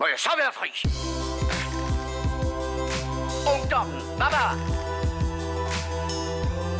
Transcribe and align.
Må 0.00 0.06
jeg 0.12 0.18
så 0.26 0.32
være 0.42 0.52
fri? 0.58 0.70
Ungdommen, 3.54 4.00
var? 4.18 4.52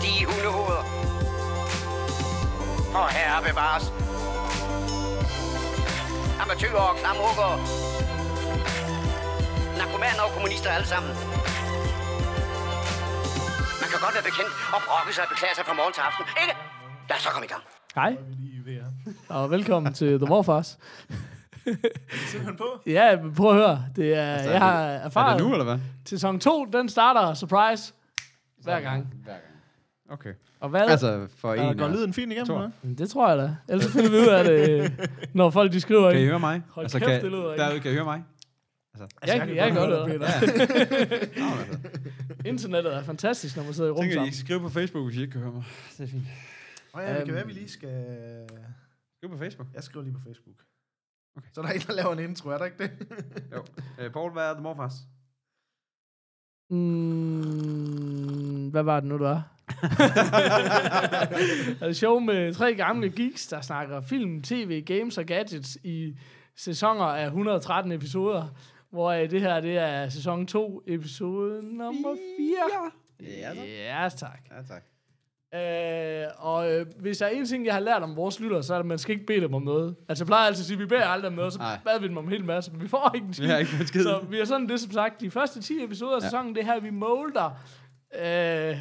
De 0.02 0.12
hundehoveder. 0.28 0.84
Og 3.00 3.06
herre 3.16 3.38
bevares. 3.48 3.84
Amatøger 6.42 6.82
og 6.90 6.96
klamrukker. 7.00 7.50
Narkomaner 9.78 10.22
og 10.26 10.30
kommunister 10.36 10.70
alle 10.70 10.88
sammen. 10.94 11.12
Man 13.82 13.88
kan 13.92 13.98
godt 14.04 14.14
være 14.16 14.26
bekendt 14.30 14.54
og 14.74 14.80
brokke 14.86 15.12
sig 15.14 15.22
og 15.26 15.30
beklage 15.32 15.54
sig 15.58 15.64
fra 15.68 15.74
morgen 15.80 15.94
til 15.96 16.02
aften, 16.08 16.24
ikke? 16.42 16.54
Lad 17.08 17.16
os 17.16 17.22
så 17.22 17.30
komme 17.34 17.46
i 17.48 17.52
gang. 17.54 17.64
Hej, 18.00 18.12
og 19.28 19.50
velkommen 19.50 19.94
til 19.94 20.18
The 20.20 20.26
Morfars. 20.26 20.78
Simpelthen 22.30 22.56
på. 22.56 22.64
Ja, 22.86 23.20
men 23.22 23.34
prøv 23.34 23.50
at 23.50 23.56
høre. 23.56 23.84
Det 23.96 24.14
er, 24.14 24.22
altså, 24.34 24.50
jeg 24.50 24.60
har 24.60 24.82
Er 24.82 24.98
erfaret, 25.04 25.38
det 25.38 25.46
nu, 25.46 25.52
eller 25.52 25.64
hvad? 25.64 25.78
sæson 26.06 26.40
2, 26.40 26.64
den 26.64 26.88
starter 26.88 27.34
surprise 27.34 27.92
hver 28.62 28.80
gang. 28.80 29.14
Hver 29.24 29.32
gang. 29.32 29.42
Okay. 30.10 30.32
Og 30.60 30.68
hvad? 30.68 30.80
Altså, 30.88 31.26
for 31.36 31.54
Ja, 31.54 31.70
en 31.70 31.78
går 31.78 31.88
lyden 31.88 32.12
fint 32.12 32.32
igennem, 32.32 32.56
eller? 32.56 32.70
Det 32.98 33.10
tror 33.10 33.28
jeg 33.28 33.38
da. 33.38 33.56
Ellers 33.68 33.84
så 33.84 33.92
finder 33.92 34.10
vi 34.10 34.16
ud 34.16 34.26
af 34.26 34.44
det, 34.44 34.92
når 35.34 35.50
folk 35.50 35.72
de 35.72 35.80
skriver 35.80 36.12
Kan 36.12 36.20
I 36.20 36.24
høre 36.24 36.40
mig? 36.40 36.62
Hold 36.70 36.84
altså, 36.84 36.98
kæft, 36.98 37.08
kan, 37.10 37.22
det 37.22 37.30
lyder 37.32 37.52
ikke. 37.52 37.64
derude, 37.64 37.80
kan 37.80 37.90
I 37.90 37.94
høre 37.94 38.04
mig? 38.04 38.22
Jeg, 38.98 39.08
jeg, 39.26 39.56
jeg 39.56 39.72
kan 39.72 39.76
godt 39.76 39.90
høre 39.90 40.08
det. 40.08 40.20
Nå, 40.20 41.44
altså. 41.46 41.78
Internettet 42.44 42.94
er 42.94 43.02
fantastisk, 43.02 43.56
når 43.56 43.64
man 43.64 43.74
sidder 43.74 43.90
i 43.90 43.92
rum 43.92 44.00
Tænker, 44.02 44.12
I 44.12 44.14
sammen. 44.14 44.30
kan 44.30 44.38
skrive 44.38 44.60
på 44.60 44.68
Facebook, 44.68 45.04
hvis 45.06 45.16
I 45.16 45.20
ikke 45.20 45.32
kan 45.32 45.40
høre 45.40 45.52
mig. 45.52 45.64
Det 45.98 46.04
er 46.04 46.08
fint. 46.08 46.22
Nå 46.94 47.00
ja, 47.00 47.08
det 47.08 47.16
kan 47.18 47.26
Øhm. 47.28 47.34
være, 47.34 47.46
vi 47.46 47.52
lige 47.52 47.68
skal... 47.68 47.88
Skriv 49.16 49.30
på 49.30 49.38
Facebook. 49.38 49.68
Jeg 49.74 49.82
skriver 49.82 50.04
lige 50.04 50.14
på 50.14 50.20
Facebook. 50.26 50.56
Okay. 51.38 51.48
Så 51.52 51.60
er 51.60 51.64
der 51.66 51.72
en, 51.72 51.80
der 51.80 51.92
laver 51.92 52.12
en 52.12 52.18
intro, 52.18 52.50
er 52.50 52.58
der 52.58 52.64
ikke 52.64 52.78
det? 52.78 52.90
Jo. 53.54 53.64
Øh, 53.98 54.12
Paul, 54.12 54.32
hvad 54.32 54.42
er 54.50 54.54
det 54.54 54.62
morfars? 54.62 54.92
Mm, 56.70 58.68
hvad 58.68 58.82
var 58.82 59.00
det 59.00 59.08
nu, 59.08 59.18
der 59.18 59.28
var? 59.28 59.54
er 61.80 61.86
det 61.86 61.96
show 61.96 62.18
med 62.18 62.54
tre 62.54 62.74
gamle 62.74 63.10
geeks, 63.10 63.46
der 63.46 63.60
snakker 63.60 64.00
film, 64.00 64.42
tv, 64.42 64.82
games 64.84 65.18
og 65.18 65.24
gadgets 65.24 65.78
i 65.84 66.18
sæsoner 66.56 67.04
af 67.04 67.24
113 67.26 67.92
episoder. 67.92 68.48
Hvor 68.90 69.12
det 69.12 69.40
her, 69.40 69.60
det 69.60 69.78
er 69.78 70.08
sæson 70.08 70.46
2, 70.46 70.82
episode 70.86 71.76
nummer 71.76 72.16
4. 72.38 72.90
Ja, 73.20 73.48
tak. 73.54 73.68
Ja, 73.68 74.08
tak. 74.16 74.40
Ja, 74.50 74.62
tak. 74.74 74.84
Øh, 75.54 76.24
og 76.38 76.72
øh, 76.72 76.86
hvis 77.00 77.18
der 77.18 77.26
er 77.26 77.30
en 77.30 77.46
ting, 77.46 77.66
jeg 77.66 77.74
har 77.74 77.80
lært 77.80 78.02
om 78.02 78.16
vores 78.16 78.40
lyttere, 78.40 78.62
så 78.62 78.74
er 78.74 78.78
det, 78.78 78.82
at 78.82 78.86
man 78.86 78.98
skal 78.98 79.14
ikke 79.14 79.26
bede 79.26 79.40
dem 79.40 79.54
om 79.54 79.62
noget. 79.62 79.94
Altså, 80.08 80.22
jeg 80.24 80.26
plejer 80.26 80.46
altid 80.46 80.62
at 80.62 80.66
sige, 80.66 80.74
at 80.76 80.80
vi 80.80 80.86
beder 80.86 81.06
aldrig 81.06 81.28
om 81.28 81.34
noget, 81.34 81.52
så 81.52 81.58
bad 81.84 82.00
vi 82.00 82.08
dem 82.08 82.16
om 82.16 82.24
en 82.24 82.30
hel 82.30 82.44
masse, 82.44 82.70
men 82.72 82.82
vi 82.82 82.88
får 82.88 83.12
ikke 83.14 83.26
en 83.26 83.34
skid. 83.34 83.46
Har 83.46 83.58
ikke 83.58 83.70
fået 83.70 83.88
skid. 83.88 84.02
Så 84.02 84.20
vi 84.30 84.36
har 84.38 84.44
sådan 84.44 84.68
det, 84.68 84.80
som 84.80 84.90
sagt, 84.92 85.20
de 85.20 85.30
første 85.30 85.60
10 85.62 85.84
episoder 85.84 86.16
af 86.16 86.20
Ja. 86.20 86.24
sæsonen, 86.26 86.54
det 86.54 86.64
her, 86.64 86.80
vi 86.80 86.90
molder. 86.90 87.50
Øh, 88.20 88.76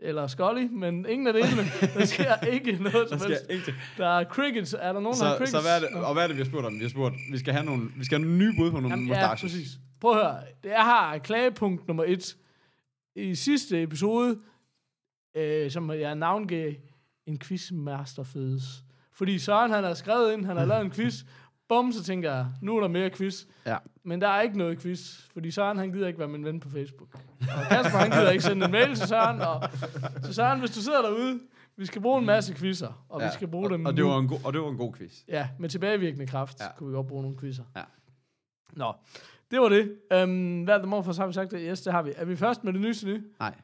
eller 0.00 0.26
Scully, 0.26 0.68
men 0.72 1.06
ingen 1.08 1.26
af 1.26 1.32
delene. 1.32 1.62
Der 1.94 2.04
sker 2.04 2.34
ikke 2.54 2.72
noget 2.72 3.10
Der 3.10 3.18
som 3.18 3.26
helst. 3.28 3.44
ikke. 3.50 3.74
Der 3.96 4.06
er 4.08 4.24
crickets. 4.24 4.74
Er 4.80 4.92
der 4.92 5.00
nogen, 5.00 5.18
der 5.18 5.24
har 5.24 5.32
Så, 5.32 5.36
crickets? 5.36 5.50
så 5.50 5.60
hvad 5.60 5.76
er 5.76 5.80
det, 5.80 6.04
og 6.04 6.12
hvad 6.14 6.22
er 6.22 6.26
det, 6.26 6.36
vi 6.36 6.42
har 6.42 6.48
spurgt 6.48 6.66
om? 6.66 6.74
Vi 6.74 6.82
har 6.82 6.88
spurgt, 6.90 7.14
vi 7.32 7.38
skal 7.38 7.52
have 7.54 7.64
nogle, 7.66 7.88
vi 7.96 8.04
skal 8.04 8.18
have 8.18 8.26
nogle 8.26 8.38
nye 8.44 8.52
bud 8.58 8.70
på 8.70 8.76
nogle 8.76 8.88
Jamen, 8.88 9.08
ja, 9.08 9.14
mustacher. 9.30 9.48
præcis. 9.48 9.68
Prøv 10.00 10.10
at 10.10 10.16
høre. 10.16 10.36
Jeg 10.64 10.82
har 10.84 11.18
klagepunkt 11.18 11.88
nummer 11.88 12.04
et. 12.06 12.36
I 13.16 13.34
sidste 13.34 13.82
episode, 13.82 14.38
øh, 15.34 15.70
som 15.70 15.90
jeg 15.90 16.14
navngav, 16.14 16.72
en 17.26 17.38
quizmaster 17.38 18.22
fødes. 18.22 18.84
Fordi 19.12 19.38
Søren, 19.38 19.70
han 19.70 19.84
har 19.84 19.94
skrevet 19.94 20.32
ind, 20.32 20.44
han 20.46 20.56
har 20.56 20.64
lavet 20.64 20.84
en 20.84 20.90
quiz. 20.90 21.24
Bum, 21.68 21.92
så 21.92 22.02
tænker 22.02 22.32
jeg, 22.32 22.46
nu 22.62 22.76
er 22.76 22.80
der 22.80 22.88
mere 22.88 23.10
quiz. 23.10 23.44
Ja. 23.66 23.76
Men 24.04 24.20
der 24.20 24.28
er 24.28 24.40
ikke 24.40 24.58
noget 24.58 24.78
quiz, 24.78 25.20
fordi 25.32 25.50
Søren, 25.50 25.78
han 25.78 25.92
gider 25.92 26.06
ikke 26.06 26.18
være 26.18 26.28
min 26.28 26.44
ven 26.44 26.60
på 26.60 26.70
Facebook. 26.70 27.14
Og 27.40 27.62
Kasper, 27.68 27.98
han 27.98 28.10
gider 28.10 28.30
ikke 28.30 28.44
sende 28.44 28.66
en 28.66 28.72
mail 28.72 28.94
til 28.94 29.08
Søren. 29.08 29.40
Og, 29.40 29.62
så 30.22 30.34
Søren, 30.34 30.60
hvis 30.60 30.70
du 30.70 30.80
sidder 30.80 31.02
derude, 31.02 31.40
vi 31.76 31.86
skal 31.86 32.02
bruge 32.02 32.18
en 32.18 32.26
masse 32.26 32.54
quizzer, 32.54 33.06
og 33.08 33.20
ja. 33.20 33.26
vi 33.26 33.32
skal 33.32 33.48
bruge 33.48 33.66
og, 33.66 33.70
dem 33.70 33.86
og, 33.86 33.96
det 33.96 34.04
var 34.04 34.18
en 34.18 34.28
god, 34.28 34.38
og 34.44 34.52
det 34.52 34.60
var 34.60 34.68
en 34.68 34.76
god 34.76 34.92
quiz. 34.94 35.12
Ja, 35.28 35.48
med 35.58 35.68
tilbagevirkende 35.68 36.26
kraft 36.26 36.60
ja. 36.60 36.66
Kunne 36.76 36.88
vi 36.88 36.94
godt 36.94 37.06
bruge 37.06 37.22
nogle 37.22 37.38
quizzer. 37.38 37.64
Ja. 37.76 37.82
Nå, 38.72 38.92
det 39.50 39.60
var 39.60 39.68
det. 39.68 39.98
Um, 40.22 40.62
hvad 40.62 40.74
er 40.74 40.78
det 40.78 40.88
morfars, 40.88 41.16
har 41.16 41.26
vi 41.26 41.32
sagt 41.32 41.50
det? 41.50 41.60
Yes, 41.62 41.80
det 41.80 41.92
har 41.92 42.02
vi. 42.02 42.12
Er 42.16 42.24
vi 42.24 42.36
først 42.36 42.64
med 42.64 42.72
det 42.72 42.80
nyeste 42.80 43.06
nye? 43.06 43.22
Nej. 43.40 43.54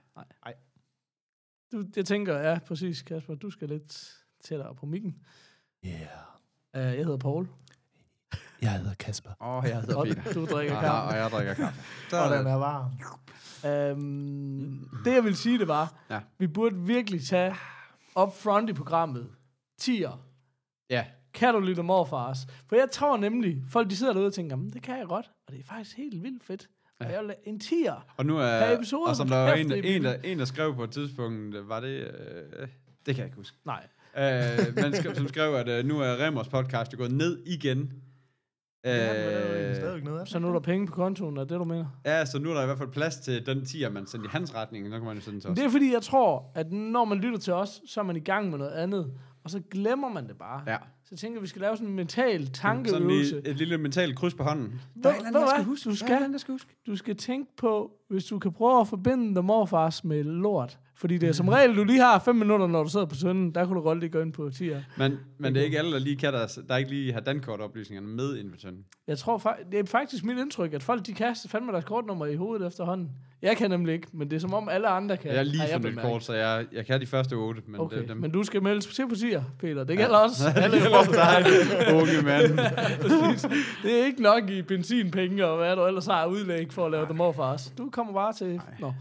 Du, 1.75 1.85
jeg 1.97 2.07
tænker, 2.07 2.39
ja, 2.39 2.59
præcis, 2.67 3.03
Kasper. 3.03 3.35
Du 3.35 3.51
skal 3.51 3.69
lidt 3.69 4.15
tættere 4.45 4.75
på 4.75 4.87
mikken. 4.87 5.17
Yeah. 5.87 5.97
Uh, 6.77 6.81
jeg 6.81 7.05
hedder 7.05 7.17
Paul, 7.17 7.49
Jeg 8.63 8.73
hedder 8.73 8.95
Kasper. 8.95 9.31
Åh, 9.41 9.49
oh, 9.49 9.65
jeg 9.69 9.81
hedder 9.81 10.05
Peter. 10.05 10.33
du 10.33 10.47
drikker 10.47 10.81
kaffe. 10.81 11.09
og 11.09 11.17
jeg 11.23 11.31
drikker 11.31 11.55
kaffe. 11.55 11.83
Så 12.11 12.17
Og 12.17 12.31
den 12.31 12.47
det. 12.47 12.53
er 12.53 12.57
varm. 12.57 12.91
Um, 13.99 14.89
det, 15.05 15.15
jeg 15.15 15.25
vil 15.25 15.37
sige, 15.37 15.59
det 15.59 15.69
var, 15.69 15.95
Ja. 16.11 16.21
vi 16.39 16.47
burde 16.47 16.77
virkelig 16.77 17.25
tage 17.27 17.55
up 18.21 18.35
front 18.37 18.71
i 18.71 18.73
programmet. 18.73 19.31
Tier. 19.79 20.25
Ja. 20.91 21.05
Kan 21.35 21.55
du 21.55 21.61
lytte 21.61 21.83
morfars? 21.83 22.39
For 22.69 22.77
jeg 22.77 22.91
tror 22.91 23.17
nemlig, 23.17 23.63
folk 23.69 23.91
de 23.91 23.97
sidder 23.97 24.13
derude 24.13 24.27
og 24.27 24.33
tænker, 24.35 24.57
"Men 24.57 24.71
det 24.73 24.83
kan 24.83 24.99
jeg 24.99 25.07
godt, 25.07 25.31
og 25.47 25.53
det 25.53 25.61
er 25.61 25.65
faktisk 25.65 25.97
helt 25.97 26.23
vildt 26.23 26.45
fedt. 26.45 26.69
Og 27.01 27.07
Ja. 27.07 27.13
jeg 27.19 27.25
vil 27.27 27.35
en 27.45 27.61
tier. 27.61 28.07
Og 28.17 28.27
nu 28.27 28.35
Per 28.35 28.43
er, 28.43 28.77
episode, 28.77 29.05
og 29.07 29.17
som 29.17 29.29
der 29.29 29.37
var 29.37 29.53
en, 29.55 29.73
er 29.73 29.75
en, 29.77 30.05
der, 30.05 30.15
en, 30.25 30.39
der 30.39 30.45
skrev 30.45 30.75
på 30.75 30.85
et 30.85 30.91
tidspunkt, 30.91 31.57
var 31.69 31.81
det, 31.81 31.89
øh, 31.89 32.69
det 33.07 33.15
kan 33.15 33.17
jeg 33.17 33.25
ikke 33.25 33.37
huske. 33.37 33.57
Nej. 33.65 33.87
Øh, 34.19 34.75
men 34.83 34.95
skrev, 34.95 35.15
som 35.15 35.29
skrev, 35.29 35.55
at 35.55 35.69
øh, 35.69 35.85
nu 35.85 36.01
er 36.01 36.27
Remmers 36.27 36.49
podcast 36.49 36.93
jo 36.93 36.99
gået 36.99 37.13
ned 37.13 37.43
igen. 37.47 37.93
Ja, 38.85 39.69
Øh, 39.71 39.77
stadigvæk 39.77 40.05
nede. 40.05 40.27
Så 40.27 40.39
nu 40.39 40.49
er 40.49 40.53
der 40.53 40.61
penge 40.61 40.87
på 40.87 40.93
kontoen, 40.93 41.37
er 41.37 41.41
det, 41.45 41.51
du 41.59 41.65
mener? 41.65 41.87
ja, 42.07 42.25
så 42.25 42.39
nu 42.39 42.51
er 42.51 42.55
der 42.55 42.63
i 42.63 42.67
hvert 42.67 42.79
fald 42.79 42.89
plads 42.93 43.17
til 43.17 43.47
den 43.47 43.65
tier, 43.65 43.91
man 43.91 44.07
sendte 44.07 44.27
i 44.27 44.29
hans 44.31 44.55
retning. 44.55 44.87
Så 44.87 44.91
kan 44.99 45.05
man 45.05 45.17
jo 45.17 45.23
sende 45.23 45.41
til 45.41 45.51
os. 45.51 45.57
det 45.57 45.65
er 45.65 45.71
fordi, 45.71 45.93
jeg 45.93 46.03
tror, 46.03 46.53
at 46.55 46.73
når 46.73 47.05
man 47.05 47.19
lytter 47.19 47.39
til 47.39 47.53
os, 47.53 47.81
så 47.87 48.01
er 48.01 48.05
man 48.05 48.17
i 48.17 48.21
gang 48.21 48.51
med 48.51 48.59
noget 48.59 48.73
andet, 48.73 49.13
og 49.45 49.51
så 49.51 49.61
glemmer 49.71 50.09
man 50.09 50.29
det 50.29 50.39
bare. 50.39 50.63
Ja. 50.67 50.77
Så 51.05 51.09
jeg 51.11 51.19
tænker, 51.19 51.39
at 51.39 51.43
vi 51.43 51.49
skal 51.49 51.61
lave 51.61 51.77
sådan 51.77 51.89
en 51.89 51.97
mental 51.97 52.41
Sådan 52.41 52.53
tankeøvelse. 52.53 53.35
lige 53.41 53.49
et 53.51 53.57
lille 53.57 53.79
mentalt 53.79 54.17
kryds 54.17 54.35
på 54.35 54.43
hånden. 54.43 54.81
Ved, 54.95 55.03
ved 55.13 55.33
du 55.33 55.39
hvad? 55.55 55.65
Husk, 55.65 55.85
du, 55.85 55.95
skal, 55.95 56.33
der 56.33 56.39
skal 56.39 56.53
huske. 56.53 56.77
du 56.87 56.97
skal 56.97 57.17
tænke 57.17 57.57
på, 57.57 57.93
hvis 58.09 58.25
du 58.25 58.39
kan 58.39 58.53
prøve 58.53 58.81
at 58.81 58.89
forbinde 58.89 59.35
The 59.35 59.43
Morfars 59.43 60.05
med 60.05 60.25
lort. 60.25 60.79
Fordi 60.97 61.19
det 61.19 61.29
er 61.29 61.33
som 61.33 61.49
regel, 61.49 61.77
du 61.77 61.85
lige 61.85 62.01
har 62.01 62.19
fem 62.19 62.37
minutter, 62.37 62.67
når 62.67 62.83
du 62.83 62.91
sidder 62.91 63.07
på 63.07 63.15
sønden. 63.15 63.55
Der 63.55 63.67
kunne 63.67 63.77
du 63.77 63.83
godt 63.83 64.01
lige 64.01 64.11
gå 64.11 64.21
ind 64.21 64.33
på 64.33 64.51
tier. 64.51 64.83
Men, 64.97 65.19
men 65.39 65.55
det 65.55 65.61
er 65.61 65.65
ikke 65.65 65.79
alle, 65.79 65.93
der 65.93 65.99
lige 65.99 66.17
kan 66.17 66.33
der, 66.33 66.59
der 66.69 66.77
ikke 66.77 66.91
lige 66.91 67.13
har 67.13 67.21
dankortoplysningerne 67.21 68.09
med 68.09 68.37
ind 68.37 68.51
på 68.51 68.57
tønden. 68.57 68.85
Jeg 69.07 69.19
tror, 69.19 69.57
det 69.73 69.79
er 69.79 69.85
faktisk 69.87 70.25
mit 70.25 70.39
indtryk, 70.39 70.75
at 70.75 70.83
folk 70.83 71.07
de 71.07 71.13
kaster 71.13 71.49
fandme 71.49 71.73
deres 71.73 71.85
kortnummer 71.85 72.27
i 72.27 72.37
hovedet 72.37 72.67
efterhånden. 72.67 73.11
Jeg 73.43 73.57
kan 73.57 73.71
nemlig 73.71 73.95
ikke, 73.95 74.07
men 74.13 74.31
det 74.31 74.37
er 74.37 74.41
som 74.41 74.55
om 74.55 74.69
alle 74.69 74.89
andre 74.89 75.17
kan. 75.17 75.31
Jeg 75.31 75.39
er 75.39 75.43
lige 75.43 75.61
har 75.61 75.69
for 75.69 75.79
nyt 75.89 75.99
kort, 75.99 76.25
så 76.25 76.33
jeg, 76.35 76.67
jeg 76.73 76.87
kan 76.87 77.01
de 77.01 77.07
første 77.07 77.35
otte. 77.35 77.63
Men 77.67 77.81
Okay, 77.81 77.99
det, 77.99 78.09
dem, 78.09 78.17
men 78.17 78.31
du 78.31 78.43
skal 78.43 78.63
meldes 78.63 78.87
til 78.87 79.09
på 79.09 79.15
tier, 79.15 79.43
Peter. 79.59 79.85
Det 79.85 79.99
gælder 79.99 80.17
også 80.17 80.45
alle 80.57 80.75
det 80.75 80.83
gælder 80.83 80.99
også 80.99 81.13
dig, 81.13 81.47
unge 82.01 82.23
mand. 82.25 82.59
Præcis. 83.03 83.51
Det 83.83 84.01
er 84.01 84.05
ikke 84.07 84.23
nok 84.23 84.51
i 84.51 84.63
benzinpenge 84.63 85.47
og 85.47 85.57
hvad 85.57 85.77
du 85.77 85.87
ellers 85.87 86.07
har 86.07 86.15
af 86.23 86.27
udlæg 86.27 86.73
for 86.73 86.87
at 86.87 86.93
lave 86.93 87.07
dem 87.09 87.21
overfars. 87.21 87.73
Du 87.79 87.91
kommer 87.91 88.13
bare 88.13 88.33
til... 88.33 88.61
Nå. 88.81 88.93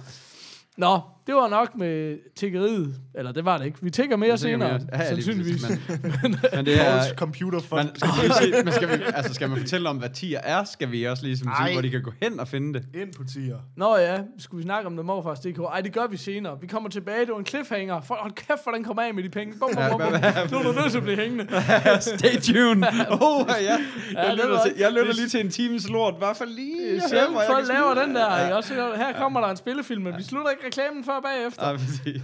Nå, 0.78 1.00
det 1.28 1.36
var 1.36 1.48
nok 1.50 1.76
med 1.76 2.18
tiggeriet. 2.36 2.96
Eller 3.16 3.32
det 3.32 3.46
var 3.46 3.58
det 3.58 3.66
ikke. 3.66 3.78
Vi 3.82 3.90
tigger 3.90 4.18
mere 4.18 4.32
Vi 4.32 4.38
tigger 4.38 4.58
senere, 4.58 4.80
mere. 4.80 5.00
Ja, 5.00 5.08
sandsynligvis. 5.08 5.70
Men, 5.70 5.80
men 6.56 6.66
det 6.66 6.82
er... 6.88 7.02
Computer 7.16 7.60
Man, 7.76 7.86
fund. 7.86 7.96
skal, 7.96 8.10
man, 8.30 8.38
sige, 8.42 8.64
man 8.64 8.74
skal, 8.74 8.90
vi, 8.90 9.04
altså, 9.16 9.34
skal 9.34 9.50
man 9.50 9.58
fortælle 9.60 9.90
om, 9.90 9.98
hvad 9.98 10.10
tier 10.10 10.40
er, 10.44 10.64
skal 10.64 10.92
vi 10.92 11.04
også 11.04 11.26
ligesom 11.26 11.48
sige, 11.58 11.68
Ej. 11.68 11.74
hvor 11.74 11.82
de 11.82 11.90
kan 11.90 12.02
gå 12.02 12.12
hen 12.22 12.40
og 12.40 12.48
finde 12.48 12.74
det. 12.80 12.86
Ind 13.02 13.14
på 13.14 13.24
tier. 13.34 13.58
Nå 13.78 13.98
ja, 13.98 14.18
skulle 14.38 14.60
vi 14.62 14.64
snakke 14.68 14.88
om 14.88 14.96
det 14.96 15.06
morfars 15.06 15.40
DK? 15.40 15.60
Ej, 15.60 15.82
det 15.82 15.94
gør 15.94 16.08
vi 16.08 16.18
senere. 16.18 16.58
Vi 16.62 16.68
kommer 16.68 16.90
tilbage. 16.90 17.20
Det 17.20 17.30
var 17.30 17.40
en 17.40 17.46
cliffhanger. 17.46 18.02
For, 18.02 18.18
hold 18.22 18.32
kæft, 18.32 18.64
hvordan 18.64 18.84
kommer 18.84 19.02
af 19.04 19.14
med 19.14 19.24
de 19.24 19.30
penge. 19.30 19.54
Bum, 19.60 19.70
bum, 19.76 19.84
bum, 19.90 20.00
bum. 20.00 20.10
Nu 20.52 20.58
er 20.58 20.64
du 20.64 20.72
nødt 20.82 20.92
til 20.92 20.98
at 20.98 21.04
blive 21.04 21.18
hængende. 21.18 21.48
Stay 22.18 22.36
tuned. 22.42 22.84
Oh, 23.22 23.46
ja. 23.48 23.54
Jeg, 23.54 23.80
Ja, 24.14 24.32
lytter, 24.34 24.64
til, 24.66 24.74
jeg 24.80 24.92
lytter 24.92 25.14
lige 25.14 25.28
til 25.30 25.40
en 25.40 25.50
times 25.50 25.90
lort. 25.90 26.14
Bare 26.20 26.36
for 26.36 26.46
lige... 26.46 26.98
Er 26.98 27.02
folk 27.48 27.66
kan 27.66 27.76
laver 27.76 27.94
den 28.06 28.16
der. 28.16 28.36
Ja. 28.36 28.48
Ja. 28.48 28.56
Også, 28.56 28.74
her 28.74 29.14
kommer 29.18 29.42
der 29.42 29.48
en 29.48 29.58
spillefilm, 29.58 30.02
men 30.04 30.14
vi 30.18 30.24
slutter 30.24 30.52
ikke 30.52 30.63
reklamen 30.66 31.04
før 31.04 31.20
bagefter. 31.20 31.70
Ja, 31.70 31.78
præcis. 31.78 32.06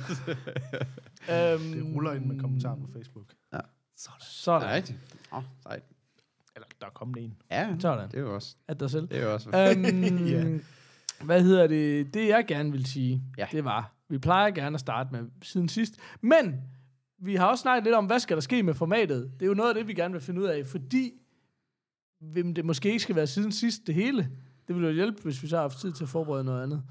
Øhm, 1.31 1.71
Det 1.74 1.95
ruller 1.95 2.13
ind 2.13 2.25
med 2.25 2.39
kommentarer 2.39 2.75
på 2.75 2.88
Facebook. 2.94 3.30
Det 3.51 3.62
sådan. 4.21 4.69
er 4.69 4.74
rigtigt. 4.75 5.00
Åh, 5.33 5.44
sejt. 5.63 5.83
Eller, 6.56 6.68
der 6.81 6.88
er 6.88 6.91
kommet 6.91 7.24
en. 7.24 7.36
Ja, 7.51 7.75
Sådan. 7.80 8.07
det 8.09 8.15
er 8.18 8.21
jo 8.21 8.36
også... 8.36 8.56
At 8.68 8.80
dig 8.80 8.89
selv. 8.91 9.07
Det 9.07 9.18
er 9.18 9.24
jo 9.24 9.33
også... 9.33 9.50
øhm, 9.50 10.27
Ja. 10.27 10.57
Hvad 11.25 11.44
hedder 11.44 11.68
det? 11.68 12.13
Det 12.13 12.27
jeg 12.27 12.45
gerne 12.47 12.71
vil 12.71 12.86
sige, 12.86 13.24
Ja. 13.38 13.47
det 13.51 13.63
var, 13.65 13.94
vi 14.09 14.18
plejer 14.18 14.51
gerne 14.51 14.74
at 14.74 14.80
starte 14.80 15.09
med 15.12 15.24
siden 15.42 15.69
sidst, 15.69 15.94
men 16.21 16.62
vi 17.18 17.35
har 17.35 17.45
også 17.45 17.62
snakket 17.62 17.83
lidt 17.83 17.95
om, 17.95 18.06
hvad 18.06 18.19
skal 18.19 18.38
der 18.38 18.42
ske 18.42 18.63
med 18.63 18.74
formatet. 18.74 19.31
Det 19.33 19.42
er 19.42 19.47
jo 19.47 19.53
noget 19.53 19.69
af 19.69 19.75
det, 19.75 19.88
vi 19.88 19.94
gerne 19.94 20.12
vil 20.13 20.21
finde 20.21 20.42
ud 20.42 20.45
af, 20.45 20.65
fordi 20.65 21.12
det 22.35 22.65
måske 22.65 22.88
ikke 22.89 23.00
skal 23.00 23.15
være 23.15 23.27
siden 23.27 23.51
sidst 23.51 23.81
det 23.88 23.95
hele. 23.95 24.30
Det 24.68 24.75
ville 24.75 24.88
jo 24.88 24.94
hjælpe, 24.94 25.21
hvis 25.24 25.44
vi 25.44 25.47
så 25.47 25.56
har 25.56 25.62
haft 25.62 25.80
tid 25.80 25.92
til 25.92 26.03
at 26.03 26.09
forberede 26.09 26.44
noget 26.44 26.63
andet. 26.63 26.83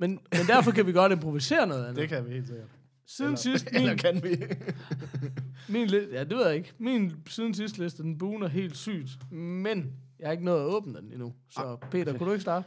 Men, 0.00 0.10
men 0.32 0.46
derfor 0.48 0.70
kan 0.70 0.86
vi 0.86 0.92
godt 0.92 1.12
improvisere 1.12 1.66
noget 1.66 1.82
andet. 1.84 1.96
Det 1.96 2.08
kan 2.08 2.26
vi 2.26 2.32
helt 2.32 2.46
sikkert. 2.46 2.68
Siden 3.06 3.28
eller, 3.30 3.38
sidst, 3.38 3.68
Eller 3.72 3.88
min, 3.88 3.98
kan 3.98 4.22
vi? 4.22 4.36
min 5.68 5.86
li- 5.88 6.12
ja, 6.14 6.24
det 6.24 6.36
ved 6.36 6.46
jeg 6.46 6.56
ikke. 6.56 6.72
Min 6.78 7.12
siden 7.28 7.54
sidst 7.54 7.78
liste, 7.78 8.02
den 8.02 8.18
buner 8.18 8.48
helt 8.48 8.76
sygt. 8.76 9.10
Men 9.32 9.92
Jeg 10.18 10.26
har 10.28 10.32
ikke 10.32 10.44
nået 10.44 10.60
at 10.60 10.66
åbne 10.66 10.98
den 11.00 11.12
endnu. 11.12 11.32
Så 11.50 11.76
Peter, 11.90 12.18
kunne 12.18 12.26
du 12.28 12.32
ikke 12.32 12.42
starte? 12.42 12.66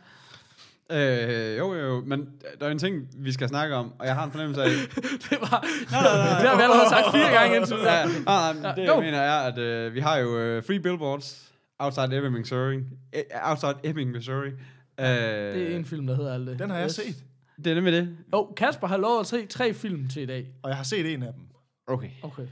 Øh, 0.92 1.58
jo, 1.58 1.74
jo, 1.74 1.86
jo, 1.88 2.04
men 2.06 2.30
der 2.60 2.66
er 2.68 2.72
en 2.72 2.80
ting, 2.80 3.08
vi 3.18 3.32
skal 3.32 3.48
snakke 3.48 3.76
om, 3.76 3.94
og 4.00 4.06
jeg 4.06 4.16
har 4.16 4.26
en 4.26 4.32
fornemmelse 4.32 4.64
af... 4.64 4.70
det 5.30 5.38
var... 5.42 5.66
Nej, 5.92 6.02
nej, 6.02 6.18
nej. 6.32 6.40
Det 6.42 6.50
har 6.50 6.56
vi 6.58 6.62
allerede 6.64 6.90
sagt 6.90 7.06
fire 7.12 7.32
gange 7.40 7.56
indtil 7.58 7.76
videre. 7.78 7.94
ja, 7.94 8.06
nej, 8.26 8.54
nej, 8.62 8.76
det 8.76 8.88
go. 8.88 8.94
jeg 8.94 9.04
mener 9.04 9.18
er, 9.20 9.40
at 9.40 9.58
øh, 9.58 9.94
vi 9.94 10.00
har 10.00 10.18
jo 10.18 10.38
øh, 10.40 10.64
free 10.64 10.80
billboards 10.80 11.54
outside 11.80 12.18
Ebbing, 12.18 12.34
Missouri. 12.34 12.78
Eh, 13.14 13.24
outside 13.50 13.76
Ebbing, 13.84 14.12
Missouri. 14.12 14.50
Øh, 15.00 15.06
Det 15.06 15.72
er 15.72 15.76
en 15.76 15.86
film, 15.86 16.08
der 16.08 16.16
hedder 16.16 16.34
alt 16.34 16.48
det. 16.48 16.60
Den 16.60 16.70
har 16.70 16.78
jeg 16.78 16.86
Yes. 16.86 16.96
set, 16.96 17.16
Det 17.64 17.68
er 17.68 17.76
nemlig 17.76 17.94
det. 17.94 18.18
Jo, 18.34 18.54
Kasper 18.58 18.88
har 18.88 18.98
lovet 18.98 19.20
at 19.20 19.28
se 19.28 19.46
tre 19.46 19.74
film 19.74 20.08
til 20.08 20.22
i 20.22 20.26
dag. 20.26 20.48
og 20.64 20.70
jeg 20.70 20.78
har 20.78 20.84
set 20.84 21.14
en 21.14 21.24
af 21.24 21.34
dem. 21.34 21.42
Okay. 21.88 22.10
Okay. 22.22 22.44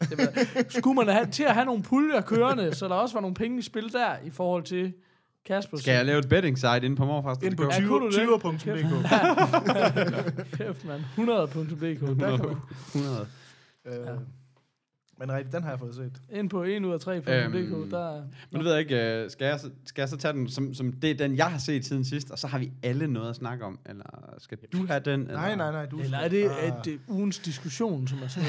Det 0.00 0.18
var, 0.18 0.28
skulle 0.68 0.94
man 0.94 1.08
have, 1.08 1.26
til 1.26 1.42
at 1.42 1.54
have 1.54 1.66
nogle 1.66 1.82
puljer 1.82 2.20
kørende, 2.20 2.74
så 2.74 2.88
der 2.88 2.94
også 2.94 3.14
var 3.14 3.20
nogle 3.20 3.34
penge 3.34 3.58
i 3.58 3.62
spil 3.62 3.92
der, 3.92 4.16
i 4.24 4.30
forhold 4.30 4.62
til 4.62 4.92
Kasper. 5.46 5.76
Skal 5.76 5.94
jeg 5.94 6.06
lave 6.06 6.18
et 6.18 6.28
betting 6.28 6.58
site 6.58 6.80
inde 6.82 6.96
på 6.96 7.04
morfars.dk? 7.04 7.44
Ind 7.44 7.56
på 7.56 7.62
Ja, 7.64 7.80
kunne 7.86 8.00
du 8.00 8.06
det? 8.06 8.14
20 8.14 8.38
20.dk. 8.38 8.62
Kæft, 10.56 10.84
mand. 10.84 11.00
100.dk. 11.16 12.20
Der 12.20 12.36
kan 12.36 12.48
du. 12.48 12.56
100. 12.94 13.26
Øh, 13.86 13.92
Men 15.26 15.36
rigtigt, 15.36 15.54
den 15.54 15.62
har 15.62 15.70
jeg 15.70 15.78
fået 15.78 15.94
set. 15.94 16.12
Ind 16.38 16.50
på 16.50 16.62
1 16.62 16.84
ud 16.84 16.92
af 16.92 16.98
3.dk, 16.98 17.28
Øhm, 17.28 17.90
der... 17.90 18.22
Men 18.50 18.58
du 18.60 18.62
ved 18.62 18.70
jeg 18.72 18.80
ikke, 18.80 19.22
øh, 19.22 19.30
skal 19.30 19.44
jeg, 19.46 19.60
så, 19.60 19.70
skal 19.86 20.02
jeg 20.02 20.08
så 20.08 20.16
tage 20.16 20.32
den, 20.32 20.48
som, 20.48 20.74
som 20.74 20.92
det 20.92 21.10
er 21.10 21.14
den, 21.14 21.36
jeg 21.36 21.46
har 21.46 21.58
set 21.58 21.84
siden 21.84 22.04
sidst, 22.04 22.30
og 22.30 22.38
så 22.38 22.46
har 22.46 22.58
vi 22.58 22.72
alle 22.82 23.06
noget 23.06 23.30
at 23.30 23.36
snakke 23.36 23.64
om? 23.64 23.78
Eller 23.86 24.04
skal 24.38 24.58
du 24.72 24.86
have 24.86 25.00
den? 25.00 25.20
Eller? 25.20 25.32
Nej, 25.34 25.54
nej, 25.56 25.72
nej. 25.72 25.86
Du 25.86 26.00
Eller 26.00 26.18
er 26.18 26.28
det, 26.28 26.44
Ah. 26.44 26.68
er 26.68 26.82
det 26.82 26.98
ugens 27.08 27.38
diskussion, 27.38 28.08
som 28.08 28.18
er 28.22 28.28
sådan 28.28 28.48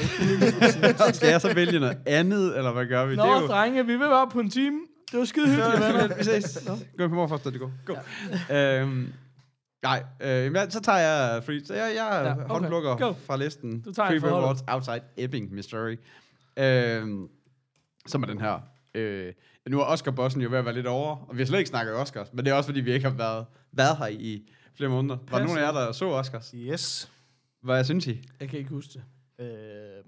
noget? 1.00 1.16
Skal 1.16 1.28
jeg 1.28 1.40
så 1.40 1.54
vælge 1.54 1.78
noget 1.80 1.98
andet, 2.06 2.56
eller 2.56 2.72
hvad 2.72 2.86
gør 2.86 3.06
vi? 3.06 3.16
Nå, 3.16 3.22
det 3.22 3.30
er 3.30 3.40
jo, 3.40 3.46
drenge, 3.46 3.86
vi 3.86 3.92
vil 3.92 4.00
være 4.00 4.28
på 4.32 4.40
en 4.40 4.50
time. 4.50 4.80
Det 5.10 5.18
var 5.18 5.24
skide 5.24 5.46
hyggeligt, 5.48 5.80
venner. 5.80 6.16
vi 6.16 6.24
ses. 6.24 6.68
Gå 6.98 7.08
på 7.08 7.14
morfars.dk. 7.14 7.62
Go. 7.84 7.94
Ja. 8.48 8.80
Øhm, 8.80 9.12
nej, 9.82 10.02
øh, 10.20 10.56
så 10.70 10.80
tager 10.80 10.98
jeg 10.98 11.44
free. 11.44 11.64
Så 11.64 11.74
jeg, 11.74 11.92
jeg 11.96 12.22
Ja, 12.24 12.32
okay. 12.32 12.42
håndplukker 12.48 12.96
Go. 12.96 13.12
fra 13.26 13.36
listen. 13.36 13.80
Du 13.80 13.92
tager 13.92 14.08
free. 14.08 14.20
Billboards 14.20 14.64
Outside 14.68 15.00
Ebbing, 15.16 15.54
Missouri. 15.54 15.96
Øhm, 16.56 17.28
som 18.06 18.22
er 18.22 18.26
den 18.26 18.40
her. 18.40 18.60
Øh, 18.94 19.32
nu 19.68 19.80
er 19.80 19.84
Oscar-bossen 19.84 20.42
jo 20.42 20.50
ved 20.50 20.58
at 20.58 20.64
være 20.64 20.74
lidt 20.74 20.86
over, 20.86 21.16
og 21.16 21.36
vi 21.36 21.40
har 21.40 21.46
slet 21.46 21.58
ikke 21.58 21.68
snakket 21.68 21.94
Oscars, 21.94 22.32
men 22.32 22.44
det 22.44 22.50
er 22.50 22.54
også 22.54 22.68
fordi, 22.68 22.80
vi 22.80 22.92
ikke 22.92 23.08
har 23.08 23.16
været, 23.16 23.46
været 23.72 23.96
her 23.96 24.06
i 24.06 24.50
flere 24.74 24.90
måneder. 24.90 25.18
Var 25.30 25.38
der 25.38 25.44
nogen 25.44 25.58
af 25.58 25.62
jer, 25.62 25.72
der 25.72 25.92
så 25.92 26.08
Oscars? 26.10 26.54
Yes. 26.56 27.12
Hvad 27.62 27.84
synes 27.84 28.06
I? 28.06 28.28
Jeg 28.40 28.48
kan 28.48 28.58
ikke 28.58 28.70
huske 28.70 28.92
det. 28.92 29.04
Øh, 29.38 30.04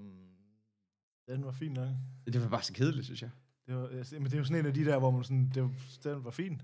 den 1.28 1.44
var 1.44 1.52
fin 1.52 1.72
nok. 1.72 1.88
Det 2.26 2.42
var 2.42 2.48
bare 2.48 2.62
så 2.62 2.72
kedeligt, 2.72 3.04
synes 3.04 3.22
jeg. 3.22 3.30
Det 3.66 3.74
var, 3.76 3.88
men 4.12 4.24
det 4.24 4.34
er 4.34 4.38
jo 4.38 4.44
sådan 4.44 4.60
en 4.60 4.66
af 4.66 4.74
de 4.74 4.84
der, 4.84 4.98
hvor 4.98 5.10
man 5.10 5.24
sådan, 5.24 5.50
det 5.54 5.62
var, 5.62 5.70
den 6.04 6.24
var 6.24 6.30
fin. 6.30 6.62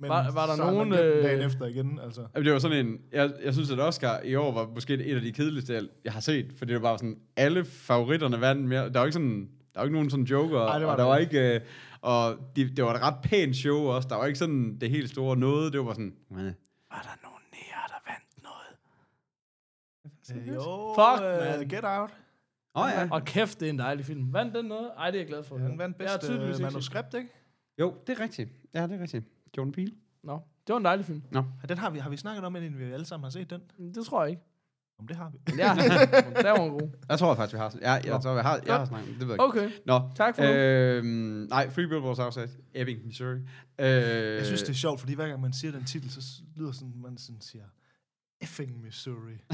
Men 0.00 0.10
Var- 0.10 0.30
var 0.32 0.46
der 0.46 0.54
så 0.56 0.70
nogen, 0.70 0.92
øh, 0.92 1.22
dagen 1.24 1.40
efter 1.46 1.66
igen, 1.66 1.98
altså. 2.02 2.26
Jamen, 2.34 2.44
det 2.46 2.52
var 2.52 2.58
sådan 2.58 2.86
en, 2.86 2.98
jeg, 3.12 3.32
jeg 3.44 3.52
synes, 3.54 3.70
at 3.70 3.80
Oscar 3.80 4.20
i 4.20 4.34
år 4.34 4.52
var 4.52 4.66
måske 4.74 4.94
et 4.94 5.14
af 5.16 5.20
de 5.22 5.32
kedeligste, 5.32 5.74
jeg- 5.74 5.88
jeg 6.04 6.12
har 6.12 6.20
set, 6.20 6.52
fordi 6.58 6.72
det 6.72 6.82
var 6.82 6.88
bare 6.88 6.98
sådan, 6.98 7.18
alle 7.36 7.64
favoritterne 7.64 8.40
vandt 8.40 8.64
mere. 8.68 8.84
Der 8.92 8.98
var 8.98 9.04
ikke 9.06 9.12
sådan, 9.12 9.40
der 9.74 9.80
var 9.80 9.84
ikke 9.84 9.92
nogen 9.94 10.10
sådan 10.10 10.24
joker, 10.24 10.60
Ej, 10.60 10.78
det 10.78 10.86
var 10.86 10.92
og 10.92 10.98
der 10.98 11.04
var 11.04 11.16
ikke, 11.16 11.54
øh, 11.54 11.60
og 12.00 12.36
de, 12.56 12.76
det 12.76 12.84
var 12.84 12.94
et 12.94 13.02
ret 13.02 13.14
pænt 13.22 13.56
show 13.56 13.78
også, 13.78 14.08
der 14.08 14.16
var 14.16 14.26
ikke 14.26 14.38
sådan 14.38 14.78
det 14.80 14.90
helt 14.90 15.10
store 15.10 15.36
noget, 15.36 15.72
det 15.72 15.80
var 15.84 15.92
sådan, 15.92 16.14
"Meh." 16.30 16.44
Var 16.44 17.02
der 17.02 17.18
nogen 17.22 17.42
nære, 17.52 17.84
der 17.88 18.10
vandt 18.10 18.42
noget? 18.42 18.74
Øh, 20.48 20.54
jo, 20.54 20.94
Fuck, 20.94 21.24
øh, 21.24 21.58
man. 21.58 21.68
Get 21.68 21.84
Out. 21.84 22.10
Åh 22.74 22.82
oh, 22.84 22.90
ja. 22.94 23.08
Og 23.10 23.24
kæft, 23.24 23.60
det 23.60 23.66
er 23.66 23.70
en 23.70 23.78
dejlig 23.78 24.04
film. 24.04 24.32
Vandt 24.32 24.54
den 24.54 24.64
noget? 24.64 24.90
Ej, 24.98 25.10
det 25.10 25.16
er 25.18 25.20
jeg 25.20 25.28
glad 25.28 25.42
for. 25.44 25.56
Ja, 25.58 25.62
han 25.62 25.78
vandt 25.78 25.98
Jeg 25.98 26.10
har 26.10 26.16
bedst 26.16 26.26
tydeligvis 26.30 26.46
ikke 26.48 26.56
set 26.56 26.72
manuskript, 26.72 27.14
ikke? 27.14 27.28
Jo, 27.78 27.94
det 28.06 28.18
er 28.18 28.22
rigtigt. 28.22 28.50
Ja, 28.74 28.82
det 28.86 28.92
er 28.98 29.02
rigtigt. 29.02 29.24
Jordan 29.56 29.72
Peele. 29.72 29.92
Nå, 30.22 30.40
det 30.66 30.72
var 30.72 30.76
en 30.78 30.84
dejlig 30.84 31.06
film. 31.06 31.22
Ja, 31.34 31.42
den 31.68 31.78
har 31.78 31.90
vi, 31.90 31.98
har 31.98 32.10
vi 32.10 32.16
snakket 32.16 32.44
om, 32.44 32.56
inden 32.56 32.78
vi 32.78 32.84
alle 32.84 33.06
sammen 33.06 33.24
har 33.24 33.30
set 33.30 33.50
den? 33.50 33.60
Det 33.94 34.06
tror 34.06 34.22
jeg 34.22 34.30
ikke. 34.30 34.42
Om 35.00 35.06
det 35.06 35.16
har 35.16 35.30
vi. 35.30 35.38
Ja, 35.58 35.74
der 36.42 36.50
var 36.50 36.64
en 36.64 36.70
god. 36.70 36.90
Jeg 37.08 37.18
tror 37.18 37.34
faktisk, 37.34 37.54
vi 37.54 37.58
har 37.58 37.74
Ja, 37.82 37.92
jeg, 37.92 38.02
Nå. 38.06 38.18
tror, 38.18 38.34
jeg 38.34 38.42
har, 38.44 38.60
jeg 38.66 38.74
har 38.76 38.84
snakket. 38.84 39.08
Det 39.08 39.20
ved 39.20 39.26
jeg 39.26 39.32
ikke. 39.34 39.44
Okay, 39.44 39.70
Nå, 39.86 40.00
tak 40.16 40.34
for 40.36 40.42
det. 40.42 40.54
øhm, 40.56 41.06
nej, 41.50 41.70
Free 41.70 41.88
Billboards 41.88 42.18
Outside, 42.18 42.48
Ebbing, 42.74 43.06
Missouri. 43.06 43.38
Øh, 43.38 43.44
Jeg 43.78 44.46
synes, 44.46 44.62
det 44.62 44.68
er 44.70 44.74
sjovt, 44.74 45.00
fordi 45.00 45.14
hver 45.14 45.28
gang 45.28 45.40
man 45.40 45.52
siger 45.52 45.72
den 45.72 45.84
titel, 45.84 46.10
så 46.10 46.20
lyder 46.56 46.72
sådan, 46.72 46.92
man 46.96 47.18
sådan 47.18 47.40
siger, 47.40 47.62
effing 48.40 48.80
Missouri. 48.84 49.32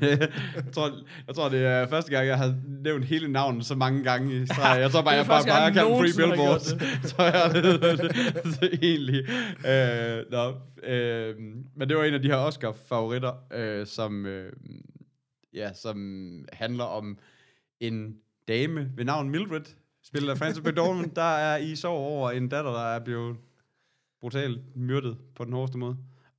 jeg, 0.00 0.28
tror, 0.72 0.90
jeg 1.26 1.34
tror, 1.34 1.48
det 1.48 1.66
er 1.66 1.88
første 1.88 2.10
gang, 2.10 2.26
jeg 2.26 2.38
har 2.38 2.54
nævnt 2.66 3.04
hele 3.04 3.28
navnet 3.28 3.66
så 3.66 3.74
mange 3.74 4.04
gange 4.04 4.42
i 4.42 4.46
streg. 4.46 4.80
Jeg 4.80 4.90
tror 4.90 5.02
bare, 5.02 5.14
jeg 5.20 5.26
bare 5.26 5.44
kalde 5.44 5.90
dem 5.90 5.98
Free 5.98 6.26
Billboards. 6.26 6.74
tror 7.12 7.24
jeg, 7.24 7.50
det, 7.54 7.64
det, 7.82 8.14
det, 8.60 8.78
egentlig. 8.82 9.28
Øh, 9.66 10.24
nå, 10.30 10.54
øh, 10.82 11.36
men 11.76 11.88
det 11.88 11.96
var 11.96 12.04
en 12.04 12.14
af 12.14 12.22
de 12.22 12.28
her 12.28 12.36
Oscar-favoritter, 12.36 13.32
øh, 13.52 13.86
som, 13.86 14.26
øh, 14.26 14.52
ja, 15.54 15.72
som 15.72 15.98
handler 16.52 16.84
om 16.84 17.18
en 17.80 18.16
dame 18.48 18.90
ved 18.96 19.04
navn 19.04 19.30
Mildred, 19.30 19.64
spillet 20.04 20.30
af 20.30 20.38
Frances 20.38 20.64
McDormand, 20.64 21.10
der 21.14 21.22
er 21.36 21.56
i 21.56 21.76
sorg 21.76 21.98
over 21.98 22.30
en 22.30 22.48
datter, 22.48 22.70
der 22.70 22.94
er 22.94 23.04
blevet 23.04 23.36
brutalt 24.20 24.76
myrdet 24.76 25.18
på 25.34 25.44
den 25.44 25.52
hårdeste 25.52 25.78
måde. 25.78 25.96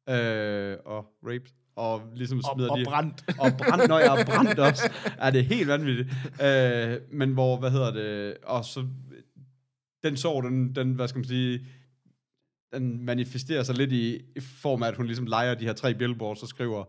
Øh, 0.10 0.78
og 0.86 1.06
raped. 1.24 1.52
Og 1.76 2.02
ligesom 2.16 2.38
og, 2.38 2.44
smider 2.44 2.72
og 2.72 2.80
de... 2.80 2.86
brændt. 2.86 3.24
Og 3.44 3.52
brændt, 3.58 3.88
når 3.88 4.00
jeg 4.00 4.12
har 4.12 4.26
brændt 4.26 4.60
også. 4.60 4.92
Er 5.18 5.32
det 5.32 5.46
helt 5.46 5.68
vanvittigt. 5.68 6.10
Øh, 6.44 6.98
men 7.12 7.34
hvor, 7.34 7.58
hvad 7.58 7.72
hedder 7.72 7.92
det, 7.92 8.38
og 8.44 8.66
så, 8.66 8.88
den 10.04 10.18
sorg, 10.18 10.44
den, 10.44 10.76
den, 10.76 10.94
hvad 10.94 11.08
skal 11.08 11.20
man 11.20 11.28
sige, 11.28 11.66
den 12.74 13.06
manifesterer 13.06 13.64
sig 13.64 13.76
lidt 13.76 13.92
i, 13.92 14.16
i 14.36 14.40
form 14.40 14.84
af, 14.84 14.88
at 14.88 14.96
hun 14.96 15.06
ligesom 15.06 15.26
leger 15.26 15.56
de 15.56 15.66
her 15.66 15.74
tre 15.74 15.94
billboards, 15.94 16.42
og 16.42 16.48
skriver, 16.48 16.84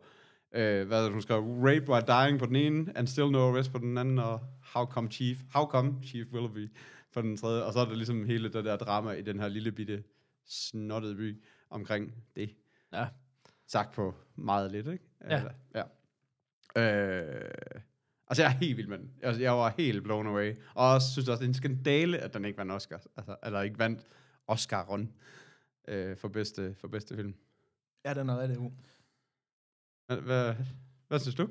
øh, 0.54 0.86
hvad 0.86 1.06
er 1.06 1.10
hun 1.10 1.22
skrev, 1.22 1.40
rape 1.40 1.88
while 1.88 2.06
dying 2.08 2.38
på 2.38 2.46
den 2.46 2.56
ene, 2.56 2.92
and 2.94 3.06
still 3.06 3.30
no 3.30 3.48
arrest 3.48 3.72
på 3.72 3.78
den 3.78 3.98
anden, 3.98 4.18
og 4.18 4.40
how 4.74 4.84
come 4.84 5.10
chief, 5.10 5.38
how 5.54 5.66
come 5.66 5.94
chief 6.02 6.32
Willoughby 6.32 6.70
på 7.14 7.22
den 7.22 7.36
tredje, 7.36 7.62
og 7.62 7.72
så 7.72 7.78
er 7.78 7.84
der 7.84 7.94
ligesom 7.94 8.24
hele 8.24 8.48
det 8.48 8.64
der 8.64 8.76
drama 8.76 9.10
i 9.10 9.22
den 9.22 9.40
her 9.40 9.48
lille 9.48 9.72
bitte 9.72 10.02
snottede 10.46 11.14
by 11.14 11.42
omkring 11.70 12.12
det. 12.36 12.50
Ja. 12.92 13.06
Sagt 13.66 13.94
på 13.94 14.14
meget 14.36 14.70
lidt, 14.70 14.86
ikke? 14.86 15.04
Ja. 15.30 15.36
Eller, 15.36 15.52
ja. 15.74 15.82
Øh, 16.76 17.50
altså, 18.28 18.42
jeg 18.42 18.52
er 18.52 18.56
helt 18.56 18.76
vild 18.76 18.88
med 18.88 18.98
den. 18.98 19.12
Jeg, 19.20 19.40
jeg 19.40 19.52
var 19.52 19.74
helt 19.78 20.02
blown 20.02 20.26
away. 20.26 20.56
Og 20.74 20.90
også 20.90 21.12
synes 21.12 21.28
også, 21.28 21.40
det 21.40 21.44
er 21.44 21.50
en 21.50 21.54
skandale, 21.54 22.18
at 22.18 22.34
den 22.34 22.44
ikke 22.44 22.58
vandt 22.58 22.72
Oscar. 22.72 23.00
Altså, 23.16 23.36
eller 23.44 23.60
ikke 23.60 23.78
vandt 23.78 24.06
Oscar'en 24.50 25.06
øh, 25.88 26.16
for, 26.16 26.28
bedste, 26.28 26.74
for 26.74 26.88
bedste 26.88 27.16
film. 27.16 27.34
Ja, 28.04 28.14
den 28.14 28.28
er 28.28 28.40
rigtig 28.40 28.58
god. 28.58 28.70
Hvad, 30.06 30.16
hvad, 30.16 30.54
hvad 31.08 31.18
synes 31.18 31.34
du? 31.34 31.48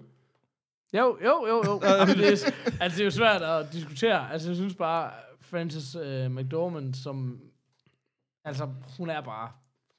Jo, 0.93 1.17
jo, 1.23 1.47
jo, 1.47 1.63
jo. 1.65 1.79
altså, 1.83 2.15
det 2.15 2.27
er, 2.27 2.51
altså, 2.81 2.97
det 2.97 2.99
er 2.99 3.05
jo 3.05 3.11
svært 3.11 3.41
at 3.41 3.73
diskutere. 3.73 4.31
Altså, 4.31 4.49
jeg 4.49 4.55
synes 4.55 4.75
bare, 4.75 5.13
Frances 5.41 5.95
uh, 5.95 6.31
McDormand, 6.31 6.93
som... 6.93 7.41
Altså, 8.43 8.73
hun 8.97 9.09
er 9.09 9.21
bare... 9.21 9.51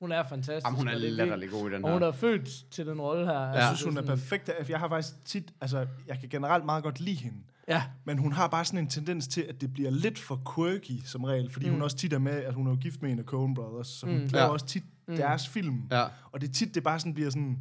Hun 0.03 0.13
er 0.13 0.23
fantastisk. 0.29 0.67
Jamen, 0.67 0.79
hun 0.79 0.89
er 0.89 0.95
latterlig 0.95 1.51
god 1.51 1.71
i 1.71 1.75
den 1.75 1.85
Og 1.85 1.91
her. 1.91 1.95
hun 1.99 2.03
er 2.03 2.13
født 2.13 2.71
til 2.71 2.87
den 2.87 3.01
rolle 3.01 3.25
her. 3.27 3.41
Jeg 3.41 3.53
Altså, 3.55 3.77
synes, 3.77 3.95
hun 3.95 4.05
er 4.05 4.07
perfekt. 4.07 4.51
Jeg 4.69 4.79
har 4.79 4.89
faktisk 4.89 5.25
tit, 5.25 5.53
altså, 5.61 5.87
jeg 6.07 6.19
kan 6.21 6.29
generelt 6.29 6.65
meget 6.65 6.85
godt 6.85 7.01
lide 7.01 7.17
hende. 7.17 7.37
Ja, 7.69 7.83
Men 8.05 8.19
hun 8.19 8.33
har 8.33 8.49
bare 8.49 8.65
sådan 8.65 8.79
en 8.79 8.87
tendens 8.89 9.29
til, 9.29 9.41
at 9.49 9.61
det 9.61 9.73
bliver 9.73 9.91
lidt 9.91 10.19
for 10.19 10.41
quirky 10.55 11.01
som 11.05 11.25
regel, 11.25 11.51
fordi 11.53 11.67
mm. 11.67 11.73
hun 11.73 11.83
også 11.83 11.97
tit 11.97 12.13
er 12.13 12.19
med, 12.19 12.33
at 12.33 12.55
hun 12.55 12.67
er 12.67 12.71
jo 12.71 12.77
gift 12.77 13.03
med 13.03 13.11
en 13.11 13.19
af 13.19 13.25
Coen 13.25 13.55
Brothers, 13.55 13.87
så 13.87 14.07
hun 14.07 14.15
Mm. 14.15 14.27
laver 14.33 14.45
Ja. 14.45 14.51
også 14.53 14.67
tit 14.67 14.83
mm. 15.09 15.17
deres 15.17 15.49
film. 15.49 15.83
Ja. 15.91 16.05
Og 16.33 16.41
det 16.41 16.49
er 16.49 16.53
tit, 16.53 16.75
det 16.75 16.83
bare 16.83 16.99
sådan 16.99 17.15
bliver 17.15 17.31
sådan, 17.31 17.59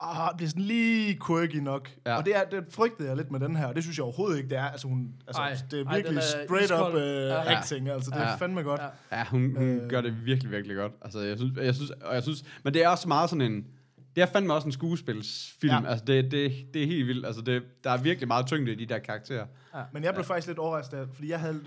ah, 0.00 0.36
bliver 0.36 0.48
sådan 0.48 0.62
lige 0.62 1.18
quirky 1.26 1.56
nok. 1.56 1.88
Ja. 2.06 2.10
Ja. 2.10 2.16
Og 2.18 2.24
det, 2.26 2.36
er, 2.36 2.44
det 2.44 2.64
frygtede 2.70 3.08
jeg 3.08 3.16
lidt 3.16 3.30
med 3.30 3.40
den 3.40 3.56
her, 3.56 3.66
og 3.66 3.74
det 3.74 3.82
synes 3.82 3.96
jeg 3.98 4.04
overhovedet 4.04 4.36
ikke, 4.36 4.48
det 4.48 4.58
er. 4.58 4.64
Altså, 4.64 4.88
hun, 4.88 5.14
altså, 5.26 5.42
Ej. 5.42 5.56
det 5.70 5.80
er 5.80 5.84
Ej, 5.84 5.94
virkelig 5.94 6.10
den 6.10 6.18
er 6.18 6.46
straight 6.46 6.72
up 6.88 6.94
uh, 6.94 7.00
Ja. 7.00 7.56
acting, 7.58 7.88
altså 7.88 8.10
det 8.10 8.18
er 8.18 8.22
Ja. 8.22 8.34
fandme 8.36 8.62
godt. 8.62 8.80
Ja. 8.80 9.18
Ja, 9.18 9.24
hun, 9.24 9.40
hun 9.56 9.68
øh. 9.68 9.90
Gør 9.90 10.00
det 10.00 10.26
virkelig, 10.26 10.50
virkelig 10.52 10.76
godt. 10.76 10.92
Altså, 11.02 11.20
jeg 11.20 11.38
synes, 11.38 11.56
jeg 11.58 11.74
synes, 11.74 11.90
og 11.90 12.14
jeg 12.14 12.22
synes, 12.22 12.44
men 12.64 12.74
det 12.74 12.84
er 12.84 12.88
også 12.88 13.08
meget 13.08 13.30
sådan 13.30 13.52
en, 13.52 13.66
det 14.16 14.22
er 14.22 14.26
fandme 14.26 14.54
også 14.54 14.66
en 14.68 14.72
skuespilsfilm. 14.72 15.72
Ja. 15.74 15.80
Ja. 15.82 15.88
Altså, 15.88 16.04
det, 16.04 16.30
det, 16.30 16.52
det 16.74 16.82
er 16.82 16.86
helt 16.86 17.06
vildt. 17.06 17.26
Altså, 17.26 17.42
det, 17.42 17.62
der 17.84 17.90
er 17.90 17.96
virkelig 18.02 18.28
meget 18.28 18.46
tyngde 18.46 18.72
i 18.72 18.74
de 18.74 18.86
der 18.86 18.98
karakterer. 18.98 19.46
Men 19.92 20.04
jeg 20.04 20.14
blev 20.14 20.24
faktisk 20.24 20.46
lidt 20.48 20.58
overrasket, 20.58 20.96
af- 20.96 21.06
fordi 21.14 21.28
jeg 21.30 21.40
havde, 21.40 21.60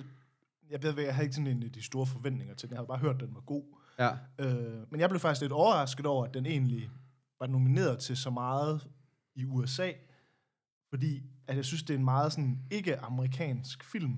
jeg, 0.72 0.84
ved, 0.84 0.94
jeg 1.04 1.16
havde 1.16 1.26
ikke 1.26 1.36
sådan 1.36 1.48
en 1.48 1.64
af 1.64 1.72
de 1.72 1.84
store 1.84 2.06
forventninger 2.06 2.56
til 2.56 2.70
den. 2.70 2.74
Jeg 2.74 2.80
havde 2.80 2.88
bare 2.88 2.98
hørt, 2.98 3.16
at 3.16 3.22
den 3.22 3.30
var 3.36 3.42
god. 3.42 3.64
Ja. 4.00 4.10
Øh, 4.40 4.56
men 4.92 5.00
jeg 5.00 5.10
blev 5.10 5.20
faktisk 5.20 5.42
lidt 5.42 5.52
overrasket 5.52 6.06
over, 6.06 6.26
at 6.26 6.34
den 6.34 6.46
egentlig 6.46 6.90
var 7.40 7.48
nomineret 7.48 8.00
til 8.00 8.18
så 8.18 8.30
meget 8.30 8.88
i 9.36 9.46
USA, 9.46 9.92
fordi 10.90 11.24
at 11.48 11.56
jeg 11.56 11.66
synes, 11.66 11.84
det 11.84 11.94
er 11.94 11.98
en 11.98 12.04
meget 12.06 12.32
sådan 12.32 12.60
ikke-amerikansk 12.72 13.84
film. 13.84 14.16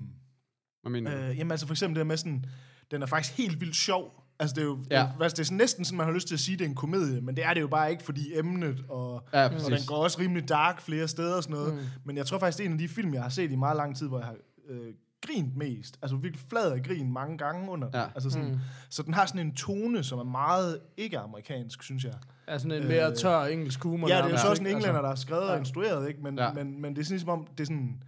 Hvad 0.82 0.90
mener 0.92 1.10
du? 1.10 1.16
Øh, 1.16 1.38
jamen 1.38 1.50
altså 1.50 1.66
for 1.66 1.74
eksempel 1.74 1.94
det 1.94 2.00
der 2.00 2.06
med 2.08 2.16
sådan, 2.16 2.44
den 2.90 3.02
er 3.02 3.06
faktisk 3.06 3.36
helt 3.38 3.60
vildt 3.60 3.76
sjov. 3.76 4.24
Altså 4.38 4.54
det 4.54 4.60
er 4.60 4.64
jo, 4.66 4.78
Ja. 4.90 5.10
det, 5.20 5.30
det 5.30 5.38
er 5.38 5.44
sådan 5.44 5.56
næsten 5.56 5.84
sådan, 5.84 5.96
man 5.96 6.06
har 6.06 6.14
lyst 6.14 6.26
til 6.28 6.34
at 6.34 6.40
sige, 6.40 6.52
at 6.52 6.58
det 6.58 6.64
er 6.64 6.68
en 6.68 6.74
komedie, 6.74 7.20
men 7.20 7.36
det 7.36 7.44
er 7.44 7.54
det 7.54 7.60
jo 7.60 7.68
bare 7.68 7.90
ikke, 7.90 8.02
fordi 8.02 8.38
emnet, 8.38 8.84
og, 8.88 9.28
Ja, 9.32 9.44
og 9.44 9.70
den 9.70 9.78
går 9.86 9.96
også 9.96 10.18
rimelig 10.20 10.48
dark 10.48 10.80
flere 10.80 11.08
steder 11.08 11.36
og 11.36 11.42
sådan 11.42 11.56
noget. 11.56 11.74
Mm. 11.74 11.80
Men 12.04 12.16
jeg 12.16 12.26
tror 12.26 12.38
faktisk, 12.38 12.58
det 12.58 12.64
er 12.64 12.68
en 12.68 12.72
af 12.72 12.78
de 12.78 12.88
film, 12.88 13.14
jeg 13.14 13.22
har 13.22 13.28
set 13.30 13.50
i 13.52 13.56
meget 13.56 13.76
lang 13.76 13.96
tid, 13.96 14.08
hvor 14.08 14.18
jeg 14.18 14.26
har 14.26 14.36
øh, 14.68 14.94
grint 15.26 15.56
mest. 15.56 15.98
Altså 16.02 16.16
virkelig 16.16 16.46
flad 16.48 16.72
af 16.72 16.82
grin 16.82 17.12
mange 17.12 17.38
gange 17.38 17.70
under 17.70 17.90
den. 17.90 18.00
Ja. 18.00 18.06
Altså 18.14 18.30
sådan, 18.30 18.48
Mm. 18.48 18.54
mm. 18.54 18.60
Så 18.90 19.02
den 19.02 19.14
har 19.14 19.26
sådan 19.26 19.46
en 19.46 19.54
tone, 19.54 20.02
som 20.04 20.18
er 20.18 20.24
meget 20.24 20.80
ikke-amerikansk, 20.96 21.82
synes 21.82 22.04
jeg. 22.04 22.14
Er 22.46 22.58
sådan 22.58 22.82
en 22.82 22.88
mere 22.88 23.10
Øh, 23.10 23.16
tør 23.16 23.40
engelsk 23.44 23.82
humor. 23.82 24.08
Ja, 24.08 24.16
det 24.18 24.24
er 24.24 24.30
jo 24.30 24.38
så 24.38 24.50
også 24.50 24.62
en 24.62 24.66
englænder, 24.68 25.00
der 25.00 25.08
har 25.08 25.14
skrevet 25.14 25.46
ja. 25.46 25.52
og 25.52 25.58
instrueret, 25.58 26.08
ikke? 26.08 26.20
Men, 26.22 26.38
Ja. 26.38 26.44
ja. 26.46 26.52
men, 26.52 26.80
men 26.82 26.94
det 26.96 27.00
er 27.00 27.04
sådan 27.04 27.14
ligesom 27.14 27.28
om, 27.28 27.46
det 27.46 27.60
er 27.60 27.66
sådan... 27.66 28.02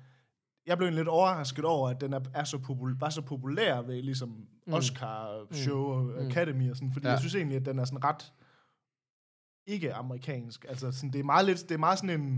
Jeg 0.66 0.78
blev 0.78 0.90
lidt 0.92 1.08
overrasket 1.08 1.64
over, 1.64 1.88
at 1.88 2.00
den 2.00 2.12
er, 2.12 2.20
er 2.34 2.44
så 2.44 2.56
popul- 2.56 2.98
var 2.98 3.08
så 3.10 3.22
populær 3.22 3.80
ved 3.82 4.02
ligesom 4.02 4.28
Mm. 4.66 4.72
Oscar-show 4.72 5.78
og 5.84 6.02
Mm. 6.04 6.26
Academy 6.26 6.70
og 6.70 6.76
sådan, 6.76 6.92
fordi 6.92 7.06
Ja. 7.06 7.08
ja. 7.10 7.12
jeg 7.12 7.20
synes 7.20 7.34
egentlig, 7.34 7.56
at 7.56 7.66
den 7.66 7.78
er 7.78 7.84
sådan 7.84 8.04
ret 8.04 8.32
ikke-amerikansk. 9.66 10.64
Altså 10.68 10.92
sådan, 10.92 11.10
det 11.12 11.18
er 11.20 11.24
meget 11.24 11.46
lidt, 11.46 11.68
det 11.68 11.74
er 11.74 11.78
meget 11.78 11.98
sådan 11.98 12.20
en... 12.20 12.30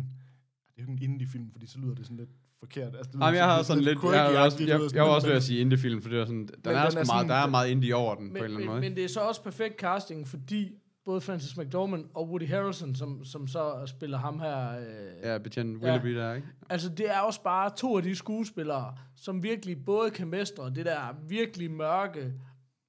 Det 0.67 0.81
er 0.83 0.83
jo 0.87 0.93
ikke 0.93 1.05
en 1.05 1.11
indie-film, 1.11 1.53
fordi 1.53 1.67
så 1.67 1.79
lyder 1.79 1.95
det 1.95 2.05
sådan 2.07 2.17
lidt 2.17 2.31
forkert. 2.65 2.97
Altså, 2.97 3.11
Jamen, 3.21 3.35
jeg 3.35 3.45
har 3.45 3.63
sådan 3.63 3.65
sådan 3.65 3.83
lidt, 3.85 3.99
jeg, 4.05 4.33
jeg, 4.33 4.41
også, 4.43 4.59
jeg, 4.65 4.81
jeg 4.95 5.03
var 5.05 5.09
også 5.11 5.27
ved 5.27 5.33
men- 5.35 5.37
at 5.37 5.43
sige 5.43 5.61
indie-film, 5.61 6.03
for 6.03 6.09
det 6.09 6.21
er 6.21 6.25
sådan, 6.25 6.37
Men 6.39 6.51
er, 6.65 6.71
er 6.71 6.75
meget, 6.93 7.07
sådan- 7.07 7.29
der 7.29 7.35
er 7.35 7.47
meget 7.47 7.69
indie 7.71 7.95
over 7.97 8.15
den, 8.15 8.25
på 8.25 8.27
en 8.29 8.33
Men, 8.33 8.45
eller 8.45 8.47
anden 8.57 8.61
men, 8.61 8.67
måde. 8.69 8.81
men 8.81 8.97
det 8.97 9.05
er 9.05 9.09
så 9.09 9.21
også 9.21 9.43
perfekt 9.43 9.81
casting, 9.81 10.29
fordi 10.29 10.73
både 11.05 11.21
Francis 11.21 11.57
McDormand 11.57 12.05
og 12.15 12.29
Woody 12.29 12.49
Harrelson, 12.49 12.95
som, 12.95 13.25
som 13.25 13.49
så 13.49 13.73
spiller 13.87 14.19
ham 14.19 14.41
her... 14.41 14.71
Øh, 14.79 14.85
Ja, 15.23 15.39
betjent 15.39 15.83
Willoughby 15.83 16.17
der, 16.17 16.35
ikke? 16.35 16.49
Altså, 16.71 16.89
det 16.89 17.11
er 17.11 17.19
også 17.19 17.43
bare 17.43 17.71
to 17.77 17.97
af 17.97 18.03
de 18.03 18.15
skuespillere, 18.15 18.95
som 19.17 19.43
virkelig 19.43 19.85
både 19.85 20.11
kan 20.11 20.29
mestre 20.29 20.71
det 20.75 20.87
der 20.87 21.17
virkelig 21.29 21.71
mørke 21.71 22.33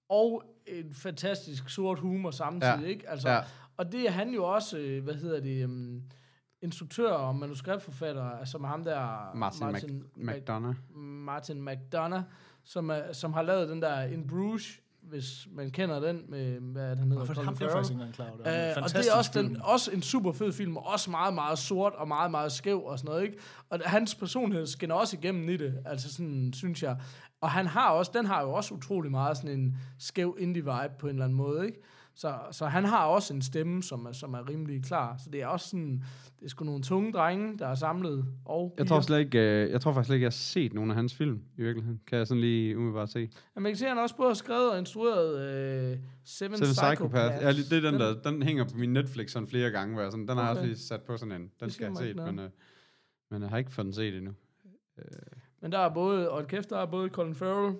og 0.10 0.44
en 0.67 0.94
fantastisk 0.94 1.70
sort 1.70 2.00
humor 2.00 2.32
samtidig, 2.32 2.79
Ja. 2.82 2.88
ikke? 2.88 3.10
Altså, 3.10 3.29
Ja. 3.29 3.39
Og 3.77 3.91
det 3.91 4.08
er 4.08 4.12
han 4.12 4.29
jo 4.34 4.44
også, 4.44 4.77
øh, 4.77 5.03
hvad 5.03 5.13
hedder 5.13 5.39
det, 5.41 5.65
um, 5.65 6.01
instruktør 6.65 7.12
og 7.12 7.36
manuskriptforfatter, 7.36 8.24
altså 8.24 8.51
som 8.51 8.63
ham 8.63 8.84
der... 8.84 9.31
Martin, 9.36 9.65
Martin 9.72 10.03
Mac- 10.17 10.36
McDonough. 10.36 10.75
Martin 10.98 11.65
McDonough, 11.65 12.24
som, 12.63 12.89
er, 12.89 13.13
som 13.13 13.34
har 13.34 13.41
lavet 13.41 13.69
den 13.69 13.81
der 13.81 14.01
In 14.01 14.27
Bruges, 14.27 14.79
hvis 15.01 15.48
man 15.51 15.72
kender 15.72 16.00
den, 16.00 16.22
med, 16.29 16.60
hvad 16.60 16.84
er 16.84 16.89
det, 16.89 16.98
han 17.00 17.07
hedder? 17.07 17.15
Hvorfor 17.25 17.34
Colin 17.34 17.45
ham 17.45 17.55
der 17.55 17.60
Farrell. 17.60 17.74
faktisk 17.75 17.91
ikke 17.91 18.01
engang 18.01 18.13
klar 18.15 18.25
over 18.25 18.38
det? 18.38 18.48
er 18.48 18.77
Øh, 18.77 18.84
og 18.84 18.89
det 18.89 19.07
er 19.13 19.17
også, 19.17 19.31
den, 19.34 19.48
film. 19.48 19.62
også 19.63 19.91
en 19.91 20.01
super 20.01 20.31
fed 20.31 20.51
film, 20.53 20.77
og 20.77 20.88
også 20.88 21.12
meget, 21.12 21.34
meget 21.34 21.57
sort 21.60 21.93
og 21.93 22.07
meget, 22.07 22.31
meget 22.31 22.51
skæv 22.51 22.84
og 22.84 23.00
sådan 23.00 23.10
noget, 23.10 23.24
ikke? 23.24 23.38
Og 23.69 23.79
hans 23.86 24.15
personlighed 24.15 24.67
skinner 24.67 24.95
også 24.95 25.17
igennem 25.17 25.50
i 25.50 25.57
det, 25.57 25.74
altså 25.86 26.13
sådan, 26.13 26.53
synes 26.53 26.84
jeg. 26.84 26.98
Og 27.41 27.51
han 27.51 27.65
har 27.67 27.89
også, 27.89 28.12
den 28.15 28.25
har 28.25 28.41
jo 28.41 28.51
også 28.53 28.74
utrolig 28.74 29.12
meget 29.12 29.38
sådan 29.38 29.60
en 29.60 29.77
skæv 30.00 30.38
indie-vibe 30.39 30.98
på 31.00 31.07
en 31.07 31.13
eller 31.13 31.25
anden 31.25 31.38
måde, 31.38 31.65
ikke? 31.65 31.79
Så, 32.17 32.39
så 32.51 32.65
han 32.65 32.86
har 32.86 33.05
også 33.05 33.34
en 33.34 33.41
stemme, 33.41 33.84
som 33.84 34.05
er, 34.05 34.12
som 34.12 34.34
er 34.34 34.50
rimelig 34.50 34.84
klar. 34.84 35.17
Så 35.17 35.29
det 35.29 35.41
er 35.41 35.48
også 35.48 35.69
sådan, 35.69 36.03
det 36.39 36.45
er 36.45 36.50
sgu 36.50 36.65
nogle 36.65 36.84
tunge 36.84 37.12
drenge, 37.13 37.57
der 37.57 37.67
er 37.67 37.75
samlet. 37.75 38.25
Og 38.45 38.75
Jeg 38.77 38.88
tror, 38.88 39.01
slet 39.01 39.19
ikke, 39.19 39.39
øh, 39.39 39.72
jeg 39.72 39.81
tror 39.81 39.93
faktisk 39.93 40.07
slet 40.07 40.15
ikke, 40.15 40.24
jeg 40.24 40.27
har 40.27 40.31
set 40.31 40.74
nogen 40.74 40.89
af 40.89 40.95
hans 40.95 41.15
film, 41.15 41.41
i 41.57 41.62
virkeligheden. 41.62 42.01
Kan 42.07 42.17
jeg 42.17 42.27
sådan 42.27 42.41
lige 42.41 42.77
umiddelbart 42.77 43.10
se. 43.10 43.19
Ja, 43.55 43.60
man 43.60 43.72
kan 43.72 43.77
se, 43.77 43.86
at 43.86 43.91
han 43.91 43.98
også 43.98 44.15
både 44.15 44.29
har 44.29 44.34
skrevet 44.34 44.72
og 44.72 44.79
instrueret 44.79 45.39
øh, 45.39 45.98
Seven, 46.25 46.57
Seven 46.57 46.72
Psychopaths. 46.74 46.79
Psychopath. 46.79 47.43
Ja, 47.43 47.50
det 47.50 47.86
er 47.86 47.91
den, 47.91 48.00
der, 48.00 48.31
den 48.31 48.43
hænger 48.43 48.63
på 48.63 48.77
min 48.77 48.93
Netflix 48.93 49.31
sådan 49.31 49.48
flere 49.48 49.72
gange, 49.72 49.93
hvor 49.93 50.01
jeg 50.01 50.12
sådan, 50.12 50.27
den 50.27 50.38
har 50.38 50.43
jeg 50.43 50.51
også 50.51 50.65
lige 50.65 50.77
sat 50.77 51.01
på 51.01 51.17
sådan 51.17 51.31
en. 51.31 51.41
Den 51.41 51.50
Det 51.60 51.74
skal 51.74 51.91
jeg 52.00 52.07
ikke 52.07 52.22
men, 52.22 52.39
øh, 52.39 52.50
men 53.31 53.41
jeg 53.41 53.50
har 53.50 53.57
ikke 53.57 53.72
fået 53.72 53.86
den 53.86 53.93
set 53.93 54.17
endnu. 54.17 54.31
Men 55.62 55.72
der 55.72 55.79
er 55.79 55.93
både, 55.93 56.29
og 56.29 56.48
kæft, 56.48 56.69
der 56.69 56.77
er 56.77 56.86
både 56.86 57.10
Colin 57.10 57.36
Farrell, 57.36 57.75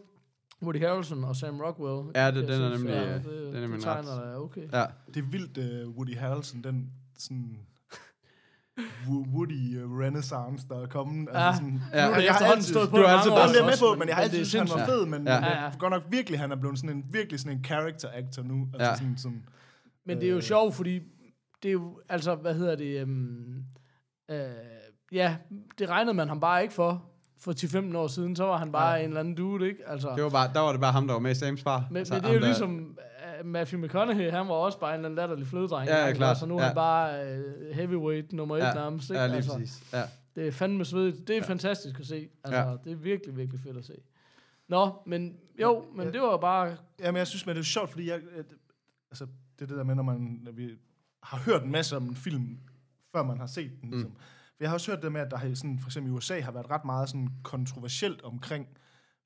Woody 0.64 0.80
Harrelson 0.80 1.24
og 1.24 1.36
Sam 1.36 1.60
Rockwell. 1.62 2.12
Ja, 2.16 2.32
det- 2.32 2.36
Jeg 2.36 2.48
den 2.48 2.62
er 2.62 2.70
synes, 2.70 2.84
nemlig, 2.84 2.94
ja, 2.94 3.08
øh, 3.08 3.14
det, 3.14 3.24
den 3.26 3.32
er 3.48 3.52
det, 3.52 3.62
nemlig 3.62 3.72
det 3.78 3.84
tegner 3.84 4.20
ret- 4.22 4.34
da 4.34 4.38
okay. 4.40 4.62
Ja, 4.74 4.86
Det 5.14 5.18
er 5.18 5.28
vildt, 5.30 5.58
uh, 5.88 5.96
Woody 5.98 6.18
Harrelson, 6.18 6.62
den 6.64 6.92
sådan... 7.18 7.58
Wo- 8.80 9.28
Woody 9.36 9.84
uh, 9.84 10.00
renaissance, 10.00 10.68
der 10.70 10.82
er 10.82 10.88
kommet. 10.88 11.30
Ja. 11.34 11.48
Altså 11.48 11.62
sådan, 11.62 11.82
Ja. 11.94 12.06
Nu 12.08 12.12
er 12.12 12.16
det 12.18 12.26
jeg 12.26 12.34
har 12.34 12.46
altid- 12.46 12.74
stået 12.74 12.90
på 12.90 12.98
du 12.98 13.02
mange 13.02 13.32
år 13.32 13.38
er 13.38 13.54
jeg 13.58 13.66
med 13.66 13.80
på, 13.80 14.00
men- 14.00 14.08
jeg 14.08 14.16
har 14.16 14.22
men 14.22 14.24
altid 14.24 14.38
det 14.40 14.46
er 14.46 14.50
syntes, 14.50 14.72
han 14.72 14.80
var 14.80 14.86
sindssygt. 14.86 15.00
fed, 15.00 15.06
men, 15.20 15.28
Ja. 15.28 15.34
Ja, 15.34 15.46
ja. 15.46 15.62
jeg 15.64 15.74
godt 15.80 15.92
nok 15.92 16.04
virkelig, 16.10 16.40
han 16.40 16.52
er 16.52 16.56
blevet 16.56 16.78
sådan 16.80 16.98
en, 16.98 17.06
virkelig 17.12 17.40
sådan 17.40 17.58
en 17.58 17.64
character 17.64 18.10
actor 18.14 18.44
nu. 18.44 18.68
Altså 18.74 18.90
Ja. 18.90 18.96
sådan, 18.96 19.18
sådan, 19.18 19.46
Men 20.06 20.18
det 20.18 20.26
er 20.26 20.32
jo 20.32 20.38
Øh. 20.38 20.44
sjovt, 20.44 20.76
fordi 20.76 20.96
det 21.64 21.70
er 21.70 21.74
jo, 21.74 22.02
altså, 22.10 22.36
hvad 22.36 22.54
hedder 22.56 22.76
det, 22.76 23.02
øhm, 23.02 23.64
øh, 24.32 24.38
ja, 25.12 25.38
det 25.80 25.90
regnede 25.90 26.14
man 26.14 26.28
ham 26.28 26.40
bare 26.40 26.62
ikke 26.62 26.74
for, 26.74 27.04
for 27.46 27.54
10-15 27.92 27.98
år 27.98 28.08
siden, 28.08 28.36
så 28.36 28.44
var 28.44 28.58
han 28.58 28.72
bare 28.72 28.94
Ja. 28.94 29.00
en 29.04 29.08
eller 29.08 29.20
anden 29.20 29.36
dude, 29.36 29.68
ikke? 29.68 29.80
Altså, 29.90 30.14
det 30.16 30.24
var 30.24 30.30
bare, 30.30 30.54
der 30.54 30.60
var 30.60 30.72
det 30.72 30.82
bare 30.82 30.92
ham, 30.92 31.08
der 31.08 31.14
var 31.14 31.20
med 31.20 31.32
i 31.32 31.36
Sams 31.36 31.62
far. 31.62 31.88
men, 31.90 31.98
Altså, 31.98 32.14
men 32.14 32.24
det 32.24 32.30
er 32.30 32.34
jo 32.34 32.40
der- 32.40 32.46
ligesom 32.46 32.98
uh, 33.42 33.46
Matthew 33.46 33.82
McConaughey, 33.86 34.32
han 34.32 34.48
var 34.48 34.54
også 34.54 34.80
bare 34.80 34.90
en 34.92 34.96
eller 34.96 35.06
anden 35.06 35.16
latterlig 35.16 35.48
flødedreng. 35.48 35.90
Ja, 35.90 35.98
ja, 36.02 36.08
ikke? 36.08 36.18
klart. 36.18 36.38
Så 36.38 36.46
nu 36.46 36.58
er 36.58 36.62
Ja. 36.62 36.66
han 36.68 36.76
bare 36.76 37.38
uh, 37.38 37.76
heavyweight 37.76 38.34
nummer 38.34 38.56
et 38.58 38.60
Ja, 38.60 38.74
nærmest, 38.74 39.10
ikke? 39.10 39.20
Ja, 39.22 39.28
lige 39.28 39.36
altså, 39.36 39.52
præcis. 39.58 39.84
Ja. 39.94 40.04
Det 40.36 40.48
er 40.48 40.52
fandme 40.52 40.86
svedigt. 40.86 41.28
Det 41.28 41.36
er 41.36 41.40
ja. 41.42 41.46
fantastisk 41.48 42.00
at 42.00 42.06
se. 42.06 42.28
Altså, 42.44 42.60
Ja. 42.60 42.76
det 42.84 42.92
er 42.92 42.96
virkelig, 42.96 43.38
virkelig 43.38 43.60
fedt 43.62 43.78
at 43.78 43.86
se. 43.86 43.94
Nå, 44.68 44.92
men 45.06 45.36
jo, 45.62 45.86
men 45.96 46.06
Ja. 46.06 46.12
det 46.12 46.22
var 46.22 46.38
bare... 46.38 46.78
Jamen, 47.00 47.18
jeg 47.20 47.28
synes, 47.28 47.46
men 47.46 47.56
det 47.56 47.62
er 47.62 47.66
sjovt, 47.66 47.90
fordi 47.90 48.10
jeg, 48.10 48.16
at, 48.16 48.46
altså, 49.12 49.26
det 49.60 49.62
er 49.62 49.68
det 49.68 49.78
der 49.78 49.84
med, 49.84 49.96
når 49.96 50.04
man 50.04 50.40
når 50.44 50.52
vi 50.52 50.70
har 51.24 51.38
hørt 51.38 51.64
en 51.64 51.72
masse 51.72 51.98
om 51.98 52.04
en 52.04 52.16
film, 52.16 52.58
før 53.16 53.24
man 53.24 53.40
har 53.40 53.48
set 53.48 53.72
den. 53.82 53.90
Ligesom. 53.92 54.12
For 54.12 54.20
jeg 54.60 54.70
har 54.70 54.74
også 54.74 54.92
hørt 54.92 55.04
det 55.04 55.12
med, 55.12 55.22
at 55.22 55.32
der 55.32 55.38
har, 55.38 55.54
sådan, 55.56 55.80
for 55.80 55.88
eksempel 55.88 56.12
i 56.12 56.16
USA 56.16 56.40
har 56.42 56.52
været 56.52 56.70
ret 56.70 56.86
meget 56.86 57.10
sådan 57.10 57.30
kontroversielt 57.44 58.22
omkring 58.22 58.68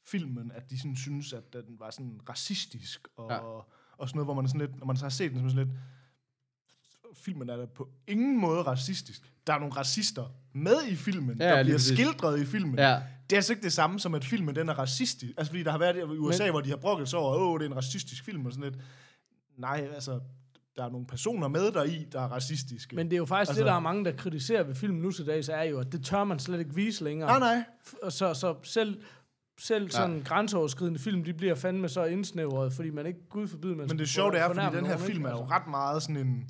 filmen, 0.06 0.52
at 0.56 0.70
de 0.70 0.78
sådan 0.80 0.96
synes, 0.96 1.34
at 1.34 1.54
den 1.54 1.80
var 1.80 1.90
sådan 1.90 2.20
racistisk, 2.30 3.08
og, 3.18 3.32
Ja. 3.32 3.38
og 3.98 4.10
sådan 4.10 4.18
noget, 4.18 4.26
hvor 4.28 4.34
man 4.34 4.48
sådan 4.48 4.62
lidt, 4.62 4.80
når 4.80 4.86
man 4.86 4.98
så 4.98 5.06
har 5.06 5.10
set 5.10 5.32
den, 5.32 5.40
så 5.50 5.56
sådan 5.56 5.68
lidt, 5.68 5.78
filmen 7.16 7.50
er 7.50 7.58
da 7.58 7.66
på 7.66 7.90
ingen 8.08 8.40
måde 8.42 8.62
racistisk. 8.62 9.34
Der 9.48 9.54
er 9.54 9.60
nogle 9.60 9.76
racister 9.76 10.26
med 10.54 10.84
i 10.88 10.96
filmen, 10.96 11.38
Ja, 11.38 11.50
der 11.58 11.64
bliver 11.64 11.78
præcis. 11.78 11.98
skildret 11.98 12.40
i 12.40 12.46
filmen. 12.46 12.76
Ja, 12.80 13.02
Det 13.30 13.36
er 13.36 13.38
altså 13.38 13.54
ikke 13.54 13.64
det 13.64 13.74
samme 13.74 14.00
som, 14.00 14.16
at 14.16 14.26
filmen 14.26 14.56
den 14.56 14.70
er 14.70 14.74
racistisk. 14.74 15.34
Altså, 15.38 15.52
fordi 15.52 15.64
der 15.64 15.72
har 15.72 15.78
været 15.78 15.98
i 15.98 16.02
USA, 16.02 16.44
Men, 16.44 16.52
hvor 16.52 16.62
de 16.62 16.70
har 16.70 16.78
brokket 16.78 17.10
sig 17.10 17.20
over, 17.20 17.36
åh, 17.38 17.60
det 17.60 17.66
er 17.66 17.70
en 17.70 17.76
racistisk 17.76 18.24
film, 18.24 18.46
og 18.46 18.52
sådan 18.54 18.72
lidt. 18.72 18.84
Nej, 19.58 19.90
altså, 19.94 20.20
der 20.80 20.86
er 20.86 20.90
nogle 20.90 21.08
personer 21.08 21.48
med 21.48 21.72
der 21.72 21.84
i, 21.84 22.08
der 22.12 22.22
er 22.22 22.28
racistiske. 22.28 22.96
Men 22.96 23.06
det 23.06 23.14
er 23.14 23.18
jo 23.18 23.26
faktisk 23.26 23.40
altså, 23.50 23.52
Altså- 23.52 23.64
det, 23.64 23.68
der 23.70 23.76
er 23.76 23.80
mange, 23.80 24.06
der 24.06 24.12
kritiserer 24.12 24.64
ved 24.64 24.76
filmen 24.76 25.02
nu 25.02 25.12
til 25.12 25.26
dags, 25.28 25.50
er 25.50 25.64
jo, 25.64 25.80
at 25.80 25.92
det 25.92 26.06
tør 26.06 26.24
man 26.24 26.40
slet 26.40 26.60
ikke 26.60 26.76
vise 26.76 27.04
længere. 27.04 27.40
nej, 27.40 27.56
nej. 27.56 27.64
Så, 28.10 28.34
så 28.34 28.56
selv, 28.64 29.02
selv 29.60 29.90
sådan 29.90 30.18
Ja. 30.18 30.24
grænseoverskridende 30.24 31.00
film, 31.00 31.24
de 31.24 31.34
bliver 31.34 31.56
fandme 31.56 31.90
så 31.90 32.04
indsnævret, 32.06 32.74
fordi 32.74 32.90
man 32.90 33.06
ikke, 33.06 33.20
gud 33.30 33.48
forbyde, 33.48 33.76
man 33.76 33.88
Men 33.88 34.00
det 34.00 34.10
sjove 34.10 34.32
det 34.32 34.40
er, 34.40 34.54
fordi 34.54 34.78
den 34.78 34.86
her 34.86 34.98
film 34.98 35.26
er 35.26 35.30
jo 35.30 35.44
ret 35.44 35.68
meget 35.68 36.02
sådan 36.04 36.18
en, 36.18 36.50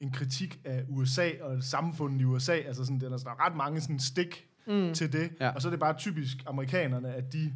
en 0.00 0.12
kritik 0.12 0.60
af 0.64 0.84
USA 0.88 1.30
og 1.40 1.62
samfundet 1.62 2.20
i 2.20 2.24
USA. 2.24 2.52
Altså 2.52 2.84
sådan, 2.84 3.00
den 3.00 3.12
er, 3.12 3.16
der 3.16 3.30
er 3.30 3.46
ret 3.46 3.56
mange 3.56 3.80
sådan 3.80 4.00
stik 4.00 4.46
mm. 4.66 4.94
til 4.94 5.12
det. 5.12 5.30
Ja. 5.40 5.50
Og 5.50 5.62
så 5.62 5.68
er 5.68 5.70
det 5.70 5.80
bare 5.80 5.94
typisk 5.98 6.36
amerikanerne, 6.46 7.14
at 7.14 7.32
de 7.32 7.52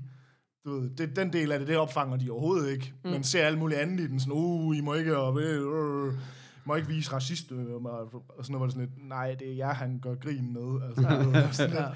du 0.65 0.71
ved, 0.71 0.91
det, 0.91 1.17
den 1.17 1.33
del 1.33 1.53
af 1.53 1.59
det, 1.59 1.69
det 1.69 1.77
opfanger 1.77 2.17
de 2.17 2.31
overhovedet 2.31 2.71
ikke. 2.71 2.95
Mm. 3.05 3.11
Men 3.11 3.25
ser 3.25 3.47
alt 3.47 3.59
muligt 3.59 3.81
andet 3.81 4.01
i 4.01 4.07
den, 4.07 4.21
sådan, 4.21 4.33
uh, 4.33 4.77
I 4.77 4.81
må 4.81 4.95
ikke, 4.95 5.17
og, 5.17 5.41
øh, 5.41 6.15
I 6.57 6.63
må 6.65 6.75
ikke 6.75 6.89
vise 6.89 7.13
racist, 7.13 7.53
øh, 7.53 7.75
og 7.75 8.25
og 8.29 8.45
sådan 8.45 8.59
noget, 8.59 8.73
sådan 8.73 8.87
lidt, 8.87 9.09
nej, 9.09 9.35
det 9.35 9.49
er 9.49 9.55
jer, 9.55 9.73
han 9.73 10.01
gør 10.03 10.15
grin 10.15 10.53
med. 10.53 10.83
Altså, 10.83 11.31
ja. 11.39 11.53
sådan 11.53 11.95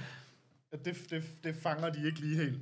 at 0.73 0.85
det, 0.85 0.97
det, 1.11 1.45
det 1.45 1.57
fanger 1.63 1.91
de 1.91 2.07
ikke 2.07 2.21
lige 2.21 2.37
helt. 2.37 2.61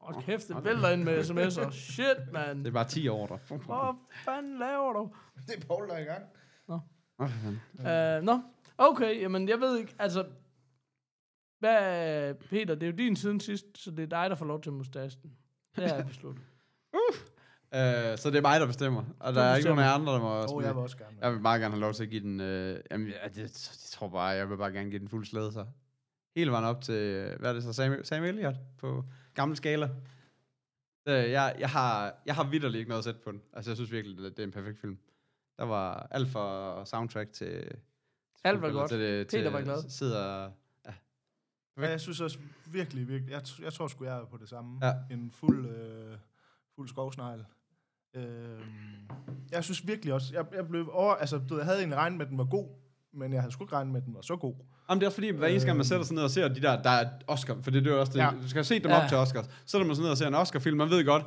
Og 0.00 0.22
kæft, 0.22 0.48
det 0.48 0.64
vælter 0.64 0.90
ind 0.90 1.02
med 1.02 1.20
sms'er. 1.20 1.70
Shit, 1.92 2.32
man. 2.32 2.58
det 2.58 2.66
er 2.66 2.70
bare 2.72 2.88
10 2.88 3.08
år 3.08 3.26
der. 3.26 3.36
Hvad 3.46 3.94
fanden 4.24 4.58
laver 4.58 4.92
du? 4.92 5.10
Det 5.46 5.62
er 5.62 5.66
Paul, 5.66 5.88
der 5.88 5.94
er 5.94 5.98
i 5.98 6.04
gang. 6.04 6.22
Åh, 6.68 6.78
for 7.16 7.26
fanden. 7.26 8.18
Uh, 8.18 8.24
Nå, 8.24 8.40
okay, 8.78 9.20
jamen 9.20 9.48
jeg 9.48 9.60
ved 9.60 9.78
ikke, 9.78 9.94
altså... 9.98 10.24
Hvad, 11.64 12.34
Peter, 12.34 12.74
det 12.74 12.82
er 12.82 12.90
jo 12.90 12.96
din 12.96 13.16
siden 13.16 13.40
sidst, 13.40 13.66
så 13.74 13.90
det 13.90 14.02
er 14.02 14.06
dig, 14.06 14.30
der 14.30 14.36
får 14.36 14.46
lov 14.46 14.62
til 14.62 14.72
mustachen. 14.72 15.32
Det 15.76 15.90
har 15.90 15.96
jeg 15.96 16.06
besluttet. 16.14 16.44
Øh, 17.74 18.18
så 18.18 18.30
det 18.30 18.36
er 18.36 18.40
mig, 18.40 18.60
der 18.60 18.66
bestemmer. 18.66 19.04
Og 19.20 19.34
der 19.34 19.42
er 19.42 19.56
ikke 19.56 19.68
nogen 19.68 19.84
andre, 19.84 20.12
der 20.12 20.20
må 20.20 20.28
også 20.28 20.60
jeg 20.60 20.74
vil 20.74 20.82
også 20.82 20.96
gerne. 20.96 21.16
Jeg 21.20 21.32
vil 21.32 21.40
meget 21.40 21.60
gerne 21.60 21.74
have 21.74 21.80
lov 21.80 21.92
til 21.92 22.02
at 22.02 22.10
give 22.10 22.22
den... 22.22 22.40
Øh, 22.40 22.80
jamen, 22.90 23.06
jeg, 23.06 23.30
jeg, 23.36 23.50
tror 23.90 24.08
bare, 24.08 24.26
jeg 24.26 24.50
vil 24.50 24.56
bare 24.56 24.72
gerne 24.72 24.90
give 24.90 24.98
den 24.98 25.08
fuld 25.08 25.24
slæde, 25.24 25.52
så. 25.52 25.66
Hele 26.36 26.50
vejen 26.50 26.64
op 26.64 26.80
til, 26.80 27.34
hvad 27.38 27.50
er 27.50 27.52
det 27.52 27.62
så, 27.62 27.72
Sam, 27.72 28.04
Sam 28.04 28.24
Elliott 28.24 28.56
på 28.78 29.04
gammel 29.34 29.56
skala. 29.56 29.88
Øh, 31.08 31.30
jeg, 31.30 31.56
jeg, 31.58 31.70
har, 31.70 32.14
jeg 32.26 32.34
har 32.34 32.50
vidderligt 32.50 32.78
ikke 32.78 32.88
noget 32.88 33.00
at 33.00 33.04
sætte 33.04 33.20
på 33.20 33.32
den. 33.32 33.42
Altså, 33.52 33.70
jeg 33.70 33.76
synes 33.76 33.92
virkelig, 33.92 34.18
det, 34.18 34.36
det 34.36 34.42
er 34.42 34.46
en 34.46 34.52
perfekt 34.52 34.78
film. 34.80 34.98
Der 35.58 35.64
var 35.64 36.08
alt 36.10 36.28
fra 36.28 36.86
soundtrack 36.86 37.32
til... 37.32 37.46
til 37.46 37.78
Alt 38.44 38.62
var 38.62 38.70
godt. 38.72 38.90
Til, 38.90 39.00
det, 39.00 39.26
Peter 39.26 39.42
til, 39.42 39.52
var 39.52 39.60
glad. 39.60 39.88
Sidder... 39.88 40.50
Ja, 41.78 41.90
jeg 41.90 42.00
synes 42.00 42.20
også 42.20 42.38
virkelig, 42.66 43.08
virkelig, 43.08 43.32
jeg, 43.32 43.42
jeg 43.62 43.72
tror 43.72 43.88
sgu, 43.88 44.04
jeg 44.04 44.16
er 44.18 44.24
på 44.24 44.36
det 44.36 44.48
samme. 44.48 44.86
Ja. 44.86 44.92
En 45.10 45.30
fuld, 45.30 45.66
øh, 45.66 46.16
fuld 46.76 46.88
skovsnegl. 46.88 47.44
Øh, 48.16 48.24
jeg 49.52 49.64
synes 49.64 49.86
virkelig 49.86 50.14
også, 50.14 50.34
jeg, 50.34 50.44
jeg 50.54 50.68
blev 50.68 50.88
over, 50.92 51.14
altså, 51.14 51.38
du 51.38 51.44
ved, 51.54 51.56
jeg 51.56 51.64
havde 51.66 51.78
egentlig 51.78 51.98
regnet 51.98 52.18
med, 52.18 52.26
at 52.26 52.30
den 52.30 52.38
var 52.38 52.44
god, 52.44 52.68
men 53.14 53.32
jeg 53.32 53.40
havde 53.42 53.52
sgu 53.52 53.64
ikke 53.64 53.74
regnet 53.76 53.92
med, 53.92 54.00
at 54.00 54.06
den 54.06 54.14
var 54.14 54.20
så 54.20 54.36
god. 54.36 54.54
Jamen, 54.88 55.00
det 55.00 55.06
er 55.06 55.08
også 55.08 55.16
fordi, 55.16 55.30
hver 55.30 55.46
eneste 55.48 55.66
gang 55.66 55.76
man 55.76 55.80
Øhm. 55.80 55.88
sætter 55.88 56.04
sig 56.06 56.14
ned 56.14 56.22
og 56.22 56.30
ser 56.30 56.48
de 56.48 56.62
der, 56.62 56.82
der 56.82 56.90
er 56.90 57.10
Oscar, 57.26 57.56
for 57.62 57.70
det, 57.70 57.84
det 57.84 57.92
er 57.92 57.96
også 57.96 58.12
det, 58.12 58.18
ja. 58.18 58.30
Du 58.42 58.48
skal 58.48 58.58
have 58.58 58.64
set 58.64 58.82
dem 58.84 58.90
Ja. 58.90 59.02
op 59.02 59.08
til 59.08 59.16
Oscars, 59.16 59.46
så 59.66 59.78
er 59.78 59.84
man 59.84 59.94
sådan 59.96 60.02
ned 60.04 60.10
og 60.10 60.16
ser 60.18 60.26
en 60.28 60.34
Oscar-film, 60.34 60.76
man 60.76 60.90
ved 60.90 61.04
godt, 61.04 61.24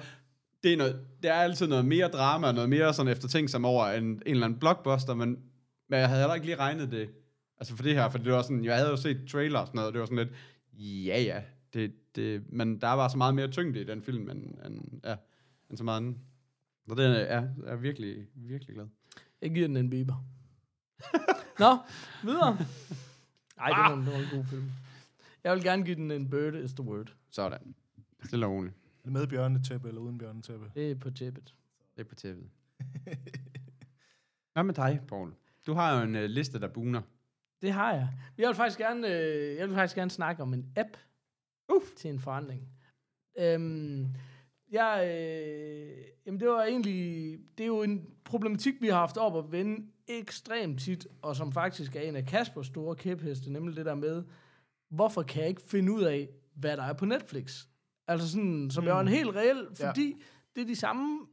det 0.63 0.73
er, 0.73 0.77
noget, 0.77 1.05
det 1.23 1.29
er 1.29 1.33
altid 1.35 1.67
noget 1.67 1.85
mere 1.85 2.07
drama, 2.07 2.51
noget 2.51 2.69
mere 2.69 2.93
sådan 2.93 3.11
eftertænksom 3.11 3.65
over 3.65 3.85
en, 3.87 4.03
en 4.03 4.21
eller 4.25 4.45
anden 4.45 4.59
blockbuster, 4.59 5.13
men, 5.13 5.29
men 5.89 5.99
jeg 5.99 6.07
havde 6.07 6.21
heller 6.21 6.33
ikke 6.35 6.45
lige 6.45 6.57
regnet 6.59 6.91
det, 6.91 7.09
altså 7.59 7.75
for 7.75 7.83
det 7.83 7.93
her, 7.93 8.09
for 8.09 8.17
det 8.17 8.31
var 8.33 8.41
sådan, 8.41 8.63
jeg 8.65 8.75
havde 8.77 8.89
jo 8.89 8.95
set 8.97 9.25
trailer 9.29 9.59
og 9.59 9.67
sådan 9.67 9.75
noget, 9.77 9.87
og 9.87 9.93
det 9.93 9.99
var 9.99 10.05
sådan 10.05 10.17
lidt, 10.27 10.35
ja 11.07 11.21
ja, 11.21 11.43
Det, 11.73 11.93
det, 12.15 12.53
men 12.53 12.81
der 12.81 12.87
er 12.87 12.95
bare 12.95 13.09
så 13.09 13.17
meget 13.17 13.35
mere 13.35 13.47
tyngde 13.47 13.81
i 13.81 13.83
den 13.83 14.01
film, 14.01 14.29
end, 14.29 14.43
end, 14.65 15.01
ja, 15.03 15.15
end 15.69 15.77
så 15.77 15.83
meget 15.83 15.97
anden. 15.97 16.19
Så 16.87 16.95
den 16.95 17.11
er, 17.11 17.15
er, 17.15 17.47
er 17.65 17.75
virkelig, 17.75 18.27
virkelig 18.35 18.75
glad. 18.75 18.87
Jeg 19.41 19.51
giver 19.53 19.67
den 19.67 19.77
en 19.77 19.89
Bieber. 19.89 20.25
Nå, 21.59 21.77
videre. 22.23 22.57
Nej, 23.57 23.67
det, 23.69 23.77
var, 23.77 23.93
en- 23.93 24.05
det 24.05 24.13
var 24.13 24.19
en 24.19 24.27
god 24.31 24.45
film. 24.45 24.71
Jeg 25.43 25.55
vil 25.55 25.63
gerne 25.63 25.85
give 25.85 25.95
den 25.95 26.11
en 26.11 26.29
Bird 26.29 26.55
is 26.55 26.73
the 26.73 26.83
word. 26.83 27.13
Sådan. 27.29 27.75
Stille 28.25 28.45
og 28.45 28.51
roligt. 28.51 28.75
Er 28.75 29.03
det 29.03 29.11
med 29.13 29.27
bjørnetæppe 29.27 29.87
eller 29.87 30.01
uden 30.01 30.17
bjørnetæppe? 30.17 30.71
Det 30.75 30.91
er 30.91 30.95
på 30.95 31.09
tippet. 31.11 31.53
Det 31.97 32.01
er 32.01 32.09
på 32.09 32.15
tv'et. 32.21 32.49
Hvad 34.53 34.63
med 34.63 34.73
dig, 34.73 34.99
Paul? 35.07 35.33
Du 35.67 35.73
har 35.73 35.97
jo 35.97 36.03
en 36.03 36.15
uh, 36.15 36.21
liste, 36.21 36.59
der 36.59 36.67
buner. 36.67 37.01
Det 37.61 37.71
har 37.71 37.93
jeg. 37.93 38.09
Jeg 38.37 38.47
vil 38.47 38.55
faktisk 38.55 38.77
gerne, 38.77 39.07
øh, 39.07 39.55
jeg 39.55 39.67
vil 39.67 39.75
faktisk 39.75 39.95
gerne 39.95 40.11
snakke 40.11 40.41
om 40.41 40.53
en 40.53 40.65
app 40.75 40.97
uh. 41.73 41.81
til 41.97 42.09
en 42.09 42.19
forandring. 42.19 42.69
Øhm, 43.39 44.07
jeg, 44.71 45.07
øh, 45.07 45.97
jamen 46.25 46.39
det 46.39 46.47
var 46.47 46.63
egentlig, 46.63 47.37
det 47.57 47.63
er 47.63 47.67
jo 47.67 47.83
en 47.83 48.09
problematik, 48.25 48.81
vi 48.81 48.87
har 48.87 48.97
haft 48.97 49.17
op 49.17 49.37
at 49.37 49.51
vende 49.51 49.87
ekstremt 50.07 50.81
tit, 50.81 51.07
og 51.21 51.35
som 51.35 51.51
faktisk 51.51 51.95
er 51.95 52.01
en 52.01 52.15
af 52.15 52.25
Kaspers 52.25 52.67
store 52.67 52.95
kæpheste, 52.95 53.53
nemlig 53.53 53.75
det 53.75 53.85
der 53.85 53.95
med, 53.95 54.23
hvorfor 54.89 55.23
kan 55.23 55.41
jeg 55.41 55.49
ikke 55.49 55.61
finde 55.61 55.91
ud 55.91 56.03
af, 56.03 56.29
hvad 56.55 56.77
der 56.77 56.83
er 56.83 56.93
på 56.93 57.05
Netflix? 57.05 57.65
Altså 58.07 58.31
sådan, 58.31 58.69
som 58.71 58.83
mm. 58.83 58.89
er 58.89 58.99
en 58.99 59.07
helt 59.07 59.35
reel, 59.35 59.67
fordi 59.75 60.07
ja. 60.07 60.23
det 60.55 60.61
er 60.61 60.65
de 60.65 60.75
samme 60.75 61.27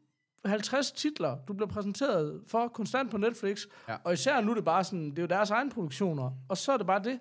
50 0.46 0.92
titler, 0.92 1.36
du 1.48 1.52
bliver 1.52 1.68
præsenteret 1.68 2.40
for 2.46 2.68
konstant 2.68 3.10
på 3.10 3.16
Netflix, 3.16 3.62
Ja. 3.88 3.92
ja. 3.92 3.98
og 4.04 4.12
især 4.12 4.40
nu 4.40 4.50
er 4.50 4.54
det 4.54 4.64
bare 4.64 4.84
sådan, 4.84 5.10
det 5.10 5.18
er 5.18 5.22
jo 5.22 5.28
deres 5.28 5.50
egen 5.50 5.70
produktioner, 5.70 6.30
og 6.48 6.56
så 6.56 6.72
er 6.72 6.76
det 6.76 6.86
bare 6.86 7.02
det. 7.04 7.18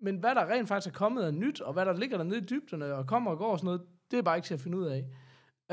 Men 0.00 0.16
hvad 0.16 0.34
der 0.34 0.46
rent 0.50 0.68
faktisk 0.68 0.94
er 0.94 0.98
kommet 0.98 1.22
af 1.22 1.34
nyt, 1.34 1.60
og 1.60 1.72
hvad 1.72 1.86
der 1.86 1.92
ligger 1.96 2.16
dernede 2.16 2.38
i 2.38 2.44
dybderne, 2.44 2.94
og 2.94 3.06
kommer 3.06 3.30
og 3.30 3.38
går 3.38 3.52
og 3.52 3.58
sådan 3.58 3.66
noget, 3.66 3.80
det 4.10 4.18
er 4.18 4.22
bare 4.22 4.36
ikke 4.36 4.46
til 4.46 4.54
at 4.54 4.60
finde 4.60 4.78
ud 4.78 4.86
af. 4.86 5.04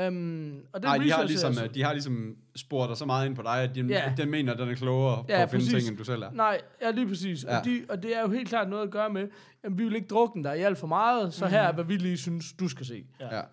Um, 0.08 0.60
og 0.72 0.82
den 0.82 0.88
Nej, 0.88 0.98
de 0.98 1.12
har, 1.12 1.24
ligesom, 1.24 1.54
øh, 1.64 1.74
de 1.74 1.82
har 1.82 1.92
ligesom 1.92 2.36
spurgt 2.56 2.88
dig 2.88 2.96
så 2.96 3.04
meget 3.06 3.26
ind 3.26 3.36
på 3.36 3.42
dig, 3.42 3.62
at 3.62 3.74
de, 3.74 3.80
Ja. 3.86 4.12
den 4.16 4.30
mener, 4.30 4.52
at 4.52 4.58
den 4.58 4.68
er 4.68 4.74
klogere 4.74 5.24
Ja, 5.28 5.36
på 5.36 5.42
at 5.42 5.50
finde 5.50 5.66
ting, 5.66 5.88
end 5.88 5.96
du 5.98 6.04
selv 6.04 6.22
er. 6.22 6.30
Nej, 6.30 6.60
ja, 6.82 6.90
lige 6.90 7.08
præcis. 7.08 7.44
Ja. 7.44 7.52
Ja. 7.52 7.58
Og, 7.58 7.64
de, 7.64 7.86
og 7.88 8.02
det 8.02 8.16
er 8.16 8.20
jo 8.20 8.28
helt 8.28 8.48
klart 8.48 8.68
noget 8.68 8.82
at 8.82 8.90
gøre 8.90 9.10
med, 9.10 9.28
at 9.62 9.78
vi 9.78 9.84
vil 9.84 9.94
ikke 9.94 10.08
drukne 10.08 10.44
dig 10.44 10.58
i 10.58 10.62
alt 10.62 10.78
for 10.78 10.86
meget, 10.86 11.34
så 11.34 11.46
her 11.46 11.60
er, 11.62 11.72
hvad 11.72 11.84
vi 11.84 11.96
lige 11.96 12.16
synes, 12.16 12.52
du 12.60 12.68
skal 12.68 12.86
se. 12.86 13.06
Ja. 13.20 13.38
Uh, 13.40 13.44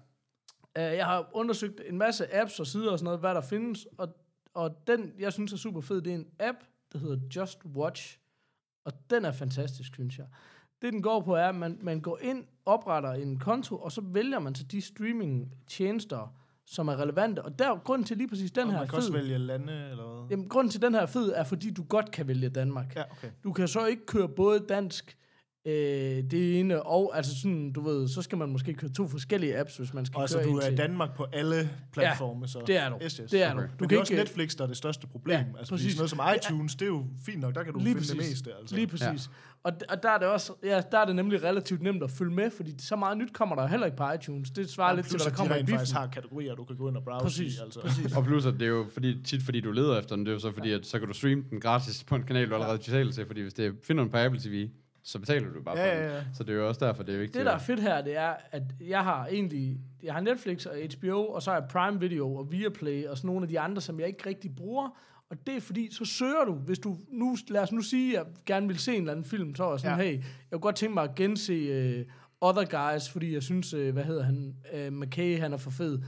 jeg 0.81 1.05
har 1.05 1.29
undersøgt 1.33 1.81
en 1.89 1.97
masse 1.97 2.35
apps 2.35 2.59
og 2.59 2.67
sider 2.67 2.91
og 2.91 2.99
sådan 2.99 3.05
noget, 3.05 3.19
hvad 3.19 3.35
der 3.35 3.41
findes, 3.41 3.87
og, 3.97 4.15
og 4.53 4.87
den, 4.87 5.13
jeg 5.19 5.33
synes 5.33 5.53
er 5.53 5.57
super 5.57 5.81
fed, 5.81 6.01
det 6.01 6.11
er 6.11 6.15
en 6.15 6.27
app, 6.39 6.57
der 6.93 6.99
hedder 6.99 7.17
Just 7.35 7.59
Watch, 7.65 8.19
og 8.85 8.93
den 9.09 9.25
er 9.25 9.31
fantastisk, 9.31 9.93
synes 9.93 10.17
jeg. 10.17 10.25
Det, 10.81 10.93
den 10.93 11.01
går 11.01 11.21
på, 11.21 11.35
er, 11.35 11.49
at 11.49 11.55
man, 11.55 11.77
man 11.81 12.01
går 12.01 12.19
ind, 12.21 12.45
opretter 12.65 13.11
en 13.13 13.39
konto, 13.39 13.77
og 13.77 13.91
så 13.91 14.01
vælger 14.01 14.39
man 14.39 14.55
så 14.55 14.63
de 14.63 14.81
streaming-tjenester, 14.81 16.35
som 16.65 16.87
er 16.87 16.99
relevante, 17.01 17.41
og 17.41 17.59
der 17.59 17.79
grunden 17.83 18.05
til 18.05 18.17
lige 18.17 18.27
præcis 18.27 18.51
den 18.51 18.63
Og 18.67 18.71
her 18.71 18.79
man 18.79 18.87
kan 18.87 18.97
også 18.97 19.11
fed. 19.11 19.19
vælge 19.19 19.37
lande, 19.37 19.73
eller 19.73 20.13
hvad? 20.19 20.29
Jamen, 20.29 20.49
grunden 20.49 20.71
til 20.71 20.81
den 20.81 20.93
her 20.93 21.01
er 21.01 21.05
fed, 21.05 21.33
er 21.35 21.43
fordi 21.43 21.71
du 21.71 21.83
godt 21.83 22.11
kan 22.11 22.27
vælge 22.27 22.49
Danmark. 22.49 22.95
Ja, 22.95 23.03
okay. 23.11 23.31
Du 23.43 23.53
kan 23.53 23.67
så 23.67 23.85
ikke 23.85 24.05
køre 24.05 24.29
både 24.29 24.59
dansk, 24.69 25.17
øh, 25.65 25.73
det 26.31 26.59
ene, 26.59 26.83
og 26.83 27.17
altså 27.17 27.41
sådan, 27.41 27.71
du 27.71 27.81
ved, 27.81 28.07
så 28.07 28.21
skal 28.21 28.37
man 28.37 28.49
måske 28.49 28.73
køre 28.73 28.91
to 28.91 29.07
forskellige 29.07 29.59
apps, 29.59 29.77
hvis 29.77 29.93
man 29.93 30.05
skal 30.05 30.15
Og 30.17 30.21
altså, 30.21 30.37
køre 30.37 30.47
du 30.47 30.57
en 30.57 30.61
er 30.63 30.67
i. 30.69 30.75
Danmark 30.75 31.15
på 31.15 31.25
alle 31.33 31.69
platforme, 31.93 32.47
så... 32.47 32.63
Det 32.67 32.77
er 32.77 32.89
du. 32.89 32.97
Yes, 33.03 33.17
yes. 33.17 33.31
Det 33.31 33.43
er 33.43 33.51
okay. 33.53 33.61
du. 33.61 33.67
Du 33.67 33.67
Du 33.67 33.71
Men 33.79 33.79
det 33.79 33.89
kan 33.89 33.97
er 33.97 34.01
også 34.01 34.13
ikke- 34.13 34.23
Netflix, 34.23 34.55
der 34.55 34.63
er 34.63 34.67
det 34.67 34.77
største 34.77 35.07
problem. 35.07 35.37
Ja, 35.37 35.45
altså, 35.57 35.73
præcis. 35.73 35.91
sådan 35.91 35.99
noget 36.19 36.39
som 36.41 36.51
iTunes, 36.55 36.75
det 36.75 36.81
er 36.81 36.87
jo 36.89 37.05
fint 37.25 37.39
nok, 37.41 37.55
der 37.55 37.63
kan 37.63 37.73
du 37.73 37.79
Lige 37.79 37.87
finde 37.95 38.07
det 38.07 38.17
præcis. 38.17 38.31
meste. 38.31 38.49
Altså. 38.59 38.75
Lige 38.75 38.87
præcis. 38.87 39.05
Ja. 39.05 39.15
Og, 39.63 39.71
og 39.89 40.03
der 40.03 40.09
er 40.09 40.17
det 40.17 40.27
også, 40.27 40.53
ja, 40.63 40.81
der 40.91 40.97
er 40.99 41.05
det 41.05 41.15
nemlig 41.15 41.43
relativt 41.43 41.81
nemt 41.81 42.03
at 42.03 42.11
følge 42.11 42.31
med, 42.33 42.51
fordi 42.51 42.75
så 42.79 42.95
meget 42.95 43.17
nyt 43.17 43.33
kommer 43.33 43.55
der 43.55 43.67
heller 43.67 43.85
ikke 43.85 43.97
på 43.97 44.11
iTunes. 44.11 44.49
Det 44.51 44.69
svarer 44.69 44.89
Ja, 44.89 44.95
lidt 44.95 45.07
til, 45.07 45.17
hvad 45.17 45.25
der 45.31 45.35
kommer 45.35 45.53
de 45.53 45.59
i 45.59 45.63
biffen. 45.63 45.77
faktisk 45.77 45.95
har 45.95 46.07
kategorier, 46.07 46.55
du 46.55 46.63
kan 46.63 46.75
gå 46.75 46.89
ind 46.89 46.97
og 46.97 47.03
browse 47.03 47.23
Præcis, 47.23 47.55
i. 47.55 47.59
Altså. 47.63 47.81
præcis. 47.81 48.15
Og 48.15 48.23
plus, 48.23 48.45
at 48.45 48.53
det 48.53 48.61
er 48.61 48.67
jo 48.69 48.85
fordi, 48.93 49.23
tit 49.23 49.43
fordi 49.43 49.59
du 49.61 49.71
leder 49.71 49.99
efter 49.99 50.15
den, 50.15 50.25
det 50.25 50.31
er 50.31 50.33
jo 50.33 50.39
så 50.39 50.51
fordi, 50.51 50.71
at 50.71 50.85
så 50.85 50.99
kan 50.99 51.07
du 51.07 51.13
streame 51.13 51.43
den 51.49 51.59
gratis 51.59 52.03
på 52.03 52.15
en 52.15 52.23
kanal, 52.23 52.49
du 52.49 52.53
allerede 52.53 52.77
betaler 52.77 53.11
til, 53.11 53.25
fordi 53.25 53.41
hvis 53.41 53.53
det 53.53 53.73
finder 53.83 54.03
den 54.03 54.11
på 54.11 54.17
Apple 54.17 54.39
TV, 54.41 54.69
så 55.03 55.19
betaler 55.19 55.53
du 55.53 55.61
bare 55.63 55.77
Ja, 55.79 55.83
for 55.85 55.97
ja, 56.01 56.03
den. 56.07 56.15
ja. 56.15 56.23
Så 56.33 56.43
det 56.43 56.49
er 56.53 56.57
jo 56.57 56.67
også 56.67 56.85
derfor, 56.85 57.03
det 57.03 57.15
er 57.15 57.19
vigtigt. 57.19 57.37
Det, 57.37 57.45
der 57.45 57.51
er 57.51 57.57
fedt 57.59 57.79
her, 57.79 58.01
det 58.01 58.17
er, 58.17 58.33
at 58.51 58.63
jeg 58.87 59.03
har 59.03 59.27
egentlig, 59.27 59.77
jeg 60.03 60.13
har 60.13 60.21
Netflix 60.21 60.65
og 60.65 60.75
HBO, 60.99 61.25
og 61.25 61.41
så 61.41 61.51
har 61.51 61.57
jeg 61.59 61.67
Prime 61.69 61.99
Video 61.99 62.35
og 62.35 62.51
Viaplay, 62.51 63.05
og 63.07 63.17
sådan 63.17 63.27
nogle 63.27 63.43
af 63.43 63.47
de 63.49 63.59
andre, 63.59 63.81
som 63.81 63.99
jeg 63.99 64.07
ikke 64.07 64.29
rigtig 64.29 64.55
bruger. 64.55 64.89
Og 65.29 65.47
det 65.47 65.55
er 65.55 65.61
fordi, 65.61 65.93
så 65.93 66.05
søger 66.05 66.45
du, 66.45 66.53
hvis 66.53 66.79
du 66.79 66.97
nu, 67.11 67.37
lad 67.49 67.61
os 67.61 67.71
nu 67.71 67.81
sige, 67.81 68.19
at 68.19 68.25
jeg 68.25 68.33
gerne 68.45 68.67
vil 68.67 68.79
se 68.79 68.91
en 68.93 68.99
eller 68.99 69.11
anden 69.11 69.25
film, 69.25 69.55
så 69.55 69.63
er 69.65 69.71
jeg 69.71 69.79
sådan, 69.79 69.99
Ja. 69.99 70.03
hey, 70.05 70.13
jeg 70.17 70.23
kunne 70.51 70.59
godt 70.59 70.75
tænke 70.75 70.93
mig 70.93 71.03
at 71.03 71.15
gense 71.15 71.53
uh, 71.99 72.49
Other 72.49 72.91
Guys, 72.93 73.09
fordi 73.09 73.33
jeg 73.33 73.43
synes, 73.43 73.73
uh, 73.73 73.89
hvad 73.89 74.03
hedder 74.03 74.23
han, 74.23 74.55
uh, 74.87 74.93
McKay, 74.93 75.39
han 75.39 75.53
er 75.53 75.57
for 75.57 75.71
fed. 75.71 75.99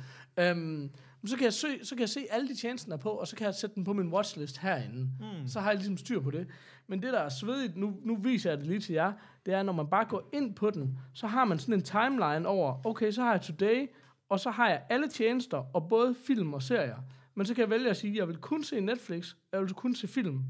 Um, 0.51 0.89
så 1.25 1.35
kan, 1.35 1.43
jeg 1.45 1.53
sø, 1.53 1.67
så 1.83 1.89
kan 1.95 1.99
jeg 1.99 2.09
se 2.09 2.25
alle 2.31 2.47
de 2.47 2.55
tjenester 2.55 2.89
der 2.89 2.97
er 2.97 3.01
på, 3.01 3.09
og 3.09 3.27
så 3.27 3.35
kan 3.35 3.45
jeg 3.45 3.55
sætte 3.55 3.75
den 3.75 3.83
på 3.83 3.93
min 3.93 4.07
watchlist 4.07 4.57
herinde. 4.57 5.01
Mm. 5.19 5.47
Så 5.47 5.59
har 5.59 5.69
jeg 5.69 5.77
ligesom 5.77 5.97
styr 5.97 6.19
på 6.19 6.31
det. 6.31 6.47
Men 6.87 7.01
det, 7.01 7.13
der 7.13 7.19
er 7.19 7.29
svedigt, 7.29 7.77
nu, 7.77 7.93
nu 8.03 8.15
viser 8.15 8.49
jeg 8.49 8.57
det 8.59 8.67
lige 8.67 8.79
til 8.79 8.93
jer, 8.93 9.13
det 9.45 9.53
er, 9.53 9.63
når 9.63 9.73
man 9.73 9.87
bare 9.87 10.05
går 10.05 10.29
ind 10.33 10.55
på 10.55 10.69
den, 10.69 10.97
så 11.13 11.27
har 11.27 11.45
man 11.45 11.59
sådan 11.59 11.73
en 11.73 11.81
timeline 11.81 12.47
over, 12.47 12.85
okay, 12.85 13.11
så 13.11 13.21
har 13.23 13.31
jeg 13.31 13.41
Today, 13.41 13.87
og 14.29 14.39
så 14.39 14.49
har 14.49 14.69
jeg 14.69 14.83
alle 14.89 15.07
tjenester, 15.07 15.63
og 15.73 15.89
både 15.89 16.15
film 16.27 16.53
og 16.53 16.61
serier. 16.61 16.97
Men 17.35 17.45
så 17.45 17.53
kan 17.53 17.61
jeg 17.61 17.69
vælge 17.69 17.89
at 17.89 17.97
sige, 17.97 18.11
at 18.11 18.17
jeg 18.17 18.27
vil 18.27 18.37
kun 18.37 18.63
se 18.63 18.79
Netflix, 18.79 19.35
jeg 19.51 19.61
vil 19.61 19.73
kun 19.73 19.95
se 19.95 20.07
film. 20.07 20.43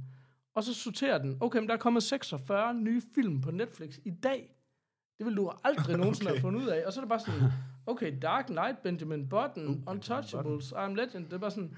Og 0.55 0.63
så 0.63 0.73
sorterer 0.73 1.17
den, 1.17 1.37
okay, 1.41 1.59
men 1.59 1.67
der 1.67 1.73
er 1.73 1.77
kommet 1.77 2.03
46 2.03 2.73
nye 2.73 3.01
film 3.15 3.41
på 3.41 3.51
Netflix 3.51 3.97
i 4.05 4.09
dag. 4.09 4.55
Det 5.17 5.25
vil 5.25 5.37
du 5.37 5.51
aldrig 5.63 5.97
nogensinde 5.97 6.29
Okay. 6.31 6.37
have 6.37 6.41
fundet 6.41 6.61
ud 6.61 6.67
af. 6.67 6.83
Og 6.85 6.93
så 6.93 6.99
er 6.99 7.01
det 7.03 7.09
bare 7.09 7.19
sådan, 7.19 7.41
okay, 7.85 8.13
Dark 8.21 8.45
Knight, 8.45 8.83
Benjamin 8.83 9.29
Button, 9.29 9.67
uh, 9.67 9.91
Untouchables, 9.91 10.73
I'm 10.73 10.93
Legend, 10.95 11.25
det 11.25 11.33
er 11.33 11.37
bare 11.37 11.51
sådan 11.51 11.75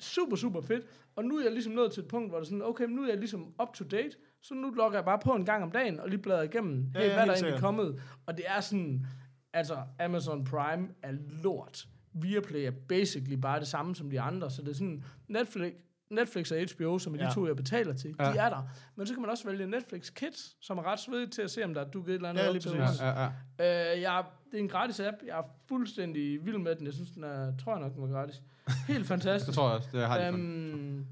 super, 0.00 0.36
super 0.36 0.60
fedt. 0.60 0.84
Og 1.16 1.24
nu 1.24 1.38
er 1.38 1.42
jeg 1.42 1.52
ligesom 1.52 1.72
nået 1.72 1.92
til 1.92 2.00
et 2.02 2.08
punkt, 2.08 2.30
hvor 2.30 2.38
det 2.38 2.44
er 2.44 2.48
sådan, 2.48 2.62
okay, 2.62 2.84
nu 2.84 3.02
er 3.02 3.08
jeg 3.08 3.18
ligesom 3.18 3.54
up 3.62 3.74
to 3.74 3.84
date, 3.84 4.16
så 4.42 4.54
nu 4.54 4.70
logger 4.70 4.98
jeg 4.98 5.04
bare 5.04 5.18
på 5.18 5.32
en 5.32 5.44
gang 5.44 5.62
om 5.62 5.70
dagen, 5.70 6.00
og 6.00 6.08
lige 6.08 6.22
bladrer 6.22 6.42
igennem, 6.42 6.86
hey, 6.94 7.00
ja, 7.00 7.06
hvad 7.06 7.08
er 7.08 7.14
der 7.14 7.22
egentlig 7.22 7.38
sikkert. 7.38 7.60
kommet? 7.60 8.02
Og 8.26 8.36
det 8.36 8.44
er 8.48 8.60
sådan, 8.60 9.06
altså 9.52 9.76
Amazon 10.00 10.44
Prime 10.44 10.88
er 11.02 11.12
lort. 11.42 11.86
Viaplay 12.12 12.60
er 12.60 12.72
basically 12.88 13.34
bare 13.40 13.60
det 13.60 13.68
samme 13.68 13.96
som 13.96 14.10
de 14.10 14.20
andre, 14.20 14.50
så 14.50 14.62
det 14.62 14.68
er 14.68 14.74
sådan, 14.74 15.04
Netflix, 15.28 15.72
Netflix 16.10 16.50
og 16.52 16.58
HBO, 16.76 16.98
som 16.98 17.14
er 17.14 17.18
de 17.18 17.24
Ja. 17.24 17.30
to, 17.30 17.46
jeg 17.46 17.56
betaler 17.56 17.92
til, 17.94 18.14
Ja. 18.20 18.32
de 18.32 18.38
er 18.38 18.48
der. 18.48 18.68
Men 18.96 19.06
så 19.06 19.14
kan 19.14 19.20
man 19.20 19.30
også 19.30 19.48
vælge 19.48 19.66
Netflix 19.66 20.12
Kids, 20.14 20.56
som 20.60 20.78
er 20.78 20.82
ret 20.82 21.00
svedigt 21.00 21.32
til 21.32 21.42
at 21.42 21.50
se, 21.50 21.64
om 21.64 21.74
der 21.74 21.80
er 21.80 21.90
dukket 21.90 22.10
et 22.12 22.14
eller 22.16 22.28
andet 22.28 22.42
Ja, 22.42 22.48
op 22.48 22.60
til 22.60 22.80
os. 22.80 23.00
Ja, 23.00 23.08
ja, 23.22 23.30
ja. 23.58 23.94
Øh, 23.94 24.00
jeg, 24.00 24.24
det 24.50 24.56
er 24.58 24.62
en 24.62 24.68
gratis 24.68 25.00
app. 25.00 25.16
Jeg 25.26 25.38
er 25.38 25.42
fuldstændig 25.68 26.46
vild 26.46 26.58
med 26.58 26.76
den. 26.76 26.86
Jeg 26.86 26.94
synes, 26.94 27.10
den 27.10 27.24
er, 27.24 27.52
tror 27.64 27.72
jeg 27.72 27.80
nok, 27.80 27.94
den 27.94 28.02
var 28.02 28.08
gratis. 28.08 28.42
Helt 28.88 29.06
fantastisk. 29.06 29.46
Det 29.50 29.54
tror 29.54 29.68
jeg 29.68 29.76
også, 29.76 29.88
det 29.92 30.06
har 30.06 30.18
de 30.18 30.26
øhm, 30.26 31.06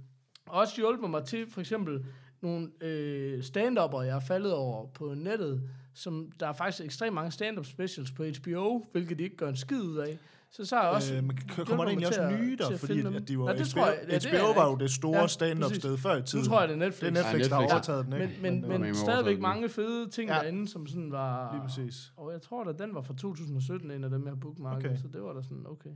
også 0.47 0.77
hjulpet 0.77 1.11
mig 1.11 1.25
til, 1.25 1.51
for 1.51 1.61
eksempel, 1.61 2.05
nogle 2.41 2.71
øh, 2.81 3.39
stand-up'er, 3.41 4.01
jeg 4.01 4.17
er 4.17 4.21
faldet 4.21 4.53
over 4.53 4.87
på 4.87 5.15
nettet, 5.15 5.71
som 5.95 6.33
der 6.41 6.47
er 6.49 6.53
faktisk 6.53 6.85
ekstremt 6.85 7.15
mange 7.15 7.31
stand-up 7.31 7.67
specials 7.67 8.11
på 8.13 8.25
HBO, 8.25 8.85
hvilket 8.93 9.19
de 9.19 9.25
ikke 9.25 9.37
gør 9.37 9.49
en 9.49 9.57
skid 9.57 9.81
ud 9.83 9.97
af. 9.97 10.19
Så 10.51 10.65
så 10.65 10.81
jeg 10.81 10.89
også... 10.91 11.15
Øh, 11.15 11.25
men 11.25 11.39
k- 11.39 11.65
kommer 11.65 11.85
der 11.85 11.89
egentlig 11.91 12.09
også 12.09 12.23
at- 12.23 12.41
nye 12.41 12.57
der? 12.57 12.69
at 12.69 12.81
Fordi 12.81 13.03
dem. 13.03 13.15
at 13.17 13.29
de 13.29 13.39
var, 13.39 13.45
Nej, 13.45 13.53
det 13.55 13.63
HBO, 13.63 13.71
tror 13.81 13.87
jeg- 13.87 13.99
ja, 14.11 14.15
det 14.19 14.25
er 14.35 14.39
HBO 14.53 14.61
var 14.61 14.71
jo 14.71 14.77
det 14.77 14.91
store 14.91 15.21
Ja, 15.21 15.27
stand-up 15.27 15.73
sted 15.75 15.99
før 15.99 16.17
i 16.17 16.23
tiden. 16.23 16.45
Nu 16.45 16.49
tror 16.49 16.61
jeg, 16.61 16.69
det 16.69 16.75
er 16.75 16.79
Netflix. 16.79 17.11
Det 17.13 17.19
er 17.19 17.23
Netflix, 17.23 17.43
Ja, 17.45 17.49
der 17.49 17.55
har 17.55 17.61
Netflix. 17.63 17.73
overtaget 17.89 18.05
den, 18.07 18.13
ikke? 18.13 18.27
Men, 18.27 18.43
men, 18.43 18.61
Men- 18.61 18.71
men, 18.71 18.81
men- 18.81 18.95
stadigvæk 18.95 19.41
mange 19.41 19.69
fede 19.69 20.11
ting 20.11 20.31
Ja. 20.31 20.35
derinde, 20.35 20.69
som 20.69 20.87
sådan 20.87 21.13
var... 21.13 21.53
Lige 21.53 21.63
præcis. 21.63 22.13
Og 22.17 22.33
jeg 22.33 22.43
tror 22.43 22.65
da, 22.65 22.73
den 22.85 22.95
var 22.95 23.03
fra 23.03 23.15
2017, 23.15 23.91
en 23.91 24.05
af 24.05 24.11
dem, 24.11 24.23
jeg 24.25 24.31
har 24.31 24.37
bookmarket, 24.41 24.87
okay. 24.91 24.97
så 25.03 25.09
det 25.13 25.23
var 25.23 25.33
da 25.33 25.43
sådan, 25.43 25.65
okay. 25.67 25.91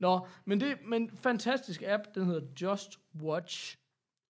Nå, 0.00 0.26
men 0.44 0.60
det 0.60 0.74
men 0.88 1.10
fantastisk 1.14 1.82
app, 1.86 2.02
den 2.14 2.26
hedder 2.26 2.40
Just 2.62 2.98
Watch, 3.22 3.76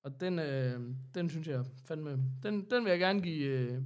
og 0.05 0.21
den, 0.21 0.39
øh, 0.39 0.81
den 1.15 1.31
synes 1.31 1.47
jeg 1.49 1.65
fandme, 1.89 2.19
den, 2.43 2.67
den 2.71 2.85
vil 2.85 2.91
jeg 2.91 2.99
gerne 2.99 3.21
give 3.23 3.45
øh, 3.45 3.79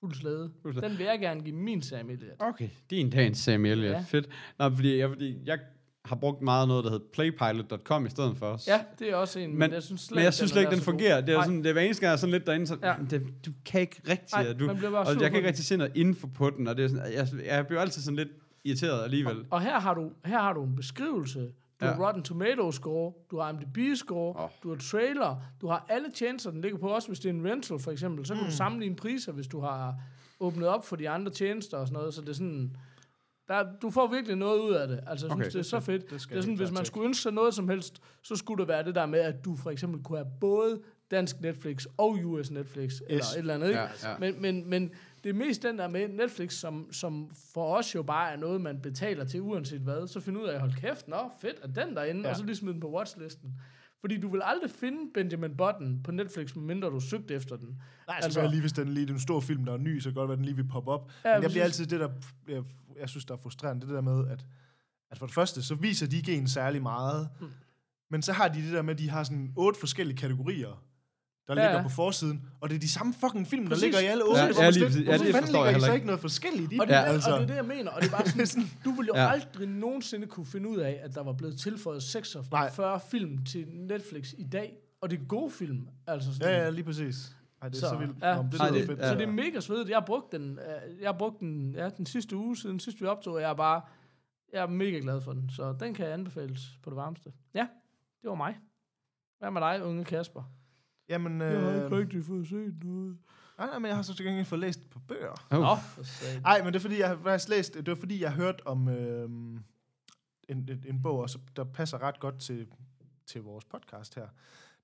fuld 0.00 0.14
slæde. 0.14 0.50
Fuld 0.62 0.72
slæde. 0.74 0.88
Den 0.88 0.98
vil 0.98 1.06
jeg 1.06 1.20
gerne 1.20 1.40
give 1.40 1.56
min 1.56 1.82
Sam 1.82 2.10
Elliott. 2.10 2.36
Okay, 2.38 2.68
din 2.90 3.10
dagens 3.10 3.38
Sam 3.38 3.64
Elliott. 3.66 3.94
Ja. 3.96 4.04
Fedt. 4.08 4.28
Nå, 4.58 4.70
fordi 4.70 4.98
jeg, 4.98 5.08
fordi 5.08 5.38
jeg 5.46 5.58
har 6.04 6.16
brugt 6.16 6.42
meget 6.42 6.68
noget, 6.68 6.84
der 6.84 6.90
hedder 6.90 7.04
playpilot.com 7.12 8.06
i 8.06 8.10
stedet 8.10 8.36
for. 8.36 8.60
Ja, 8.66 8.80
det 8.98 9.10
er 9.10 9.14
også 9.16 9.38
en, 9.38 9.58
Men, 9.58 9.72
jeg 9.72 9.82
synes 9.82 10.00
slet 10.00 10.16
men 10.16 10.24
jeg 10.24 10.34
synes 10.34 10.50
slet 10.50 10.60
ikke, 10.62 10.70
den 10.70 10.78
god. 10.78 10.84
fungerer. 10.84 11.20
Det 11.20 11.34
er, 11.34 11.42
sådan, 11.42 11.58
det 11.58 11.66
er 11.66 11.72
hver 11.72 11.82
eneste 11.82 12.06
gang, 12.06 12.18
sådan 12.18 12.32
lidt 12.32 12.46
derinde, 12.46 12.66
så 12.66 12.76
Ja. 12.82 12.94
det, 13.10 13.22
du 13.46 13.50
kan 13.66 13.80
ikke 13.80 14.00
rigtig... 14.08 14.28
Nej, 14.44 14.52
du, 14.52 14.70
og 14.70 15.06
jeg 15.06 15.16
kan 15.16 15.24
ikke 15.24 15.36
den. 15.38 15.46
rigtig 15.46 15.64
se 15.64 15.76
noget 15.76 15.92
info 15.96 16.26
på 16.26 16.50
den, 16.50 16.66
og 16.68 16.76
det 16.76 16.84
er 16.84 16.88
sådan, 16.88 17.12
jeg, 17.12 17.28
jeg 17.46 17.66
bliver 17.66 17.80
altid 17.80 18.02
sådan 18.02 18.16
lidt 18.16 18.28
irriteret 18.64 19.04
alligevel. 19.04 19.36
Og 19.50 19.60
her 19.60 19.80
har 19.80 19.94
du, 19.94 20.10
her 20.24 20.38
har 20.38 20.52
du 20.52 20.64
en 20.64 20.76
beskrivelse. 20.76 21.48
Du 21.80 21.84
Ja. 21.86 21.92
har 21.92 22.06
Rotten 22.06 22.22
Tomato 22.22 22.72
score, 22.72 23.12
du 23.30 23.38
har 23.38 23.50
IMDb 23.50 23.78
score, 23.96 24.44
oh. 24.44 24.50
du 24.62 24.68
har 24.68 24.76
trailer, 24.76 25.42
du 25.60 25.68
har 25.68 25.86
alle 25.88 26.10
tjenester, 26.14 26.50
den 26.50 26.60
ligger 26.60 26.78
på, 26.78 26.88
også 26.88 27.08
hvis 27.08 27.20
det 27.20 27.28
er 27.28 27.32
en 27.34 27.46
rental 27.50 27.78
for 27.78 27.90
eksempel, 27.90 28.26
så 28.26 28.34
kan 28.34 28.42
Mm. 28.42 28.48
du 28.50 28.56
sammenligne 28.56 28.96
priser, 28.96 29.32
hvis 29.32 29.46
du 29.46 29.60
har 29.60 29.94
åbnet 30.40 30.68
op 30.68 30.86
for 30.86 30.96
de 30.96 31.08
andre 31.08 31.32
tjenester 31.32 31.76
og 31.78 31.86
sådan 31.86 31.98
noget, 31.98 32.14
så 32.14 32.20
det 32.20 32.28
er 32.28 32.32
sådan, 32.32 32.76
der, 33.48 33.64
du 33.82 33.90
får 33.90 34.06
virkelig 34.06 34.36
noget 34.36 34.60
ud 34.60 34.72
af 34.74 34.88
det. 34.88 35.00
Altså, 35.06 35.26
jeg 35.26 35.32
Okay. 35.32 35.42
synes, 35.42 35.52
det 35.52 35.60
er 35.60 35.64
så 35.64 35.80
fedt. 35.80 36.02
Det 36.02 36.10
Det, 36.10 36.28
det 36.30 36.36
er 36.36 36.40
sådan, 36.40 36.54
hvis 36.56 36.70
man 36.72 36.84
skulle 36.84 37.06
ønske 37.06 37.22
sig 37.22 37.32
noget 37.32 37.54
som 37.54 37.68
helst, 37.68 38.02
så 38.22 38.36
skulle 38.36 38.60
det 38.60 38.68
være 38.68 38.84
det 38.84 38.94
der 38.94 39.06
med, 39.06 39.18
at 39.20 39.44
du 39.44 39.56
for 39.56 39.70
eksempel 39.70 40.02
kunne 40.04 40.18
have 40.18 40.30
både 40.40 40.80
dansk 41.10 41.40
Netflix 41.40 41.84
og 41.98 42.10
US 42.24 42.50
Netflix, 42.50 42.92
eller 43.08 43.16
Yes. 43.18 43.32
et 43.32 43.38
eller 43.38 43.54
andet, 43.54 43.68
ikke? 43.68 43.80
Ja, 43.80 43.86
ja. 44.10 44.18
Men, 44.18 44.42
men, 44.42 44.70
men, 44.70 44.90
det 45.24 45.30
er 45.30 45.34
mest 45.34 45.62
den 45.62 45.78
der 45.78 45.88
med 45.88 46.08
Netflix, 46.08 46.52
som, 46.52 46.92
som 46.92 47.30
for 47.54 47.76
os 47.76 47.94
jo 47.94 48.02
bare 48.02 48.32
er 48.32 48.36
noget, 48.36 48.60
man 48.60 48.80
betaler 48.82 49.24
til 49.24 49.40
uanset 49.42 49.80
hvad. 49.80 50.08
Så 50.08 50.20
find 50.20 50.38
ud 50.38 50.48
af, 50.48 50.60
hold 50.60 50.72
kæft, 50.74 51.08
nå 51.08 51.30
fedt, 51.40 51.56
er 51.62 51.66
den 51.84 51.96
derinde, 51.96 52.22
ja. 52.22 52.30
Og 52.30 52.36
så 52.36 52.44
lige 52.44 52.56
smide 52.56 52.72
den 52.72 52.80
på 52.80 52.90
watchlisten. 52.96 53.54
Fordi 54.00 54.20
du 54.20 54.28
vil 54.28 54.40
aldrig 54.44 54.70
finde 54.70 54.98
Benjamin 55.14 55.56
Button 55.56 56.00
på 56.04 56.10
Netflix, 56.12 56.54
medmindre 56.56 56.88
du 56.88 57.00
søgte 57.00 57.34
efter 57.34 57.56
den. 57.56 57.66
Nej, 58.06 58.16
altså, 58.22 58.40
Altså- 58.40 58.50
lige 58.50 58.60
hvis 58.60 58.72
den 58.72 58.88
lige 58.88 59.08
er 59.08 59.12
en 59.12 59.20
stor 59.20 59.40
film, 59.40 59.64
der 59.64 59.72
er 59.72 59.76
ny, 59.76 59.98
så 60.00 60.04
kan 60.04 60.10
det 60.10 60.16
godt 60.16 60.28
være, 60.28 60.32
at 60.34 60.38
den 60.38 60.44
lige 60.44 60.56
vil 60.56 60.68
poppe 60.68 60.90
op. 60.90 61.10
Ja, 61.24 61.34
Men 61.34 61.42
jeg 61.42 61.50
bliver 61.50 61.64
altid 61.64 61.86
det, 61.86 62.00
der 62.00 62.08
jeg, 62.48 62.62
jeg 63.00 63.08
synes, 63.08 63.24
der 63.24 63.34
er 63.34 63.38
frustrerende, 63.38 63.86
det 63.86 63.94
der 63.94 64.00
med, 64.00 64.28
at, 64.28 64.46
at 65.10 65.18
for 65.18 65.26
det 65.26 65.34
første, 65.34 65.62
så 65.62 65.74
viser 65.74 66.06
de 66.06 66.16
ikke 66.16 66.34
en 66.34 66.48
særlig 66.48 66.82
meget, 66.82 67.28
Mm. 67.40 67.46
men 68.10 68.22
så 68.22 68.32
har 68.32 68.48
de 68.48 68.62
det 68.62 68.72
der 68.72 68.82
med, 68.82 68.94
at 68.94 68.98
de 68.98 69.10
har 69.10 69.22
sådan 69.24 69.52
otte 69.56 69.80
forskellige 69.80 70.16
kategorier, 70.16 70.82
der 71.48 71.54
Ja, 71.54 71.62
ligger 71.62 71.76
ja. 71.76 71.82
på 71.82 71.88
forsiden, 71.88 72.46
og 72.60 72.68
det 72.70 72.76
er 72.76 72.80
de 72.80 72.88
samme 72.90 73.14
fucking 73.20 73.46
film, 73.46 73.66
Præcis. 73.68 73.80
der 73.82 73.86
ligger 73.86 74.00
i 74.00 74.04
alle 74.06 74.24
otte. 74.24 74.40
Ja, 74.40 74.46
Hvorfor 74.46 74.62
ja, 74.62 74.70
lige. 74.70 74.84
Ja, 74.84 74.88
Hvorfor 75.04 75.24
det 75.24 75.32
fanden 75.34 75.42
forstår 75.42 75.64
jeg 75.64 75.64
ligger 75.64 75.68
I 75.68 75.72
heller 75.72 75.86
så 75.86 75.92
ikke. 75.92 75.94
ikke 75.94 76.06
noget 76.06 76.20
forskelligt 76.20 76.72
i 76.72 76.78
Og 76.80 76.86
det, 76.86 76.96
er, 76.96 77.00
altså? 77.00 77.30
og 77.30 77.36
det 77.38 77.42
er 77.44 77.46
det, 77.48 77.56
jeg 77.56 77.64
mener. 77.64 77.90
Og 77.90 78.00
det 78.02 78.06
er 78.12 78.16
bare 78.16 78.26
sådan, 78.26 78.46
Sådan- 78.52 78.68
du 78.84 78.90
ville 78.90 79.06
jo 79.08 79.14
Ja. 79.16 79.22
ja. 79.22 79.30
aldrig 79.30 79.68
nogensinde 79.68 80.26
kunne 80.26 80.46
finde 80.46 80.68
ud 80.68 80.76
af, 80.78 81.00
at 81.02 81.14
der 81.14 81.22
var 81.22 81.32
blevet 81.32 81.58
tilføjet 81.58 82.02
46 82.02 83.00
film 83.10 83.44
til 83.44 83.66
Netflix 83.68 84.32
i 84.38 84.44
dag. 84.44 84.76
Og 85.00 85.10
det 85.10 85.20
er 85.20 85.24
gode 85.24 85.50
film. 85.50 85.88
Altså 86.06 86.34
sådan, 86.34 86.48
Ja, 86.52 86.62
ja, 86.64 86.70
lige 86.70 86.84
præcis. 86.84 87.36
Ej, 87.62 87.68
det 87.68 87.76
er 87.76 87.80
så, 87.80 87.86
Så, 87.86 87.88
så 87.94 87.96
vildt. 87.98 88.16
ja. 88.22 88.34
Nå, 88.36 88.42
det 88.52 88.60
Ej, 88.60 88.66
lyder 88.68 88.78
det- 88.78 88.86
fedt. 88.86 88.98
ja. 88.98 89.08
Så 89.08 89.14
det 89.14 89.22
er 89.22 89.32
mega 89.32 89.60
svedigt. 89.60 89.88
Jeg 89.88 89.96
har 89.96 90.06
brugt 90.06 90.32
den, 90.32 90.50
øh, 90.58 91.00
jeg 91.00 91.08
har 91.08 91.18
brugt 91.18 91.40
den 91.40 91.74
ja, 91.74 91.88
den 91.88 92.06
sidste 92.06 92.36
uge 92.36 92.56
siden 92.56 92.80
sidst 92.80 93.00
vi 93.00 93.06
optog, 93.06 93.34
og 93.34 93.40
jeg 93.40 93.50
er 93.50 93.54
bare 93.54 93.80
jeg 94.52 94.62
er 94.62 94.66
mega 94.66 94.98
glad 94.98 95.20
for 95.20 95.32
den. 95.32 95.50
Så 95.50 95.74
den 95.80 95.94
kan 95.94 96.04
jeg 96.04 96.14
anbefales 96.14 96.60
på 96.82 96.90
det 96.90 96.96
varmeste. 96.96 97.32
Ja, 97.54 97.66
det 98.22 98.28
var 98.30 98.34
mig. 98.34 98.56
Hvad 99.38 99.50
med 99.50 99.60
dig, 99.60 99.84
unge 99.84 100.04
Kasper? 100.04 100.42
Jamen, 101.10 101.40
Jeg 101.40 101.60
har 101.60 101.70
øh, 101.70 101.84
ikke 101.84 101.96
rigtig 101.96 102.24
fået 102.24 102.48
set 102.48 102.84
noget. 102.84 103.18
nej, 103.58 103.66
nej, 103.66 103.78
men 103.78 103.88
jeg 103.88 103.96
har 103.96 104.02
så 104.02 104.14
til 104.14 104.24
gengæld 104.24 104.46
fået 104.46 104.60
læst 104.60 104.90
på 104.90 104.98
bøger. 105.08 105.46
Oh. 105.50 105.60
Nå. 105.60 105.76
Nej, 106.42 106.58
men 106.64 106.66
det 106.66 106.76
er 106.76 106.80
fordi, 106.80 106.98
jeg 106.98 107.08
har 107.08 107.18
faktisk 107.22 107.48
læst, 107.48 107.74
det 107.74 107.88
var 107.88 107.94
fordi, 107.94 108.22
jeg 108.22 108.30
har 108.30 108.36
hørt 108.36 108.62
om 108.64 108.88
øh, 108.88 109.24
en, 109.30 109.60
en, 110.48 110.84
en 110.86 111.02
bog, 111.02 111.18
også, 111.20 111.38
der 111.56 111.64
passer 111.64 112.02
ret 112.02 112.20
godt 112.20 112.40
til, 112.40 112.66
til 113.26 113.42
vores 113.42 113.64
podcast 113.64 114.14
her. 114.14 114.26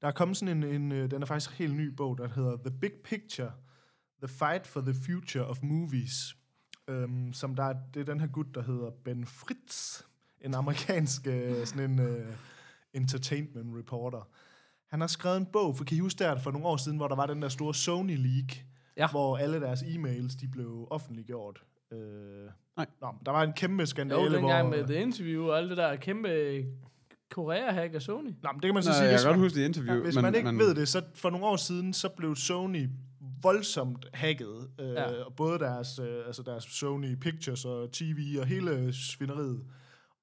Der 0.01 0.09
er 0.09 0.13
kommet 0.13 0.37
sådan 0.37 0.65
en, 0.65 0.83
en, 0.83 0.93
øh, 0.93 1.11
den 1.11 1.23
er 1.23 1.27
faktisk 1.27 1.51
en 1.51 1.57
helt 1.57 1.75
ny 1.75 1.87
bog, 1.89 2.19
der 2.19 2.29
hedder 2.29 2.57
The 2.57 2.79
Big 2.81 2.93
Picture, 3.05 3.53
The 4.23 4.29
Fight 4.29 4.67
for 4.67 4.81
the 4.81 4.95
Future 4.95 5.47
of 5.47 5.59
Movies, 5.63 6.37
øhm, 6.89 7.33
som 7.33 7.55
der 7.55 7.65
er, 7.65 7.75
det 7.95 8.01
er 8.01 8.05
den 8.05 8.21
her 8.21 8.27
gut, 8.27 8.55
der 8.55 8.63
hedder 8.63 8.91
Ben 9.05 9.27
Fritz, 9.27 10.03
en 10.41 10.55
amerikansk 10.55 11.27
øh, 11.27 11.67
sådan 11.67 11.91
en 11.91 12.01
øh, 12.01 12.37
entertainment 12.93 13.79
reporter. 13.79 14.29
Han 14.91 15.01
har 15.01 15.07
skrevet 15.07 15.37
en 15.37 15.47
bog, 15.53 15.77
for 15.77 15.85
kan 15.85 15.97
I 15.97 16.01
huske 16.01 16.19
der 16.19 16.39
for 16.39 16.51
nogle 16.51 16.67
år 16.67 16.77
siden, 16.77 16.97
hvor 16.97 17.09
der 17.09 17.17
var 17.17 17.27
den 17.27 17.43
der 17.43 17.49
store 17.49 17.75
Sony 17.75 18.17
Leak, 18.17 18.53
Ja. 18.97 19.09
hvor 19.11 19.37
alle 19.39 19.61
deres 19.61 19.83
e-mails, 19.83 20.41
de 20.41 20.49
blev 20.49 20.87
offentliggjort. 20.91 21.63
Øh, 21.93 21.99
Nej. 22.77 22.87
Nå, 23.01 23.09
der 23.27 23.33
var 23.33 23.43
en 23.43 23.53
kæmpe 23.53 23.87
skandale, 23.87 24.23
Jo, 24.23 24.33
dengang 24.33 24.69
hvor... 24.69 24.77
med 24.77 24.85
The 24.85 24.97
Interview 25.03 25.45
og 25.45 25.59
alt 25.59 25.69
det 25.71 25.77
der 25.77 25.97
kæmpe 25.97 26.29
Korea-hack 27.31 27.95
af 27.95 28.03
Sony. 28.03 28.31
Nå, 28.43 28.53
men 28.53 28.55
det 28.55 28.63
kan 28.63 28.75
man 28.75 28.83
så 28.83 28.91
Nej, 28.91 28.99
sige, 28.99 29.09
jeg 29.11 29.21
kan 29.21 29.29
godt 29.29 29.39
huske 29.39 29.59
det 29.61 29.65
interview. 29.65 29.95
ja, 29.97 30.03
hvis 30.03 30.15
men, 30.15 30.23
man 30.23 30.35
ikke 30.35 30.53
men, 30.53 30.59
ved 30.59 30.75
det, 30.75 30.89
så 30.89 31.03
for 31.15 31.31
nogle 31.31 31.47
år 31.47 31.57
siden, 31.57 31.93
så 31.93 32.09
blev 32.09 32.37
Sony 32.37 32.89
voldsomt 33.43 34.07
hacket. 34.15 34.69
Øh, 34.81 34.89
Ja. 34.89 35.11
ja. 35.11 35.23
Både 35.37 35.59
deres, 35.59 35.99
øh, 35.99 36.27
altså 36.27 36.43
deres 36.43 36.65
Sony 36.65 37.15
Pictures 37.15 37.65
og 37.65 37.93
TV 37.93 38.37
og 38.41 38.47
hele 38.47 38.93
svineriet. 38.93 39.65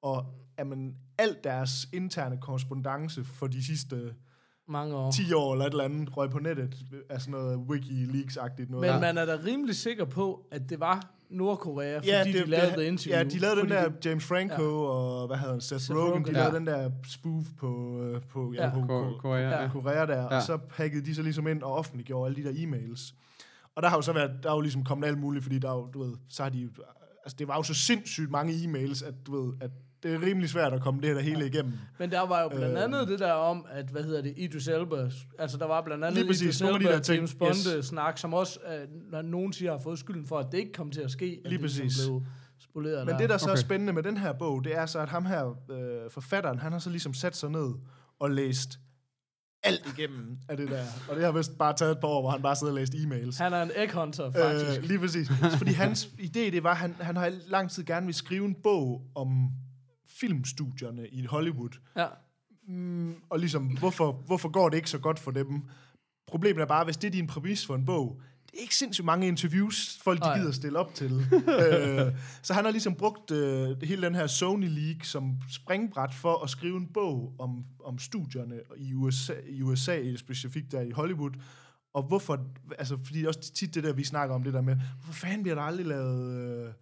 Og 0.01 0.25
jamen, 0.59 0.95
alt 1.17 1.43
deres 1.43 1.89
interne 1.93 2.37
korrespondence 2.41 3.23
for 3.23 3.47
de 3.47 3.65
sidste 3.65 4.13
Mange 4.67 4.95
år. 4.95 5.11
10 5.11 5.33
år 5.33 5.53
eller 5.53 5.65
et 5.65 5.71
eller 5.71 5.83
andet 5.83 6.17
røg 6.17 6.29
på 6.29 6.39
nettet. 6.39 6.75
Altså 7.09 7.29
noget 7.31 7.57
Wikileaks-agtigt 7.57 8.71
noget. 8.71 8.91
Men 8.91 9.01
man 9.01 9.17
er 9.17 9.25
da 9.25 9.37
rimelig 9.45 9.75
sikker 9.75 10.05
på, 10.05 10.45
at 10.51 10.69
det 10.69 10.79
var 10.79 11.09
Nordkorea, 11.29 11.97
fordi 11.97 12.07
Ja, 12.09 12.23
de 12.23 12.33
det, 12.33 12.47
lavede 12.49 12.67
det, 12.67 12.77
The 12.77 12.87
Interview. 12.87 13.17
Ja, 13.17 13.23
de 13.23 13.39
lavede 13.39 13.61
den 13.61 13.69
der 13.69 13.89
det- 13.89 14.05
James 14.05 14.23
Franco 14.23 14.61
ja. 14.63 14.89
og 14.89 15.27
hvad 15.27 15.37
hedder 15.37 15.51
han, 15.53 15.61
Seth, 15.61 15.81
Seth 15.81 15.97
Rogen, 15.97 16.09
Rogen, 16.11 16.25
de 16.25 16.31
ja. 16.31 16.37
lavede 16.37 16.55
den 16.55 16.67
der 16.67 16.89
spoof 17.07 17.45
på, 17.57 17.99
øh, 18.03 18.21
på, 18.21 18.53
ja, 18.55 18.63
Ja. 18.63 18.73
på, 18.73 18.81
Ko- 18.87 19.17
Korea, 19.19 19.49
Ja. 19.49 19.61
ja. 19.61 19.69
Korea 19.69 20.05
der, 20.05 20.15
ja. 20.15 20.21
Ja. 20.21 20.35
og 20.35 20.41
så 20.43 20.59
hackede 20.71 21.05
de 21.05 21.15
så 21.15 21.21
ligesom 21.21 21.47
ind 21.47 21.63
og 21.63 21.71
offentliggjorde 21.73 22.25
alle 22.35 22.43
de 22.43 22.49
der 22.49 22.53
e-mails. 22.67 23.13
Og 23.75 23.83
der 23.83 23.89
har 23.89 23.97
jo 23.97 24.01
så 24.01 24.13
været, 24.13 24.31
der 24.43 24.49
er 24.49 24.53
jo 24.55 24.61
ligesom 24.61 24.83
kommet 24.83 25.07
alt 25.07 25.17
muligt, 25.19 25.43
fordi 25.43 25.59
der 25.59 25.69
er 25.69 25.75
jo, 25.75 25.87
du 25.93 26.03
ved, 26.03 26.13
så 26.29 26.43
har 26.43 26.49
de 26.49 26.69
altså 27.25 27.35
det 27.39 27.47
var 27.47 27.55
jo 27.55 27.63
så 27.63 27.73
sindssygt 27.73 28.31
mange 28.31 28.53
e-mails, 28.53 29.07
at 29.07 29.13
du 29.27 29.41
ved, 29.45 29.53
at 29.61 29.71
det 30.03 30.13
er 30.13 30.21
rimelig 30.21 30.49
svært 30.49 30.73
at 30.73 30.81
komme 30.81 31.01
det 31.01 31.09
her 31.09 31.15
der 31.15 31.21
hele 31.21 31.39
ja. 31.39 31.45
igennem. 31.45 31.73
Men 31.99 32.11
der 32.11 32.27
var 32.27 32.41
jo 32.41 32.49
blandt 32.49 32.77
Øh. 32.77 32.83
andet 32.83 33.07
det 33.07 33.19
der 33.19 33.31
om, 33.31 33.65
at, 33.71 33.85
hvad 33.85 34.03
hedder 34.03 34.21
det, 34.21 34.33
Idris 34.37 34.67
Elba, 34.67 35.09
altså 35.39 35.57
der 35.57 35.65
var 35.67 35.81
blandt 35.81 36.03
andet 36.05 36.17
Lige 36.19 36.27
præcis, 36.27 36.41
Idris 36.41 36.61
af 36.61 36.67
de 36.67 36.75
Elba 36.75 36.91
der 36.91 36.99
ting, 36.99 37.15
James 37.17 37.35
Bond 37.35 37.77
yes. 37.77 37.85
snak, 37.85 38.17
som 38.17 38.33
også, 38.33 38.59
øh, 38.73 38.87
når 39.11 39.21
nogen 39.21 39.53
siger, 39.53 39.71
har 39.71 39.79
fået 39.79 39.99
skylden 39.99 40.27
for, 40.27 40.39
at 40.39 40.47
det 40.51 40.57
ikke 40.57 40.71
kom 40.71 40.91
til 40.91 41.01
at 41.01 41.11
ske, 41.11 41.25
at 41.25 41.31
Lige 41.31 41.43
det 41.43 41.59
ligesom 41.61 41.85
præcis. 41.87 42.05
blev 42.07 42.21
spoleret 42.59 43.05
Men 43.05 43.15
det, 43.19 43.29
der 43.29 43.37
så 43.37 43.45
er 43.47 43.51
Okay. 43.51 43.61
spændende 43.61 43.93
med 43.93 44.03
den 44.03 44.17
her 44.17 44.33
bog, 44.33 44.63
det 44.63 44.77
er 44.77 44.85
så, 44.85 44.99
at 44.99 45.09
ham 45.09 45.25
her, 45.25 45.57
øh, 45.71 46.11
forfatteren, 46.11 46.59
han 46.59 46.71
har 46.71 46.79
så 46.79 46.89
ligesom 46.89 47.13
sat 47.13 47.35
sig 47.35 47.49
ned 47.49 47.73
og 48.19 48.31
læst 48.31 48.79
alt 49.63 49.93
igennem 49.97 50.37
af 50.49 50.57
det 50.57 50.69
der. 50.69 50.83
Og 51.09 51.15
det 51.15 51.23
har 51.25 51.31
vist 51.31 51.57
bare 51.57 51.73
taget 51.73 51.91
et 51.91 51.99
par 51.99 52.07
år, 52.07 52.21
hvor 52.21 52.29
han 52.31 52.41
bare 52.41 52.55
sidder 52.55 52.73
og 52.73 52.79
læst 52.79 52.93
e-mails. 52.93 53.43
Han 53.43 53.53
er 53.53 53.61
en 53.63 53.71
egg 53.75 53.91
hunter, 53.93 54.31
faktisk. 54.31 54.81
Øh, 54.81 54.87
lige 54.87 54.99
præcis. 54.99 55.27
Fordi 55.57 55.71
hans 55.71 56.05
idé, 56.19 56.39
det 56.39 56.63
var, 56.63 56.71
at 56.71 56.77
han, 56.77 56.95
han 56.99 57.15
har 57.15 57.25
i 57.25 57.31
lang 57.47 57.71
tid 57.71 57.83
gerne 57.85 58.05
vil 58.05 58.15
skrive 58.15 58.45
en 58.45 58.55
bog 58.63 59.01
om 59.15 59.49
filmstudierne 60.19 61.07
i 61.07 61.25
Hollywood. 61.25 61.79
ja. 61.95 62.07
Mm, 62.67 63.15
og 63.29 63.39
ligesom, 63.39 63.77
hvorfor, 63.77 64.11
hvorfor 64.11 64.49
går 64.49 64.69
det 64.69 64.77
ikke 64.77 64.89
så 64.89 64.99
godt 64.99 65.19
for 65.19 65.31
dem? 65.31 65.61
Problemet 66.27 66.61
er 66.61 66.65
bare, 66.65 66.85
hvis 66.85 66.97
det 66.97 67.07
er 67.07 67.11
din 67.11 67.27
præmis 67.27 67.65
for 67.65 67.75
en 67.75 67.85
bog, 67.85 68.21
det 68.45 68.57
er 68.57 68.61
ikke 68.61 68.75
sindssygt 68.75 69.05
mange 69.05 69.27
interviews, 69.27 69.99
folk 70.03 70.23
de 70.23 70.39
gider 70.39 70.51
stille 70.51 70.79
op 70.79 70.93
til. 70.93 71.11
øh, 71.61 72.13
så 72.41 72.53
han 72.53 72.65
har 72.65 72.71
ligesom 72.71 72.95
brugt 72.95 73.31
øh, 73.31 73.81
hele 73.81 74.01
den 74.01 74.15
her 74.15 74.27
Sony 74.27 74.67
League 74.69 75.03
som 75.03 75.37
springbræt 75.51 76.13
for 76.13 76.43
at 76.43 76.49
skrive 76.49 76.77
en 76.77 76.87
bog 76.87 77.35
om, 77.39 77.63
om 77.85 77.99
studierne 77.99 78.59
i 78.77 78.93
USA, 78.93 79.33
i 79.49 79.61
USA, 79.61 80.15
specifikt 80.15 80.71
der 80.71 80.81
i 80.81 80.91
Hollywood, 80.91 81.31
og 81.93 82.03
hvorfor, 82.03 82.45
altså 82.79 82.97
fordi 83.05 83.25
også 83.25 83.53
tit 83.53 83.75
det 83.75 83.83
der, 83.83 83.93
vi 83.93 84.03
snakker 84.03 84.35
om 84.35 84.43
det 84.43 84.53
der 84.53 84.61
med, 84.61 84.75
hvorfor 84.75 85.13
fanden 85.13 85.43
bliver 85.43 85.55
der 85.55 85.61
aldrig 85.61 85.85
lavet, 85.85 86.33
øh, 86.33 86.73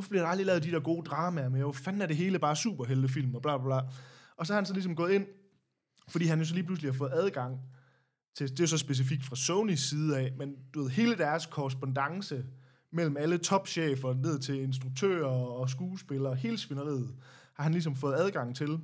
hvorfor 0.00 0.10
bliver 0.10 0.22
der 0.22 0.30
aldrig 0.30 0.46
lavet 0.46 0.62
de 0.62 0.70
der 0.70 0.80
gode 0.80 1.04
dramaer 1.04 1.48
med, 1.48 1.60
hvor 1.60 1.72
fanden 1.72 2.02
er 2.02 2.06
det 2.06 2.16
hele 2.16 2.38
bare 2.38 2.56
superheltefilm 2.56 3.34
og 3.34 3.42
bla 3.42 3.58
bla 3.58 3.66
bla. 3.66 3.80
Og 4.36 4.46
så 4.46 4.52
har 4.52 4.60
han 4.60 4.66
så 4.66 4.72
ligesom 4.72 4.96
gået 4.96 5.12
ind, 5.12 5.26
fordi 6.08 6.24
han 6.24 6.38
jo 6.38 6.44
så 6.44 6.54
lige 6.54 6.64
pludselig 6.64 6.92
har 6.92 6.98
fået 6.98 7.12
adgang 7.14 7.60
til, 8.34 8.50
det 8.50 8.60
er 8.60 8.64
jo 8.64 8.66
så 8.66 8.78
specifikt 8.78 9.24
fra 9.24 9.36
Sonys 9.36 9.80
side 9.80 10.18
af, 10.18 10.32
men 10.38 10.56
du 10.74 10.82
ved, 10.82 10.90
hele 10.90 11.16
deres 11.16 11.46
korrespondence 11.46 12.44
mellem 12.92 13.16
alle 13.16 13.38
topchefer 13.38 14.14
ned 14.14 14.38
til 14.38 14.62
instruktører 14.62 15.26
og 15.28 15.70
skuespillere, 15.70 16.34
hele 16.34 16.58
svineriet, 16.58 17.14
har 17.54 17.62
han 17.62 17.72
ligesom 17.72 17.96
fået 17.96 18.14
adgang 18.14 18.56
til. 18.56 18.80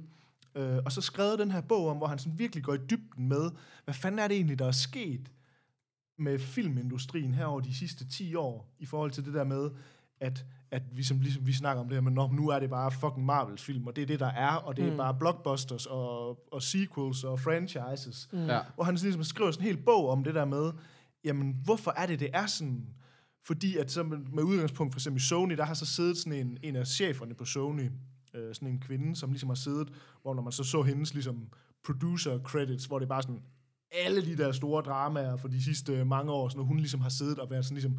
Øh, 0.54 0.78
og 0.84 0.92
så 0.92 1.00
skrev 1.00 1.38
den 1.38 1.50
her 1.50 1.60
bog 1.60 1.88
om, 1.88 1.96
hvor 1.96 2.06
han 2.06 2.18
sådan 2.18 2.38
virkelig 2.38 2.64
går 2.64 2.74
i 2.74 2.86
dybden 2.90 3.28
med, 3.28 3.50
hvad 3.84 3.94
fanden 3.94 4.18
er 4.18 4.28
det 4.28 4.34
egentlig, 4.34 4.58
der 4.58 4.66
er 4.66 4.72
sket 4.72 5.30
med 6.18 6.38
filmindustrien 6.38 7.34
her 7.34 7.44
over 7.44 7.60
de 7.60 7.74
sidste 7.74 8.08
10 8.08 8.34
år, 8.34 8.74
i 8.78 8.86
forhold 8.86 9.10
til 9.10 9.24
det 9.24 9.34
der 9.34 9.44
med, 9.44 9.70
at, 10.20 10.44
at 10.70 10.82
vi, 10.96 11.02
som, 11.02 11.20
ligesom 11.20 11.46
vi 11.46 11.52
snakker 11.52 11.80
om 11.82 11.88
det 11.88 11.96
her 11.96 12.00
med, 12.02 12.12
"Nå, 12.12 12.28
nu 12.32 12.48
er 12.48 12.58
det 12.58 12.70
bare 12.70 12.90
fucking 12.90 13.26
Marvels 13.26 13.62
film, 13.64 13.86
og 13.86 13.96
det 13.96 14.02
er 14.02 14.06
det, 14.06 14.20
der 14.20 14.26
er, 14.26 14.50
og 14.54 14.76
det 14.76 14.84
er 14.86 14.90
Mm. 14.90 14.96
bare 14.96 15.14
blockbusters 15.14 15.86
og, 15.86 16.28
og 16.52 16.62
sequels 16.62 17.24
og 17.24 17.40
franchises. 17.40 18.28
Mm. 18.32 18.38
Ja. 18.38 18.60
Hvor 18.74 18.84
han 18.84 18.94
ligesom 18.94 19.24
skriver 19.24 19.50
sådan 19.50 19.66
en 19.68 19.74
hel 19.74 19.84
bog 19.84 20.08
om 20.08 20.24
det 20.24 20.34
der 20.34 20.44
med, 20.44 20.72
jamen, 21.24 21.56
hvorfor 21.64 21.90
er 21.96 22.06
det, 22.06 22.20
det 22.20 22.30
er 22.32 22.46
sådan? 22.46 22.86
Fordi 23.46 23.76
at 23.76 23.90
så 23.90 24.02
med, 24.02 24.18
med 24.32 24.42
udgangspunkt 24.42 24.94
for 24.94 24.98
eksempel 24.98 25.20
i 25.20 25.24
Sony, 25.24 25.56
der 25.56 25.64
har 25.64 25.74
så 25.74 25.86
siddet 25.86 26.16
sådan 26.18 26.32
en, 26.46 26.58
en 26.62 26.76
af 26.76 26.86
cheferne 26.86 27.34
på 27.34 27.44
Sony, 27.44 27.90
øh, 28.34 28.54
sådan 28.54 28.68
en 28.68 28.80
kvinde, 28.80 29.16
som 29.16 29.30
ligesom 29.30 29.48
har 29.48 29.54
siddet, 29.56 29.88
hvor 30.22 30.34
når 30.34 30.42
man 30.42 30.52
så 30.52 30.64
så 30.64 30.82
hendes 30.82 31.14
ligesom 31.14 31.48
producer 31.86 32.38
credits, 32.38 32.84
hvor 32.84 32.98
det 32.98 33.04
er 33.06 33.08
bare 33.08 33.22
sådan, 33.22 33.42
alle 34.04 34.26
de 34.26 34.36
der 34.36 34.52
store 34.52 34.82
dramaer 34.82 35.36
for 35.36 35.48
de 35.48 35.64
sidste 35.64 36.04
mange 36.04 36.32
år, 36.32 36.48
sådan, 36.48 36.60
og 36.60 36.66
hun 36.66 36.76
ligesom 36.76 37.00
har 37.00 37.08
siddet 37.08 37.38
og 37.38 37.50
været 37.50 37.64
sådan 37.64 37.74
ligesom, 37.74 37.98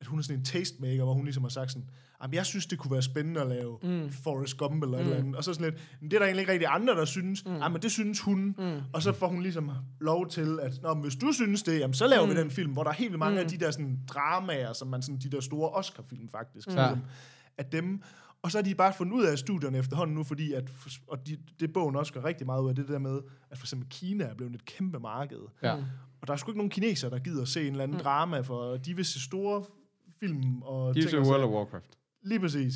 at 0.00 0.06
hun 0.06 0.18
er 0.18 0.22
sådan 0.22 0.38
en 0.38 0.44
tastemaker, 0.44 1.04
hvor 1.04 1.14
hun 1.14 1.24
ligesom 1.24 1.42
har 1.42 1.50
sagt 1.50 1.70
sådan, 1.70 1.88
jamen 2.22 2.34
jeg 2.34 2.46
synes, 2.46 2.66
det 2.66 2.78
kunne 2.78 2.92
være 2.92 3.02
spændende 3.02 3.40
at 3.40 3.46
lave 3.46 3.78
mm. 3.82 4.10
Forrest 4.10 4.56
Gump 4.56 4.82
eller 4.82 4.98
mm. 4.98 5.02
et 5.02 5.06
eller 5.06 5.18
andet. 5.18 5.36
Og 5.36 5.44
så 5.44 5.54
sådan 5.54 5.70
lidt, 5.70 5.82
men 6.00 6.10
det 6.10 6.16
er 6.16 6.18
der 6.18 6.26
egentlig 6.26 6.40
ikke 6.40 6.52
rigtig 6.52 6.68
andre, 6.70 6.94
der 6.94 7.04
synes. 7.04 7.44
Mm. 7.44 7.52
men 7.52 7.82
det 7.82 7.90
synes 7.90 8.20
hun. 8.20 8.54
Mm. 8.58 8.80
Og 8.92 9.02
så 9.02 9.12
får 9.12 9.28
hun 9.28 9.42
ligesom 9.42 9.70
lov 10.00 10.28
til, 10.28 10.58
at 10.62 10.82
Nå, 10.82 10.94
hvis 10.94 11.16
du 11.16 11.32
synes 11.32 11.62
det, 11.62 11.78
jamen 11.80 11.94
så 11.94 12.06
laver 12.06 12.26
mm. 12.26 12.30
vi 12.30 12.36
den 12.36 12.50
film, 12.50 12.72
hvor 12.72 12.82
der 12.82 12.90
er 12.90 12.94
helt 12.94 13.10
vildt 13.10 13.18
mange 13.18 13.34
mm. 13.34 13.44
af 13.44 13.48
de 13.48 13.58
der 13.58 13.70
sådan, 13.70 13.98
dramaer, 14.08 14.72
som 14.72 14.88
man 14.88 15.02
sådan, 15.02 15.18
de 15.18 15.30
der 15.30 15.40
store 15.40 15.70
Oscar-film 15.70 16.28
faktisk, 16.28 16.68
mm. 16.68 16.74
Ligesom, 16.74 17.00
at 17.58 17.72
dem, 17.72 18.02
og 18.42 18.50
så 18.50 18.58
har 18.58 18.62
de 18.62 18.74
bare 18.74 18.92
fundet 18.92 19.14
ud 19.14 19.24
af 19.24 19.38
studierne 19.38 19.78
efterhånden 19.78 20.16
nu, 20.16 20.24
fordi 20.24 20.52
at, 20.52 20.70
og 21.06 21.26
de, 21.26 21.36
det 21.60 21.72
bogen 21.72 21.96
også 21.96 22.12
gør 22.12 22.24
rigtig 22.24 22.46
meget 22.46 22.62
ud 22.62 22.68
af 22.68 22.74
det 22.74 22.88
der 22.88 22.98
med, 22.98 23.20
at 23.50 23.58
for 23.58 23.64
eksempel 23.64 23.88
Kina 23.88 24.24
er 24.24 24.34
blevet 24.34 24.54
et 24.54 24.64
kæmpe 24.64 24.98
marked. 24.98 25.40
Ja. 25.62 25.74
Og 26.20 26.26
der 26.26 26.32
er 26.32 26.36
sgu 26.36 26.50
ikke 26.50 26.58
nogen 26.58 26.70
kinesere, 26.70 27.10
der 27.10 27.18
gider 27.18 27.44
se 27.44 27.60
en 27.60 27.66
eller 27.66 27.82
anden 27.82 27.96
mm. 27.96 28.02
drama, 28.02 28.40
for 28.40 28.76
de 28.76 28.96
vil 28.96 29.04
se 29.04 29.20
store 29.20 29.64
film 30.20 30.62
og 30.62 30.94
De 30.94 31.00
er 31.00 31.20
og 31.20 31.26
World 31.26 31.42
of 31.44 31.50
Warcraft. 31.50 31.98
Lige 32.22 32.40
præcis. 32.40 32.74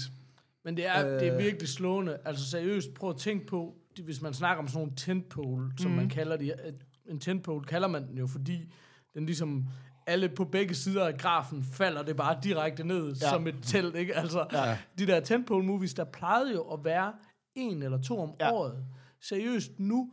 Men 0.65 0.77
det 0.77 0.87
er, 0.87 1.07
øh. 1.07 1.21
det 1.21 1.29
er 1.29 1.35
Øh. 1.35 1.43
virkelig 1.43 1.69
slående. 1.69 2.19
Altså 2.25 2.51
seriøst, 2.51 2.95
prøv 2.95 3.11
at 3.11 3.17
tænke 3.17 3.47
på, 3.47 3.75
de- 3.97 4.03
hvis 4.03 4.23
man 4.23 4.35
snakker 4.35 4.63
om 4.63 4.69
sådan 4.69 4.79
nogle 4.81 4.93
tentpole, 4.97 5.73
som 5.79 5.91
Mhm. 5.91 5.97
man 6.01 6.09
kalder 6.09 6.37
det. 6.37 6.55
øh, 6.67 6.73
En 7.07 7.21
tentpole 7.21 7.65
kalder 7.65 7.89
man 7.89 8.09
den 8.09 8.19
jo, 8.19 8.27
fordi 8.27 8.73
den 9.15 9.27
ligesom 9.27 9.65
alle 10.07 10.29
på 10.29 10.45
begge 10.45 10.75
sider 10.75 11.07
af 11.07 11.19
grafen 11.19 11.63
falder 11.65 12.03
det 12.03 12.17
bare 12.17 12.39
direkte 12.45 12.85
ned 12.85 13.13
ja. 13.15 13.31
som 13.31 13.47
et 13.47 13.55
telt, 13.63 13.97
ikke? 13.97 14.15
Altså, 14.17 14.47
ja. 14.53 14.79
de 14.99 15.07
der 15.07 15.21
tentpole 15.21 15.65
movies, 15.65 15.95
der 15.95 16.05
plejede 16.05 16.53
jo 16.53 16.63
at 16.63 16.85
være 16.85 17.13
en 17.55 17.83
eller 17.83 17.99
to 18.03 18.19
om 18.21 18.35
ja. 18.41 18.53
året. 18.53 18.85
Seriøst, 19.21 19.81
nu, 19.81 20.13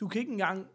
du 0.00 0.08
kan 0.08 0.20
ikke 0.20 0.32
engang, 0.32 0.66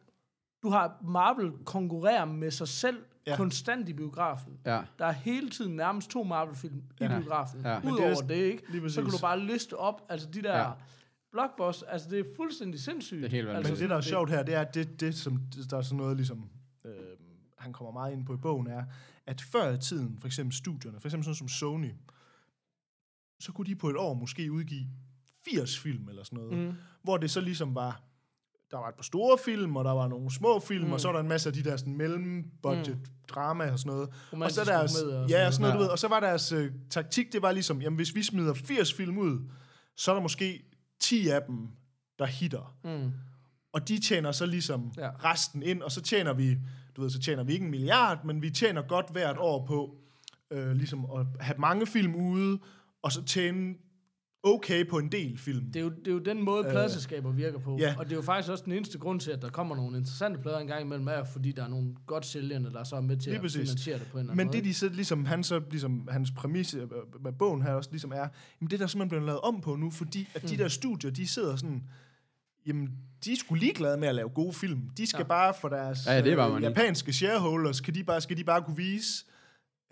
du 0.63 0.69
har 0.69 0.97
Marvel 1.07 1.51
konkurrere 1.65 2.27
med 2.27 2.51
sig 2.51 2.67
selv 2.67 2.97
Ja. 3.27 3.35
konstant 3.35 3.89
i 3.89 3.93
biografen. 3.93 4.59
Ja. 4.65 4.81
Der 4.99 5.05
er 5.05 5.11
hele 5.11 5.49
tiden 5.49 5.75
nærmest 5.75 6.09
to 6.09 6.23
Marvel-film 6.23 6.75
i 6.77 6.81
Ja. 7.03 7.19
biografen. 7.19 7.61
Ja. 7.61 7.69
Ja. 7.73 7.79
Men 7.79 7.88
det 7.88 7.93
Udover 7.93 8.21
er- 8.23 8.27
det, 8.27 8.35
ikke? 8.35 8.89
så 8.89 9.01
kan 9.01 9.11
du 9.11 9.17
bare 9.21 9.39
liste 9.39 9.77
op, 9.77 10.01
altså 10.09 10.27
de 10.29 10.41
der 10.41 10.57
Ja. 10.57 10.71
blockbusters, 11.31 11.83
altså 11.89 12.09
det 12.09 12.19
er 12.19 12.23
fuldstændig 12.35 12.79
sindssygt. 12.79 13.17
Det 13.21 13.25
er 13.27 13.31
helt 13.31 13.49
altså, 13.49 13.73
Men 13.73 13.79
det, 13.81 13.89
der 13.89 13.95
er 13.95 14.01
sjovt 14.01 14.29
her, 14.29 14.43
det 14.43 14.55
er, 14.55 14.61
at 14.61 14.73
det, 14.75 14.99
det 14.99 15.15
som, 15.15 15.38
der 15.69 15.77
er 15.77 15.81
sådan 15.81 15.97
noget, 15.97 16.15
ligesom, 16.17 16.49
øh, 16.85 16.91
han 17.57 17.73
kommer 17.73 17.91
meget 17.93 18.13
ind 18.13 18.25
på 18.25 18.33
i 18.33 18.38
bogen, 18.38 18.67
er, 18.67 18.83
at 19.25 19.41
før 19.41 19.71
i 19.73 19.77
tiden, 19.77 20.17
for 20.19 20.27
eksempel 20.27 20.55
studierne, 20.55 20.99
for 20.99 21.07
eksempel 21.07 21.23
sådan 21.25 21.35
som 21.35 21.47
Sony, 21.47 21.91
så 23.39 23.51
kunne 23.51 23.65
de 23.65 23.75
på 23.75 23.89
et 23.89 23.97
år 23.97 24.13
måske 24.13 24.51
udgive 24.51 24.85
80 25.45 25.79
film 25.79 26.09
eller 26.09 26.23
sådan 26.23 26.39
noget, 26.39 26.57
mm. 26.67 26.73
hvor 27.03 27.17
det 27.17 27.31
så 27.31 27.41
ligesom 27.41 27.75
var, 27.75 28.01
der 28.71 28.78
var 28.78 28.88
et 28.88 28.95
par 28.95 29.04
store 29.04 29.38
film, 29.45 29.75
og 29.75 29.86
der 29.86 29.91
var 29.91 30.08
nogle 30.08 30.32
små 30.32 30.60
film, 30.60 30.86
mm. 30.86 30.93
og 30.93 31.01
så 31.01 31.08
var 31.08 31.13
der 31.13 31.19
en 31.19 31.28
masse 31.28 31.49
af 31.49 31.54
de 31.54 31.63
der 31.63 31.78
sådan 31.78 31.97
mellem-budget 31.97 32.97
mm. 32.97 33.06
drama 33.28 33.71
og 33.71 33.80
sådan 33.80 33.93
noget. 33.93 34.10
Og 34.32 34.51
så 34.51 34.63
deres, 34.63 35.01
og 35.01 35.30
ja, 35.30 35.36
sådan 35.36 35.47
og 35.47 35.54
sådan 35.54 35.62
noget, 35.62 35.73
du 35.73 35.80
ved. 35.80 35.89
Og 35.89 35.99
så 35.99 36.08
var 36.08 36.19
deres 36.19 36.51
øh, 36.51 36.71
taktik, 36.89 37.34
det 37.34 37.41
var 37.41 37.51
ligesom, 37.51 37.82
jamen 37.82 37.95
hvis 37.95 38.15
vi 38.15 38.23
smider 38.23 38.54
80 38.54 38.93
film 38.93 39.17
ud, 39.17 39.39
så 39.97 40.12
er 40.12 40.15
der 40.15 40.21
måske 40.21 40.63
10 40.99 41.28
af 41.28 41.41
dem, 41.47 41.67
der 42.19 42.25
hitter. 42.25 42.75
Mm. 42.84 43.12
Og 43.73 43.88
de 43.88 43.99
tjener 43.99 44.32
så 44.32 44.45
ligesom 44.45 44.91
ja. 44.97 45.06
Ja. 45.06 45.12
resten 45.23 45.63
ind, 45.63 45.82
og 45.82 45.91
så 45.91 46.01
tjener 46.01 46.34
vi, 46.34 46.58
du 46.95 47.01
ved, 47.01 47.10
så 47.10 47.19
tjener 47.19 47.43
vi 47.43 47.54
ikke 47.54 47.65
en 47.65 47.71
milliard, 47.71 48.25
men 48.25 48.41
vi 48.41 48.49
tjener 48.49 48.82
godt 48.82 49.12
hvert 49.12 49.38
år 49.39 49.65
på 49.65 49.95
øh, 50.51 50.71
ligesom 50.71 51.06
at 51.06 51.25
have 51.39 51.58
mange 51.58 51.88
film 51.88 52.15
ude, 52.15 52.60
og 53.01 53.12
så 53.12 53.23
tjene 53.23 53.75
okay 54.45 54.89
på 54.89 54.97
en 54.97 55.12
del 55.12 55.38
film. 55.38 55.65
Det 55.65 55.75
er, 55.75 55.84
jo, 55.84 55.89
det 55.89 56.08
er 56.08 56.12
jo 56.12 56.19
den 56.19 56.43
måde, 56.43 56.63
pladselskaber 56.63 57.31
virker 57.31 57.60
på. 57.60 57.73
Øh, 57.73 57.79
ja. 57.81 57.95
Og 57.97 58.05
det 58.05 58.12
er 58.12 58.15
jo 58.15 58.21
faktisk 58.21 58.51
også 58.51 58.63
den 58.65 58.73
eneste 58.73 58.97
grund 58.97 59.19
til, 59.19 59.31
at 59.31 59.41
der 59.41 59.49
kommer 59.49 59.75
nogle 59.75 59.97
interessante 59.97 60.39
plader 60.39 60.58
en 60.60 60.67
gang 60.67 60.81
imellem, 60.81 61.08
er 61.08 61.23
fordi 61.23 61.51
der 61.51 61.63
er 61.63 61.67
nogle 61.67 61.95
godt 62.05 62.25
sælgende, 62.25 62.71
der 62.73 62.84
så 62.84 62.95
er 62.95 63.01
med 63.01 63.17
til 63.17 63.29
Lige 63.29 63.36
at 63.36 63.41
præcis. 63.41 63.60
finansiere 63.62 63.99
det 63.99 64.08
på 64.12 64.17
en 64.17 64.19
eller 64.19 64.31
anden 64.31 64.38
Men 64.38 64.47
måde. 64.47 64.58
det, 64.58 64.65
de 64.65 64.73
så, 64.73 64.89
ligesom, 64.89 65.25
han 65.25 65.43
så, 65.43 65.62
ligesom, 65.71 66.08
hans 66.12 66.31
præmis 66.31 66.73
øh, 66.73 66.81
med 67.23 67.31
bogen 67.31 67.62
her 67.62 67.71
også 67.73 67.89
ligesom 67.91 68.12
er, 68.12 68.15
jamen 68.62 68.69
det 68.69 68.73
er 68.73 68.77
der 68.77 68.88
simpelthen 68.88 69.10
blevet 69.10 69.25
lavet 69.25 69.41
om 69.41 69.62
på 69.62 69.75
nu, 69.75 69.91
fordi 69.91 70.27
at 70.36 70.43
Mm. 70.43 70.49
de 70.49 70.58
der 70.58 70.67
studier, 70.67 71.12
de 71.12 71.27
sidder 71.27 71.55
sådan, 71.55 71.84
jamen 72.67 72.89
de 73.25 73.31
er 73.31 73.38
sgu 73.38 73.55
ligeglade 73.55 73.97
med 73.97 74.08
at 74.08 74.15
lave 74.15 74.29
gode 74.29 74.53
film. 74.53 74.81
De 74.97 75.08
skal 75.08 75.17
ja. 75.19 75.23
Bare 75.27 75.53
for 75.62 75.69
deres 75.69 75.99
Ja, 76.08 76.21
det 76.21 76.38
bare 76.38 76.55
øh, 76.58 76.63
japanske 76.63 77.13
shareholders, 77.13 77.81
kan 77.81 77.95
de 77.95 78.03
bare, 78.03 78.21
skal 78.21 78.38
de 78.38 78.43
bare 78.43 78.62
kunne 78.62 78.77
vise, 78.77 79.25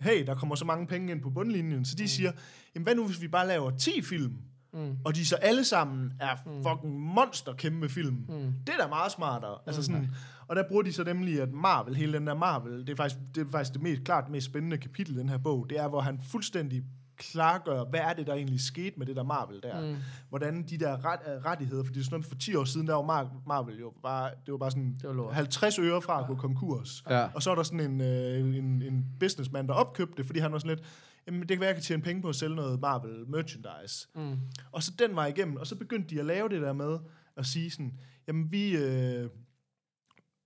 hey, 0.00 0.26
der 0.26 0.34
kommer 0.34 0.54
så 0.54 0.64
mange 0.64 0.86
penge 0.86 1.12
ind 1.12 1.20
på 1.20 1.30
bundlinjen. 1.30 1.84
Så 1.84 1.94
de 1.94 2.02
mm. 2.02 2.08
siger, 2.08 2.32
jamen 2.74 2.84
hvad 2.84 2.94
nu 2.94 3.06
hvis 3.06 3.20
vi 3.20 3.28
bare 3.28 3.46
laver 3.46 3.70
10 3.70 4.02
film, 4.02 4.36
Mm. 4.74 4.96
og 5.04 5.14
de 5.14 5.26
så 5.26 5.36
alle 5.36 5.64
sammen 5.64 6.12
er 6.20 6.36
fucking 6.62 7.00
monster 7.00 7.52
kæmpe 7.54 7.88
film. 7.88 8.14
Mm. 8.28 8.52
Det 8.66 8.74
er 8.78 8.82
da 8.82 8.88
meget 8.88 9.12
smartere. 9.12 9.58
Altså 9.66 9.82
sådan, 9.82 10.10
og 10.48 10.56
der 10.56 10.68
bruger 10.68 10.82
de 10.82 10.92
så 10.92 11.04
nemlig, 11.04 11.40
at 11.42 11.52
Marvel, 11.52 11.96
hele 11.96 12.12
den 12.12 12.26
der 12.26 12.34
Marvel, 12.34 12.80
det 12.80 12.88
er 12.88 12.96
faktisk 12.96 13.20
det, 13.34 13.46
er 13.46 13.50
faktisk 13.50 13.74
det 13.74 13.82
mest, 13.82 14.04
klart 14.04 14.28
mest 14.30 14.46
spændende 14.46 14.78
kapitel 14.78 15.14
i 15.16 15.18
den 15.18 15.28
her 15.28 15.38
bog, 15.38 15.66
det 15.70 15.78
er, 15.78 15.88
hvor 15.88 16.00
han 16.00 16.20
fuldstændig 16.30 16.82
klargør, 17.16 17.84
hvad 17.84 18.00
er 18.00 18.12
det, 18.12 18.26
der 18.26 18.34
egentlig 18.34 18.60
skete 18.60 18.98
med 18.98 19.06
det 19.06 19.16
der 19.16 19.22
Marvel 19.22 19.62
der. 19.62 19.80
Mm. 19.80 19.96
Hvordan 20.28 20.62
de 20.62 20.78
der 20.78 21.04
ret, 21.04 21.20
øh, 21.26 21.44
rettigheder, 21.44 21.84
fordi 21.84 21.94
det 21.94 22.00
er 22.00 22.04
sådan 22.04 22.14
noget, 22.14 22.26
for 22.26 22.34
10 22.34 22.54
år 22.54 22.64
siden, 22.64 22.86
der 22.86 22.94
var 22.94 23.22
Mar- 23.22 23.42
Marvel 23.46 23.78
jo 23.80 23.92
bare, 24.02 24.30
det 24.46 24.52
var 24.52 24.58
bare 24.58 24.70
sådan 24.70 24.94
Det 25.00 25.08
var 25.08 25.14
lort. 25.14 25.34
50 25.34 25.78
øre 25.78 26.02
fra 26.02 26.20
at 26.20 26.26
gå 26.26 26.34
konkurs. 26.34 27.04
Ja. 27.10 27.28
Og 27.34 27.42
så 27.42 27.50
er 27.50 27.54
der 27.54 27.62
sådan 27.62 27.80
en, 27.80 28.00
øh, 28.00 28.56
en, 28.56 28.82
en 28.82 29.04
businessman, 29.20 29.66
der 29.66 29.74
opkøbte 29.74 30.14
det, 30.16 30.26
fordi 30.26 30.38
han 30.40 30.52
var 30.52 30.58
sådan 30.58 30.76
lidt, 30.76 30.86
jamen 31.26 31.40
det 31.40 31.48
kan 31.48 31.60
være, 31.60 31.68
jeg 31.68 31.76
kan 31.76 31.84
tjene 31.84 32.02
penge 32.02 32.22
på 32.22 32.28
at 32.28 32.34
sælge 32.34 32.54
noget 32.56 32.80
Marvel 32.80 33.28
merchandise. 33.28 34.08
Mm. 34.14 34.36
Og 34.72 34.82
så 34.82 34.92
den 34.98 35.16
var 35.16 35.26
igennem, 35.26 35.56
og 35.56 35.66
så 35.66 35.76
begyndte 35.76 36.14
de 36.14 36.20
at 36.20 36.26
lave 36.26 36.48
det 36.48 36.62
der 36.62 36.72
med 36.72 36.98
at 37.36 37.46
sige 37.46 37.70
sådan, 37.70 37.92
jamen 38.28 38.52
vi, 38.52 38.76
øh, 38.76 39.28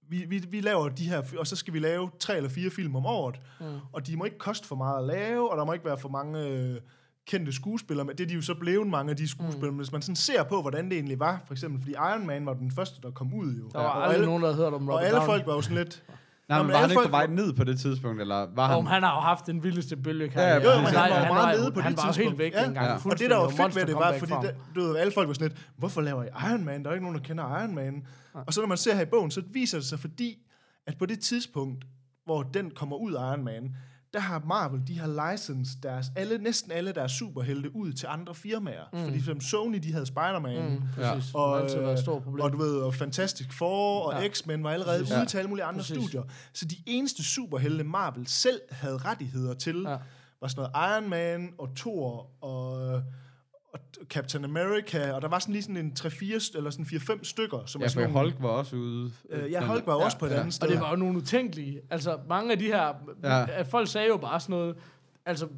vi, 0.09 0.25
vi, 0.29 0.45
vi 0.51 0.61
laver 0.61 0.89
de 0.89 1.09
her, 1.09 1.23
og 1.39 1.47
så 1.47 1.57
skal 1.57 1.75
vi 1.75 1.79
lave 1.79 2.11
tre 2.19 2.37
eller 2.37 2.51
fire 2.51 2.71
film 2.71 2.97
om 2.97 3.07
året, 3.07 3.41
mm. 3.61 3.67
og 3.93 4.07
de 4.07 4.17
må 4.17 4.25
ikke 4.25 4.39
koste 4.39 4.69
for 4.69 4.77
meget 4.77 4.99
at 4.99 5.07
lave, 5.07 5.51
og 5.51 5.57
der 5.59 5.65
må 5.65 5.73
ikke 5.73 5.85
være 5.85 5.99
for 5.99 6.09
mange 6.09 6.47
øh, 6.47 6.77
kendte 7.27 7.53
skuespillere, 7.53 8.07
men 8.07 8.17
det 8.17 8.25
er 8.25 8.29
de 8.29 8.35
jo 8.35 8.43
så 8.43 8.55
blevet 8.55 8.87
mange 8.87 9.11
af 9.11 9.17
de 9.17 9.29
skuespillere, 9.29 9.71
mm. 9.71 9.77
hvis 9.77 9.93
man 9.93 10.03
sådan 10.03 10.17
ser 10.17 10.43
på, 10.43 10.61
hvordan 10.61 10.85
det 10.85 10.93
egentlig 10.93 11.21
var, 11.21 11.43
for 11.47 11.55
eksempel, 11.55 11.81
fordi 11.81 11.93
Iron 11.93 12.27
Man 12.27 12.47
var 12.47 12.55
den 12.55 12.71
første, 12.71 13.01
der 13.03 13.11
kom 13.11 13.35
ud 13.35 13.55
jo. 13.55 13.69
Der 13.73 13.79
var 13.79 13.87
og 13.87 14.03
aldrig 14.03 14.15
alle, 14.15 14.27
nogen, 14.27 14.43
der 14.43 14.49
havde 14.53 14.65
hørt 14.65 14.75
om 14.75 14.89
og 14.89 14.95
Robert 14.95 15.05
alle 15.05 15.17
Downey. 15.17 15.27
folk 15.27 15.47
var 15.47 15.55
jo 15.55 15.63
sådan 15.63 15.77
lidt, 15.77 16.05
Nej, 16.49 16.59
Nå, 16.59 16.63
men 16.63 16.67
men 16.67 16.73
var 16.75 16.81
han 16.81 16.91
ikke 16.91 17.03
på 17.03 17.09
vej 17.11 17.27
var- 17.27 17.35
ned 17.35 17.53
på 17.53 17.65
det 17.65 17.81
tidspunkt, 17.81 18.21
eller 18.21 18.47
var 18.55 18.67
han... 18.67 18.77
Om 18.77 18.87
han 18.87 19.03
har 19.03 19.15
jo 19.15 19.21
haft 19.21 19.47
den 19.47 19.63
vildeste 19.63 19.97
bølge. 19.97 20.33
Ja, 20.35 20.41
ja, 20.49 20.55
Jo, 20.55 20.61
men 20.77 20.87
han 20.87 21.11
var 21.11 21.27
jo 21.27 21.33
meget 21.35 21.61
nede 21.61 21.73
på 21.73 21.81
han 21.81 21.93
det 21.93 21.99
var 21.99 22.07
jo 22.07 22.13
tidspunkt. 22.13 22.29
helt 22.29 22.39
væk 22.39 22.53
Ja. 22.55 22.65
dengang. 22.65 22.87
Ja. 22.87 23.11
Og 23.11 23.19
det, 23.19 23.31
der 23.31 23.37
var 23.37 23.49
fedt 23.49 23.77
ved 23.77 23.87
det, 23.87 23.95
var, 23.95 24.15
fordi 24.19 24.33
det, 24.43 24.55
du 24.75 24.81
ved, 24.81 24.97
alle 24.97 25.13
folk 25.13 25.29
var 25.29 25.35
sådan 25.35 25.49
lidt, 25.49 25.61
hvorfor 25.77 26.01
laver 26.01 26.23
I 26.25 26.27
Iron 26.51 26.65
Man? 26.65 26.83
Der 26.85 26.91
er 26.91 26.95
ikke 26.95 27.05
nogen, 27.05 27.19
der 27.19 27.25
kender 27.25 27.59
Iron 27.61 27.75
Man. 27.75 28.07
Og 28.47 28.55
så 28.55 28.61
når 28.61 28.69
man 28.69 28.79
ser 28.79 28.95
her 28.95 29.03
i 29.03 29.07
bogen, 29.07 29.31
så 29.31 29.43
viser 29.53 29.79
det 29.79 29.87
sig, 29.87 29.99
fordi 30.01 30.39
at 30.87 30.95
på 30.99 31.07
det 31.07 31.21
tidspunkt, 31.21 31.85
hvor 32.25 32.43
den 32.43 32.71
kommer 32.71 32.97
ud 32.97 33.13
af 33.13 33.21
Iron 33.33 33.45
Man, 33.45 33.75
der 34.13 34.21
har 34.21 34.43
Marvel, 34.47 34.83
de 34.87 34.99
har 34.99 35.31
licensed 35.31 35.81
deres, 35.83 36.07
alle, 36.17 36.39
næsten 36.39 36.73
alle 36.73 36.93
deres 36.93 37.13
superhelte 37.13 37.77
ud 37.77 37.93
til 37.93 38.07
andre 38.11 38.35
firmaer. 38.35 38.85
Mm. 38.93 38.99
Fordi 39.05 39.11
for 39.21 39.25
eksempel 39.31 39.47
Sony, 39.47 39.79
de 39.83 39.93
havde 39.93 40.07
Spider-Man. 40.07 40.71
Mm, 40.71 40.83
præcis. 40.95 41.35
Ja. 41.35 41.39
Og, 41.41 41.63
det 41.63 41.75
været 41.81 41.87
et 41.89 41.93
øh, 41.93 41.99
stort 41.99 42.23
problem. 42.23 42.45
og 42.45 42.53
du 42.53 42.57
ved, 42.57 42.77
og 42.77 42.95
Fantastic 42.95 43.53
Four 43.53 44.01
og 44.13 44.23
Ja. 44.23 44.29
X-Men 44.29 44.65
var 44.65 44.71
allerede 44.71 44.99
Præcis. 45.03 45.17
ude 45.17 45.27
til 45.27 45.39
alle 45.39 45.49
mulige 45.49 45.65
andre 45.65 45.81
Præcis. 45.81 45.97
studier. 45.97 46.23
Så 46.53 46.65
de 46.65 46.77
eneste 46.87 47.25
superhelte 47.25 47.85
Marvel 47.85 48.27
selv 48.27 48.61
havde 48.71 48.97
rettigheder 48.99 49.55
til, 49.55 49.83
Ja. 49.87 49.97
var 50.41 50.49
sådan 50.49 50.71
noget 50.75 50.93
Iron 51.01 51.11
Man 51.11 51.53
og 51.59 51.69
Thor 51.77 52.31
og, 52.45 52.73
og 52.73 53.03
Captain 54.09 54.45
America, 54.45 55.13
og 55.13 55.23
der 55.23 55.29
var 55.29 55.39
sådan 55.39 55.53
lige 55.53 55.63
sådan 55.63 55.77
en 55.77 55.93
3-4 56.01 56.05
st- 56.37 56.57
eller 56.57 56.71
sådan 56.71 56.85
4-5 56.87 57.19
stykker, 57.23 57.59
som 57.67 57.81
Ja, 57.81 57.87
er 57.87 57.91
for 57.91 58.01
nogle, 58.01 58.19
Hulk 58.19 58.35
var 58.41 58.49
også 58.49 58.77
ude. 58.77 59.13
øh, 59.31 59.53
ja, 59.53 59.67
Hulk 59.67 59.87
var 59.87 59.93
jo 59.95 60.01
også 60.01 60.19
på 60.19 60.27
et 60.27 60.31
andet 60.31 60.55
sted. 60.55 60.69
Og 60.69 60.73
det 60.75 60.81
var 60.81 60.91
jo 60.91 60.97
nogle 60.97 61.17
utænkelige. 61.19 61.81
Altså, 61.91 62.19
mange 62.29 62.53
af 62.53 62.59
de 62.59 62.65
her... 62.67 62.95
Ja. 63.23 63.39
Ja. 63.39 63.63
Folk 63.63 63.89
sagde 63.89 64.09
jo 64.09 64.17
bare 64.17 64.41
sådan 64.41 64.57
noget... 64.57 64.77
Altså, 65.27 65.49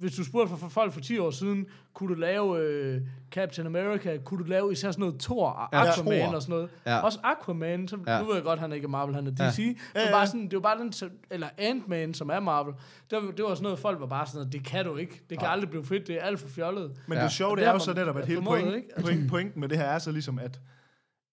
hvis 0.00 0.14
du 0.14 0.24
spurgte 0.24 0.56
for, 0.56 0.68
folk 0.68 0.92
for 0.92 1.00
10 1.00 1.18
år 1.18 1.30
siden, 1.30 1.66
kunne 1.94 2.14
du 2.14 2.20
lave 2.20 2.58
øh, 2.58 3.00
Captain 3.30 3.66
America, 3.66 4.18
kunne 4.24 4.44
du 4.44 4.48
lave 4.50 4.72
især 4.72 4.90
sådan 4.90 5.00
noget 5.00 5.20
Thor 5.20 5.48
og 5.50 5.68
Ja, 5.72 5.90
Aquaman 5.90 6.20
Thor. 6.20 6.34
og 6.34 6.42
sådan 6.42 6.52
noget. 6.54 6.68
Ja. 6.86 6.98
Også 7.00 7.18
Aquaman, 7.24 7.88
så, 7.88 7.96
Ja. 8.06 8.20
nu 8.20 8.26
ved 8.26 8.34
jeg 8.34 8.44
godt, 8.44 8.60
han 8.60 8.70
er 8.70 8.74
ikke 8.74 8.84
er 8.84 8.88
Marvel, 8.88 9.14
han 9.14 9.26
er 9.26 9.30
DC. 9.30 9.58
Ja. 9.58 9.64
Ja. 9.64 9.68
Det, 9.68 9.76
Ja, 9.94 10.00
var 10.00 10.06
ja. 10.06 10.12
bare 10.12 10.26
sådan, 10.26 10.42
det 10.44 10.52
var 10.54 10.60
bare 10.60 10.78
den, 10.78 10.92
eller 11.30 11.48
Ant-Man, 11.58 12.14
som 12.14 12.28
er 12.30 12.40
Marvel. 12.40 12.74
Det 13.10 13.18
var, 13.22 13.30
det 13.30 13.44
var 13.44 13.54
sådan 13.54 13.62
noget, 13.62 13.78
folk 13.78 14.00
var 14.00 14.06
bare 14.06 14.26
sådan 14.26 14.38
noget, 14.38 14.52
det 14.52 14.64
kan 14.64 14.84
du 14.84 14.96
ikke. 14.96 15.22
Det 15.30 15.38
kan 15.38 15.48
aldrig 15.48 15.70
blive 15.70 15.84
fedt, 15.84 16.06
det 16.06 16.16
er 16.16 16.22
alt 16.22 16.40
for 16.40 16.48
fjollet. 16.48 16.92
Men 17.06 17.18
Ja. 17.18 17.24
det 17.24 17.32
sjove, 17.32 17.56
det 17.56 17.62
der 17.62 17.64
er 17.68 17.70
jo 17.70 17.72
var- 17.72 17.78
så 17.78 17.92
netop, 17.94 18.16
at 18.16 18.26
hele 18.26 18.42
point, 18.42 19.28
pointen 19.30 19.60
med 19.60 19.68
det 19.68 19.78
her 19.78 19.84
er 19.84 19.98
så 19.98 20.12
ligesom, 20.12 20.38
at 20.38 20.60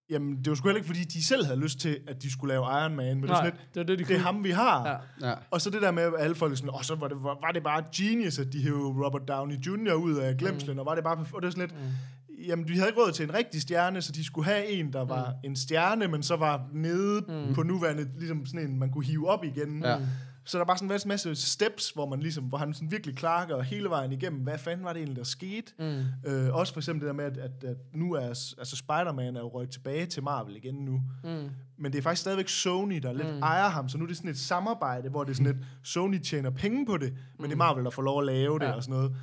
jamen, 0.09 0.37
det 0.37 0.49
var 0.49 0.55
sgu 0.55 0.67
heller 0.67 0.77
ikke, 0.77 0.87
fordi 0.87 1.03
de 1.03 1.25
selv 1.25 1.45
havde 1.45 1.59
lyst 1.59 1.79
til, 1.79 1.99
at 2.07 2.23
de 2.23 2.31
skulle 2.31 2.53
lave 2.53 2.63
Iron 2.63 2.95
Man, 2.95 3.15
men 3.15 3.23
det 3.23 3.29
er 3.29 3.33
Nej, 3.33 3.35
sådan 3.35 3.45
lidt, 3.59 3.73
det 3.73 3.79
var 3.79 3.83
det, 3.85 3.99
de 3.99 4.03
det 4.03 4.11
er 4.11 4.15
kunne. 4.15 4.23
ham, 4.25 4.43
vi 4.43 4.51
har. 4.51 5.01
Ja. 5.21 5.27
Ja. 5.29 5.35
Og 5.51 5.61
så 5.61 5.69
det 5.69 5.81
der 5.81 5.91
med, 5.91 6.03
at 6.03 6.13
alle 6.19 6.35
folk 6.35 6.57
sådan, 6.57 6.69
og 6.69 6.85
så 6.85 6.95
var 6.95 7.07
det, 7.07 7.17
var, 7.23 7.37
var 7.41 7.51
det 7.51 7.63
bare 7.63 7.83
genius, 7.95 8.39
at 8.39 8.53
de 8.53 8.61
hævde 8.61 9.05
Robert 9.05 9.27
Downey 9.27 9.55
Jr. 9.55 9.93
ud 9.93 10.15
af 10.15 10.37
glemslen, 10.37 10.73
mm. 10.73 10.79
og 10.79 10.85
var 10.85 10.95
det 10.95 11.03
bare, 11.03 11.25
og 11.33 11.41
det 11.41 11.47
er 11.47 11.51
sådan 11.51 11.67
lidt, 11.69 11.75
mm. 11.81 12.43
jamen, 12.47 12.67
de 12.67 12.73
havde 12.73 12.89
ikke 12.89 13.01
råd 13.01 13.11
til 13.11 13.23
en 13.23 13.33
rigtig 13.33 13.61
stjerne, 13.61 14.01
så 14.01 14.11
de 14.11 14.25
skulle 14.25 14.45
have 14.45 14.65
en, 14.67 14.93
der 14.93 15.05
var 15.05 15.29
mm. 15.29 15.49
en 15.49 15.55
stjerne, 15.55 16.07
men 16.07 16.23
så 16.23 16.35
var 16.35 16.61
nede 16.73 17.21
mm. 17.27 17.53
på 17.55 17.63
nuværende, 17.63 18.07
ligesom 18.17 18.45
sådan 18.45 18.69
en, 18.69 18.79
man 18.79 18.91
kunne 18.91 19.05
hive 19.05 19.29
op 19.29 19.43
igen. 19.43 19.81
Ja. 19.83 19.97
Så 20.47 20.57
der 20.57 20.65
var 20.65 20.75
sådan 20.75 20.91
en 20.91 21.01
masse 21.07 21.35
steps, 21.35 21.89
hvor 21.89 22.05
man 22.09 22.19
ligesom, 22.19 22.43
hvor 22.43 22.57
han 22.57 22.73
sådan 22.73 22.91
virkelig 22.91 23.15
klargør 23.15 23.61
hele 23.61 23.89
vejen 23.89 24.11
igennem, 24.11 24.41
hvad 24.41 24.57
fanden 24.57 24.85
var 24.85 24.93
det 24.93 24.99
egentlig, 24.99 25.17
der 25.17 25.23
skete. 25.23 25.71
Mm. 25.79 26.29
Øh, 26.31 26.53
også 26.55 26.73
for 26.73 26.79
eksempel 26.79 27.01
det 27.01 27.07
der 27.07 27.13
med, 27.13 27.25
at, 27.25 27.37
at, 27.37 27.63
at 27.63 27.77
nu 27.93 28.13
er, 28.13 28.21
altså 28.57 28.75
Spider-Man 28.75 29.35
er 29.35 29.39
jo 29.39 29.47
røget 29.47 29.69
tilbage 29.69 30.05
til 30.05 30.23
Marvel 30.23 30.55
igen 30.55 30.75
nu. 30.75 31.01
Mm. 31.23 31.49
Men 31.77 31.91
det 31.91 31.97
er 31.97 32.01
faktisk 32.01 32.21
stadigvæk 32.21 32.47
Sony, 32.49 32.99
der 33.03 33.13
lidt 33.13 33.35
mm. 33.35 33.41
ejer 33.41 33.67
ham, 33.69 33.89
så 33.89 33.97
nu 33.97 34.03
er 34.03 34.07
det 34.07 34.17
sådan 34.17 34.31
et 34.31 34.37
samarbejde, 34.37 35.09
hvor 35.09 35.23
det 35.23 35.31
er 35.31 35.35
sådan 35.35 35.53
lidt, 35.55 35.65
Sony 35.93 36.19
tjener 36.19 36.49
penge 36.49 36.85
på 36.85 36.97
det, 36.97 37.13
men 37.39 37.45
det 37.45 37.51
er 37.53 37.57
Marvel, 37.57 37.83
der 37.83 37.89
får 37.89 38.01
lov 38.01 38.19
at 38.19 38.25
lave 38.25 38.59
det 38.59 38.65
Ja. 38.65 38.71
og 38.71 38.83
sådan 38.83 38.95
noget. 38.95 39.11
Men 39.11 39.17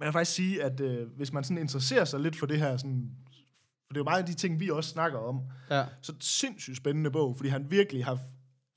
jeg 0.00 0.06
vil 0.06 0.12
faktisk 0.12 0.32
sige, 0.36 0.62
at 0.62 0.80
øh, 0.80 1.08
hvis 1.16 1.32
man 1.32 1.44
sådan 1.44 1.58
interesserer 1.58 2.04
sig 2.04 2.20
lidt 2.20 2.36
for 2.36 2.46
det 2.46 2.58
her, 2.58 2.76
sådan, 2.76 3.10
for 3.86 3.92
det 3.92 3.96
er 3.96 4.00
jo 4.00 4.04
meget 4.04 4.20
af 4.20 4.26
de 4.26 4.34
ting, 4.34 4.60
vi 4.60 4.70
også 4.70 4.90
snakker 4.90 5.18
om, 5.18 5.40
Ja. 5.70 5.84
så 6.02 6.12
er 6.12 6.16
et 6.16 6.24
sindssygt 6.24 6.76
spændende 6.76 7.10
bog, 7.10 7.36
fordi 7.36 7.48
han 7.48 7.70
virkelig 7.70 8.04
har 8.04 8.18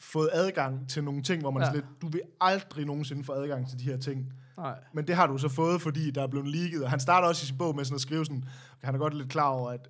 fået 0.01 0.29
adgang 0.33 0.89
til 0.89 1.03
nogle 1.03 1.23
ting, 1.23 1.41
hvor 1.41 1.51
man 1.51 1.61
ja. 1.61 1.65
Ja. 1.65 1.69
er 1.69 1.73
sådan 1.75 1.87
lidt, 1.89 2.01
du 2.01 2.07
vil 2.07 2.21
aldrig 2.41 2.85
nogensinde 2.85 3.23
få 3.23 3.33
adgang 3.33 3.69
til 3.69 3.79
de 3.79 3.83
her 3.83 3.97
ting. 3.97 4.33
Nej. 4.57 4.75
Men 4.93 5.07
det 5.07 5.15
har 5.15 5.27
du 5.27 5.37
så 5.37 5.49
fået, 5.49 5.81
fordi 5.81 6.11
der 6.11 6.23
er 6.23 6.27
blevet 6.27 6.47
leaget. 6.47 6.83
Og 6.83 6.89
han 6.89 6.99
starter 6.99 7.27
også 7.27 7.43
i 7.43 7.47
sin 7.47 7.57
bog 7.57 7.75
med 7.75 7.85
sådan 7.85 7.95
at 7.95 8.01
skrive 8.01 8.25
sådan, 8.25 8.43
han 8.83 8.95
er 8.95 8.99
godt 8.99 9.17
lidt 9.17 9.29
klar 9.29 9.49
over, 9.49 9.69
at 9.71 9.89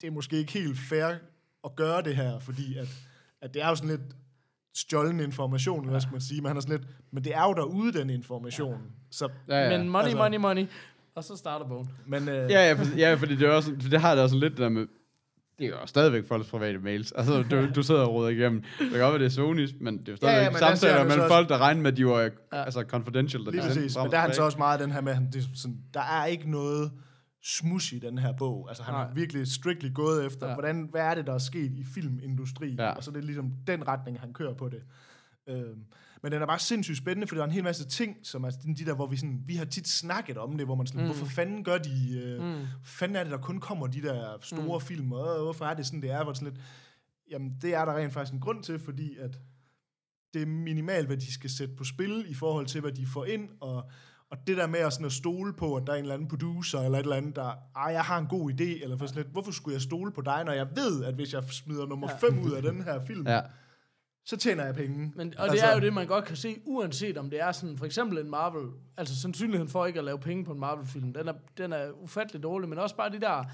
det 0.00 0.06
er 0.06 0.10
måske 0.10 0.36
ikke 0.36 0.52
helt 0.52 0.78
fair 0.78 1.06
at 1.64 1.76
gøre 1.76 2.02
det 2.02 2.16
her, 2.16 2.38
fordi 2.38 2.78
at, 2.78 2.88
at 3.42 3.54
det 3.54 3.62
er 3.62 3.68
jo 3.68 3.74
sådan 3.74 3.90
lidt 3.90 4.16
stjålen 4.74 5.20
information, 5.20 5.80
eller 5.80 5.90
hvad 5.90 6.00
skal 6.00 6.12
man 6.12 6.20
sige, 6.20 6.40
men 6.40 6.46
han 6.48 6.56
er 6.56 6.60
sådan 6.60 6.78
lidt, 6.80 6.88
men 7.12 7.24
det 7.24 7.34
er 7.34 7.42
jo 7.44 7.54
derude, 7.54 7.92
den 7.92 8.10
information. 8.10 8.72
Ja. 8.72 8.78
Så, 9.10 9.28
Ja, 9.48 9.56
ja. 9.70 9.78
Men 9.78 9.88
money, 9.88 10.04
Altså- 10.04 10.16
money, 10.18 10.36
money. 10.38 10.66
Og 11.14 11.24
så 11.24 11.36
starter 11.36 11.66
bogen. 11.68 11.90
men, 12.06 12.28
øh, 12.28 12.34
Ja, 12.50 12.68
ja, 12.68 12.72
for, 12.72 12.96
ja, 12.96 13.14
fordi 13.14 13.36
det, 13.36 13.48
er 13.48 13.52
også, 13.52 13.74
for 13.80 13.88
det 13.90 14.00
har 14.00 14.14
det 14.14 14.24
også 14.24 14.36
lidt 14.36 14.52
det 14.52 14.60
der 14.60 14.68
med, 14.68 14.86
det 15.58 15.64
er 15.66 15.70
jo 15.70 15.86
stadigvæk 15.86 16.28
folks 16.28 16.48
private 16.50 16.78
mails. 16.78 17.12
Altså, 17.12 17.42
du, 17.50 17.68
du 17.74 17.82
sidder 17.82 18.00
og 18.00 18.14
råder 18.14 18.28
igennem. 18.28 18.62
Det 18.78 18.90
kan 18.90 19.00
godt 19.00 19.12
være, 19.20 19.28
det 19.28 19.38
er 19.38 19.42
Sony's, 19.42 19.76
men 19.84 19.98
det 19.98 20.08
er 20.08 20.12
jo 20.12 20.16
stadigvæk 20.16 20.38
Ja, 20.40 20.44
ja, 20.44 20.50
der 20.50 20.74
samtaler 20.76 21.04
mellem 21.04 21.20
også- 21.20 21.28
folk, 21.34 21.48
der 21.48 21.58
regner 21.58 21.82
med, 21.82 21.90
at 21.92 21.96
de 21.96 22.06
var 22.06 22.20
ja. 22.20 22.28
altså, 22.52 22.84
confidential. 22.88 23.44
Da 23.46 23.50
Lige 23.50 23.62
præcis. 23.62 23.96
Men 23.96 24.04
og 24.06 24.10
der 24.12 24.16
er 24.18 24.20
han 24.22 24.34
så 24.34 24.42
også 24.42 24.58
meget 24.58 24.80
den 24.80 24.90
her 24.92 25.00
med, 25.00 25.14
han, 25.14 25.30
det 25.32 25.44
sådan, 25.54 25.76
der 25.94 26.00
er 26.00 26.24
ikke 26.24 26.50
noget 26.50 26.92
smush 27.44 27.94
i 27.94 27.98
den 27.98 28.18
her 28.18 28.32
bog. 28.38 28.66
Altså 28.68 28.82
han 28.82 28.94
Nej. 28.94 29.04
har 29.06 29.14
virkelig 29.14 29.46
strictly 29.46 29.92
gået 29.94 30.26
efter, 30.26 30.46
Ja. 30.48 30.54
hvordan, 30.54 30.88
hvad 30.90 31.00
er 31.00 31.14
det, 31.14 31.26
der 31.26 31.34
er 31.34 31.38
sket 31.38 31.72
i 31.72 31.84
filmindustrien, 31.94 32.76
Ja. 32.78 32.84
ja. 32.84 32.90
og 32.92 33.04
så 33.04 33.10
er 33.10 33.14
det 33.14 33.24
ligesom 33.24 33.52
den 33.66 33.88
retning, 33.88 34.20
han 34.20 34.32
kører 34.32 34.54
på 34.54 34.68
det. 34.68 34.82
Øhm, 35.48 35.80
men 36.22 36.32
den 36.32 36.42
er 36.42 36.46
bare 36.46 36.58
sindssygt 36.58 36.98
spændende, 36.98 37.26
for 37.26 37.34
der 37.34 37.42
er 37.42 37.46
en 37.46 37.52
hel 37.52 37.64
masse 37.64 37.88
ting, 37.88 38.16
som 38.22 38.44
er 38.44 38.50
de 38.50 38.84
der, 38.84 38.94
hvor 38.94 39.06
vi, 39.06 39.16
sådan, 39.16 39.42
vi 39.46 39.54
har 39.54 39.64
tit 39.64 39.88
snakket 39.88 40.38
om 40.38 40.56
det, 40.56 40.66
hvor 40.66 40.74
man 40.74 40.86
sådan, 40.86 41.00
mm. 41.00 41.06
hvorfor 41.06 41.26
fanden 41.26 41.64
gør 41.64 41.78
de, 41.78 42.20
øh, 42.24 42.44
mm. 42.44 42.66
fanden 42.84 43.16
er 43.16 43.22
det, 43.22 43.32
der 43.32 43.38
kun 43.38 43.60
kommer 43.60 43.86
de 43.86 44.02
der 44.02 44.38
store 44.40 44.78
mm. 44.78 44.86
film, 44.86 45.12
og 45.12 45.36
øh, 45.36 45.42
hvorfor 45.42 45.64
er 45.64 45.74
det 45.74 45.86
sådan, 45.86 46.02
det 46.02 46.10
er, 46.10 46.22
hvor 46.22 46.32
det 46.32 46.38
sådan 46.38 46.52
lidt, 46.52 46.64
jamen 47.30 47.56
det 47.62 47.74
er 47.74 47.84
der 47.84 47.96
rent 47.96 48.12
faktisk 48.12 48.32
en 48.32 48.40
grund 48.40 48.62
til, 48.62 48.78
fordi 48.78 49.16
at 49.16 49.38
det 50.34 50.42
er 50.42 50.46
minimalt, 50.46 51.06
hvad 51.06 51.16
de 51.16 51.32
skal 51.32 51.50
sætte 51.50 51.74
på 51.76 51.84
spil 51.84 52.24
i 52.28 52.34
forhold 52.34 52.66
til, 52.66 52.80
hvad 52.80 52.92
de 52.92 53.06
får 53.06 53.24
ind, 53.24 53.48
og, 53.60 53.90
og 54.30 54.38
det 54.46 54.56
der 54.56 54.66
med 54.66 54.80
at, 54.80 54.92
sådan 54.92 55.06
at 55.06 55.12
stole 55.12 55.52
på, 55.52 55.76
at 55.76 55.82
der 55.86 55.92
er 55.92 55.96
en 55.96 56.02
eller 56.02 56.14
anden 56.14 56.28
producer, 56.28 56.80
eller 56.80 56.98
et 56.98 57.02
eller 57.02 57.16
andet, 57.16 57.36
der, 57.36 57.52
ej, 57.76 57.92
jeg 57.92 58.02
har 58.02 58.18
en 58.18 58.26
god 58.26 58.52
idé, 58.52 58.82
eller 58.82 58.96
for 58.96 59.06
sådan 59.06 59.22
lidt, 59.22 59.32
hvorfor 59.32 59.52
skulle 59.52 59.74
jeg 59.74 59.82
stole 59.82 60.12
på 60.12 60.20
dig, 60.20 60.44
når 60.44 60.52
jeg 60.52 60.68
ved, 60.76 61.04
at 61.04 61.14
hvis 61.14 61.32
jeg 61.32 61.44
smider 61.44 61.86
nummer 61.86 62.08
5 62.20 62.38
ud 62.38 62.52
af 62.52 62.62
den 62.62 62.82
her 62.82 63.06
film, 63.06 63.26
Ja. 63.26 63.40
Så 64.26 64.36
tjener 64.36 64.64
jeg 64.64 64.74
penge. 64.74 65.12
Men, 65.16 65.34
og 65.38 65.42
altså, 65.44 65.56
det 65.56 65.70
er 65.70 65.74
jo 65.74 65.80
det, 65.80 65.92
man 65.92 66.06
godt 66.06 66.24
kan 66.24 66.36
se, 66.36 66.56
uanset 66.64 67.18
om 67.18 67.30
det 67.30 67.40
er 67.40 67.52
sådan, 67.52 67.76
for 67.76 67.86
eksempel 67.86 68.18
en 68.18 68.30
Marvel, 68.30 68.70
altså 68.96 69.20
sandsynligheden 69.20 69.68
for 69.68 69.86
ikke 69.86 69.98
at 69.98 70.04
lave 70.04 70.18
penge 70.18 70.44
på 70.44 70.52
en 70.52 70.60
Marvel-film, 70.60 71.12
den 71.12 71.28
er, 71.28 71.32
den 71.58 71.72
er 71.72 71.90
ufattelig 71.90 72.42
dårlig, 72.42 72.68
men 72.68 72.78
også 72.78 72.96
bare 72.96 73.10
de 73.12 73.20
der, 73.20 73.44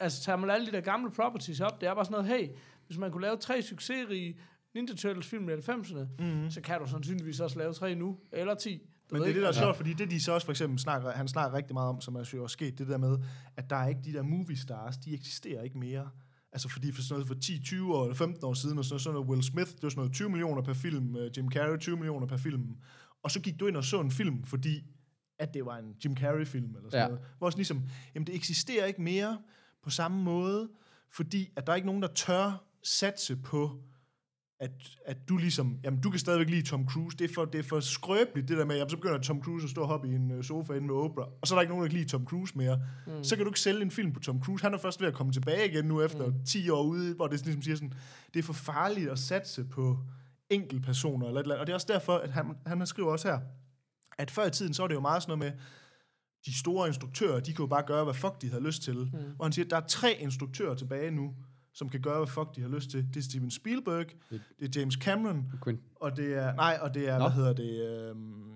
altså 0.00 0.22
tager 0.22 0.36
man 0.36 0.50
alle 0.50 0.66
de 0.66 0.72
der 0.72 0.80
gamle 0.80 1.10
properties 1.10 1.60
op, 1.60 1.80
det 1.80 1.88
er 1.88 1.94
bare 1.94 2.04
sådan 2.04 2.24
noget, 2.24 2.40
hey, 2.40 2.48
hvis 2.86 2.98
man 2.98 3.10
kunne 3.12 3.22
lave 3.22 3.36
tre 3.36 3.62
succesrige 3.62 4.38
Ninja 4.74 4.94
Turtles-film 4.94 5.48
i 5.48 5.52
90'erne, 5.52 5.98
mm-hmm. 6.18 6.50
så 6.50 6.60
kan 6.60 6.80
du 6.80 6.86
sandsynligvis 6.90 7.40
også 7.40 7.58
lave 7.58 7.72
tre 7.72 7.94
nu, 7.94 8.18
eller 8.32 8.54
ti. 8.54 8.78
Du 9.10 9.14
Men 9.14 9.22
det 9.22 9.28
er 9.28 9.32
det, 9.32 9.42
der 9.42 9.48
er 9.48 9.52
sjovt, 9.52 9.76
fordi 9.76 9.92
det 9.92 10.10
de 10.10 10.22
så 10.22 10.32
også 10.32 10.44
for 10.44 10.52
eksempel 10.52 10.78
snakker, 10.78 11.10
han 11.10 11.28
snakker 11.28 11.56
rigtig 11.56 11.74
meget 11.74 11.88
om, 11.88 12.00
som 12.00 12.14
er 12.14 12.30
jo 12.34 12.42
også 12.42 12.52
sket, 12.52 12.78
det 12.78 12.88
der 12.88 12.98
med, 12.98 13.18
at 13.56 13.70
der 13.70 13.76
er 13.76 13.88
ikke 13.88 14.00
de 14.04 14.12
der 14.12 14.22
movie 14.22 14.56
stars, 14.56 14.96
de 14.96 15.14
eksisterer 15.14 15.62
ikke 15.62 15.78
mere. 15.78 16.10
Altså 16.52 16.68
fordi 16.68 16.92
for 16.92 17.02
sådan 17.02 17.14
noget 17.14 17.26
for 17.26 17.34
10, 17.34 17.62
20 17.64 17.94
år 17.96 18.02
eller 18.04 18.14
15 18.14 18.44
år 18.44 18.54
siden, 18.54 18.78
og 18.78 18.84
sådan 18.84 18.92
noget, 18.92 19.02
sådan 19.02 19.14
noget 19.14 19.28
Will 19.28 19.42
Smith, 19.42 19.70
det 19.70 19.82
var 19.82 19.88
sådan 19.88 20.00
noget 20.00 20.12
20 20.12 20.28
millioner 20.28 20.62
per 20.62 20.72
film, 20.72 21.16
øh, 21.16 21.30
Jim 21.36 21.50
Carrey 21.50 21.78
20 21.78 21.96
millioner 21.96 22.26
per 22.26 22.36
film. 22.36 22.76
Og 23.22 23.30
så 23.30 23.40
gik 23.40 23.60
du 23.60 23.66
ind 23.66 23.76
og 23.76 23.84
så 23.84 24.00
en 24.00 24.10
film, 24.10 24.44
fordi 24.44 24.84
at 25.38 25.54
det 25.54 25.66
var 25.66 25.78
en 25.78 25.94
Jim 26.04 26.16
Carrey-film 26.16 26.76
eller 26.76 26.90
sådan 26.90 26.98
Ja. 26.98 27.02
ja. 27.02 27.08
noget. 27.08 27.24
Hvor 27.38 27.50
sådan 27.50 27.58
ligesom, 27.58 27.82
jamen 28.14 28.26
det 28.26 28.34
eksisterer 28.34 28.86
ikke 28.86 29.02
mere 29.02 29.38
på 29.82 29.90
samme 29.90 30.22
måde, 30.22 30.68
fordi 31.12 31.50
at 31.56 31.66
der 31.66 31.72
er 31.72 31.76
ikke 31.76 31.86
nogen, 31.86 32.02
der 32.02 32.08
tør 32.08 32.64
satse 32.82 33.36
på, 33.36 33.82
at, 34.60 34.70
at 35.06 35.28
du 35.28 35.36
ligesom, 35.36 35.78
jamen 35.84 36.00
du 36.00 36.10
kan 36.10 36.18
stadigvæk 36.18 36.50
lide 36.50 36.62
Tom 36.62 36.88
Cruise, 36.88 37.16
det 37.16 37.30
er 37.30 37.34
for, 37.34 37.44
det 37.44 37.58
er 37.58 37.62
for 37.62 37.80
skrøbeligt 37.80 38.48
det 38.48 38.58
der 38.58 38.64
med, 38.64 38.76
jamen 38.76 38.90
så 38.90 38.96
begynder 38.96 39.18
Tom 39.18 39.42
Cruise 39.42 39.64
at 39.64 39.70
stå 39.70 39.80
og 39.80 39.88
hoppe 39.88 40.08
i 40.08 40.14
en 40.14 40.30
øh, 40.30 40.44
sofa 40.44 40.72
inde 40.72 40.86
med 40.86 40.94
Oprah, 40.94 41.26
og 41.40 41.48
så 41.48 41.54
er 41.54 41.56
der 41.56 41.60
ikke 41.60 41.72
nogen, 41.72 41.82
der 41.82 41.88
kan 41.88 41.98
lide 41.98 42.08
Tom 42.08 42.24
Cruise 42.24 42.58
mere. 42.58 42.80
Mm. 43.06 43.24
Så 43.24 43.36
kan 43.36 43.44
du 43.44 43.50
ikke 43.50 43.60
sælge 43.60 43.82
en 43.82 43.90
film 43.90 44.12
på 44.12 44.20
Tom 44.20 44.42
Cruise. 44.42 44.64
Han 44.64 44.74
er 44.74 44.78
først 44.78 45.00
ved 45.00 45.08
at 45.08 45.14
komme 45.14 45.32
tilbage 45.32 45.70
igen 45.70 45.84
nu 45.84 46.02
efter 46.02 46.26
mm. 46.26 46.44
10 46.46 46.70
år 46.70 46.82
ude, 46.82 47.14
hvor 47.14 47.26
det 47.26 47.44
ligesom 47.44 47.62
siger 47.62 47.76
sådan, 47.76 47.92
det 48.34 48.38
er 48.38 48.42
for 48.42 48.52
farligt 48.52 49.10
at 49.10 49.18
satse 49.18 49.64
på 49.64 49.98
enkeltpersoner 50.50 51.26
eller 51.26 51.40
et 51.40 51.44
eller 51.44 51.54
andet. 51.54 51.60
Og 51.60 51.66
det 51.66 51.72
er 51.72 51.74
også 51.74 51.92
derfor, 51.92 52.16
at 52.16 52.30
han, 52.30 52.46
han 52.66 52.86
skriver 52.86 53.12
også 53.12 53.28
her, 53.28 53.38
at 54.18 54.30
før 54.30 54.46
i 54.46 54.50
tiden, 54.50 54.74
så 54.74 54.82
var 54.82 54.86
det 54.88 54.94
jo 54.94 55.00
meget 55.00 55.22
sådan 55.22 55.38
noget 55.38 55.52
med, 55.52 55.60
de 56.46 56.58
store 56.58 56.88
instruktører, 56.88 57.40
de 57.40 57.52
kan 57.52 57.62
jo 57.62 57.66
bare 57.66 57.82
gøre, 57.86 58.04
hvad 58.04 58.14
fuck 58.14 58.42
de 58.42 58.48
havde 58.48 58.62
lyst 58.62 58.82
til. 58.82 58.96
Mm. 58.96 59.18
Og 59.38 59.46
han 59.46 59.52
siger, 59.52 59.64
at 59.64 59.70
der 59.70 59.76
er 59.76 59.86
tre 59.86 60.16
instruktører 60.20 60.74
tilbage 60.74 61.10
nu, 61.10 61.34
som 61.80 61.88
kan 61.88 62.00
gøre, 62.00 62.16
hvad 62.16 62.26
fuck 62.26 62.48
de 62.56 62.60
har 62.60 62.68
lyst 62.68 62.90
til. 62.90 63.06
Det 63.14 63.20
er 63.20 63.24
Steven 63.24 63.50
Spielberg, 63.50 64.06
det 64.30 64.76
er 64.76 64.80
James 64.80 64.94
Cameron, 64.94 65.52
Quinn. 65.64 65.80
og 66.00 66.16
det 66.16 66.28
er, 66.34 66.54
nej, 66.54 66.78
og 66.82 66.94
det 66.94 67.08
er, 67.08 67.18
Nå. 67.18 67.24
hvad 67.24 67.30
hedder 67.30 67.52
det, 67.52 67.72
øhm, 68.10 68.50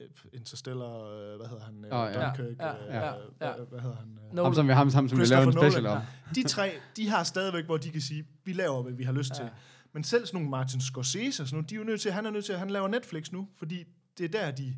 øh, 0.00 0.08
Interstellar, 0.32 0.94
øh, 0.96 1.36
hvad 1.36 1.46
hedder 1.48 1.64
han, 1.64 1.84
øh, 1.84 2.00
Åh, 2.00 2.12
ja. 2.12 2.26
Dunkirk, 2.26 2.58
Ja, 2.60 2.72
øh, 2.72 2.78
ja, 2.88 3.06
ja. 3.06 3.12
Hvad, 3.38 3.66
hvad 3.70 3.80
hedder 3.80 3.96
han? 3.96 4.18
Øh, 4.32 4.44
Ham, 4.44 4.54
som 4.54 4.68
vi, 4.68 4.72
ham, 4.72 4.90
ham, 4.92 5.08
som 5.08 5.18
vi 5.18 5.24
laver 5.24 5.46
en 5.46 5.52
special 5.52 5.82
Nolan, 5.82 5.96
om. 5.96 6.02
De 6.34 6.42
tre, 6.42 6.72
de 6.96 7.08
har 7.08 7.22
stadigvæk, 7.24 7.64
hvor 7.64 7.76
de 7.76 7.90
kan 7.90 8.00
sige, 8.00 8.24
vi 8.44 8.52
laver, 8.52 8.82
hvad 8.82 8.92
vi 8.92 9.04
har 9.04 9.12
lyst 9.12 9.30
ja. 9.30 9.34
til. 9.34 9.48
Men 9.92 10.04
selv 10.04 10.26
sådan 10.26 10.36
nogle 10.36 10.50
Martin 10.50 10.80
Scorsese 10.80 11.42
og 11.42 11.46
sådan 11.48 11.56
nogle, 11.56 11.66
de 11.68 11.74
er 11.74 11.78
jo 11.78 11.84
nødt 11.84 12.00
til, 12.00 12.12
han 12.12 12.26
er 12.26 12.30
nødt 12.30 12.44
til, 12.44 12.52
at 12.52 12.58
han 12.58 12.70
laver 12.70 12.88
Netflix 12.88 13.32
nu, 13.32 13.48
fordi 13.58 13.84
det 14.18 14.24
er 14.24 14.28
der, 14.28 14.50
de 14.50 14.76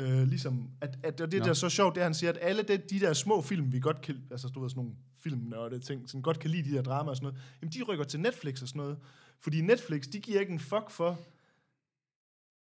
øh, 0.00 0.22
ligesom, 0.28 0.70
at, 0.80 0.98
at, 1.02 1.20
og 1.20 1.30
det 1.32 1.38
Nå. 1.38 1.44
der 1.44 1.50
er 1.50 1.54
så 1.54 1.68
sjovt, 1.68 1.94
det 1.94 2.00
er, 2.00 2.04
han 2.04 2.14
siger, 2.14 2.30
at 2.32 2.38
alle 2.40 2.62
de, 2.62 2.76
de 2.76 3.00
der 3.00 3.12
små 3.12 3.42
film, 3.42 3.72
vi 3.72 3.80
godt 3.80 4.00
kan, 4.02 4.16
altså 4.30 4.48
du 4.48 4.60
ved, 4.60 4.70
sådan 4.70 4.80
nogle 4.80 4.94
film 5.22 5.52
og 5.56 5.70
det 5.70 5.82
ting, 5.82 6.08
sådan 6.08 6.22
godt 6.22 6.38
kan 6.38 6.50
lide 6.50 6.70
de 6.70 6.76
der 6.76 6.82
drama 6.82 7.10
og 7.10 7.16
sådan 7.16 7.26
noget, 7.26 7.40
jamen 7.62 7.72
de 7.72 7.82
rykker 7.82 8.04
til 8.04 8.20
Netflix 8.20 8.62
og 8.62 8.68
sådan 8.68 8.80
noget. 8.80 8.98
Fordi 9.40 9.60
Netflix, 9.60 10.02
de 10.04 10.20
giver 10.20 10.40
ikke 10.40 10.52
en 10.52 10.60
fuck 10.60 10.90
for, 10.90 11.18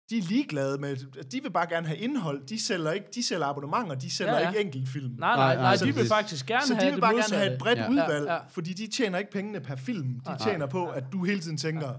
de 0.09 0.17
er 0.17 0.21
ligeglade 0.21 0.77
med, 0.77 0.95
de 1.23 1.41
vil 1.43 1.51
bare 1.51 1.69
gerne 1.69 1.87
have 1.87 1.97
indhold, 1.99 2.45
de 2.47 2.63
sælger 2.63 2.91
ikke, 2.91 3.07
de 3.15 3.23
sælger 3.23 3.45
abonnementer, 3.45 3.95
de 3.95 4.11
sælger 4.11 4.33
Ja, 4.33 4.37
ja, 4.39 4.43
ja. 4.45 4.51
ja. 4.51 4.57
ikke 4.57 4.67
enkeltfilm. 4.67 5.11
nej, 5.19 5.35
nej, 5.35 5.35
Nej, 5.35 5.55
nej, 5.55 5.63
nej, 5.63 5.71
de 5.71 5.77
så 5.77 5.85
vil 5.85 5.95
det- 5.95 6.07
faktisk 6.07 6.45
gerne 6.45 6.65
Så 6.67 6.73
have 6.75 6.81
de 6.81 6.85
vil 6.85 6.93
det 6.93 7.01
bare 7.01 7.13
gerne 7.13 7.35
have 7.37 7.53
et 7.53 7.59
bredt 7.59 7.77
Ja. 7.79 7.83
ja. 7.83 7.89
udvalg, 7.89 8.09
Ja, 8.09 8.15
ja, 8.15 8.23
ja. 8.23 8.33
ja. 8.33 8.39
fordi 8.49 8.73
de 8.73 8.87
tjener 8.87 9.17
ikke 9.17 9.31
pengene 9.31 9.59
per 9.59 9.75
film. 9.75 10.07
De 10.19 10.21
Nej. 10.25 10.37
tjener 10.37 10.65
på, 10.65 10.87
at 10.89 11.03
du 11.11 11.23
hele 11.23 11.39
tiden 11.39 11.57
tænker, 11.57 11.93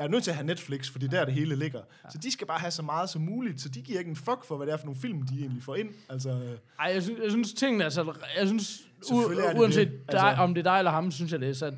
jeg 0.00 0.06
er 0.06 0.10
nødt 0.10 0.24
til 0.24 0.30
at 0.30 0.36
have 0.36 0.46
Netflix, 0.46 0.90
fordi 0.90 1.06
der 1.06 1.24
det 1.24 1.34
hele 1.34 1.56
ligger. 1.56 1.80
Så 2.10 2.18
de 2.18 2.30
skal 2.32 2.46
bare 2.46 2.58
have 2.58 2.70
så 2.70 2.82
meget 2.82 3.10
som 3.10 3.22
muligt, 3.22 3.60
så 3.60 3.68
de 3.68 3.82
giver 3.82 3.98
ikke 3.98 4.08
en 4.08 4.16
fuck 4.16 4.44
for, 4.44 4.56
hvad 4.56 4.66
det 4.66 4.72
er 4.72 4.76
for 4.76 4.84
nogle 4.86 5.00
film, 5.00 5.22
de 5.22 5.40
egentlig 5.40 5.62
får 5.62 5.76
ind. 5.76 5.88
Altså, 6.08 6.30
øh, 6.30 6.36
Ej, 6.78 6.90
jeg 6.94 7.02
synes, 7.02 7.20
jeg 7.22 7.30
synes 7.30 7.52
tingene 7.52 7.90
sat, 7.90 8.06
jeg 8.38 8.46
synes, 8.46 8.80
u- 9.04 9.58
uanset 9.60 9.88
det. 9.90 10.12
dig, 10.12 10.20
Altså- 10.20 10.42
om 10.42 10.54
det 10.54 10.66
er 10.66 10.70
dig 10.72 10.78
eller 10.78 10.90
ham, 10.90 11.10
synes 11.10 11.32
jeg, 11.32 11.40
det 11.40 11.48
er 11.48 11.54
sat 11.54 11.74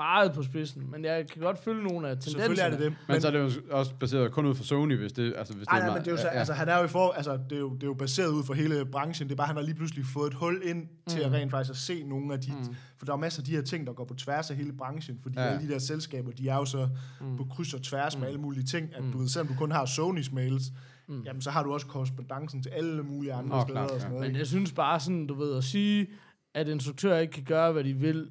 meget 0.00 0.32
på 0.32 0.42
spidsen. 0.42 0.90
Men 0.90 1.04
jeg 1.04 1.26
kan 1.32 1.42
godt 1.42 1.58
følge 1.58 1.82
nogle 1.82 2.08
af 2.08 2.16
tendenserne. 2.16 2.56
selvfølgelig 2.56 2.62
er 2.62 2.70
det 2.70 2.98
det. 2.98 3.08
Men, 3.08 3.20
så 3.20 3.26
er 3.26 3.30
det 3.30 3.38
jo 3.38 3.50
også 3.70 3.94
baseret 3.94 4.32
kun 4.32 4.46
ud 4.46 4.54
for 4.54 4.64
Sony, 4.64 4.96
hvis 4.98 5.12
det, 5.12 5.34
altså, 5.38 5.54
hvis 5.54 5.66
Nej, 5.68 5.78
det 5.78 5.82
er 5.82 5.86
nej, 5.86 5.96
men 5.96 6.04
det 6.04 6.08
er 6.08 6.12
jo 6.12 6.16
så, 6.16 6.26
ja, 6.26 6.32
ja. 6.32 6.38
altså, 6.38 6.52
han 6.52 6.68
er 6.68 6.78
jo 6.78 6.84
i 6.84 6.88
for, 6.88 7.10
altså, 7.10 7.38
det 7.50 7.56
er 7.56 7.60
jo, 7.60 7.74
det 7.74 7.82
er 7.82 7.86
jo 7.86 7.94
baseret 7.94 8.28
ud 8.28 8.44
for 8.44 8.54
hele 8.54 8.84
branchen. 8.92 9.28
Det 9.28 9.32
er 9.34 9.36
bare, 9.36 9.46
han 9.46 9.56
har 9.56 9.62
lige 9.62 9.74
pludselig 9.74 10.04
fået 10.06 10.26
et 10.28 10.34
hul 10.34 10.62
ind 10.64 10.86
til 11.06 11.18
Mm. 11.18 11.24
at 11.26 11.32
rent 11.40 11.50
faktisk 11.50 11.70
at 11.70 11.76
se 11.76 12.02
nogle 12.02 12.34
af 12.34 12.40
de... 12.40 12.52
For 12.98 13.06
der 13.06 13.12
er 13.12 13.16
masser 13.16 13.40
af 13.42 13.46
de 13.46 13.50
her 13.50 13.62
ting, 13.62 13.86
der 13.86 13.92
går 13.92 14.04
på 14.04 14.14
tværs 14.14 14.50
af 14.50 14.56
hele 14.56 14.72
branchen, 14.72 15.18
fordi 15.22 15.34
Ja. 15.38 15.44
ja. 15.44 15.50
alle 15.50 15.68
de 15.68 15.72
der 15.72 15.78
selskaber, 15.78 16.30
de 16.32 16.48
er 16.48 16.56
jo 16.56 16.64
så 16.64 16.88
Mm. 17.20 17.36
på 17.36 17.44
kryds 17.50 17.74
og 17.74 17.82
tværs 17.82 18.18
med 18.18 18.26
alle 18.26 18.40
mulige 18.40 18.64
ting, 18.64 18.88
at 18.96 19.02
du 19.12 19.18
ved, 19.18 19.28
selvom 19.28 19.46
du 19.48 19.54
kun 19.58 19.70
har 19.72 19.86
Sonys 19.86 20.32
mails, 20.32 20.62
jamen 21.24 21.42
så 21.42 21.50
har 21.50 21.62
du 21.62 21.72
også 21.72 21.86
korrespondancen 21.86 22.62
til 22.62 22.70
alle 22.70 23.02
mulige 23.02 23.32
andre 23.32 23.56
Åh, 23.56 23.62
steder 23.62 23.74
klart, 23.78 23.90
og 23.90 24.00
sådan 24.00 24.12
ja. 24.12 24.18
noget. 24.18 24.32
Men 24.32 24.38
jeg 24.38 24.46
synes 24.46 24.72
bare 24.72 25.00
sådan, 25.00 25.26
du 25.26 25.34
ved, 25.34 25.56
at 25.56 25.64
sige, 25.64 26.06
at 26.54 26.68
instruktører 26.68 27.18
ikke 27.20 27.32
kan 27.32 27.44
gøre, 27.44 27.72
hvad 27.72 27.84
de 27.84 27.94
vil, 27.94 28.30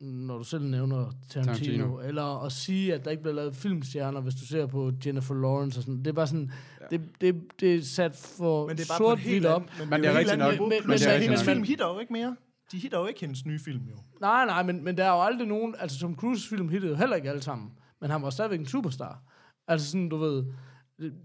når 0.00 0.38
du 0.38 0.44
selv 0.44 0.64
nævner 0.64 1.12
Tarantino, 1.30 1.54
Tarantino. 1.54 2.00
Eller 2.00 2.44
at 2.44 2.52
sige, 2.52 2.94
at 2.94 3.04
der 3.04 3.10
ikke 3.10 3.22
bliver 3.22 3.34
lavet 3.34 3.56
filmstjerner, 3.56 4.20
hvis 4.20 4.34
du 4.34 4.46
ser 4.46 4.66
på 4.66 4.92
Jennifer 5.06 5.34
Lawrence 5.34 5.78
og 5.78 5.82
sådan. 5.82 5.98
Det 5.98 6.06
er 6.06 6.12
bare 6.12 6.26
sådan, 6.26 6.50
ja. 6.80 6.96
det, 6.96 7.08
det, 7.20 7.42
det 7.60 7.74
er 7.74 7.82
sat 7.82 8.14
for 8.38 8.66
Men 8.66 8.76
det 8.76 8.90
er 8.90 8.94
sort 8.96 9.18
hvidt 9.20 9.46
op. 9.46 9.62
men, 9.78 9.90
Men 9.90 10.00
det 10.02 10.08
er 10.08 10.12
er 10.12 10.18
rigtigt 10.18 10.38
nok. 10.38 10.60
Men- 10.60 10.68
men- 10.68 10.78
men- 10.86 10.98
hendes 11.22 11.28
men- 11.28 11.54
film 11.54 11.62
hitter 11.62 11.86
jo 11.94 11.98
ikke 11.98 12.12
mere. 12.12 12.36
De 12.72 12.78
hitter 12.78 12.98
jo 13.00 13.06
ikke 13.06 13.20
hendes 13.20 13.46
nye 13.46 13.58
film, 13.64 13.80
jo. 13.90 13.96
Nej, 14.20 14.46
nej, 14.46 14.62
men, 14.62 14.84
men 14.84 14.96
der 14.96 15.04
er 15.04 15.10
jo 15.10 15.22
aldrig 15.22 15.48
nogen... 15.48 15.74
Altså, 15.78 15.98
Tom 15.98 16.16
Cruise 16.16 16.48
film 16.48 16.68
hittede 16.68 16.92
jo 16.92 16.98
heller 16.98 17.16
ikke 17.16 17.28
alle 17.30 17.42
sammen. 17.42 17.70
Men 18.00 18.10
han 18.10 18.22
var 18.22 18.30
stadigvæk 18.30 18.60
en 18.60 18.66
superstar. 18.66 19.22
Altså 19.68 19.90
sådan, 19.90 20.08
du 20.08 20.16
ved... 20.16 20.44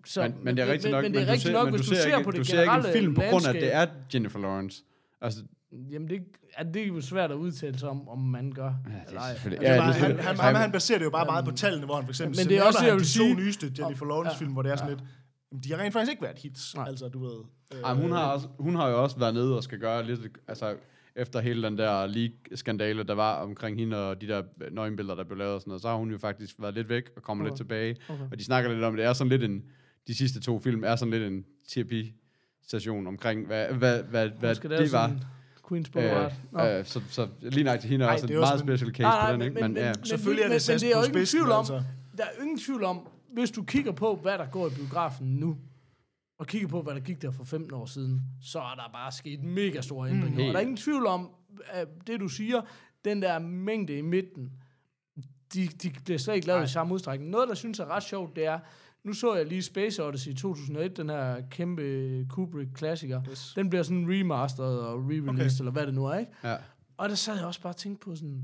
Så, 0.06 0.22
men, 0.22 0.36
men 0.44 0.58
det 0.58 0.68
er 0.68 0.72
rigtigt 0.72 0.92
nok, 0.92 1.04
men, 1.04 1.14
det 1.14 1.22
er 1.22 1.26
du 1.26 1.32
rigtigt 1.32 1.48
ser, 1.48 1.54
nok, 1.54 1.66
men 1.66 1.76
hvis 1.76 1.88
du, 1.90 1.96
ser 1.96 2.06
ikke, 2.18 2.26
på 2.26 2.32
det 2.32 2.40
du 2.40 2.44
ser 2.44 2.62
ikke 2.62 2.88
en 2.88 2.94
film 2.94 3.16
på 3.16 3.22
grund 3.30 3.46
af, 3.46 3.50
at 3.50 3.56
det 3.56 3.76
er 3.76 3.88
Jennifer 4.14 4.40
Lawrence. 4.40 4.84
Altså, 5.22 5.44
Jamen, 5.92 6.08
det, 6.10 6.22
er, 6.54 6.64
det 6.64 6.82
er 6.82 6.88
jo 6.88 7.02
svært 7.02 7.32
at 7.32 7.36
udtale 7.36 7.80
sig 7.80 7.90
om, 7.90 8.10
om 8.10 8.20
man 8.20 8.52
gør. 8.52 8.64
ja, 8.64 8.92
det 9.10 9.18
er 9.18 9.34
selvfølgelig... 9.34 9.68
Altså, 9.68 9.74
Ja, 9.74 9.80
bare, 9.80 9.94
det 9.94 10.02
er 10.02 10.24
han, 10.24 10.36
han, 10.36 10.38
han, 10.38 10.56
han 10.56 10.72
baserer 10.72 10.98
det 10.98 11.06
jo 11.06 11.10
bare 11.10 11.26
meget 11.26 11.46
på 11.46 11.52
tallene, 11.52 11.86
hvor 11.86 11.96
han 11.96 12.04
for 12.04 12.12
eksempel 12.12 12.40
Men 12.40 12.48
det 12.50 12.58
er 12.58 12.64
også 12.64 12.86
jeg 12.86 12.94
vil 12.94 13.02
de 13.02 13.08
sige- 13.08 13.34
to 13.36 13.40
nyeste 13.40 13.72
Jennifer 13.80 14.06
Lawrence-film, 14.06 14.52
hvor 14.54 14.62
det 14.62 14.72
er 14.72 14.76
sådan 14.76 14.90
lidt, 14.90 15.04
jamen, 15.52 15.64
de 15.64 15.72
har 15.72 15.78
rent 15.78 15.94
faktisk 15.94 16.12
ikke 16.12 16.22
været 16.24 16.40
hits, 16.40 16.76
Nej. 16.76 16.86
altså 16.88 17.08
du 17.10 17.20
ved. 17.20 17.44
Ej, 17.84 17.94
men 17.94 18.02
hun, 18.02 18.12
har 18.12 18.26
også, 18.26 18.48
hun 18.60 18.76
har 18.76 18.90
jo 18.90 19.04
også 19.04 19.20
været 19.20 19.34
nede 19.34 19.58
og 19.58 19.64
skal 19.64 19.80
gøre 19.80 20.06
lidt, 20.06 20.20
altså 20.48 20.76
efter 21.16 21.40
hele 21.40 21.64
den 21.64 21.78
der 21.78 22.06
leak-skandale, 22.08 23.04
der 23.04 23.14
var 23.16 23.36
omkring 23.36 23.80
hende 23.80 23.98
og 24.10 24.22
de 24.22 24.28
der 24.28 24.44
nøgenbilleder, 24.72 25.16
der 25.16 25.24
blev 25.24 25.38
lavet 25.38 25.54
og 25.54 25.62
sådan 25.62 25.70
noget, 25.70 25.82
så 25.82 25.88
har 25.88 25.96
hun 25.96 26.12
jo 26.12 26.18
faktisk 26.18 26.56
været 26.60 26.74
lidt 26.74 26.90
væk 26.90 27.04
og 27.16 27.22
kommer 27.24 27.44
okay. 27.44 27.50
lidt 27.50 27.58
tilbage. 27.58 27.96
Okay. 28.10 28.24
Og 28.32 28.40
de 28.40 28.44
snakker 28.44 28.72
lidt 28.74 28.84
om, 28.84 28.96
det 28.96 29.06
er 29.06 29.14
sådan 29.14 29.30
lidt 29.30 29.44
en, 29.44 29.64
de 30.08 30.16
sidste 30.16 30.42
to 30.42 30.60
film 30.60 30.84
er 30.84 30.96
sådan 30.96 31.12
lidt 31.12 31.24
en 31.24 31.46
terapi-station 31.70 33.08
omkring, 33.08 33.46
hvad, 33.48 33.68
hvad, 33.68 34.04
hvad, 34.04 34.30
hvad 34.40 34.56
det 34.56 34.80
var. 34.80 34.86
sådan 35.08 35.20
Queen's 35.72 35.92
Boulevard. 35.92 36.34
Øh, 36.60 36.80
øh, 36.80 36.86
så, 36.86 37.02
så 37.10 37.28
lige 37.42 37.64
nok 37.64 37.80
til 37.80 37.90
hende 37.90 38.06
er 38.06 38.10
Ej, 38.10 38.14
også 38.14 38.28
det 38.28 38.32
en 38.34 38.38
er 38.38 38.42
meget 38.42 38.60
special 38.60 38.92
case 38.92 39.02
Nej, 39.02 39.12
på 39.12 39.22
nej, 39.22 39.32
den, 39.32 39.40
men- 39.40 39.48
ikke? 39.48 39.62
men- 39.62 39.74
Men, 39.74 39.84
ja. 39.84 39.94
men- 39.98 40.06
Selvfølgelig 40.06 40.42
er 40.44 40.48
men- 40.48 40.52
det 40.60 40.70
men 40.70 40.80
sat 40.80 40.82
det 40.82 40.90
er 40.92 40.96
på 40.96 41.00
jo 41.02 41.06
ingen 41.08 41.26
tvivl 41.26 41.52
om, 41.52 41.60
altså. 41.60 41.84
der 42.18 42.24
er 42.24 42.42
ingen 42.42 42.60
tvivl 42.60 42.84
om, 42.84 43.08
hvis 43.34 43.52
du 43.52 43.64
kigger 43.64 43.92
på, 43.92 44.16
hvad 44.22 44.38
der 44.38 44.46
går 44.46 44.68
i 44.68 44.70
biografen 44.76 45.28
nu, 45.28 45.58
og 46.40 46.48
kigger 46.48 46.68
på, 46.68 46.82
hvad 46.82 46.94
der 46.94 47.00
gik 47.00 47.22
der 47.22 47.32
for 47.32 47.44
15 47.44 47.74
år 47.74 47.86
siden, 47.86 48.22
så 48.42 48.60
er 48.60 48.76
der 48.76 48.90
bare 48.94 49.12
sket 49.12 49.44
mega 49.44 49.82
store 49.82 50.10
ændringer. 50.10 50.40
Mm, 50.40 50.48
og 50.48 50.54
der 50.54 50.58
er 50.58 50.62
ingen 50.62 50.78
tvivl 50.78 51.06
om, 51.08 51.30
at 51.70 51.88
det 52.08 52.20
du 52.20 52.28
siger, 52.28 52.62
den 53.06 53.22
der 53.22 53.40
mængde 53.40 53.98
i 53.98 54.02
midten, 54.02 54.52
de, 55.54 55.68
de 55.68 55.92
bliver 56.06 56.18
slet 56.20 56.36
ikke 56.36 56.48
lavet 56.48 56.60
Nej. 56.60 56.66
i 56.66 56.70
samme 56.70 56.94
udstrækning. 56.94 57.30
Noget, 57.32 57.50
der 57.50 57.56
synes 57.56 57.80
er 57.80 57.86
ret 57.86 58.04
sjovt, 58.04 58.36
det 58.36 58.46
er, 58.46 58.60
nu 59.04 59.14
så 59.14 59.36
jeg 59.36 59.46
lige 59.46 59.62
Space 59.62 60.04
Odyssey 60.04 60.32
i 60.32 60.34
2001, 60.36 60.98
den 60.98 61.10
her 61.10 61.42
kæmpe 61.52 62.26
Kubrick-klassiker. 62.30 63.22
Yes. 63.32 63.54
Den 63.56 63.70
bliver 63.70 63.84
sådan 63.84 64.06
remasteret 64.10 64.80
og 64.82 65.00
re-released, 65.00 65.30
okay. 65.30 65.50
eller 65.60 65.72
hvad 65.72 65.86
det 65.86 65.94
nu 65.94 66.06
er, 66.06 66.18
ikke? 66.18 66.32
ja. 66.44 66.56
Og 66.98 67.10
der 67.10 67.16
sad 67.16 67.36
jeg 67.36 67.46
også 67.46 67.62
bare 67.62 67.72
og 67.74 67.78
tænkte 67.78 68.04
på 68.06 68.16
sådan, 68.16 68.44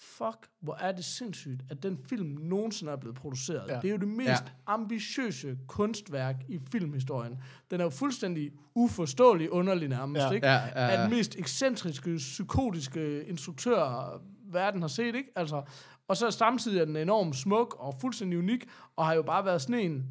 fuck, 0.00 0.48
hvor 0.60 0.74
er 0.80 0.92
det 0.92 1.04
sindssygt, 1.04 1.62
at 1.70 1.82
den 1.82 1.98
film 2.08 2.28
nogensinde 2.40 2.92
er 2.92 2.96
blevet 2.96 3.16
produceret. 3.16 3.64
Ja. 3.68 3.76
Det 3.76 3.84
er 3.84 3.90
jo 3.92 3.96
det 3.98 4.08
mest 4.08 4.28
Ja. 4.28 4.36
ambitiøse 4.66 5.58
kunstværk 5.66 6.36
i 6.48 6.60
filmhistorien. 6.72 7.38
Den 7.70 7.80
er 7.80 7.84
jo 7.84 7.90
fuldstændig 7.90 8.50
uforståelig 8.74 9.50
underlig 9.52 9.88
nærmest, 9.88 10.22
Ja. 10.24 10.30
ikke? 10.30 10.46
Ja, 10.46 10.60
ja, 10.74 10.86
ja. 10.94 11.02
den 11.02 11.10
mest 11.10 11.36
ekscentriske, 11.38 12.16
psykotiske 12.16 13.24
instruktør, 13.24 14.22
verden 14.52 14.80
har 14.80 14.88
set, 14.88 15.14
ikke? 15.14 15.30
Altså, 15.36 15.62
og 16.08 16.16
så 16.16 16.30
samtidig 16.30 16.80
er 16.80 16.84
den 16.84 16.96
enormt 16.96 17.36
smuk 17.36 17.76
og 17.78 17.94
fuldstændig 18.00 18.38
unik, 18.38 18.64
og 18.96 19.06
har 19.06 19.14
jo 19.14 19.22
bare 19.22 19.44
været 19.44 19.62
sådan 19.62 19.74
en... 19.80 20.06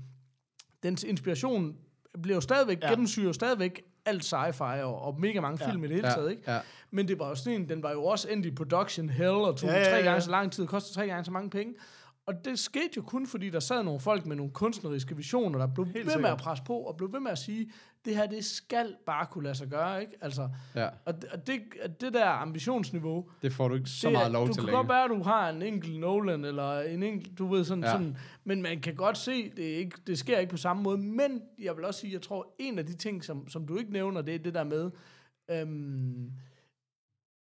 Dens 0.84 1.04
inspiration 1.04 1.76
bliver 2.24 2.36
jo 2.36 2.42
stadigvæk, 2.42 2.78
ja. 2.82 2.86
Ja. 2.88 2.92
gennemsyrer 2.92 3.32
stadigvæk 3.32 3.82
alt 4.06 4.34
sci-fi 4.34 4.64
og, 4.82 5.02
og 5.02 5.20
mega 5.20 5.42
mange 5.42 5.58
Ja. 5.66 5.72
film 5.72 5.84
i 5.84 5.88
det 5.88 5.96
hele 5.96 6.08
Ja, 6.08 6.14
taget, 6.14 6.32
ikke? 6.32 6.52
ja. 6.52 6.60
Men 6.92 7.08
det 7.08 7.20
var 7.20 7.30
jo 7.30 7.36
sådan 7.36 7.62
en, 7.62 7.70
den 7.70 7.84
var 7.84 7.92
jo 7.92 8.04
også 8.06 8.30
endt 8.30 8.46
i 8.46 8.52
production 8.52 9.10
hell, 9.10 9.30
og 9.32 9.58
tog 9.58 9.70
Ja, 9.70 9.76
ja, 9.76 9.80
ja, 9.82 9.86
ja, 9.88 9.92
tre 9.92 9.98
ja. 9.98 10.04
gange 10.06 10.22
så 10.22 10.32
lang 10.32 10.52
tid, 10.52 10.68
kostede 10.68 10.96
tre 10.96 11.08
gange 11.08 11.26
så 11.26 11.32
mange 11.32 11.50
penge. 11.50 11.74
Og 12.26 12.46
det 12.46 12.60
skete 12.60 12.90
jo 12.98 13.02
kun, 13.02 13.28
fordi 13.28 13.50
der 13.50 13.60
sad 13.60 13.84
nogle 13.84 14.00
folk 14.00 14.26
med 14.26 14.36
nogle 14.36 14.52
kunstneriske 14.52 15.16
visioner, 15.16 15.60
der 15.60 15.68
blev 15.68 15.86
ved 15.88 15.94
med 15.94 16.12
sikkert. 16.12 16.32
at 16.32 16.38
presse 16.38 16.64
på, 16.64 16.74
og 16.78 16.98
blev 16.98 17.14
ved 17.14 17.20
med 17.20 17.32
at 17.32 17.38
sige, 17.38 17.72
det 18.06 18.16
her, 18.16 18.26
det 18.26 18.46
skal 18.46 18.96
bare 19.06 19.26
kunne 19.26 19.44
lade 19.44 19.56
sig 19.56 19.68
gøre, 19.68 20.02
ikke? 20.02 20.14
Altså, 20.22 20.50
ja. 20.76 20.90
og 21.06 21.22
det, 21.22 21.30
og 21.34 21.48
det, 21.48 21.62
det 22.02 22.14
der 22.14 22.26
ambitionsniveau, 22.26 23.30
Det 23.42 23.54
får 23.54 23.68
du 23.68 23.76
ikke 23.76 23.90
så 23.90 24.08
det, 24.08 24.14
meget 24.14 24.32
lov 24.32 24.48
du 24.48 24.54
til 24.54 24.60
kan 24.60 24.66
længere. 24.66 24.80
godt 24.84 24.90
være, 24.90 25.04
at 25.04 25.10
du 25.10 25.24
har 25.24 25.50
en 25.50 25.62
enkelt 25.62 26.00
Nolan, 26.00 26.46
eller 26.46 26.80
en 26.80 27.04
enkelt, 27.04 27.38
du 27.38 27.48
ved 27.48 27.64
sådan, 27.64 27.84
Ja. 27.84 27.92
sådan, 27.92 28.18
men 28.44 28.62
man 28.62 28.82
kan 28.82 28.96
godt 28.96 29.18
se, 29.18 29.50
det, 29.50 29.64
ikke, 29.64 29.98
det 30.08 30.18
sker 30.20 30.38
ikke 30.40 30.52
på 30.52 30.58
samme 30.58 30.84
måde, 30.84 30.98
men 30.98 31.42
jeg 31.60 31.78
vil 31.78 31.86
også 31.86 32.00
sige, 32.00 32.14
jeg 32.14 32.22
tror, 32.22 32.56
en 32.60 32.80
af 32.80 32.86
de 32.86 32.96
ting, 32.96 33.24
som, 33.24 33.48
som 33.50 33.68
du 33.68 33.78
ikke 33.78 33.92
nævner, 33.94 34.22
det 34.22 34.36
er 34.36 34.40
det 34.40 34.54
der 34.54 34.64
med, 34.64 34.92
øhm, 35.52 36.32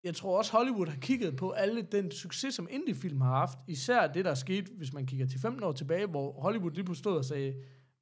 jeg 0.04 0.16
tror 0.16 0.38
også, 0.38 0.52
Hollywood 0.52 0.88
har 0.88 0.98
kigget 1.00 1.36
på 1.36 1.50
alle 1.52 1.82
den 1.82 2.12
succes, 2.12 2.56
som 2.56 2.68
indie-film 2.72 3.22
har 3.22 3.30
haft. 3.38 3.58
Især 3.68 4.08
det, 4.08 4.26
der 4.26 4.32
er 4.32 4.36
sket, 4.36 4.66
hvis 4.78 4.94
man 4.94 5.06
kigger 5.06 5.28
til 5.28 5.40
15 5.40 5.64
år 5.64 5.72
tilbage, 5.72 6.06
hvor 6.08 6.42
Hollywood 6.42 6.72
lige 6.72 6.84
pludselig 6.84 7.04
stod 7.04 7.18
og 7.18 7.26
sagde, 7.26 7.54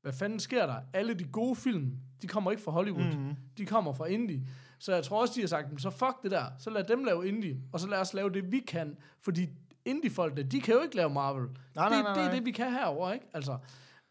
hvad 0.03 0.13
fanden 0.13 0.39
sker 0.39 0.65
der? 0.65 0.75
Alle 0.93 1.13
de 1.13 1.23
gode 1.23 1.55
film, 1.55 1.97
de 2.21 2.27
kommer 2.27 2.51
ikke 2.51 2.63
fra 2.63 2.71
Hollywood. 2.71 3.15
Mm-hmm. 3.15 3.35
De 3.57 3.65
kommer 3.65 3.93
fra 3.93 4.05
indie. 4.05 4.47
Så 4.79 4.93
jeg 4.93 5.03
tror 5.03 5.21
også, 5.21 5.33
de 5.35 5.39
har 5.39 5.47
sagt, 5.47 5.69
"Men 5.69 5.79
så 5.79 5.89
fuck 5.89 6.23
det 6.23 6.31
der. 6.31 6.45
Så 6.59 6.69
lad 6.69 6.83
dem 6.83 7.03
lave 7.03 7.27
indie, 7.27 7.57
og 7.73 7.79
så 7.79 7.87
lad 7.87 7.97
os 7.99 8.13
lave 8.13 8.29
det, 8.29 8.51
vi 8.51 8.59
kan. 8.59 8.97
Fordi 9.19 9.49
indie-folkene, 9.85 10.43
de 10.43 10.61
kan 10.61 10.73
jo 10.73 10.81
ikke 10.81 10.95
lave 10.95 11.09
Marvel. 11.09 11.43
Nej, 11.43 11.49
nej, 11.75 11.89
det, 11.89 12.03
nej, 12.03 12.13
det 12.13 12.21
er 12.21 12.25
nej. 12.25 12.35
det, 12.35 12.45
vi 12.45 12.51
kan 12.51 12.71
herover, 12.71 13.11
ikke? 13.13 13.25
Altså, 13.33 13.57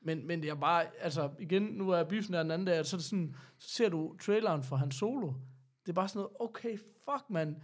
men, 0.04 0.26
men 0.26 0.44
er 0.44 0.54
bare, 0.54 0.84
altså 1.00 1.30
igen, 1.38 1.62
nu 1.62 1.90
er 1.90 2.04
biffen 2.04 2.34
der 2.34 2.42
den 2.42 2.50
anden 2.50 2.66
dag, 2.66 2.86
så, 2.86 2.96
er 2.96 2.98
det 2.98 3.04
sådan, 3.04 3.34
så 3.58 3.68
ser 3.68 3.88
du 3.88 4.16
traileren 4.22 4.62
for 4.62 4.76
hans 4.76 4.94
solo. 4.94 5.32
Det 5.82 5.88
er 5.88 5.92
bare 5.92 6.08
sådan 6.08 6.18
noget, 6.18 6.36
okay, 6.40 6.78
fuck 6.78 7.24
man. 7.30 7.56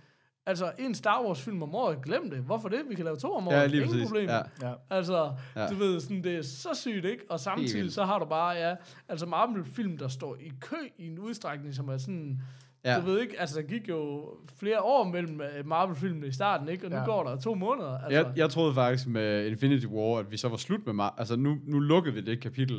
Altså, 0.49 0.73
en 0.79 0.95
Star 0.95 1.23
Wars 1.27 1.43
film 1.43 1.63
om 1.63 1.75
året, 1.75 2.03
glem 2.05 2.31
det. 2.31 2.39
Hvorfor 2.39 2.69
det? 2.69 2.81
Vi 2.89 2.95
kan 2.95 3.05
lave 3.05 3.17
to 3.17 3.33
om 3.35 3.49
året. 3.49 3.57
Ja, 3.57 3.67
lige 3.67 3.77
Ingen 3.83 3.93
præcis. 3.95 4.07
problem. 4.09 4.29
Ja. 4.29 4.69
Ja. 4.69 4.73
Altså, 4.91 5.33
Ja. 5.57 5.67
du 5.69 5.75
ved, 5.75 6.01
sådan, 6.01 6.25
det 6.25 6.37
er 6.37 6.43
så 6.43 6.69
sygt, 6.75 7.05
ikke? 7.05 7.23
Og 7.31 7.41
samtidig 7.41 7.93
så 7.93 8.05
har 8.05 8.19
du 8.19 8.25
bare, 8.25 8.51
ja, 8.51 8.75
altså 9.09 9.27
Marvel-film, 9.27 9.99
der 9.99 10.09
står 10.09 10.37
i 10.41 10.53
kø 10.61 10.77
i 10.99 11.07
en 11.07 11.19
udstrækning, 11.19 11.75
som 11.75 11.89
er 11.89 11.97
sådan, 11.99 12.41
Ja. 12.85 12.97
du 13.01 13.05
ved 13.07 13.21
ikke, 13.21 13.41
altså 13.41 13.61
der 13.61 13.67
gik 13.67 13.89
jo 13.89 14.29
flere 14.59 14.83
år 14.83 15.05
mellem 15.05 15.41
øh, 15.41 15.67
Marvel-filmene 15.67 16.27
i 16.27 16.33
starten, 16.33 16.69
ikke? 16.69 16.87
Og 16.87 16.91
nu 16.91 16.97
Ja. 16.97 17.05
går 17.05 17.25
der 17.25 17.37
to 17.37 17.55
måneder. 17.55 17.99
Altså, 17.99 18.11
Jeg, 18.19 18.33
jeg 18.37 18.51
troede 18.51 18.75
faktisk 18.75 19.09
med 19.09 19.47
Infinity 19.47 19.87
War, 19.87 20.19
at 20.19 20.31
vi 20.31 20.37
så 20.37 20.49
var 20.49 20.57
slut 20.57 20.87
med 20.87 21.07
Mar- 21.07 21.15
Altså, 21.19 21.37
nu, 21.37 21.57
nu 21.67 21.79
lukkede 21.79 22.15
vi 22.15 22.21
det 22.21 22.41
kapitel. 22.43 22.77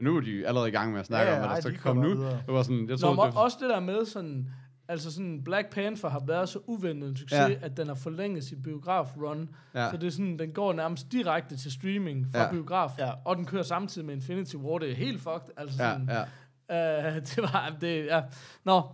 Men 0.00 0.04
nu 0.12 0.16
er 0.16 0.20
de 0.20 0.46
allerede 0.46 0.68
i 0.68 0.72
gang 0.72 0.92
med 0.92 1.00
at 1.00 1.06
snakke 1.06 1.30
Ja, 1.30 1.36
om, 1.36 1.40
hvad 1.40 1.48
der 1.48 1.54
ej, 1.54 1.60
så 1.60 1.68
de 1.68 1.74
kan 1.74 1.82
komme 1.82 2.02
nu. 2.02 2.08
videre. 2.08 2.30
Det 2.46 2.54
var 2.54 2.62
sådan, 2.62 2.78
jeg 2.80 2.86
Nå, 2.88 2.96
troede, 2.96 3.16
men 3.16 3.26
det 3.26 3.34
var, 3.34 3.40
også 3.40 3.56
det 3.60 3.70
der 3.70 3.80
med 3.80 4.04
sådan, 4.04 4.50
altså 4.88 5.10
sådan 5.12 5.44
Black 5.44 5.70
Panther 5.70 6.08
har 6.10 6.22
været 6.26 6.48
så 6.48 6.58
uventet 6.66 7.08
en 7.10 7.16
succes, 7.16 7.38
Ja. 7.38 7.54
at 7.62 7.76
den 7.76 7.86
har 7.88 7.94
forlænget 7.94 8.44
sit 8.44 8.62
biograf-run. 8.62 9.48
ja. 9.74 9.90
Så 9.90 9.96
det 9.96 10.06
er 10.06 10.10
sådan, 10.10 10.38
den 10.38 10.52
går 10.52 10.72
nærmest 10.72 11.12
direkte 11.12 11.56
til 11.56 11.72
streaming 11.72 12.26
fra 12.32 12.42
Ja. 12.42 12.50
biograf, 12.50 12.90
Ja. 12.98 13.12
og 13.24 13.36
den 13.36 13.44
kører 13.46 13.62
samtidig 13.62 14.06
med 14.06 14.14
Infinity 14.14 14.54
War. 14.56 14.78
Det 14.78 14.90
er 14.90 14.94
helt 14.94 15.20
fucked. 15.22 15.48
Altså 15.56 15.82
ja, 15.84 15.90
sådan, 15.92 16.08
ja. 16.70 17.08
Øh, 17.16 17.22
det 17.28 17.42
var, 17.42 17.76
det, 17.80 18.06
ja. 18.06 18.22
Nå, 18.64 18.76
det 18.76 18.84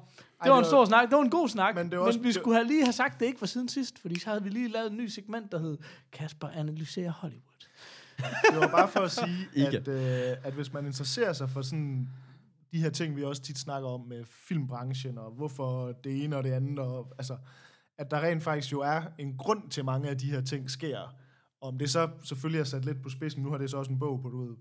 Ej, 0.41 0.49
var 0.49 0.55
det 0.57 0.59
en 0.59 0.63
var- 0.63 0.63
stor 0.63 0.85
snak. 0.85 1.09
Det 1.11 1.17
var 1.17 1.23
en 1.23 1.31
god 1.31 1.49
snak, 1.49 1.75
Men 1.75 1.91
det 1.91 1.99
var 1.99 2.05
også- 2.05 2.19
men 2.19 2.27
vi 2.29 2.33
skulle 2.33 2.57
have 2.57 2.67
lige 2.67 2.85
have 2.85 2.93
sagt, 2.93 3.21
det 3.21 3.27
ikke 3.27 3.41
var 3.41 3.47
siden 3.47 3.69
sidst, 3.69 3.99
fordi 3.99 4.19
så 4.21 4.29
havde 4.31 4.43
vi 4.43 4.49
lige 4.49 4.69
lavet 4.69 4.91
en 4.91 4.97
ny 4.97 5.07
segment, 5.07 5.53
der 5.53 5.59
hed 5.59 5.79
Kasper 6.13 6.49
analyserer 6.49 7.11
Hollywood. 7.13 7.41
Det 8.51 8.61
var 8.61 8.69
bare 8.69 8.89
for 8.89 9.01
at 9.01 9.11
sige, 9.11 9.49
Ikke. 9.67 9.77
at, 9.79 9.89
øh, 9.89 10.37
at 10.45 10.53
hvis 10.53 10.73
man 10.73 10.87
interesserer 10.87 11.33
sig 11.33 11.51
for 11.51 11.63
sådan 11.63 12.09
de 12.75 12.83
her 12.83 12.91
ting, 12.91 13.17
vi 13.17 13.25
også 13.25 13.43
tit 13.43 13.59
snakker 13.59 13.89
om 13.89 14.01
med 14.01 14.25
filmbranchen, 14.25 15.19
og 15.19 15.31
hvorfor 15.31 15.93
det 15.93 16.25
ene 16.25 16.37
og 16.37 16.45
det 16.45 16.53
andet, 16.53 16.79
og 16.79 17.15
altså, 17.19 17.37
at 17.99 18.11
der 18.11 18.21
rent 18.21 18.43
faktisk 18.43 18.73
jo 18.73 18.81
er 18.81 19.03
en 19.19 19.37
grund 19.37 19.71
til, 19.71 19.85
mange 19.85 20.11
af 20.11 20.19
de 20.19 20.31
her 20.31 20.41
ting 20.41 20.71
sker. 20.71 21.15
Om 21.61 21.79
det 21.79 21.91
så 21.91 22.11
selvfølgelig 22.23 22.61
er 22.61 22.65
sat 22.65 22.85
lidt 22.85 23.03
på 23.03 23.09
spidsen, 23.09 23.43
nu 23.43 23.51
har 23.51 23.59
det 23.59 23.71
så 23.71 23.77
også 23.77 23.93
en 23.93 23.99
bog 23.99 24.23
på, 24.23 24.29
du 24.29 24.47
ved, 24.47 24.57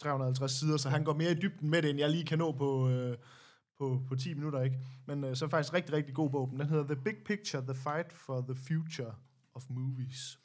350 0.00 0.52
sider, 0.52 0.76
så 0.76 0.88
han 0.88 1.04
går 1.04 1.14
mere 1.14 1.30
i 1.30 1.34
dybden 1.34 1.70
med 1.70 1.82
det, 1.82 1.90
end 1.90 1.98
jeg 1.98 2.10
lige 2.10 2.24
kan 2.24 2.38
nå 2.38 2.52
på, 2.52 2.88
øh, 2.88 3.16
på, 3.78 4.02
på 4.08 4.16
10 4.16 4.34
minutter, 4.34 4.62
ikke? 4.62 4.78
Men 5.06 5.24
øh, 5.24 5.36
så 5.36 5.44
er 5.44 5.48
faktisk 5.48 5.74
rigtig, 5.74 5.94
rigtig 5.94 6.14
god 6.14 6.30
bog. 6.30 6.50
Den 6.50 6.60
hedder 6.60 6.94
The 6.94 7.02
Big 7.04 7.16
Picture, 7.26 7.62
The 7.62 7.74
Fight 7.74 8.12
for 8.12 8.40
the 8.40 8.54
Future 8.54 9.14
of 9.54 9.62
Movies. 9.68 10.38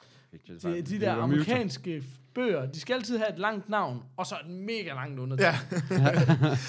De, 0.62 0.82
de 0.82 1.00
der 1.00 1.12
amerikanske 1.14 2.02
bøger, 2.34 2.66
de 2.66 2.80
skal 2.80 2.94
altid 2.94 3.18
have 3.18 3.32
et 3.32 3.38
langt 3.38 3.68
navn, 3.68 4.02
og 4.16 4.26
så 4.26 4.34
et 4.44 4.50
mega 4.50 4.92
langt 4.94 5.18
undertitel. 5.20 5.52
Ja. 5.90 6.06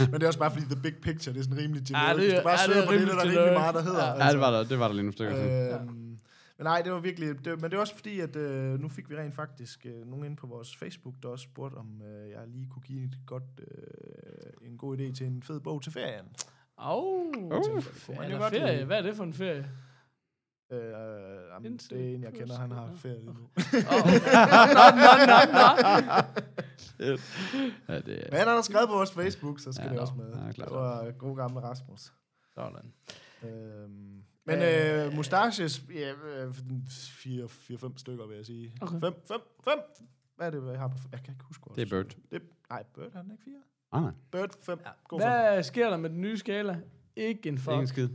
Men 0.06 0.14
det 0.14 0.24
er 0.24 0.28
også 0.28 0.40
bare 0.40 0.52
fordi 0.52 0.66
The 0.66 0.82
Big 0.84 0.96
Picture, 1.02 1.34
det 1.34 1.40
er 1.40 1.44
sådan 1.44 1.58
rimelig 1.58 1.84
generisk. 1.88 2.18
det 2.18 2.26
er- 2.26 2.30
Hvis 2.30 2.34
du 2.40 2.44
bare 2.44 2.58
ja, 2.60 2.68
det 2.68 2.70
er 2.70 2.74
søger 2.74 2.86
på 2.88 2.94
det, 2.94 3.08
der 3.08 3.14
er 3.14 3.20
generic. 3.20 3.38
rimelig 3.38 3.54
meget, 3.60 3.76
der 3.76 3.82
hedder. 3.84 4.06
Ja. 4.06 4.26
Ja, 4.26 4.32
det 4.32 4.40
var 4.40 4.52
der, 4.52 4.64
det 4.64 4.80
var 4.80 4.88
der 4.88 4.94
lige 4.94 5.04
nogle 5.04 5.14
stykker. 5.14 5.76
Øhm, 5.82 5.96
men 6.58 6.64
nej, 6.66 6.82
det 6.82 6.92
var 6.92 7.00
virkelig... 7.00 7.46
Det, 7.46 7.62
men 7.62 7.72
det 7.72 7.78
er 7.78 7.82
også 7.82 7.96
fordi, 7.96 8.20
at 8.20 8.36
øh, 8.36 8.80
nu 8.80 8.90
fik 8.90 9.10
vi 9.10 9.16
rent 9.18 9.36
faktisk 9.36 9.86
øh, 9.86 10.08
nogen 10.08 10.26
ind 10.26 10.38
på 10.38 10.48
vores 10.48 10.76
Facebook, 10.78 11.14
der 11.24 11.30
også 11.30 11.44
spurgte, 11.44 11.76
om 11.76 12.02
øh, 12.02 12.30
jeg 12.30 12.40
lige 12.48 12.68
kunne 12.72 12.82
give 12.84 13.04
et 13.06 13.18
godt, 13.26 13.44
øh, 13.60 14.68
en 14.72 14.78
god 14.78 14.98
idé 14.98 15.14
til 15.16 15.28
en 15.28 15.44
fed 15.44 15.60
bog 15.60 15.82
til 15.84 15.92
ferien. 15.92 16.26
Oh, 16.78 17.26
Uh, 17.38 17.52
jo 17.52 18.22
eller 18.24 18.38
godt 18.38 18.54
ferie. 18.54 18.86
Hvad 18.86 18.98
er 18.98 19.02
det 19.02 19.16
for 19.16 19.24
en 19.24 19.34
ferie? 19.34 19.66
Øh, 20.72 20.82
jamen, 21.54 21.72
Indtil 21.72 21.90
det 21.98 22.12
er 22.12 22.16
en, 22.16 22.24
jeg 22.24 22.34
kender, 22.34 22.58
han 22.58 22.72
har 22.72 22.92
ferie 22.96 23.20
lige 23.20 23.26
nu. 23.34 23.34
Nå, 23.34 23.98
nå, 25.00 25.12
nå, 25.32 25.40
nå. 25.54 26.24
Ja, 27.90 28.00
det 28.00 28.18
er... 28.26 28.28
Men 28.32 28.38
han 28.40 28.48
har 28.48 28.62
skrevet 28.62 28.90
på 28.90 28.96
vores 28.96 29.12
Facebook, 29.12 29.60
så 29.60 29.72
skal 29.72 29.86
Ja, 29.86 29.92
det 29.92 30.00
også 30.00 30.14
med. 30.14 30.26
Ja, 30.46 30.52
klart. 30.52 30.70
det 30.70 30.78
var 30.78 31.12
god 31.12 31.36
gamle 31.38 31.60
Rasmus. 31.60 32.14
Sådan. 32.56 32.94
Øhm, 33.44 34.24
men 34.46 34.62
øh, 34.62 35.14
mustaches, 35.16 35.84
ja, 35.94 36.12
4-5 36.14 37.98
stykker, 37.98 38.28
vil 38.28 38.36
jeg 38.36 38.46
sige. 38.46 38.72
5, 38.80 38.88
Okay. 38.88 39.00
5, 39.00 39.12
5. 39.64 39.80
Hvad 40.36 40.48
er 40.48 40.52
det, 40.52 40.62
hvad 40.62 40.72
jeg 40.72 40.80
har 40.82 40.88
på? 40.88 40.98
Jeg 41.12 41.24
kan 41.24 41.34
ikke 41.34 41.44
huske. 41.46 41.64
hvor 41.66 41.76
Det 41.76 41.82
er. 41.82 41.90
Bird. 41.90 42.16
Det, 42.32 42.42
nej, 42.70 42.84
Bird 42.96 43.14
har 43.14 43.22
han 43.22 43.32
ikke 43.32 43.44
4. 43.44 43.54
Ah, 43.92 44.02
nej. 44.04 44.12
Bird 44.32 44.50
5. 44.62 44.80
Ja. 44.86 44.90
God 45.08 45.20
Hvad 45.20 45.64
sker 45.64 45.90
der 45.90 45.98
med 45.98 46.10
den 46.10 46.22
nye 46.22 46.38
skala? 46.38 46.80
Ikke 47.16 47.50
en 47.50 47.58
er 47.58 47.72
ingen 47.72 47.88
fuck. 47.88 47.90
skid. 47.90 48.10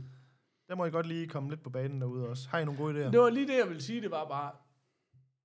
Der 0.69 0.75
må 0.75 0.85
I 0.85 0.89
godt 0.89 1.05
lige 1.05 1.27
komme 1.27 1.49
lidt 1.49 1.63
på 1.63 1.69
banen 1.69 2.01
derude 2.01 2.27
også. 2.29 2.49
Har 2.49 2.59
I 2.59 2.65
nogle 2.65 2.79
gode 2.79 2.93
idéer? 3.05 3.11
Det 3.11 3.19
var 3.19 3.29
lige 3.29 3.47
det, 3.47 3.57
jeg 3.57 3.67
ville 3.67 3.83
sige. 3.83 4.01
Det 4.01 4.11
var 4.11 4.25
bare... 4.25 4.51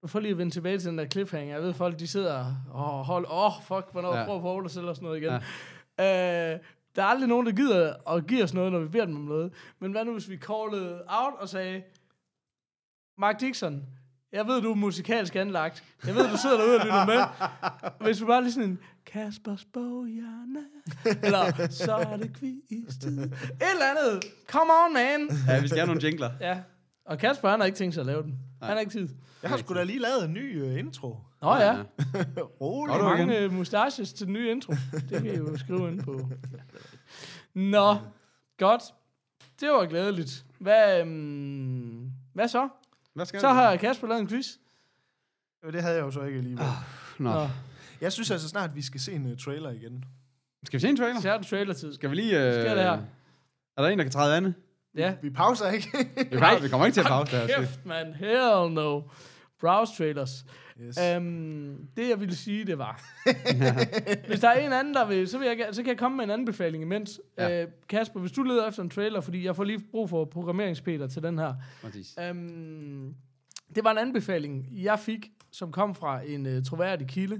For 0.06 0.20
lige 0.20 0.30
at 0.32 0.38
vende 0.38 0.52
tilbage 0.52 0.78
til 0.78 0.90
den 0.90 0.98
der 0.98 1.06
cliffhanger. 1.06 1.54
Jeg 1.54 1.62
ved, 1.62 1.74
folk 1.74 1.98
de 1.98 2.06
sidder 2.06 2.54
og 2.70 3.04
holder... 3.04 3.30
Åh, 3.32 3.46
oh, 3.46 3.62
fuck, 3.62 3.92
hvornår 3.92 4.16
Ja. 4.16 4.24
prøver 4.24 4.40
Paul 4.40 4.64
at 4.64 4.70
sælge 4.70 4.88
os 4.88 5.00
noget 5.02 5.22
igen. 5.22 5.40
Ja. 5.98 6.52
Øh, 6.54 6.60
der 6.96 7.02
er 7.02 7.06
aldrig 7.06 7.28
nogen, 7.28 7.46
der 7.46 7.52
gider 7.52 8.10
at 8.16 8.26
give 8.26 8.42
os 8.44 8.54
noget, 8.54 8.72
når 8.72 8.78
vi 8.80 8.88
beder 8.88 9.04
dem 9.04 9.16
om 9.16 9.22
noget. 9.22 9.52
Men 9.78 9.92
hvad 9.92 10.04
nu, 10.04 10.12
hvis 10.12 10.30
vi 10.30 10.36
callede 10.36 11.04
out 11.08 11.34
og 11.40 11.48
sagde, 11.48 11.82
Mark 13.18 13.40
Dixon, 13.40 13.86
jeg 14.32 14.46
ved, 14.46 14.62
du 14.62 14.70
er 14.70 14.74
musikalsk 14.74 15.36
anlagt. 15.36 15.84
Jeg 16.06 16.14
ved, 16.14 16.30
du 16.30 16.36
sidder 16.36 16.56
derude 16.56 16.76
og 16.78 16.84
lytter 16.84 17.06
med. 17.06 17.24
Hvis 18.06 18.20
vi 18.20 18.26
bare 18.26 18.42
lige 18.42 18.52
sådan 18.52 18.68
en, 18.68 18.78
Kaspers 19.06 19.64
boghjerne, 19.64 20.64
eller 21.22 21.68
så 21.70 21.92
er 21.92 22.16
det 22.16 22.36
kvistid. 22.36 23.18
Et 23.18 23.32
eller 23.72 23.90
andet. 23.90 24.24
Come 24.48 24.72
on, 24.84 24.92
man. 24.94 25.38
Ja, 25.48 25.60
vi 25.60 25.68
skal 25.68 25.78
have 25.78 25.86
nogle 25.86 26.00
jingler. 26.04 26.30
Ja. 26.40 26.58
Og 27.04 27.18
Kasper, 27.18 27.48
han 27.48 27.60
har 27.60 27.66
ikke 27.66 27.78
tænkt 27.78 27.94
sig 27.94 28.00
at 28.00 28.06
lave 28.06 28.22
den. 28.22 28.30
Nej. 28.30 28.68
Han 28.68 28.76
har 28.76 28.80
ikke 28.80 28.92
tid. 28.92 29.08
Jeg 29.42 29.50
har 29.50 29.56
sgu 29.56 29.74
da 29.74 29.82
lige 29.82 29.98
lavet 29.98 30.24
en 30.24 30.32
ny 30.32 30.62
uh, 30.62 30.78
intro. 30.78 31.16
Nå 31.42 31.54
ja. 31.56 31.76
Rolig. 32.60 32.92
Godt, 32.92 33.18
Mange 33.18 33.38
øh, 33.38 33.52
mustaches 33.52 34.12
til 34.12 34.26
den 34.26 34.34
nye 34.34 34.50
intro. 34.50 34.72
Det 35.10 35.22
kan 35.22 35.26
I 35.26 35.36
jo 35.36 35.56
skrive 35.58 35.88
ind 35.88 36.02
på. 36.02 36.20
Nå, 37.54 37.96
godt. 38.58 38.82
Det 39.60 39.68
var 39.68 39.86
glædeligt. 39.86 40.44
Hvad, 40.58 41.00
øhm, 41.00 42.10
hvad 42.32 42.48
så? 42.48 42.68
Hvad 43.14 43.26
skal 43.26 43.40
Så 43.40 43.48
vi? 43.48 43.54
har 43.54 43.76
Kasper 43.76 44.06
lavet 44.08 44.20
en 44.20 44.28
quiz. 44.28 44.46
Øh, 45.64 45.72
Det 45.72 45.82
havde 45.82 45.94
jeg 45.96 46.02
jo 46.02 46.10
så 46.10 46.22
ikke 46.22 46.38
alligevel. 46.38 46.64
Nå. 47.18 47.32
Nå, 47.34 47.48
Jeg 48.00 48.12
synes 48.12 48.30
altså 48.30 48.48
snart, 48.48 48.70
at 48.70 48.76
vi 48.76 48.82
skal 48.82 49.00
se 49.00 49.12
en 49.12 49.26
uh, 49.32 49.38
trailer 49.38 49.70
igen. 49.70 50.04
Skal 50.64 50.76
vi 50.78 50.80
se 50.80 50.88
en 50.88 50.96
trailer? 50.96 51.20
så 51.20 51.32
er 51.32 51.38
det 51.38 51.46
trailer-tid. 51.46 51.94
Skal 51.94 52.10
vi 52.10 52.14
lige... 52.14 52.46
Øh... 52.46 52.52
Sker 52.54 52.74
det 52.74 52.82
her? 52.82 52.98
Er 53.76 53.82
der 53.82 53.88
en, 53.88 53.98
der 53.98 54.04
kan 54.04 54.12
træde 54.12 54.36
andet? 54.36 54.54
Ja. 54.94 55.14
Vi 55.22 55.30
pauser 55.30 55.70
ikke. 55.70 55.88
Vi, 56.16 56.24
kommer, 56.38 56.60
vi 56.60 56.68
kommer 56.68 56.86
ikke 56.86 56.96
til 56.96 57.00
at 57.00 57.06
pause 57.06 57.36
det 57.36 57.46
her. 57.46 57.58
Kæft, 57.60 57.86
man. 57.86 58.14
Hell 58.14 58.70
no. 58.72 59.00
Browse 59.60 59.92
trailers. 59.96 60.44
yes. 60.80 60.98
Um, 61.16 61.88
det 61.96 62.08
jeg 62.08 62.20
ville 62.20 62.36
sige, 62.36 62.64
det 62.64 62.78
var... 62.78 63.02
hvis 64.28 64.40
der 64.40 64.48
er 64.48 64.66
en 64.66 64.72
anden, 64.72 64.94
der 64.94 65.06
vil, 65.06 65.28
så, 65.28 65.38
vil 65.38 65.46
jeg, 65.46 65.68
så 65.72 65.82
kan 65.82 65.88
jeg 65.88 65.98
komme 65.98 66.16
med 66.16 66.24
en 66.24 66.30
anbefaling 66.30 66.82
imens. 66.82 67.20
Ja. 67.38 67.64
Uh, 67.64 67.70
Kasper, 67.88 68.20
hvis 68.20 68.32
du 68.32 68.42
leder 68.42 68.68
efter 68.68 68.82
en 68.82 68.90
trailer, 68.90 69.20
fordi 69.20 69.44
jeg 69.44 69.56
får 69.56 69.64
lige 69.64 69.80
brug 69.90 70.10
for 70.10 70.24
programmeringspeter 70.24 71.06
til 71.06 71.22
den 71.22 71.38
her. 71.38 71.54
Mathias. 71.82 72.16
Um, 72.30 73.14
det 73.74 73.84
var 73.84 73.90
en 73.90 73.98
anbefaling, 73.98 74.68
jeg 74.72 74.98
fik, 74.98 75.30
som 75.52 75.72
kom 75.72 75.94
fra 75.94 76.20
en 76.26 76.46
uh, 76.46 76.62
troværdig 76.62 77.06
kilde. 77.08 77.36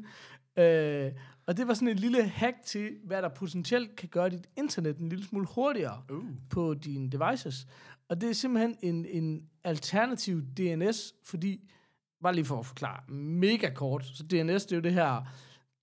Uh, 0.56 1.12
og 1.46 1.56
det 1.56 1.68
var 1.68 1.74
sådan 1.74 1.88
et 1.88 2.00
lille 2.00 2.22
hack 2.22 2.56
til, 2.64 2.90
hvad 3.04 3.22
der 3.22 3.28
potentielt 3.28 3.96
kan 3.96 4.08
gøre 4.08 4.30
dit 4.30 4.46
internet 4.56 4.96
en 4.98 5.08
lille 5.08 5.24
smule 5.24 5.46
hurtigere 5.54 6.02
Uh. 6.10 6.24
på 6.50 6.74
dine 6.74 7.10
devices. 7.10 7.66
Og 8.08 8.20
det 8.20 8.30
er 8.30 8.34
simpelthen 8.34 8.76
en, 8.82 9.06
en 9.10 9.42
alternativ 9.64 10.42
DNS, 10.42 11.14
fordi, 11.24 11.70
bare 12.22 12.34
lige 12.34 12.44
for 12.44 12.58
at 12.58 12.66
forklare, 12.66 13.00
mega 13.14 13.70
kort, 13.74 14.04
så 14.04 14.22
DNS 14.22 14.66
det 14.66 14.72
er 14.72 14.76
jo 14.76 14.82
det 14.82 14.92
her, 14.92 15.26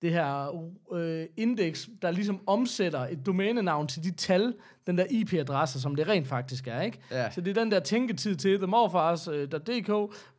det 0.02 0.12
her 0.12 0.56
øh, 0.94 1.26
indeks, 1.38 1.90
der 2.02 2.12
ligesom 2.12 2.42
omsætter 2.48 3.00
et 3.00 3.26
domænenavn 3.26 3.88
til 3.88 4.04
de 4.04 4.12
tal, 4.12 4.54
den 4.88 4.98
der 4.98 5.06
IP-adresse, 5.10 5.82
som 5.82 5.96
det 5.96 6.08
rent 6.08 6.28
faktisk 6.28 6.68
er, 6.68 6.82
ikke? 6.82 7.00
Ja. 7.12 7.32
Så 7.32 7.42
det 7.42 7.58
er 7.58 7.62
den 7.62 7.72
der 7.72 7.80
tænketid 7.80 8.36
til 8.36 8.58
themorfars.dk, 8.58 9.90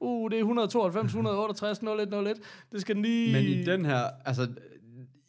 uh, 0.00 0.30
det 0.30 0.36
er 0.36 0.40
192, 0.40 1.04
168, 1.04 1.78
0101, 1.78 2.36
det 2.72 2.80
skal 2.80 2.94
den 2.94 3.02
lige... 3.02 3.32
Men 3.32 3.44
i 3.44 3.64
den 3.64 3.84
her, 3.84 4.10
altså, 4.24 4.48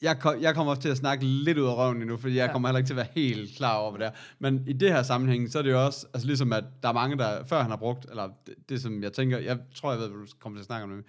jeg, 0.01 0.19
kom, 0.19 0.35
jeg 0.41 0.55
kommer 0.55 0.71
også 0.71 0.81
til 0.81 0.89
at 0.89 0.97
snakke 0.97 1.25
lidt 1.25 1.57
ud 1.57 1.65
af 1.67 1.75
røven 1.75 2.01
endnu, 2.01 2.17
fordi 2.17 2.35
jeg 2.35 2.45
Ja. 2.47 2.51
kommer 2.51 2.67
heller 2.67 2.77
ikke 2.77 2.87
til 2.87 2.93
at 2.93 2.97
være 2.97 3.07
helt 3.15 3.57
klar 3.57 3.75
over, 3.75 3.91
hvad 3.91 3.99
det 3.99 4.07
er. 4.07 4.11
Men 4.39 4.63
i 4.67 4.73
det 4.73 4.91
her 4.93 5.03
sammenhæng, 5.03 5.51
så 5.51 5.59
er 5.59 5.63
det 5.63 5.71
jo 5.71 5.85
også, 5.85 6.07
altså 6.13 6.27
ligesom 6.27 6.53
at 6.53 6.63
der 6.83 6.89
er 6.89 6.93
mange, 6.93 7.17
der 7.17 7.43
før 7.45 7.61
han 7.61 7.69
har 7.69 7.77
brugt, 7.77 8.05
eller 8.09 8.29
det, 8.47 8.55
det 8.69 8.81
som 8.81 9.03
jeg 9.03 9.13
tænker, 9.13 9.37
jeg 9.37 9.57
tror, 9.75 9.91
jeg 9.91 9.99
ved, 10.01 10.07
hvad 10.09 10.19
du 10.25 10.31
kommer 10.39 10.57
til 10.57 10.61
at 10.61 10.65
snakke 10.65 10.83
om 10.83 10.89
det. 10.91 11.03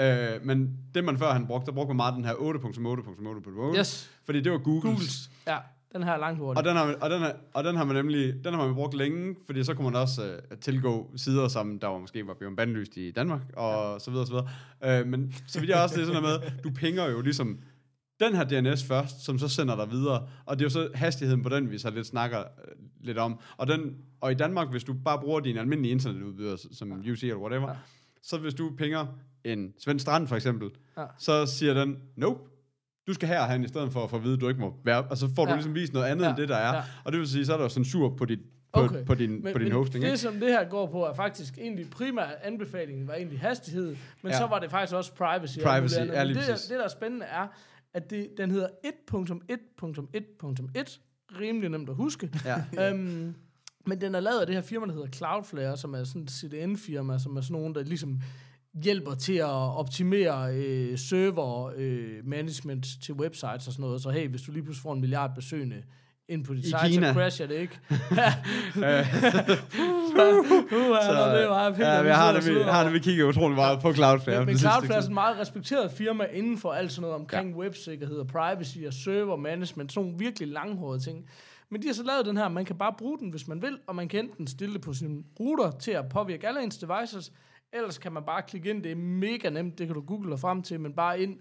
Øh, 0.00 0.46
men 0.46 0.70
det 0.94 1.04
man 1.04 1.18
før 1.18 1.32
han 1.32 1.46
brugte, 1.46 1.66
der 1.66 1.72
brugte 1.72 1.88
man 1.88 1.96
meget 1.96 2.14
den 2.14 2.24
her 2.24 2.32
8.8.8.8. 2.34 3.78
Yes, 3.78 4.10
Fordi 4.24 4.40
det 4.40 4.52
var 4.52 4.58
Googles. 4.58 4.82
Googles. 4.84 5.30
Ja, 5.46 5.56
den 5.92 6.02
her 6.02 6.12
er 6.12 6.18
langt 6.18 6.38
hurtigt. 6.38 6.58
Og 6.58 6.64
den, 6.64 6.76
har, 6.76 6.86
man- 6.86 7.02
og, 7.02 7.10
den 7.10 7.20
har, 7.20 7.36
og 7.54 7.64
den 7.64 7.76
har 7.76 7.84
man 7.84 7.96
nemlig 7.96 8.44
den 8.44 8.54
har 8.54 8.66
man 8.66 8.74
brugt 8.74 8.94
længe, 8.94 9.34
fordi 9.46 9.64
så 9.64 9.74
kunne 9.74 9.84
man 9.90 10.00
også 10.00 10.24
øh, 10.24 10.58
tilgå 10.60 11.10
sider, 11.16 11.48
som 11.48 11.78
der 11.78 11.88
var 11.88 11.98
måske 11.98 12.26
var 12.26 12.34
blevet 12.34 12.56
bandlyst 12.56 12.96
i 12.96 13.10
Danmark, 13.10 13.40
og 13.56 13.92
ja. 13.92 13.98
så 13.98 14.10
videre, 14.10 14.26
så 14.26 14.32
videre. 14.80 15.00
Øh, 15.00 15.06
men 15.06 15.34
så 15.46 15.60
vidt 15.60 15.70
jeg 15.70 15.82
også, 15.82 15.94
det 15.96 16.02
er 16.02 16.06
sådan 16.06 16.22
noget 16.22 16.40
med, 16.42 16.50
du 16.64 16.70
pinger 16.70 17.10
jo 17.10 17.20
ligesom 17.20 17.58
den 18.20 18.34
her 18.34 18.44
DNS 18.44 18.84
først, 18.84 19.24
som 19.24 19.38
så 19.38 19.48
sender 19.48 19.76
dig 19.76 19.90
videre, 19.90 20.28
og 20.46 20.58
det 20.58 20.62
er 20.62 20.66
jo 20.66 20.70
så 20.70 20.88
hastigheden 20.94 21.42
på 21.42 21.48
den, 21.48 21.70
vi 21.70 21.78
så 21.78 21.90
lidt 21.90 22.06
snakker 22.06 22.38
øh, 22.38 22.44
lidt 23.00 23.18
om. 23.18 23.38
Og, 23.56 23.66
den, 23.66 23.96
og 24.20 24.32
i 24.32 24.34
Danmark, 24.34 24.70
hvis 24.70 24.84
du 24.84 24.94
bare 25.04 25.18
bruger 25.20 25.40
din 25.40 25.56
almindelige 25.58 25.92
internetudbyder, 25.92 26.56
som 26.72 27.02
ja. 27.02 27.12
UC 27.12 27.22
eller 27.22 27.36
whatever, 27.36 27.68
Ja. 27.68 27.74
så 28.22 28.38
hvis 28.38 28.54
du 28.54 28.70
pinger 28.78 29.06
en 29.44 29.72
Svend 29.78 30.00
Strand 30.00 30.28
for 30.28 30.36
eksempel, 30.36 30.70
Ja. 30.98 31.04
så 31.18 31.46
siger 31.46 31.74
den, 31.74 31.96
nope, 32.16 32.40
du 33.06 33.14
skal 33.14 33.28
her 33.28 33.46
hen, 33.46 33.64
i 33.64 33.68
stedet 33.68 33.92
for 33.92 34.04
at 34.04 34.10
få 34.10 34.16
at 34.16 34.22
vide, 34.24 34.34
at 34.34 34.40
du 34.40 34.48
ikke 34.48 34.60
må 34.60 34.74
være, 34.84 35.02
og 35.02 35.16
så 35.18 35.28
får 35.36 35.44
du 35.44 35.50
Ja. 35.50 35.56
ligesom 35.56 35.74
vist 35.74 35.92
noget 35.92 36.06
andet 36.06 36.24
Ja. 36.24 36.30
end 36.30 36.36
det, 36.36 36.48
der 36.48 36.56
er. 36.56 36.76
Ja. 36.76 36.82
Og 37.04 37.12
det 37.12 37.20
vil 37.20 37.28
sige, 37.28 37.46
så 37.46 37.54
er 37.54 37.58
der 37.58 37.68
censur 37.68 38.16
på, 38.16 38.24
dit, 38.24 38.38
på, 38.72 38.80
Okay. 38.80 39.04
på 39.04 39.14
din, 39.14 39.30
Men, 39.42 39.52
på 39.52 39.58
din 39.58 39.68
men 39.68 39.72
hosting, 39.76 40.02
det, 40.02 40.08
ikke? 40.08 40.18
som 40.18 40.32
det 40.40 40.48
her 40.48 40.68
går 40.68 40.86
på, 40.86 41.04
er 41.04 41.14
faktisk 41.14 41.58
egentlig 41.58 41.90
primært 41.90 42.34
anbefalingen 42.42 43.08
var 43.08 43.14
egentlig 43.14 43.40
hastighed, 43.40 43.96
men 44.22 44.32
Ja. 44.32 44.38
så 44.38 44.46
var 44.46 44.58
det 44.58 44.70
faktisk 44.70 44.94
også 44.94 45.12
privacy. 45.14 45.58
og 45.58 45.64
Privacy, 45.64 45.98
andet. 45.98 46.14
ja, 46.14 46.24
lige 46.24 46.38
det, 46.40 46.46
det, 46.68 46.78
der 46.78 46.84
er 46.84 46.88
spændende, 46.88 47.26
er, 47.26 47.46
at 47.94 48.10
det, 48.10 48.28
den 48.36 48.50
hedder 48.50 48.68
1.1.1.1, 48.86 51.00
rimelig 51.40 51.68
nemt 51.70 51.88
at 51.88 51.94
huske. 51.94 52.30
Ja. 52.44 52.64
øhm, 52.90 53.34
men 53.86 54.00
den 54.00 54.14
er 54.14 54.20
lavet 54.20 54.40
af 54.40 54.46
det 54.46 54.54
her 54.54 54.62
firma, 54.62 54.86
der 54.86 54.92
hedder 54.92 55.08
Cloudflare, 55.08 55.76
som 55.76 55.94
er 55.94 56.04
sådan 56.04 56.22
et 56.22 56.30
CDN-firma, 56.30 57.18
som 57.18 57.36
er 57.36 57.40
sådan 57.40 57.52
nogen, 57.56 57.74
der 57.74 57.82
ligesom 57.82 58.20
hjælper 58.82 59.14
til 59.14 59.32
at 59.32 59.44
optimere 59.50 60.54
øh, 60.56 60.98
server 60.98 61.72
øh, 61.76 62.08
management 62.24 62.86
til 63.02 63.14
websites 63.14 63.66
og 63.66 63.72
sådan 63.72 63.82
noget. 63.82 64.02
Så 64.02 64.10
hey, 64.10 64.28
hvis 64.28 64.42
du 64.42 64.52
lige 64.52 64.62
pludselig 64.62 64.82
får 64.82 64.92
en 64.92 65.00
milliard 65.00 65.34
besøgende 65.34 65.82
ind 66.28 66.44
på 66.44 66.54
dit 66.54 66.64
I 66.64 66.66
site, 66.66 66.78
Kina. 66.88 67.08
så 67.08 67.14
crasher 67.14 67.46
det 67.46 67.54
ikke. 67.54 67.78
Så, 70.14 71.38
det 71.40 71.48
var 71.48 71.74
ja, 71.78 72.02
jeg 72.02 72.16
har 72.16 72.32
det, 72.32 72.54
vi, 72.54 72.60
har 72.60 72.84
det, 72.84 72.92
vi 72.92 72.98
kigger 72.98 73.24
utrolig 73.24 73.56
meget 73.56 73.80
på 73.80 73.92
Cloudflare. 73.92 74.38
men, 74.38 74.46
men 74.46 74.58
Cloudflare 74.58 74.98
er 74.98 75.02
et 75.02 75.12
meget 75.12 75.38
respekteret 75.38 75.90
firma 75.90 76.24
inden 76.24 76.58
for 76.58 76.72
alt 76.72 76.92
sådan 76.92 77.02
noget 77.02 77.14
omkring 77.14 77.50
ja. 77.50 77.56
websikkerhed 77.56 78.16
og 78.16 78.26
privacy 78.26 78.78
og 78.86 78.92
server 78.92 79.36
management, 79.36 79.92
sådan 79.92 80.04
nogle 80.04 80.18
virkelig 80.18 80.48
langhårede 80.48 81.02
ting. 81.02 81.28
Men 81.70 81.82
de 81.82 81.86
har 81.86 81.94
så 81.94 82.02
lavet 82.02 82.26
den 82.26 82.36
her, 82.36 82.48
man 82.48 82.64
kan 82.64 82.78
bare 82.78 82.94
bruge 82.98 83.18
den, 83.18 83.30
hvis 83.30 83.48
man 83.48 83.62
vil, 83.62 83.78
og 83.86 83.96
man 83.96 84.08
kan 84.08 84.24
enten 84.24 84.46
stille 84.46 84.74
det 84.74 84.82
på 84.82 84.92
sin 84.92 85.24
router 85.40 85.70
til 85.70 85.90
at 85.90 86.08
påvirke 86.08 86.48
alle 86.48 86.62
ens 86.62 86.78
devices, 86.78 87.32
ellers 87.72 87.98
kan 87.98 88.12
man 88.12 88.22
bare 88.22 88.42
klikke 88.42 88.70
ind, 88.70 88.82
det 88.82 88.92
er 88.92 88.96
mega 88.96 89.50
nemt, 89.50 89.78
det 89.78 89.86
kan 89.86 89.94
du 89.94 90.00
google 90.00 90.30
dig 90.30 90.40
frem 90.40 90.62
til, 90.62 90.80
men 90.80 90.92
bare 90.92 91.20
ind, 91.20 91.38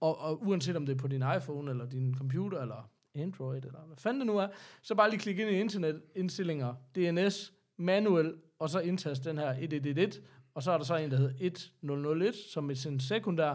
og, 0.00 0.20
og 0.20 0.46
uanset 0.46 0.76
om 0.76 0.86
det 0.86 0.94
er 0.94 0.98
på 0.98 1.08
din 1.08 1.24
iPhone, 1.36 1.70
eller 1.70 1.86
din 1.86 2.14
computer, 2.18 2.60
eller 2.60 2.90
Android, 3.14 3.64
eller 3.64 3.80
hvad 3.86 3.96
fanden 3.96 4.20
det 4.20 4.26
nu 4.26 4.38
er, 4.38 4.46
så 4.82 4.94
bare 4.94 5.10
lige 5.10 5.20
klik 5.20 5.38
ind 5.38 5.50
i 5.50 5.60
internetindstillinger, 5.60 6.74
DNS, 6.94 7.52
manuel, 7.78 8.32
og 8.58 8.70
så 8.70 8.78
indtaste 8.80 9.28
den 9.28 9.38
her 9.38 9.50
1111, 9.50 10.12
og 10.54 10.62
så 10.62 10.70
er 10.72 10.78
der 10.78 10.84
så 10.84 10.96
en, 10.96 11.10
der 11.10 11.16
hedder 11.16 11.34
1001, 11.40 12.34
som 12.52 12.70
er 12.70 12.74
sin 12.74 13.00
sekundær, 13.00 13.54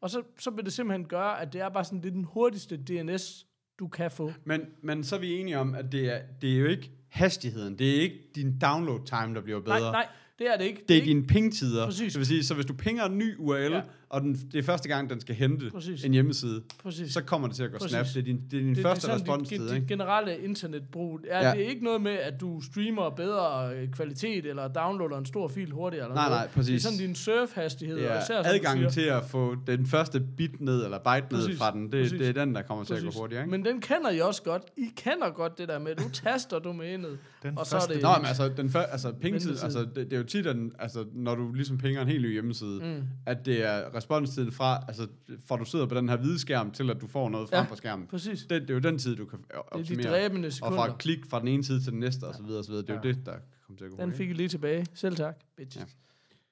og 0.00 0.10
så, 0.10 0.22
så 0.38 0.50
vil 0.50 0.64
det 0.64 0.72
simpelthen 0.72 1.04
gøre, 1.08 1.40
at 1.42 1.52
det 1.52 1.60
er 1.60 1.68
bare 1.68 1.84
sådan, 1.84 2.02
det 2.02 2.08
er 2.08 2.12
den 2.12 2.24
hurtigste 2.24 2.76
DNS, 2.76 3.46
du 3.78 3.88
kan 3.88 4.10
få. 4.10 4.32
Men, 4.44 4.60
men 4.82 5.04
så 5.04 5.16
er 5.16 5.20
vi 5.20 5.32
enige 5.40 5.58
om, 5.58 5.74
at 5.74 5.92
det 5.92 6.04
er, 6.14 6.20
det 6.42 6.52
er 6.54 6.58
jo 6.58 6.66
ikke 6.66 6.90
hastigheden, 7.08 7.78
det 7.78 7.96
er 7.96 8.00
ikke 8.00 8.18
din 8.34 8.58
download 8.58 9.00
time, 9.06 9.34
der 9.34 9.40
bliver 9.40 9.60
bedre. 9.60 9.80
Nej, 9.80 9.90
nej, 9.92 10.08
det 10.38 10.46
er 10.52 10.56
det 10.56 10.64
ikke. 10.64 10.82
Det 10.88 10.90
er 10.90 10.94
ikke- 10.94 11.06
dine 11.08 11.26
pingtider. 11.26 11.84
Præcis. 11.86 12.12
Det 12.12 12.18
vil 12.18 12.26
sige, 12.26 12.44
så 12.44 12.54
hvis 12.54 12.66
du 12.66 12.72
pinger 12.74 13.04
en 13.04 13.18
ny 13.18 13.36
URL, 13.38 13.72
Ja. 13.72 13.80
Ja. 14.12 14.16
og 14.16 14.20
den, 14.20 14.34
det 14.52 14.58
er 14.58 14.62
første 14.62 14.88
gang, 14.88 15.10
den 15.10 15.20
skal 15.20 15.34
hente 15.34 15.70
Præcis. 15.70 16.04
en 16.04 16.12
hjemmeside, 16.12 16.62
Præcis. 16.82 17.12
så 17.12 17.22
kommer 17.22 17.48
det 17.48 17.56
til 17.56 17.62
at 17.62 17.70
gå 17.72 17.78
Præcis. 17.78 17.90
snap. 17.90 18.06
Det 18.06 18.16
er 18.16 18.22
din, 18.22 18.40
det 18.50 18.56
er 18.58 18.62
din 18.62 18.74
det, 18.74 18.82
første 18.82 19.00
sådan, 19.00 19.16
responstid, 19.20 19.58
dit, 19.58 19.66
dit, 19.68 19.74
ikke? 19.74 19.80
dit 19.80 19.88
generelle 19.88 20.38
internetbrug. 20.38 21.20
Er 21.28 21.48
Ja. 21.48 21.54
det 21.54 21.64
er 21.64 21.68
ikke 21.68 21.84
noget 21.84 22.00
med, 22.02 22.12
at 22.12 22.40
du 22.40 22.60
streamer 22.60 23.10
bedre 23.10 23.74
øh, 23.74 23.88
kvalitet, 23.88 24.46
eller 24.46 24.68
downloader 24.68 25.18
en 25.18 25.26
stor 25.26 25.48
fil 25.48 25.70
hurtigere? 25.70 26.04
Eller 26.04 26.14
Nej, 26.14 26.28
noget. 26.28 26.40
nej, 26.40 26.48
præcis. 26.48 26.82
Det 26.82 26.88
er 26.88 26.92
sådan 26.92 27.06
din 27.06 27.14
surfhastighed. 27.14 27.96
Det 27.96 28.08
og 28.10 28.16
er 28.16 28.22
især, 28.22 28.42
adgangen 28.44 28.90
til 28.90 29.00
at 29.00 29.24
få 29.24 29.56
den 29.66 29.86
første 29.86 30.20
bit 30.36 30.60
ned, 30.60 30.84
eller 30.84 30.98
byte 30.98 31.32
ned 31.32 31.42
Præcis. 31.44 31.58
fra 31.58 31.70
den, 31.70 31.82
det, 31.82 31.90
Præcis. 31.90 32.18
det 32.18 32.28
er 32.28 32.44
den, 32.44 32.54
der 32.54 32.62
kommer 32.62 32.84
til 32.84 32.94
at 32.94 33.00
gå 33.00 33.06
Præcis. 33.06 33.20
hurtigere, 33.20 33.42
ikke? 33.42 33.50
Men 33.50 33.64
den 33.64 33.80
kender 33.80 34.10
I 34.10 34.20
også 34.20 34.42
godt. 34.42 34.62
I 34.76 34.90
kender 34.96 35.30
godt 35.30 35.58
det 35.58 35.68
der 35.68 35.78
med, 35.78 35.90
at 35.90 35.98
du 35.98 36.08
taster 36.12 36.58
domænet, 36.58 37.18
Den 37.42 37.58
og 37.58 37.66
så 37.66 37.76
er 37.76 37.80
det... 37.80 38.02
Nå, 38.02 38.08
men 38.16 38.26
altså, 38.26 38.48
den 38.56 38.70
før, 38.70 38.80
altså 38.80 39.12
pingtid, 39.12 39.48
Ventetid. 39.48 39.64
altså, 39.64 39.80
det, 39.80 39.94
det, 39.96 40.12
er 40.12 40.16
jo 40.16 40.22
tit, 40.24 40.46
at 40.46 40.56
den, 40.56 40.72
altså, 40.78 41.04
når 41.14 41.34
du 41.34 41.52
ligesom 41.52 41.78
pinger 41.78 42.02
en 42.02 42.08
helt 42.08 42.22
ny 42.22 42.32
hjemmeside, 42.32 42.80
mm. 42.84 43.02
at 43.26 43.46
det 43.46 43.66
er 43.66 43.94
responstiden 44.00 44.52
fra, 44.52 44.84
altså, 44.88 45.08
fra 45.46 45.56
du 45.56 45.64
sidder 45.64 45.86
på 45.86 45.94
den 45.94 46.08
her 46.08 46.16
hvide 46.16 46.38
skærm, 46.38 46.70
til 46.70 46.90
at 46.90 47.00
du 47.00 47.06
får 47.06 47.28
noget 47.28 47.48
frem 47.48 47.56
Ja, 47.56 47.62
ja, 47.62 47.68
på 47.68 47.76
skærmen. 47.76 48.06
Præcis. 48.06 48.40
Det, 48.40 48.62
det 48.62 48.70
er 48.70 48.74
jo 48.74 48.80
den 48.80 48.98
tid, 48.98 49.16
du 49.16 49.24
kan 49.24 49.38
Det 49.38 49.46
er 49.54 49.58
optimere. 49.58 50.02
de 50.02 50.08
dræbende 50.08 50.46
og 50.46 50.52
sekunder. 50.52 50.76
fra 50.78 50.96
klik 50.96 51.26
fra 51.26 51.40
den 51.40 51.48
ene 51.48 51.64
side 51.64 51.80
til 51.84 51.92
den 51.92 52.00
næste, 52.00 52.24
og 52.24 52.34
så 52.34 52.42
videre, 52.42 52.58
og 52.58 52.64
så 52.64 52.70
videre. 52.70 52.86
Det 52.86 52.90
er 52.90 52.94
jo 52.94 53.02
det, 53.02 53.26
der 53.26 53.34
kommer 53.66 53.78
til 53.78 53.84
at 53.84 53.90
gå 53.90 53.96
Den 53.96 54.12
fik 54.12 54.30
I 54.30 54.32
lige 54.32 54.48
tilbage. 54.48 54.86
Selv 54.94 55.16
tak, 55.16 55.36
bitches. 55.56 55.82
Ja. 55.84 55.86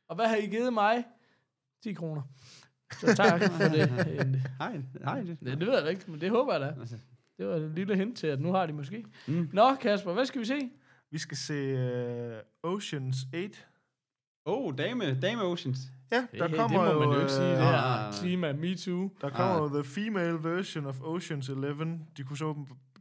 Og 0.09 0.17
hvad 0.17 0.29
har 0.29 0.37
I 0.37 0.47
givet 0.47 0.73
mig? 0.73 1.05
10 1.83 1.93
kroner. 1.93 2.23
Så 3.01 3.15
tak 3.17 3.43
for 3.43 3.65
det. 3.65 3.89
Hej, 4.61 4.81
hej. 5.05 5.21
Det. 5.21 5.41
Det, 5.41 5.59
det 5.59 5.67
ved 5.67 5.75
jeg 5.75 5.83
da 5.85 5.89
ikke, 5.89 6.11
men 6.11 6.21
det 6.21 6.31
håber 6.31 6.53
jeg 6.53 6.61
da. 6.61 6.75
Altså. 6.81 6.97
Det 7.39 7.47
var 7.47 7.55
et 7.55 7.71
lille 7.75 7.97
hint 7.97 8.17
til, 8.19 8.27
at 8.27 8.41
nu 8.41 8.53
har 8.53 8.67
de 8.67 8.73
måske. 8.73 9.05
Mm. 9.27 9.49
Nå, 9.53 9.75
Kasper, 9.75 10.13
hvad 10.13 10.27
skal 10.27 10.41
vi 10.41 10.47
se? 10.47 10.71
Vi 11.11 11.19
skal 11.19 11.37
se 11.37 11.75
uh, 12.63 12.73
Oceans 12.75 13.17
8. 13.35 13.51
Oh, 14.49 14.75
dame, 14.79 15.21
dame 15.23 15.43
Oceans. 15.43 15.79
Ja, 16.13 16.17
der 16.39 16.49
hey, 16.49 16.57
kommer 16.57 16.85
det 16.85 16.95
må 16.95 17.01
man 17.01 17.09
jo 17.09 17.15
ikke 17.15 17.25
øh, 17.25 17.31
sige, 17.31 17.51
det 17.51 17.57
ah. 17.57 17.63
her 17.63 18.13
klima, 18.21 18.53
me 18.53 18.75
too. 18.77 19.11
Der 19.21 19.31
kommer 19.31 19.57
jo 19.63 19.69
the 19.69 19.85
female 19.85 20.39
version 20.43 20.87
of 20.87 21.01
Oceans 21.03 21.49
11. 21.49 21.99
De 22.17 22.23
kunne, 22.23 22.37
så, 22.39 22.55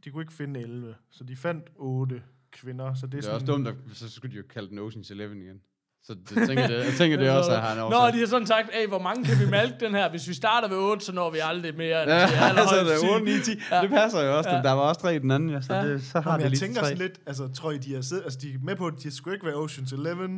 de 0.04 0.10
kunne 0.10 0.22
ikke 0.22 0.32
finde 0.32 0.60
11, 0.60 0.94
så 1.10 1.24
de 1.24 1.36
fandt 1.36 1.64
8 1.76 2.22
kvinder. 2.52 2.94
Så 2.94 3.06
det 3.06 3.14
er, 3.14 3.16
Det 3.16 3.18
er 3.18 3.22
sådan, 3.22 3.34
også 3.34 3.46
dumt, 3.46 3.68
at, 3.68 3.74
så 3.94 4.10
skulle 4.10 4.32
de 4.32 4.36
jo 4.36 4.44
kalde 4.50 4.68
den 4.68 4.78
Oceans 4.78 5.10
11 5.10 5.36
igen. 5.36 5.60
Så 6.02 6.14
det, 6.14 6.46
tænker, 6.48 6.66
det, 6.66 6.84
jeg 6.84 6.94
tænker, 6.98 7.16
det 7.22 7.30
også 7.30 7.50
er, 7.50 7.60
han 7.60 7.76
Nå, 7.76 7.84
også. 7.84 8.14
de 8.14 8.18
har 8.18 8.26
sådan 8.26 8.46
sagt, 8.46 8.68
hey, 8.72 8.88
hvor 8.88 8.98
mange 8.98 9.24
kan 9.24 9.38
vi 9.46 9.50
malke 9.50 9.76
den 9.80 9.94
her? 9.94 10.10
Hvis 10.10 10.28
vi 10.28 10.34
starter 10.34 10.68
ved 10.68 10.76
8, 10.76 11.04
så 11.04 11.12
når 11.12 11.30
vi 11.30 11.38
aldrig 11.42 11.76
mere 11.76 12.02
end 12.02 12.12
Ja, 12.12 12.26
til 12.26 12.36
så 12.38 12.44
allerhøjst 12.44 12.92
er 12.92 12.98
10. 12.98 13.06
det 13.06 13.14
8, 13.14 13.24
9, 13.24 13.30
10. 13.44 13.50
Ja. 13.70 13.82
Det 13.82 13.90
passer 13.90 14.22
jo 14.22 14.36
også. 14.38 14.50
Ja. 14.50 14.62
Der 14.62 14.72
var 14.72 14.82
også 14.82 15.00
tre 15.00 15.16
i 15.16 15.18
den 15.18 15.30
anden, 15.30 15.50
ja, 15.50 15.60
så, 15.60 15.74
Ja. 15.74 15.88
det, 15.88 16.02
så 16.02 16.20
har 16.20 16.30
Jamen, 16.30 16.38
det 16.38 16.42
jeg 16.44 16.50
lige 16.50 16.60
tænker 16.60 16.82
sådan 16.82 16.98
lidt, 16.98 17.20
altså 17.26 17.48
tror 17.48 17.70
I, 17.70 17.78
de 17.78 17.96
er, 17.96 18.00
siddet, 18.00 18.24
altså, 18.24 18.38
de 18.42 18.48
er 18.54 18.58
med 18.62 18.76
på, 18.76 18.86
at 18.86 18.94
de 19.02 19.10
skulle 19.10 19.34
ikke 19.34 19.46
være 19.46 19.54
Oceans 19.54 19.92
11, 19.92 20.28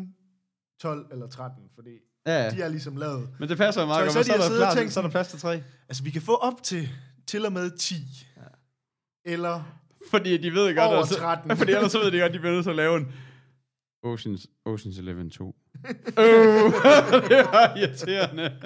12 0.80 1.06
eller 1.12 1.26
13, 1.28 1.64
fordi 1.74 1.90
Ja, 2.26 2.42
ja. 2.44 2.50
de 2.50 2.62
er 2.62 2.68
ligesom 2.68 2.96
lavet. 2.96 3.28
Men 3.38 3.48
det 3.48 3.58
passer 3.58 3.80
jo 3.80 3.86
meget 3.86 4.02
godt, 4.04 4.12
så 4.12 4.22
så, 4.22 4.32
er 4.32 4.36
der 4.48 4.56
klar, 4.56 4.74
tænkt 4.74 4.92
så 4.92 5.00
er 5.00 5.02
der 5.02 5.10
plads 5.10 5.28
til 5.28 5.38
tre. 5.38 5.62
Altså, 5.88 6.02
vi 6.02 6.10
kan 6.10 6.22
få 6.22 6.34
op 6.34 6.62
til 6.62 6.88
til 7.26 7.46
og 7.46 7.52
med 7.52 7.70
10. 7.70 7.94
Ja. 8.36 8.42
Eller 9.32 9.62
Fordi 10.10 10.36
de 10.36 10.50
ved 10.50 10.74
godt, 10.74 10.86
over 10.86 10.96
altså, 10.96 11.14
13. 11.18 11.56
fordi 11.56 11.72
ellers 11.72 11.92
så 11.92 11.98
ved 11.98 12.10
de 12.12 12.20
godt, 12.20 12.32
de 12.32 12.38
bliver 12.38 12.52
nødt 12.52 12.64
til 12.64 12.70
at 12.70 12.76
lave 12.76 12.96
en 12.96 13.12
Oceans, 14.02 14.46
Oceans 14.64 14.98
11 14.98 15.30
2. 15.30 15.46
øh, 15.84 15.84
det 17.30 17.44
var 17.52 17.76
irriterende. 17.76 18.56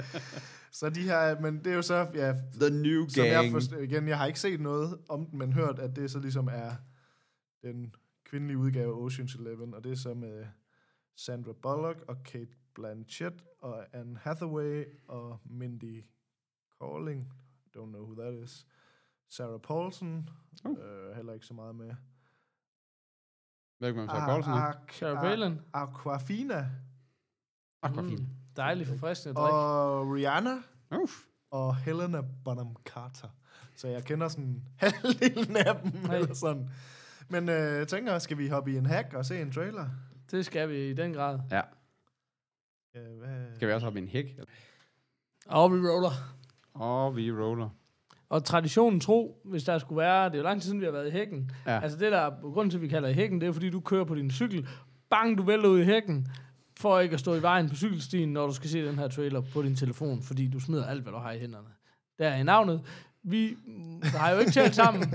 Så 0.72 0.90
de 0.90 1.02
her, 1.02 1.40
men 1.40 1.58
det 1.58 1.66
er 1.66 1.74
jo 1.74 1.82
så, 1.82 2.06
ja, 2.14 2.34
The 2.60 2.70
new 2.70 3.08
som 3.08 3.24
jeg 3.24 3.32
gang. 3.32 3.52
forstår, 3.52 3.76
igen, 3.76 4.08
jeg 4.08 4.18
har 4.18 4.26
ikke 4.26 4.40
set 4.40 4.60
noget 4.60 4.98
om 5.08 5.26
den, 5.26 5.38
men 5.38 5.52
hørt, 5.52 5.78
at 5.78 5.96
det 5.96 6.10
så 6.10 6.18
ligesom 6.18 6.48
er 6.52 6.70
den 7.62 7.94
kvindelige 8.30 8.58
udgave 8.58 8.94
af 8.94 9.06
Ocean's 9.08 9.40
Eleven, 9.40 9.74
og 9.74 9.84
det 9.84 9.92
er 9.92 9.96
så 9.96 10.14
med 10.14 10.44
Sandra 11.16 11.52
Bullock 11.52 12.04
og 12.08 12.16
Kate 12.24 12.56
Blanchett 12.74 13.42
og 13.60 13.86
Anne 13.92 14.18
Hathaway 14.18 14.84
og 15.08 15.38
Mindy 15.44 16.04
Kaling. 16.80 17.32
Don't 17.76 17.86
know 17.86 18.02
who 18.04 18.14
that 18.22 18.44
is. 18.44 18.66
Sarah 19.28 19.60
Paulson. 19.60 20.28
Oh. 20.64 20.70
Uh, 20.70 21.16
heller 21.16 21.32
ikke 21.32 21.46
så 21.46 21.54
meget 21.54 21.74
med. 21.74 21.94
Ikke, 23.80 23.92
hvem 24.00 24.08
Ah, 24.08 24.16
Sarah 24.16 24.26
Paulsen 24.28 24.52
er. 24.52 24.72
Ak- 24.72 24.92
Sarah 24.98 25.20
Palin. 25.22 25.60
Aquafina. 25.72 26.70
Aquafin. 27.82 28.18
Mm. 28.18 28.28
Dejligt 28.56 28.88
forfriskende 28.88 29.34
drik. 29.34 29.52
Og 29.52 30.12
Rihanna 30.14 30.62
Uff. 31.02 31.12
og 31.50 31.76
Helena 31.76 32.20
Bonham 32.44 32.76
Carter. 32.84 33.28
Så 33.76 33.88
jeg 33.88 34.04
kender 34.04 34.28
sådan 34.28 34.62
halvdelen 34.82 35.56
af 35.56 35.80
dem. 35.82 35.92
Nej. 36.02 36.16
Eller 36.16 36.34
sådan. 36.34 36.70
Men 37.28 37.48
øh, 37.48 37.54
jeg 37.54 37.88
tænker, 37.88 38.18
skal 38.18 38.38
vi 38.38 38.48
hoppe 38.48 38.72
i 38.72 38.76
en 38.76 38.86
hack 38.86 39.14
og 39.14 39.26
se 39.26 39.42
en 39.42 39.52
trailer? 39.52 39.88
Det 40.34 40.46
skal 40.46 40.68
vi 40.68 40.90
i 40.90 40.92
den 40.92 41.12
grad. 41.12 41.38
Ja. 41.50 41.60
Øh, 42.96 43.18
hvad? 43.18 43.54
Skal 43.54 43.68
vi 43.68 43.72
også 43.72 43.86
hoppe 43.86 43.98
i 43.98 44.02
en 44.02 44.08
hæk? 44.08 44.38
Og 45.46 45.72
vi 45.72 45.76
roller. 45.76 46.10
Og 46.74 47.16
vi 47.16 47.32
roller. 47.32 47.68
Og 48.28 48.44
traditionen 48.44 49.00
tro, 49.00 49.40
hvis 49.44 49.64
der 49.64 49.78
skulle 49.78 49.96
være, 49.96 50.24
det 50.24 50.34
er 50.34 50.38
jo 50.38 50.44
lang 50.44 50.60
tid 50.60 50.68
siden, 50.68 50.80
vi 50.80 50.84
har 50.84 50.92
været 50.92 51.08
i 51.08 51.10
hækken. 51.10 51.50
Ja. 51.66 51.80
Altså 51.80 51.98
det 51.98 52.12
der, 52.12 52.30
grunden 52.52 52.70
til, 52.70 52.78
at 52.78 52.82
vi 52.82 52.88
kalder 52.88 53.08
det 53.08 53.16
hækken, 53.16 53.40
det 53.40 53.48
er 53.48 53.52
fordi, 53.52 53.70
du 53.70 53.80
kører 53.80 54.04
på 54.04 54.14
din 54.14 54.30
cykel, 54.30 54.68
bang, 55.10 55.38
du 55.38 55.42
vælter 55.42 55.68
ud 55.68 55.80
i 55.80 55.84
hækken, 55.84 56.28
for 56.78 57.00
ikke 57.00 57.14
at 57.14 57.20
stå 57.20 57.34
i 57.34 57.42
vejen 57.42 57.68
på 57.68 57.76
cykelstien, 57.76 58.32
når 58.32 58.46
du 58.46 58.52
skal 58.52 58.70
se 58.70 58.86
den 58.86 58.98
her 58.98 59.08
trailer 59.08 59.40
på 59.40 59.62
din 59.62 59.76
telefon, 59.76 60.22
fordi 60.22 60.48
du 60.48 60.60
smider 60.60 60.86
alt, 60.86 61.02
hvad 61.02 61.12
du 61.12 61.18
har 61.18 61.32
i 61.32 61.38
hænderne. 61.38 61.68
Der 62.18 62.28
er 62.28 62.42
navnet. 62.42 62.82
Vi 63.22 63.56
mm, 63.66 64.02
har 64.04 64.30
jo 64.30 64.38
ikke 64.38 64.52
talt 64.52 64.74
sammen, 64.74 65.00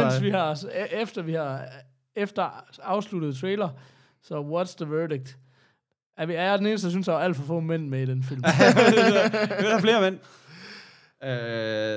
mens 0.00 0.22
vi 0.22 0.30
har, 0.30 0.54
e- 0.54 0.96
efter 1.00 1.22
vi 1.22 1.32
har 1.32 1.68
efter 2.16 2.64
afsluttet 2.82 3.36
trailer. 3.36 3.68
Så 4.24 4.42
what's 4.42 4.76
the 4.76 4.90
verdict? 4.90 5.38
Er, 6.18 6.26
vi, 6.26 6.34
er 6.34 6.42
jeg 6.42 6.58
den 6.58 6.66
eneste, 6.66 6.86
der 6.86 6.90
synes, 6.90 7.06
der 7.06 7.12
er 7.12 7.18
alt 7.18 7.36
for 7.36 7.44
få 7.44 7.60
mænd 7.60 7.88
med 7.88 8.02
i 8.02 8.06
den 8.06 8.22
film? 8.22 8.42
der 9.60 9.74
er 9.76 9.80
flere 9.80 10.00
mænd. 10.00 10.18
Uh, 11.22 11.28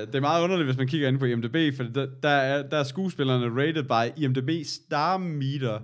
det 0.06 0.14
er 0.14 0.20
meget 0.20 0.42
underligt, 0.44 0.66
hvis 0.66 0.76
man 0.76 0.88
kigger 0.88 1.08
ind 1.08 1.18
på 1.18 1.24
IMDb, 1.24 1.76
for 1.76 1.84
der, 1.84 2.06
der, 2.22 2.28
er, 2.28 2.68
der 2.68 2.76
er 2.76 2.82
skuespillerne 2.84 3.62
rated 3.62 3.82
by 3.82 4.22
IMDb 4.22 4.66
Star 4.66 5.16
Meter, 5.16 5.80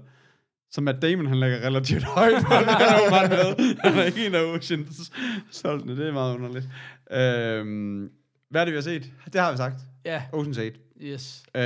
som 0.71 0.85
Matt 0.85 1.03
Damon, 1.03 1.27
han 1.27 1.41
lægger 1.41 1.67
relativt 1.67 2.05
højt 2.05 2.43
på. 2.43 2.55
Han 2.55 2.69
er 2.69 3.05
jo 3.05 3.11
meget 3.11 3.31
med. 3.31 3.77
Han 3.81 3.99
er 3.99 4.05
ikke 4.05 4.27
en 4.27 4.35
af 4.35 4.43
Oceans 4.43 5.13
folkene. 5.63 5.97
Det 5.97 6.09
er 6.09 6.13
meget 6.13 6.35
underligt. 6.35 6.65
Uh, 7.11 8.11
hvad 8.51 8.61
er 8.61 8.65
det, 8.65 8.73
vi 8.73 8.77
har 8.77 8.83
set? 8.83 9.13
Det 9.33 9.41
har 9.41 9.51
vi 9.51 9.57
sagt. 9.57 9.81
ja, 10.05 10.23
Ocean's 10.33 10.61
8. 10.61 10.73
yes. 11.01 11.43
Uh, 11.49 11.61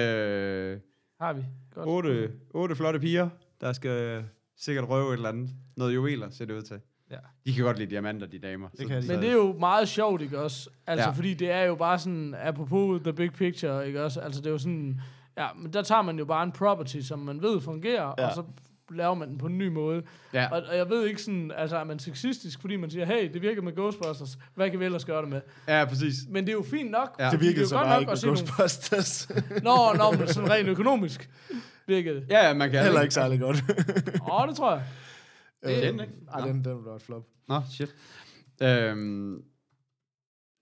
Har 1.20 1.32
vi. 1.32 1.44
Godt. 1.74 1.88
otte, 1.88 2.30
otte 2.50 2.76
flotte 2.76 3.00
piger, 3.00 3.28
der 3.60 3.72
skal 3.72 4.24
sikkert 4.58 4.88
røve 4.88 5.08
et 5.08 5.12
eller 5.16 5.28
andet. 5.28 5.50
Noget 5.76 5.94
juveler, 5.94 6.30
ser 6.30 6.44
det 6.44 6.54
ud 6.54 6.62
til. 6.62 6.80
Ja. 7.10 7.16
De 7.46 7.52
kan 7.54 7.64
godt 7.64 7.78
lide 7.78 7.90
diamanter, 7.90 8.26
de 8.26 8.38
damer. 8.38 8.68
Det 8.78 8.86
kan 8.88 9.02
de. 9.02 9.08
Men 9.08 9.18
det 9.18 9.28
er 9.28 9.32
jo 9.34 9.56
meget 9.58 9.88
sjovt, 9.88 10.22
ikke 10.22 10.38
også? 10.40 10.70
Altså, 10.86 11.06
Ja. 11.08 11.10
fordi 11.14 11.34
det 11.34 11.50
er 11.50 11.62
jo 11.62 11.74
bare 11.74 11.98
sådan, 11.98 12.34
apropos 12.42 13.00
the 13.02 13.12
big 13.12 13.32
picture, 13.32 13.86
ikke 13.86 14.04
også? 14.04 14.20
Altså, 14.20 14.40
det 14.40 14.46
er 14.46 14.50
jo 14.50 14.58
sådan, 14.58 15.00
ja, 15.38 15.46
men 15.56 15.72
der 15.72 15.82
tager 15.82 16.02
man 16.02 16.18
jo 16.18 16.24
bare 16.24 16.42
en 16.42 16.52
property, 16.52 17.00
som 17.00 17.18
man 17.18 17.42
ved 17.42 17.60
fungerer, 17.60 18.14
ja. 18.18 18.26
og 18.28 18.34
så 18.34 18.42
laver 18.90 19.14
man 19.14 19.28
den 19.28 19.38
på 19.38 19.46
en 19.46 19.58
ny 19.58 19.68
måde. 19.68 20.02
Ja. 20.32 20.48
Og, 20.52 20.62
og 20.68 20.76
jeg 20.76 20.88
ved 20.90 21.06
ikke 21.06 21.22
sådan, 21.22 21.52
altså 21.56 21.76
er 21.76 21.84
man 21.84 21.98
sexistisk, 21.98 22.60
fordi 22.60 22.76
man 22.76 22.90
siger, 22.90 23.04
hey, 23.06 23.32
det 23.32 23.42
virker 23.42 23.62
med 23.62 23.72
Ghostbusters, 23.76 24.38
hvad 24.54 24.70
kan 24.70 24.80
vi 24.80 24.84
ellers 24.84 25.04
gøre 25.04 25.20
det 25.22 25.28
med? 25.30 25.40
Ja, 25.68 25.84
præcis. 25.84 26.14
Men 26.28 26.44
det 26.44 26.50
er 26.50 26.56
jo 26.56 26.64
fint 26.70 26.90
nok. 26.90 27.16
Ja. 27.18 27.30
Det 27.30 27.40
virkede 27.40 27.56
er 27.56 27.60
jo 27.62 27.68
så 27.68 27.74
godt 27.76 27.84
bare 27.86 27.94
nok 27.94 28.00
ikke 28.00 28.10
at 28.10 28.12
med 28.12 28.16
se 28.16 28.26
nogle- 28.26 28.40
Ghostbusters. 28.56 29.28
Nå, 29.68 29.76
nå, 29.96 30.10
men 30.18 30.28
sådan 30.28 30.50
rent 30.50 30.68
økonomisk 30.68 31.30
virkede 31.86 32.14
det. 32.14 32.26
Ja, 32.30 32.46
ja, 32.48 32.54
man 32.54 32.70
kan 32.70 32.82
Heller 32.84 33.00
ikke 33.02 33.14
særlig 33.14 33.40
godt. 33.40 33.56
Åh, 34.32 34.48
det 34.48 34.56
tror 34.56 34.72
jeg. 34.74 34.84
Øh, 35.64 35.70
Den, 35.82 36.00
ikke? 36.00 36.12
Ej, 36.34 36.40
den, 36.40 36.64
den 36.64 36.84
var 36.84 36.94
et 36.96 37.02
flop. 37.02 37.22
Nå, 37.48 37.60
shit. 37.70 37.94
Øhm, 38.62 39.42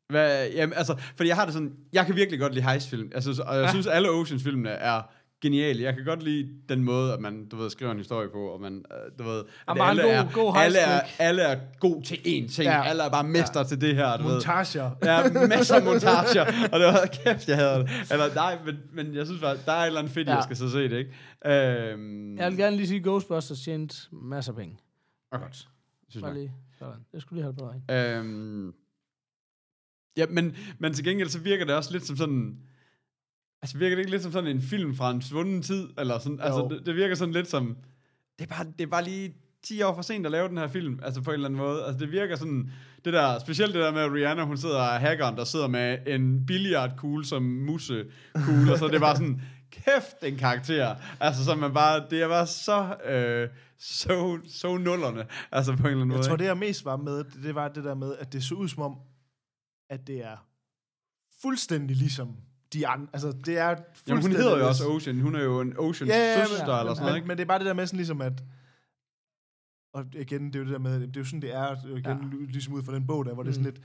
hvad, 0.08 0.48
jamen, 0.50 0.72
altså, 0.76 1.00
fordi 1.16 1.28
jeg 1.28 1.36
har 1.36 1.44
det 1.44 1.54
sådan, 1.54 1.72
jeg 1.92 2.06
kan 2.06 2.16
virkelig 2.16 2.40
godt 2.40 2.54
lide 2.54 2.64
heistfilm. 2.68 3.10
Altså, 3.14 3.42
og 3.46 3.56
jeg. 3.56 3.62
Ja. 3.64 3.70
synes, 3.70 3.86
alle 3.86 4.10
Oceans-filmene 4.10 4.70
er 4.70 5.02
geniale. 5.46 5.82
Jeg 5.82 5.94
kan 5.94 6.04
godt 6.04 6.22
lide 6.22 6.48
den 6.68 6.84
måde, 6.84 7.12
at 7.12 7.20
man, 7.20 7.48
du 7.48 7.56
ved, 7.56 7.70
skriver 7.70 7.92
en 7.92 7.98
historie 7.98 8.28
på, 8.28 8.38
og 8.46 8.60
man, 8.60 8.84
øh, 8.92 9.18
du 9.18 9.24
ved, 9.24 9.44
at 9.68 9.76
alle, 9.80 10.02
god- 10.02 10.10
er, 10.10 10.32
god 10.32 10.52
alle, 10.56 10.78
er, 10.78 11.00
alle 11.18 11.42
er 11.42 11.60
god 11.80 12.02
til 12.02 12.14
én 12.16 12.52
ting. 12.54 12.62
Ja. 12.62 12.82
Alle 12.84 13.02
er 13.02 13.10
bare 13.10 13.24
mester 13.28 13.60
ja. 13.60 13.66
til 13.66 13.80
det 13.80 13.94
her, 13.96 14.16
du 14.16 14.22
ved. 14.22 14.32
Montager. 14.32 14.90
Ja, 15.04 15.46
masser 15.48 15.74
af 15.74 15.82
montager, 15.90 16.44
og 16.72 16.80
det 16.80 16.86
var 16.86 17.08
kæft, 17.24 17.48
jeg 17.48 17.56
havde 17.56 17.78
det. 17.78 17.90
Eller 18.10 18.34
nej, 18.34 18.58
men, 18.64 18.76
men 18.92 19.14
jeg 19.14 19.26
synes 19.26 19.40
bare, 19.40 19.56
der 19.66 19.72
er 19.72 19.82
et 19.82 19.86
eller 19.86 20.00
andet 20.00 20.12
fedt, 20.12 20.28
ja. 20.28 20.34
Jeg 20.34 20.42
skal 20.44 20.56
så 20.56 20.70
se 20.70 20.78
det, 20.88 20.92
ikke? 20.98 21.10
Øhm, 21.92 22.38
Jeg 22.38 22.50
vil 22.50 22.58
gerne 22.58 22.76
lige 22.76 22.86
sige, 22.88 23.00
Ghostbusters 23.02 23.60
tjente 23.60 23.96
masser 24.12 24.52
af 24.52 24.56
penge. 24.58 24.76
og 25.32 25.40
godt. 25.40 25.68
Synes 26.08 26.22
Bare 26.22 26.34
lige. 26.34 26.52
Sådan. 26.78 27.00
Jeg 27.12 27.20
skulle 27.20 27.36
lige 27.36 27.42
have 27.44 27.52
det 27.52 27.58
på 27.58 27.64
vejen. 27.96 28.26
Øhm, 28.26 28.72
ja, 30.16 30.26
men, 30.30 30.56
men 30.78 30.92
til 30.94 31.04
gengæld 31.04 31.28
så 31.28 31.38
virker 31.40 31.64
det 31.64 31.74
også 31.74 31.92
lidt 31.92 32.06
som 32.06 32.16
sådan... 32.16 32.56
Altså 33.62 33.78
virker 33.78 33.96
det 33.96 34.00
ikke 34.00 34.10
lidt 34.10 34.22
som 34.22 34.32
sådan 34.32 34.56
en 34.56 34.62
film 34.62 34.96
fra 34.96 35.10
en 35.10 35.22
svunden 35.22 35.62
tid? 35.62 35.88
Eller 35.98 36.18
sådan, 36.18 36.40
altså 36.40 36.68
det, 36.70 36.86
det, 36.86 36.94
virker 36.94 37.14
sådan 37.14 37.34
lidt 37.34 37.48
som... 37.48 37.76
Det 38.38 38.50
er, 38.50 38.54
bare, 38.54 38.64
det 38.78 38.80
er 38.80 38.86
bare 38.86 39.04
lige 39.04 39.34
10 39.62 39.82
år 39.82 39.94
for 39.94 40.02
sent 40.02 40.26
at 40.26 40.32
lave 40.32 40.48
den 40.48 40.58
her 40.58 40.68
film, 40.68 41.00
altså 41.02 41.20
på 41.20 41.30
en 41.30 41.34
eller 41.34 41.48
anden 41.48 41.58
måde. 41.58 41.84
Altså 41.84 41.98
det 41.98 42.12
virker 42.12 42.36
sådan, 42.36 42.70
det 43.04 43.12
der, 43.12 43.38
specielt 43.38 43.74
det 43.74 43.82
der 43.82 43.92
med 43.92 44.04
Rihanna, 44.04 44.44
hun 44.44 44.56
sidder 44.56 44.78
og 44.78 45.00
hackeren, 45.00 45.36
der 45.36 45.44
sidder 45.44 45.68
med 45.68 45.98
en 46.06 46.46
billiardkugle 46.46 47.24
som 47.24 47.42
musekugle, 47.42 48.72
og 48.72 48.78
så 48.78 48.88
det 48.88 49.00
bare 49.00 49.16
sådan, 49.16 49.42
kæft 49.84 50.16
en 50.22 50.36
karakter. 50.36 50.96
Altså 51.20 51.44
så 51.44 51.54
man 51.54 51.74
bare, 51.74 52.06
det 52.10 52.22
er 52.22 52.28
bare 52.28 52.46
så, 52.46 52.96
øh, 53.04 53.48
så, 53.78 54.38
så 54.48 54.76
nullerne, 54.76 55.26
altså 55.52 55.76
på 55.76 55.78
en 55.78 55.86
eller 55.86 55.92
anden 55.92 56.08
måde. 56.08 56.18
Jeg 56.18 56.26
tror, 56.26 56.36
det 56.36 56.44
jeg 56.44 56.58
mest 56.58 56.84
var 56.84 56.96
med, 56.96 57.18
det, 57.18 57.42
det 57.42 57.54
var 57.54 57.68
det 57.68 57.84
der 57.84 57.94
med, 57.94 58.16
at 58.18 58.32
det 58.32 58.44
så 58.44 58.54
ud 58.54 58.68
som 58.68 58.82
om, 58.82 58.98
at 59.90 60.06
det 60.06 60.24
er 60.24 60.46
fuldstændig 61.42 61.96
ligesom 61.96 62.36
de 62.72 62.86
andre. 62.86 63.06
Altså, 63.12 63.32
det 63.46 63.58
er 63.58 63.66
Jamen, 63.68 63.76
hun 63.78 63.82
fuldstændig 64.08 64.38
hedder 64.42 64.58
jo 64.58 64.68
også 64.68 64.84
Ocean. 64.88 65.20
Hun 65.20 65.34
er 65.34 65.42
jo 65.42 65.60
en 65.60 65.74
Ocean 65.78 66.08
Ja, 66.08 66.16
ja, 66.16 66.38
ja, 66.38 66.46
søster 66.46 66.66
men- 66.66 66.80
eller 66.80 66.94
sådan 66.94 66.96
men, 66.96 67.02
noget, 67.04 67.16
ikke? 67.16 67.28
men 67.28 67.36
det 67.38 67.42
er 67.42 67.48
bare 67.48 67.58
det 67.58 67.66
der 67.66 67.74
med 67.74 67.86
sådan 67.86 67.96
ligesom, 67.96 68.20
at 68.20 68.42
og 69.94 70.04
igen, 70.14 70.46
det 70.46 70.54
er 70.54 70.58
jo 70.58 70.64
det 70.64 70.72
der 70.72 70.78
med, 70.78 71.00
det 71.00 71.16
er 71.16 71.20
jo 71.20 71.24
sådan, 71.24 71.42
det 71.42 71.54
er, 71.54 71.74
det 71.74 71.90
jo 71.90 71.96
igen, 71.96 72.18
ja. 72.40 72.46
ligesom 72.52 72.74
ud 72.74 72.82
fra 72.82 72.94
den 72.94 73.06
bog 73.06 73.24
der, 73.24 73.34
hvor 73.34 73.42
det 73.42 73.50
er 73.50 73.54
sådan 73.54 73.68
Mm. 73.68 73.72
lidt, 73.74 73.84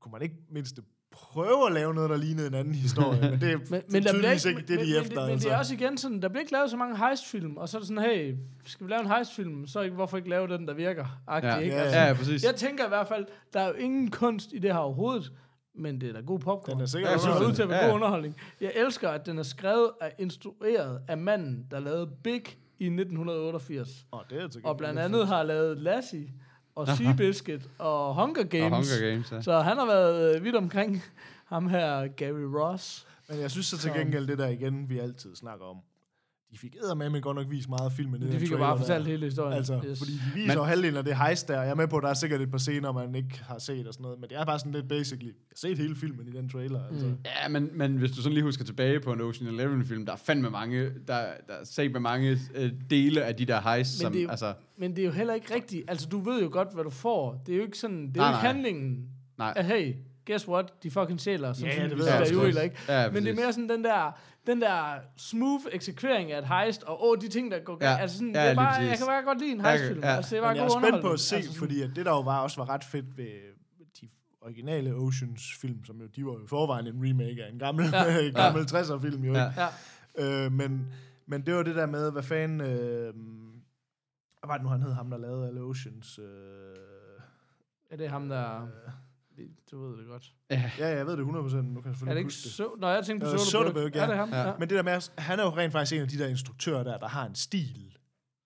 kunne 0.00 0.12
man 0.12 0.22
ikke 0.22 0.36
mindst 0.50 0.78
prøve 1.12 1.66
at 1.66 1.72
lave 1.72 1.94
noget, 1.94 2.10
der 2.10 2.16
lignede 2.16 2.46
en 2.46 2.54
anden 2.54 2.74
historie, 2.74 3.30
men 3.30 3.40
det 3.40 3.52
er 3.52 3.56
Men, 3.58 3.66
men, 3.70 3.82
men, 3.90 4.02
der 4.04 4.12
bliver 4.12 4.30
ikke, 4.32 4.48
ikke 4.48 4.60
det, 4.62 4.70
men, 4.70 4.86
de 4.86 4.90
er 4.96 5.00
men, 5.00 5.02
efter. 5.02 5.14
men, 5.16 5.24
men 5.24 5.32
altså. 5.32 5.48
det 5.48 5.54
er 5.54 5.58
også 5.58 5.74
igen 5.74 5.98
sådan, 5.98 6.22
der 6.22 6.28
bliver 6.28 6.40
ikke 6.40 6.52
lavet 6.52 6.70
så 6.70 6.76
mange 6.76 6.96
heistfilm, 6.98 7.56
og 7.56 7.68
så 7.68 7.76
er 7.76 7.80
det 7.80 7.88
sådan, 7.88 8.02
hey, 8.02 8.34
skal 8.66 8.86
vi 8.86 8.90
lave 8.92 9.00
en 9.00 9.06
heistfilm, 9.10 9.66
så 9.66 9.88
hvorfor 9.88 10.16
ikke 10.16 10.28
lave 10.30 10.48
den, 10.48 10.68
der 10.68 10.74
virker? 10.74 11.20
Agtig, 11.26 11.48
Ja, 11.48 11.56
ikke? 11.58 11.74
Ja, 11.76 11.82
Altså, 11.82 11.98
ja, 11.98 12.06
ja, 12.06 12.14
præcis. 12.14 12.44
Jeg 12.44 12.54
tænker 12.54 12.84
i 12.84 12.88
hvert 12.88 13.08
fald, 13.08 13.26
der 13.52 13.60
er 13.60 13.68
jo 13.68 13.74
ingen 13.74 14.10
kunst 14.10 14.52
i 14.52 14.58
det 14.58 14.72
her 14.72 14.78
overhovedet, 14.78 15.32
men 15.78 16.00
det 16.00 16.08
er 16.08 16.12
da 16.12 16.20
god 16.20 16.38
popcorn. 16.38 16.74
Den 16.74 16.82
er 16.82 16.86
sikkert 16.86 17.10
Ja, 17.10 17.14
det 17.14 17.22
ser 17.22 17.28
fuldstændig. 17.28 17.50
ud 17.50 17.54
til 17.56 17.62
at 17.62 17.68
være 17.68 17.78
Ja, 17.84 17.86
god 17.86 17.94
underholdning. 17.94 18.36
Jeg 18.60 18.72
elsker, 18.76 19.08
at 19.10 19.26
den 19.26 19.38
er 19.38 19.42
skrevet 19.42 19.90
og 20.00 20.10
instrueret 20.18 21.00
af 21.08 21.18
manden, 21.18 21.66
der 21.70 21.80
lavede 21.80 22.10
Big 22.24 22.42
i 22.78 22.84
1988. 22.84 24.06
Åh, 24.12 24.20
det 24.30 24.42
er 24.42 24.48
til 24.48 24.60
Og 24.64 24.76
blandt 24.76 24.98
andet 24.98 25.26
har 25.26 25.42
lavet 25.42 25.78
Lassie 25.78 26.28
og 26.74 26.88
Seabiscuit 26.88 27.68
og 27.78 28.14
Hunger 28.14 28.44
Games. 28.44 28.64
Og 28.64 28.70
Hunger 29.00 29.10
Games, 29.10 29.32
ja. 29.32 29.42
Så 29.42 29.58
han 29.60 29.76
har 29.76 29.86
været 29.86 30.36
øh, 30.36 30.44
vidt 30.44 30.56
omkring 30.56 31.02
ham 31.46 31.68
her, 31.68 32.06
Gary 32.06 32.40
Ross. 32.60 33.06
Men 33.28 33.40
jeg 33.40 33.50
synes 33.50 33.66
så 33.66 33.78
til 33.78 33.92
gengæld, 33.92 34.26
det 34.26 34.38
der 34.38 34.48
igen, 34.48 34.90
vi 34.90 34.98
altid 34.98 35.36
snakker 35.36 35.64
om, 35.66 35.76
de 36.56 36.60
fik 36.60 36.76
eddermame 36.82 37.20
godt 37.20 37.36
nok 37.36 37.46
vist 37.50 37.68
meget 37.68 37.84
af 37.84 37.92
filmen. 37.92 38.22
i 38.22 38.26
De 38.26 38.32
den 38.32 38.40
fik 38.40 38.50
jo 38.50 38.56
bare 38.58 38.70
der. 38.72 38.78
fortalt 38.78 39.06
hele 39.06 39.24
historien. 39.24 39.52
Altså, 39.56 39.80
Yes. 39.88 39.98
fordi 39.98 40.12
de 40.12 40.18
viser 40.34 40.46
Men- 40.46 40.56
jo 40.56 40.62
halvdelen 40.62 40.96
af 40.96 41.04
det 41.04 41.16
heist 41.16 41.48
der. 41.48 41.60
Jeg 41.62 41.70
er 41.70 41.74
med 41.74 41.88
på, 41.88 41.96
at 41.96 42.02
der 42.02 42.08
er 42.08 42.14
sikkert 42.14 42.40
et 42.40 42.50
par 42.50 42.58
scener, 42.58 42.92
man 42.92 43.14
ikke 43.14 43.42
har 43.48 43.58
set 43.58 43.86
og 43.86 43.94
sådan 43.94 44.02
noget. 44.02 44.20
Men 44.20 44.30
det 44.30 44.38
er 44.38 44.44
bare 44.44 44.58
sådan 44.58 44.72
lidt 44.72 44.88
basically. 44.88 45.26
Jeg 45.28 45.34
har 45.50 45.56
set 45.56 45.78
hele 45.78 45.96
filmen 45.96 46.28
i 46.28 46.30
den 46.30 46.48
trailer. 46.48 46.80
Altså. 46.90 47.06
Mm. 47.06 47.16
Ja, 47.42 47.48
men, 47.48 47.70
men 47.74 47.96
hvis 47.96 48.10
du 48.10 48.16
sådan 48.16 48.32
lige 48.32 48.44
husker 48.44 48.64
tilbage 48.64 49.00
på 49.00 49.12
en 49.12 49.20
Ocean 49.20 49.54
Eleven-film, 49.54 50.06
der 50.06 50.12
er 50.12 50.16
fandme 50.16 50.50
mange, 50.50 50.84
der, 50.84 50.90
der 51.08 51.54
er 51.60 51.64
set 51.64 51.92
med 51.92 52.00
mange 52.00 52.38
øh, 52.54 52.70
dele 52.90 53.22
af 53.24 53.34
de 53.36 53.44
der 53.44 53.60
heists, 53.60 53.98
Men 53.98 54.04
som, 54.04 54.12
det 54.12 54.18
er 54.18 54.22
jo- 54.24 54.30
altså, 54.30 54.54
Men 54.78 54.90
det 54.90 54.98
er 55.02 55.06
jo 55.06 55.12
heller 55.12 55.34
ikke 55.34 55.54
rigtigt. 55.54 55.84
Altså, 55.90 56.08
du 56.08 56.20
ved 56.20 56.42
jo 56.42 56.48
godt, 56.52 56.68
hvad 56.74 56.84
du 56.84 56.90
får. 56.90 57.42
Det 57.46 57.52
er 57.52 57.56
jo 57.56 57.62
ikke 57.62 57.78
sådan, 57.78 58.08
det 58.08 58.16
er 58.16 58.20
Nej, 58.20 58.28
jo 58.28 58.34
ikke 58.36 58.42
nej. 58.42 58.52
handlingen. 58.52 59.06
nej. 59.38 59.52
At, 59.56 59.64
hey, 59.64 59.94
guess 60.26 60.48
what? 60.48 60.72
De 60.82 60.90
fucking 60.90 61.20
sjæler. 61.20 61.52
Sådan, 61.52 61.68
Ja, 61.68 61.74
sådan, 61.76 61.90
det 61.90 61.98
ved 61.98 62.06
jeg 62.06 62.26
der 62.26 62.34
godt. 62.34 62.64
ikke? 62.64 62.76
Ja, 62.88 63.10
Men 63.10 63.24
det 63.24 63.30
er 63.30 63.34
mere 63.34 63.52
sådan 63.52 63.68
den 63.68 63.84
der, 63.84 64.18
den 64.46 64.60
der 64.60 64.98
smooth 65.16 65.64
eksekvering 65.72 66.32
af 66.32 66.38
et 66.38 66.48
heist, 66.48 66.82
og 66.82 67.04
åh, 67.08 67.18
de 67.20 67.28
ting, 67.28 67.50
der 67.50 67.58
går 67.58 67.76
galt. 67.76 67.90
Ja. 67.90 67.96
Altså 67.96 68.16
sådan, 68.18 68.34
Ja, 68.34 68.42
det 68.44 68.50
er 68.50 68.54
bare, 68.54 68.74
jeg 68.74 68.96
kan 68.98 69.06
bare 69.06 69.22
godt 69.22 69.38
lide 69.38 69.52
en 69.52 69.60
Ja, 69.60 69.68
heistfilm. 69.70 70.00
ja. 70.02 70.16
Altså, 70.16 70.30
det 70.30 70.38
er 70.38 70.42
bare 70.42 70.54
Men 70.54 70.62
jeg 70.62 70.64
er 70.64 70.80
spændt 70.88 71.02
på 71.02 71.10
at 71.12 71.20
se, 71.20 71.36
altså, 71.36 71.50
sådan- 71.52 71.58
fordi 71.58 71.82
at 71.82 71.90
det 71.96 72.06
der 72.06 72.12
jo 72.12 72.20
var, 72.20 72.38
også 72.40 72.56
var 72.60 72.68
ret 72.70 72.84
fedt 72.84 73.16
ved 73.16 73.26
de 74.00 74.08
originale 74.40 74.94
Oceans-film, 74.94 75.84
som 75.84 76.00
jo, 76.00 76.06
de 76.06 76.26
var 76.26 76.32
jo 76.32 76.44
i 76.44 76.48
forvejen 76.48 76.86
en 76.86 76.94
remake 77.10 77.44
af 77.44 77.50
en 77.52 77.58
gammel, 77.58 77.86
Ja. 77.92 78.02
ja. 78.12 78.42
gammel 78.44 78.62
60'er-film 78.70 79.24
jo, 79.24 79.32
Ja. 79.34 79.48
ikke? 79.48 79.60
Ja. 80.18 80.44
Øh, 80.46 80.52
men, 80.52 80.92
men 81.26 81.46
det 81.46 81.54
var 81.54 81.62
det 81.62 81.76
der 81.76 81.86
med, 81.86 82.12
hvad 82.12 82.22
fanden... 82.22 82.60
Øh, 82.60 83.14
hvad 84.40 84.48
var 84.48 84.54
det 84.54 84.62
nu, 84.62 84.68
han 84.68 84.82
hed, 84.82 84.92
ham 84.92 85.10
der 85.10 85.18
lavede 85.18 85.48
alle 85.48 85.60
Oceans? 85.60 86.18
Øh, 86.18 86.24
Ja, 87.90 87.96
det 87.96 88.06
er 88.06 88.10
ham, 88.10 88.28
der... 88.28 88.68
Du 89.70 89.86
ved 89.86 89.98
det 89.98 90.06
godt. 90.06 90.32
ja, 90.50 90.70
jeg 90.96 91.06
ved 91.06 91.16
det 91.16 91.22
100%, 91.22 91.26
nu 91.26 91.32
kan 91.34 91.44
jeg 91.48 91.50
Er 91.50 91.82
selvfølgelig 91.82 92.14
det 92.14 92.16
ikke 92.16 92.24
huske 92.26 92.44
det. 92.44 92.52
så... 92.52 92.68
Nå, 92.78 92.88
jeg 92.88 93.04
tænkte 93.06 93.26
på 93.26 93.32
Øh, 93.32 93.38
Soderbergh. 93.38 93.74
Soderbergh, 93.74 93.96
ja. 93.96 94.02
Er 94.02 94.06
det 94.06 94.16
ham? 94.16 94.28
Ja. 94.30 94.48
Ja. 94.48 94.52
Men 94.58 94.68
det 94.68 94.76
der 94.76 94.82
med, 94.82 94.92
at 94.92 95.12
han 95.18 95.38
er 95.40 95.44
jo 95.44 95.50
rent 95.50 95.72
faktisk 95.72 95.92
en 95.96 96.02
af 96.02 96.08
de 96.08 96.18
der 96.18 96.26
instruktører 96.26 96.84
der, 96.84 96.98
der 96.98 97.08
har 97.08 97.26
en 97.26 97.34
stil, 97.34 97.96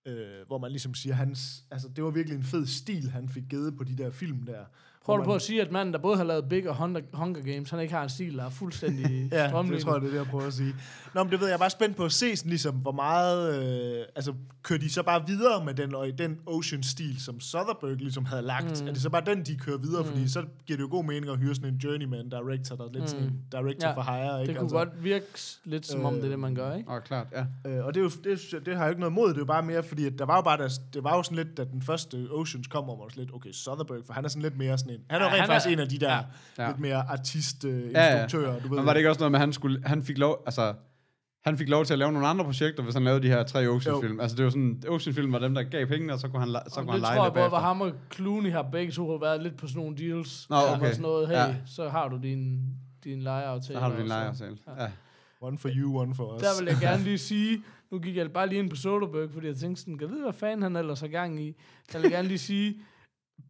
øh, 0.07 0.47
hvor 0.47 0.57
man 0.57 0.71
ligesom 0.71 0.93
siger, 0.93 1.15
hans, 1.15 1.63
altså 1.71 1.87
det 1.95 2.03
var 2.03 2.09
virkelig 2.09 2.37
en 2.37 2.43
fed 2.43 2.65
stil, 2.65 3.09
han 3.09 3.29
fik 3.29 3.43
givet 3.49 3.77
på 3.77 3.83
de 3.83 3.97
der 3.97 4.11
film 4.11 4.43
der, 4.45 4.65
Prøver 5.05 5.17
du 5.17 5.21
man- 5.21 5.27
på 5.27 5.35
at 5.35 5.41
sige, 5.41 5.61
at 5.61 5.71
manden, 5.71 5.93
der 5.93 5.99
både 5.99 6.17
har 6.17 6.23
lavet 6.23 6.49
Big 6.49 6.69
og 6.69 6.75
Hunger, 6.75 7.01
Hunger 7.13 7.41
Games, 7.41 7.69
han 7.69 7.79
ikke 7.79 7.93
har 7.93 8.03
en 8.03 8.09
stil, 8.09 8.37
der 8.37 8.45
er 8.45 8.49
fuldstændig 8.49 9.05
Ja, 9.31 9.47
strømlignet? 9.49 9.77
det 9.77 9.85
tror 9.85 9.93
jeg, 9.93 10.01
det 10.01 10.07
er 10.07 10.11
det, 10.11 10.17
jeg 10.17 10.27
prøver 10.27 10.47
at 10.47 10.53
sige. 10.53 10.75
Nå, 11.15 11.23
men 11.23 11.31
det 11.31 11.39
ved 11.39 11.47
jeg, 11.47 11.51
jeg 11.51 11.55
er 11.55 11.59
bare 11.59 11.69
spændt 11.69 11.97
på 11.97 12.05
at 12.05 12.11
se 12.11 12.35
sådan 12.35 12.49
ligesom, 12.49 12.75
hvor 12.75 12.91
meget... 12.91 13.63
Øh, 13.99 14.05
altså, 14.15 14.33
kører 14.63 14.79
de 14.79 14.89
så 14.89 15.03
bare 15.03 15.27
videre 15.27 15.65
med 15.65 15.73
den, 15.73 15.95
og 15.95 16.07
i 16.07 16.11
den 16.11 16.37
Ocean-stil, 16.47 17.21
som 17.21 17.39
Soderbergh 17.39 17.97
ligesom 17.99 18.25
havde 18.25 18.41
lagt? 18.41 18.81
Mm. 18.81 18.87
Er 18.87 18.91
det 18.93 19.01
så 19.01 19.09
bare 19.09 19.23
den, 19.25 19.43
de 19.43 19.55
kører 19.57 19.77
videre? 19.77 20.01
Mm. 20.01 20.07
Fordi 20.07 20.29
så 20.29 20.45
giver 20.65 20.77
det 20.77 20.83
jo 20.83 20.89
god 20.91 21.03
mening 21.05 21.31
at 21.31 21.37
hyre 21.37 21.55
sådan 21.55 21.73
en 21.73 21.77
journeyman 21.77 22.29
director, 22.29 22.75
der 22.75 22.83
er 22.83 22.89
lidt 22.91 23.01
mm. 23.03 23.07
sådan 23.07 23.23
en 23.23 23.41
director 23.51 23.87
Ja, 23.87 23.93
for 23.93 24.01
hire, 24.01 24.41
ikke? 24.41 24.51
Det 24.53 24.59
kunne 24.59 24.69
godt 24.69 25.03
virke 25.03 25.25
lidt 25.63 25.85
som 25.85 26.05
om, 26.05 26.13
det 26.15 26.23
er 26.25 26.29
det, 26.29 26.39
man 26.39 26.55
gør, 26.55 26.73
ikke? 26.75 26.89
Og 26.89 27.03
klart, 27.03 27.27
ja. 27.65 27.69
Øh, 27.71 27.85
og 27.85 27.93
det, 27.93 27.99
er 27.99 28.03
jo, 28.03 28.11
det, 28.23 28.65
det 28.65 28.75
har 28.75 28.83
jeg 28.83 28.87
jo 28.87 28.89
ikke 28.89 28.99
noget 28.99 29.13
mod, 29.13 29.27
det 29.29 29.35
er 29.35 29.39
jo 29.39 29.45
bare 29.45 29.63
mere, 29.63 29.83
fordi 29.83 30.05
at 30.05 30.13
der 30.19 30.25
var 30.25 30.35
jo 30.35 30.41
bare, 30.41 30.57
der, 30.57 30.69
det 30.93 31.03
var 31.03 31.15
jo 31.15 31.23
sådan 31.23 31.37
lidt, 31.37 31.57
da 31.57 31.63
den 31.63 31.81
første 31.81 32.27
Oceans 32.31 32.67
kom, 32.67 32.87
var 32.87 33.07
sådan 33.09 33.23
lidt, 33.23 33.35
okay, 33.35 33.51
Soderbergh, 33.51 34.05
for 34.05 34.13
han 34.13 34.25
er 34.25 34.29
sådan 34.29 34.41
lidt 34.41 34.57
mere 34.57 34.77
sådan 34.77 34.90
en, 34.93 34.99
han 35.09 35.21
er 35.21 35.25
Ja, 35.25 35.29
rent 35.31 35.39
han 35.41 35.49
er- 35.49 35.53
faktisk 35.53 35.73
en 35.73 35.79
af 35.79 35.89
de 35.89 35.97
der 35.97 36.11
ja. 36.13 36.63
Ja. 36.63 36.67
lidt 36.67 36.79
mere 36.79 36.95
artist-instruktører, 37.09 38.47
Ja, 38.47 38.53
ja. 38.53 38.59
du 38.59 38.67
ved. 38.67 38.77
Men 38.77 38.85
var 38.85 38.93
det 38.93 38.99
ikke 38.99 39.09
også 39.09 39.19
noget 39.19 39.31
med, 39.31 39.39
at 39.39 39.41
han, 39.41 39.53
skulle, 39.53 39.81
han 39.85 40.03
fik 40.03 40.17
lov, 40.17 40.43
altså, 40.45 40.73
han 41.43 41.57
fik 41.57 41.69
lov 41.69 41.85
til 41.85 41.93
at 41.93 41.99
lave 41.99 42.11
nogle 42.11 42.27
andre 42.27 42.45
projekter, 42.45 42.83
hvis 42.83 42.93
han 42.93 43.03
lavede 43.03 43.21
de 43.23 43.27
her 43.27 43.43
tre 43.43 43.67
Ocean-film. 43.67 44.19
Altså, 44.19 44.37
det 44.37 44.43
var 44.45 44.51
sådan, 44.51 44.83
Ocean-film 44.87 45.33
var 45.33 45.39
dem, 45.39 45.53
der 45.55 45.63
gav 45.63 45.85
pengene, 45.87 46.13
og 46.13 46.19
så 46.19 46.27
kunne 46.27 46.39
han, 46.39 46.49
så 46.49 46.57
Og 46.57 46.71
kunne 46.71 46.85
han 46.85 46.93
det 46.93 47.01
lege 47.01 47.15
tror 47.15 47.23
jeg 47.25 47.33
det 47.33 47.39
både, 47.41 47.51
var 47.51 47.59
ham 47.61 47.81
og 47.81 47.91
Clooney 48.13 48.51
har 48.51 48.61
begge 48.71 48.91
to 48.91 49.15
været 49.15 49.43
lidt 49.43 49.57
på 49.57 49.67
sådan 49.67 49.81
nogle 49.81 49.97
deals. 49.97 50.49
Nå, 50.49 50.55
okay. 50.55 50.85
Sådan 50.87 51.01
noget, 51.01 51.27
hey, 51.27 51.35
Ja. 51.35 51.55
så 51.65 51.89
har 51.89 52.07
du 52.07 52.17
din, 52.23 52.61
din 53.03 53.21
lejeaftale. 53.21 53.79
Så 53.79 53.83
har 53.83 53.89
du 53.89 53.95
din 53.95 54.01
og 54.01 54.07
lejeaftale. 54.07 54.57
Ja. 54.79 54.87
One 55.41 55.57
for 55.57 55.69
you, 55.75 55.99
one 56.01 56.15
for 56.15 56.35
us. 56.35 56.41
Der 56.41 56.47
vil 56.59 56.67
jeg 56.67 56.77
gerne 56.81 57.03
lige 57.03 57.17
sige, 57.17 57.63
nu 57.91 57.99
gik 57.99 58.15
jeg 58.15 58.31
bare 58.31 58.47
lige 58.49 58.59
ind 58.59 58.69
på 58.69 58.75
Soderbergh, 58.75 59.33
fordi 59.33 59.47
jeg 59.47 59.55
tænkte 59.55 59.81
sådan, 59.81 59.97
kan 59.97 60.09
vide, 60.09 60.21
hvad 60.23 60.33
fanden 60.33 60.61
han 60.61 60.75
ellers 60.75 60.99
har 61.01 61.07
gang 61.07 61.41
i? 61.43 61.55
Der 61.91 61.97
vil 61.99 62.01
jeg 62.03 62.11
gerne 62.11 62.27
lige 62.27 62.37
sige, 62.37 62.75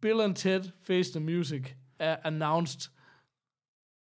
Bill 0.00 0.20
and 0.20 0.34
Ted 0.34 0.62
Face 0.82 1.10
the 1.12 1.20
Music 1.20 1.74
er 1.98 2.16
announced. 2.24 2.90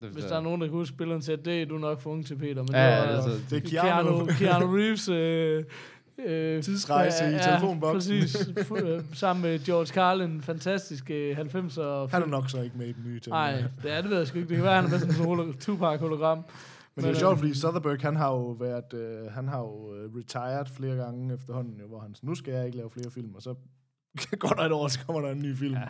Det, 0.03 0.11
Hvis 0.11 0.25
der 0.25 0.37
er 0.37 0.41
nogen, 0.41 0.61
der 0.61 0.67
kan 0.67 0.77
huske 0.77 0.97
Bill 0.97 1.13
and 1.13 1.23
Ted, 1.23 1.37
det 1.39 1.63
er 1.63 1.67
du 1.67 1.79
nok 1.79 2.01
for 2.01 2.11
ung 2.11 2.27
til, 2.27 2.37
Peter. 2.37 2.63
Men 2.63 2.73
Ja, 2.73 2.87
det 2.87 2.93
ja, 2.93 3.01
var, 3.01 3.07
altså, 3.23 3.31
det 3.51 3.65
er 3.75 3.81
Keanu, 3.83 4.11
Keanu. 4.11 4.27
Keanu 4.27 4.77
Reeves... 4.77 5.09
Øh, 5.09 5.65
øh, 6.27 6.63
Tidsrejse 6.63 7.37
i 7.37 7.39
telefonboksen. 7.39 8.21
præcis. 8.21 8.37
Fu- 8.59 8.85
øh, 8.85 9.05
sammen 9.15 9.43
med 9.43 9.59
George 9.65 9.87
Carlin, 9.87 10.43
fantastisk 10.43 11.11
øh, 11.11 11.39
90'er 11.39 11.81
Han 12.11 12.23
er 12.23 12.27
nok 12.27 12.51
så 12.51 12.63
ikke 12.63 12.79
med 12.79 12.87
i 12.87 12.93
den 12.93 13.05
nye 13.05 13.21
ting. 13.21 13.31
Nej, 13.33 13.65
det 13.83 13.93
er 13.93 14.01
det 14.01 14.11
ved 14.11 14.19
jeg 14.19 14.27
sgu 14.27 14.39
ikke. 14.39 14.49
Det 14.49 14.57
kan 14.57 14.65
være, 14.65 14.75
han 14.77 14.85
er 14.85 14.89
med 14.91 14.99
sådan 14.99 15.15
en 15.15 15.21
holo- 15.27 15.53
Tupac-hologram. 15.61 16.37
Men 16.39 16.45
det 16.97 17.03
er 17.03 17.07
Men, 17.07 17.15
jo 17.15 17.19
sjovt, 17.19 17.33
øh, 17.33 17.39
fordi 17.39 17.55
Soderbergh, 17.55 18.03
han 18.03 18.17
har 18.17 18.29
jo 18.31 18.47
været, 18.51 18.95
øh, 18.95 19.33
han 19.33 19.49
har 19.49 19.59
jo 19.59 19.95
øh, 19.95 20.11
retired 20.17 20.67
flere 20.77 20.97
gange 20.97 21.35
efterhånden, 21.35 21.81
jo, 21.81 21.87
hvor 21.87 21.99
han 22.01 22.15
så, 22.15 22.21
nu 22.27 22.35
skal 22.35 22.55
jeg 22.55 22.67
ikke 22.67 22.77
lave 22.77 22.91
flere 22.91 23.11
film, 23.11 23.35
og 23.35 23.43
så 23.43 23.55
går 24.39 24.49
der 24.49 24.63
et 24.63 24.73
år, 24.73 24.89
så 24.89 25.01
kommer 25.07 25.21
der 25.21 25.31
en 25.31 25.43
ny 25.43 25.57
film. 25.57 25.75
Ja. 25.75 25.89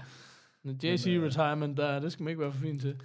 JC 0.65 1.07
øh, 1.07 1.23
retirement, 1.23 1.77
der, 1.77 2.01
det 2.01 2.13
skal 2.13 2.23
man 2.23 2.31
ikke 2.31 2.41
være 2.41 2.53
for 2.53 2.61
fint 2.61 2.81
til. 2.81 3.01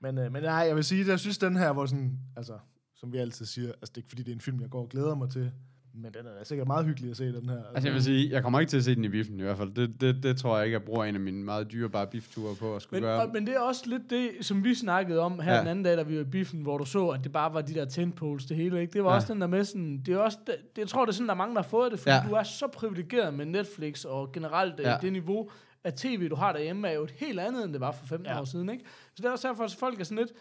Men, 0.00 0.18
øh, 0.18 0.32
men 0.32 0.42
nej, 0.42 0.54
jeg 0.54 0.76
vil 0.76 0.84
sige, 0.84 1.00
at 1.00 1.08
jeg 1.08 1.20
synes, 1.20 1.38
den 1.38 1.56
her, 1.56 1.72
hvor 1.72 1.86
sådan, 1.86 2.18
altså, 2.36 2.58
som 2.94 3.12
vi 3.12 3.18
altid 3.18 3.46
siger, 3.46 3.68
altså 3.68 3.80
det 3.82 3.96
er 3.96 3.98
ikke 3.98 4.08
fordi, 4.08 4.22
det 4.22 4.30
er 4.30 4.34
en 4.34 4.40
film, 4.40 4.60
jeg 4.60 4.70
går 4.70 4.82
og 4.82 4.88
glæder 4.88 5.14
mig 5.14 5.30
til, 5.30 5.52
men 5.94 6.04
den 6.04 6.26
er 6.40 6.44
sikkert 6.44 6.66
meget 6.66 6.86
hyggelig 6.86 7.10
at 7.10 7.16
se, 7.16 7.32
den 7.32 7.48
her. 7.48 7.58
Altså, 7.74 7.88
jeg 7.88 7.94
vil 7.94 8.02
sige, 8.02 8.30
jeg 8.30 8.42
kommer 8.42 8.60
ikke 8.60 8.70
til 8.70 8.76
at 8.76 8.84
se 8.84 8.94
den 8.94 9.04
i 9.04 9.08
biffen 9.08 9.40
i 9.40 9.42
hvert 9.42 9.56
fald. 9.56 9.74
Det, 9.74 10.00
det, 10.00 10.22
det 10.22 10.36
tror 10.36 10.56
jeg 10.56 10.66
ikke, 10.66 10.74
jeg 10.74 10.82
bruger 10.82 11.04
en 11.04 11.14
af 11.14 11.20
mine 11.20 11.44
meget 11.44 11.72
dyrebare 11.72 12.06
bifture 12.06 12.56
på 12.56 12.76
at 12.76 12.82
skulle 12.82 13.00
Men, 13.00 13.08
gøre. 13.08 13.22
og, 13.22 13.30
men 13.32 13.46
det 13.46 13.54
er 13.54 13.60
også 13.60 13.82
lidt 13.86 14.10
det, 14.10 14.30
som 14.40 14.64
vi 14.64 14.74
snakkede 14.74 15.20
om 15.20 15.40
her 15.40 15.54
ja. 15.54 15.60
Den 15.60 15.68
anden 15.68 15.84
dag, 15.84 15.96
da 15.96 16.02
vi 16.02 16.14
var 16.16 16.20
i 16.20 16.24
biffen, 16.24 16.62
hvor 16.62 16.78
du 16.78 16.84
så, 16.84 17.08
at 17.08 17.20
det 17.24 17.32
bare 17.32 17.54
var 17.54 17.60
de 17.60 17.74
der 17.74 17.84
tentpoles, 17.84 18.44
det 18.44 18.56
hele, 18.56 18.80
ikke? 18.80 18.92
Det 18.92 19.04
var 19.04 19.10
ja. 19.10 19.16
Også 19.16 19.32
den 19.32 19.40
der 19.40 19.46
med 19.46 19.64
sådan, 19.64 20.02
det 20.06 20.14
er 20.14 20.18
også, 20.18 20.38
det, 20.46 20.54
jeg 20.78 20.88
tror, 20.88 21.04
det 21.04 21.12
er 21.12 21.14
sådan, 21.14 21.28
der 21.28 21.34
er 21.34 21.38
mange, 21.38 21.54
der 21.54 21.62
har 21.62 21.68
fået 21.68 21.92
det, 21.92 22.00
fordi 22.00 22.14
ja. 22.14 22.22
Du 22.28 22.34
er 22.34 22.42
så 22.42 22.66
privilegeret 22.66 23.34
med 23.34 23.46
Netflix, 23.46 24.04
og 24.04 24.32
generelt 24.32 24.74
ja. 24.80 24.90
Ja. 24.90 24.96
det 25.02 25.12
niveau 25.12 25.50
af 25.84 25.92
tv, 25.92 26.28
du 26.28 26.34
har 26.34 26.52
derhjemme, 26.52 26.88
er 26.88 26.92
jo 26.92 27.04
et 27.04 27.14
helt 27.16 27.40
andet, 27.40 27.64
end 27.64 27.72
det 27.72 27.80
var 27.80 27.92
for 27.92 28.06
15 28.06 28.26
ja. 28.26 28.32
Ja. 28.34 28.40
år 28.40 28.44
siden, 28.44 28.70
ikke? 28.70 28.84
Så 28.84 29.14
det 29.16 29.24
er 29.24 29.30
også 29.30 29.48
derfor, 29.48 29.64
at 29.64 29.76
folk 29.78 30.00
er 30.00 30.04
sådan 30.04 30.18
lidt, 30.18 30.32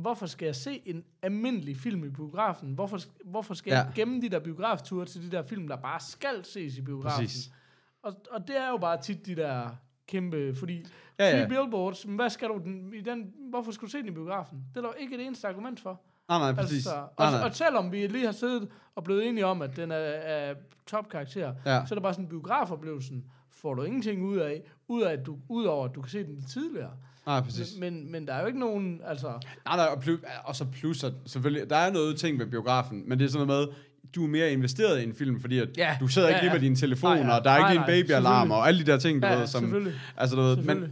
hvorfor 0.00 0.26
skal 0.26 0.46
jeg 0.46 0.54
se 0.56 0.82
en 0.84 1.04
almindelig 1.22 1.76
film 1.76 2.04
i 2.04 2.08
biografen? 2.08 2.72
Hvorfor, 2.74 2.98
hvorfor 3.24 3.54
skal 3.54 3.70
ja. 3.70 3.76
Jeg 3.76 3.92
gemme 3.94 4.20
de 4.20 4.28
der 4.28 4.38
biografture 4.38 5.06
til 5.06 5.22
de 5.22 5.36
der 5.36 5.42
film, 5.42 5.68
der 5.68 5.76
bare 5.76 6.00
skal 6.00 6.44
ses 6.44 6.78
i 6.78 6.82
biografen? 6.82 7.24
Præcis. 7.24 7.50
Og, 8.02 8.14
og 8.30 8.48
det 8.48 8.56
er 8.60 8.68
jo 8.70 8.76
bare 8.76 9.02
tit 9.02 9.26
de 9.26 9.36
der 9.36 9.68
kæmpe, 10.06 10.54
fordi 10.54 10.84
Ja, 11.18 11.24
ja, 11.30 11.38
ja. 11.40 11.48
billboards, 11.48 12.02
hvad 12.02 12.30
skal 12.30 12.48
du 12.48 12.60
den, 12.64 12.94
i 12.94 13.00
den, 13.00 13.32
hvorfor 13.50 13.72
skulle 13.72 13.88
du 13.88 13.92
se 13.92 13.98
den 13.98 14.08
i 14.08 14.10
biografen? 14.10 14.58
Det 14.70 14.76
er 14.76 14.80
der 14.80 14.88
jo 14.88 14.94
ikke 14.98 15.14
et 15.14 15.26
eneste 15.26 15.48
argument 15.48 15.80
for. 15.80 16.00
Nej, 16.28 16.38
nej, 16.38 16.52
præcis. 16.54 16.76
Altså, 16.86 16.94
nej, 16.94 17.26
og, 17.26 17.32
nej. 17.32 17.42
og 17.48 17.54
selvom 17.54 17.92
vi 17.92 18.06
lige 18.06 18.24
har 18.24 18.32
siddet 18.32 18.68
og 18.94 19.04
blevet 19.04 19.28
enige 19.28 19.46
om, 19.46 19.62
at 19.62 19.76
den 19.76 19.90
er, 19.90 19.96
er 19.96 20.54
top 20.86 21.08
karakter, 21.08 21.54
Ja. 21.66 21.86
så 21.86 21.94
er 21.94 21.96
det 21.96 22.02
bare 22.02 22.14
sådan, 22.14 22.28
biografoplevelsen 22.28 23.24
får 23.50 23.74
du 23.74 23.82
ingenting 23.82 24.22
ud 24.24 24.36
af, 24.36 24.62
ud 24.88 25.02
af 25.02 25.12
at 25.12 25.26
du, 25.26 25.38
ud 25.48 25.64
over 25.64 25.84
at 25.88 25.94
du 25.94 26.02
kan 26.02 26.10
se 26.10 26.24
den 26.24 26.34
lidt 26.34 26.48
tidligere. 26.50 26.92
Nej, 27.26 27.40
præcis. 27.40 27.78
Men, 27.78 27.94
men, 28.02 28.12
men 28.12 28.26
der 28.26 28.34
er 28.34 28.40
jo 28.40 28.46
ikke 28.46 28.58
nogen, 28.58 29.00
altså... 29.06 29.26
Nej, 29.66 29.76
nej, 29.76 29.86
og, 29.86 30.00
plus, 30.00 30.20
og 30.44 30.56
så 30.56 30.64
plus, 30.64 31.04
at 31.04 31.12
selvfølgelig, 31.26 31.70
der 31.70 31.76
er 31.76 31.92
noget 31.92 32.16
ting 32.18 32.38
ved 32.38 32.46
biografen, 32.46 33.08
men 33.08 33.18
det 33.18 33.24
er 33.24 33.28
sådan 33.28 33.46
noget 33.46 33.68
med, 33.68 33.74
du 34.14 34.24
er 34.24 34.28
mere 34.28 34.52
investeret 34.52 35.00
i 35.00 35.04
en 35.04 35.14
film, 35.14 35.40
fordi 35.40 35.58
at 35.58 35.68
Ja, 35.76 35.96
du 36.00 36.08
sidder 36.08 36.28
ja, 36.28 36.34
ikke 36.34 36.44
lige 36.44 36.52
med 36.52 36.60
din 36.60 36.76
telefon, 36.76 37.16
Nej, 37.16 37.26
ja. 37.26 37.38
og 37.38 37.44
der 37.44 37.50
er 37.50 37.56
ikke 37.56 37.62
Nej, 37.64 37.72
en 37.72 37.78
nej, 37.80 38.02
babyalarm, 38.02 38.50
og 38.50 38.68
alle 38.68 38.80
de 38.80 38.86
der 38.92 38.98
ting, 38.98 39.22
du 39.22 39.26
Ja, 39.26 39.34
ved, 39.38 39.46
som... 39.46 39.86
Altså, 40.16 40.36
du 40.36 40.42
ved, 40.42 40.56
men, 40.56 40.84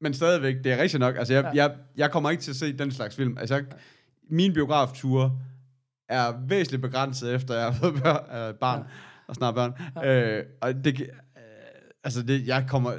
men 0.00 0.14
stadigvæk, 0.14 0.56
det 0.64 0.72
er 0.72 0.82
rigtigt 0.82 1.00
nok. 1.00 1.16
Altså, 1.18 1.34
jeg, 1.34 1.44
Ja. 1.54 1.62
jeg, 1.62 1.76
jeg 1.96 2.10
kommer 2.10 2.30
ikke 2.30 2.42
til 2.42 2.50
at 2.50 2.56
se 2.56 2.72
den 2.72 2.90
slags 2.92 3.16
film. 3.16 3.38
Altså, 3.38 3.54
jeg, 3.54 3.64
min 4.30 4.52
biografture 4.52 5.32
er 6.08 6.32
væsentligt 6.48 6.82
begrænset, 6.82 7.34
efter 7.34 7.54
jeg 7.54 7.64
har 7.64 7.72
fået 7.72 8.02
bør, 8.02 8.48
øh, 8.48 8.54
barn, 8.54 8.78
Ja. 8.80 8.84
og 9.28 9.34
snart 9.34 9.54
børn. 9.54 9.72
Ja. 9.96 10.36
Øh, 10.38 10.44
og 10.60 10.74
det, 10.84 11.00
øh, 11.00 11.06
altså, 12.04 12.22
det, 12.22 12.46
jeg 12.46 12.64
kommer, 12.68 12.92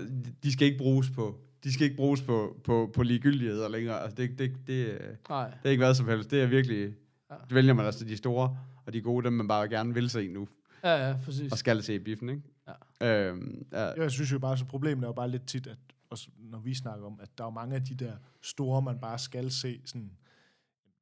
de 0.44 0.54
skal 0.54 0.68
ikke 0.68 0.78
bruges 0.78 1.10
på, 1.16 1.36
de 1.64 1.74
skal 1.74 1.84
ikke 1.84 1.96
bruges 1.96 2.22
på, 2.22 2.58
på, 2.64 2.92
på 2.94 3.04
ligegyldigheder 3.04 3.70
længere. 3.70 4.02
Altså, 4.02 4.16
det, 4.16 4.40
det, 4.40 4.52
det, 4.68 4.98
Nej. 5.30 5.48
det 5.50 5.60
er 5.64 5.70
ikke 5.70 5.84
hvad 5.84 5.96
som 5.96 6.08
helst. 6.08 6.32
Det 6.32 6.42
er 6.42 6.48
virkelig... 6.48 6.94
Ja. 7.32 7.36
Det 7.36 7.56
vælger 7.56 7.74
man 7.74 7.86
altså 7.86 8.06
de 8.06 8.18
store 8.18 8.58
og 8.86 8.94
de 8.94 9.02
gode, 9.02 9.26
dem 9.26 9.34
man 9.34 9.48
bare 9.48 9.70
gerne 9.70 9.94
vil 9.94 10.10
se 10.10 10.28
nu, 10.28 10.48
Ja, 10.84 11.08
ja, 11.08 11.16
præcis. 11.26 11.52
og 11.52 11.58
skal 11.58 11.84
se 11.84 11.96
i 11.96 12.00
biffen, 12.00 12.30
ikke? 12.30 12.42
Ja. 13.02 13.28
Øhm, 13.28 13.66
ja. 13.72 13.86
Jeg 14.02 14.12
synes 14.12 14.32
jo 14.32 14.40
bare, 14.40 14.58
så 14.58 14.66
problemet 14.66 15.04
er 15.04 15.08
jo 15.08 15.14
bare 15.14 15.30
lidt 15.30 15.48
tit, 15.48 15.68
at 15.68 15.78
også 16.10 16.28
når 16.40 16.60
vi 16.60 16.74
snakker 16.74 17.06
om, 17.06 17.20
at 17.22 17.30
der 17.38 17.46
er 17.46 17.50
mange 17.50 17.76
af 17.76 17.84
de 17.86 17.96
der 17.96 18.12
store, 18.42 18.82
man 18.82 19.00
bare 19.00 19.20
skal 19.20 19.52
se, 19.52 19.82
sådan, 19.86 20.12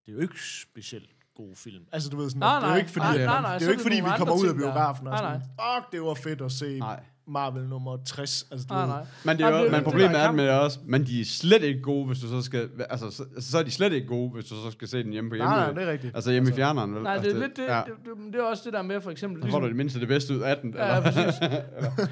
det 0.06 0.12
er 0.12 0.16
jo 0.16 0.22
ikke 0.22 0.36
specielt 0.62 1.10
gode 1.36 1.56
film. 1.56 1.84
Altså, 1.92 2.10
du 2.10 2.18
ved 2.18 2.30
sådan, 2.30 2.40
Nej, 2.40 2.56
at 2.56 2.62
det 2.62 2.66
er 2.66 2.68
jo 2.68 2.74
nej. 2.74 2.80
ikke 2.80 2.92
fordi, 2.92 3.06
Nej, 3.06 3.18
nej, 3.26 3.42
nej, 3.42 3.54
det 3.54 3.62
er 3.62 3.66
jo 3.66 3.72
ikke 3.72 3.84
fordi, 3.84 3.96
vi 3.96 4.10
kommer 4.18 4.34
ud 4.44 4.48
af 4.48 4.56
biografen 4.56 5.08
og 5.08 5.14
Nej, 5.14 5.22
sådan, 5.22 5.42
fuck, 5.42 5.92
det 5.92 6.02
var 6.02 6.14
fedt 6.14 6.42
at 6.42 6.52
se 6.52 6.80
Nej. 6.80 7.04
Marvel 7.28 7.64
nummer 7.68 7.98
60. 8.06 8.46
Altså, 8.52 8.68
du 8.70 8.74
Nej, 8.74 8.82
ved, 8.84 8.90
nej. 8.90 9.06
Men, 9.26 9.38
det 9.38 9.44
er 9.44 9.48
Jamen, 9.48 9.60
jo, 9.60 9.64
det 9.66 9.72
men 9.72 9.78
det, 9.78 9.84
problemet 9.84 10.18
er 10.20 10.26
kamp. 10.26 10.36
med 10.36 10.50
også, 10.50 10.80
men 10.86 11.06
de 11.06 11.22
er 11.22 11.26
slet 11.26 11.64
ikke 11.64 11.82
gode, 11.82 12.06
hvis 12.08 12.20
du 12.20 12.28
så 12.28 12.42
skal, 12.42 12.70
altså, 12.90 13.12
så, 13.12 13.24
så 13.40 13.60
er 13.60 13.64
de 13.64 13.72
slet 13.72 13.94
ikke 13.94 14.08
gode, 14.08 14.30
hvis 14.30 14.46
du 14.46 14.56
så 14.56 14.72
skal 14.72 14.88
se 14.88 15.04
den 15.04 15.12
hjemme 15.12 15.30
på 15.30 15.36
hjemme. 15.36 15.50
nej, 15.52 15.66
nej, 15.66 15.74
det 15.74 15.84
er 15.88 15.92
rigtigt. 15.92 16.16
Altså 16.16 16.32
hjemme 16.32 16.50
i 16.50 16.54
fjerneren, 16.54 16.96
vel? 16.96 17.04
Nej, 17.04 17.14
det 17.18 17.24
altså, 17.24 17.38
er 17.38 17.42
lidt 17.42 17.58
det, 17.58 17.64
Ja. 17.64 17.82
det, 17.86 17.94
det, 18.06 18.34
det, 18.34 18.40
er 18.40 18.44
også 18.44 18.62
det 18.66 18.74
der 18.74 18.82
med, 18.82 19.02
for 19.02 19.12
eksempel... 19.12 19.44
Så 19.44 19.50
får 19.50 19.60
du 19.60 19.68
det 19.68 19.76
mindste 19.76 20.00
det 20.00 20.08
bedste 20.08 20.34
ud 20.36 20.40
af 20.40 20.58
den. 20.58 20.74
Ja, 20.78 20.96
ja, 20.96 21.02
præcis. 21.02 21.40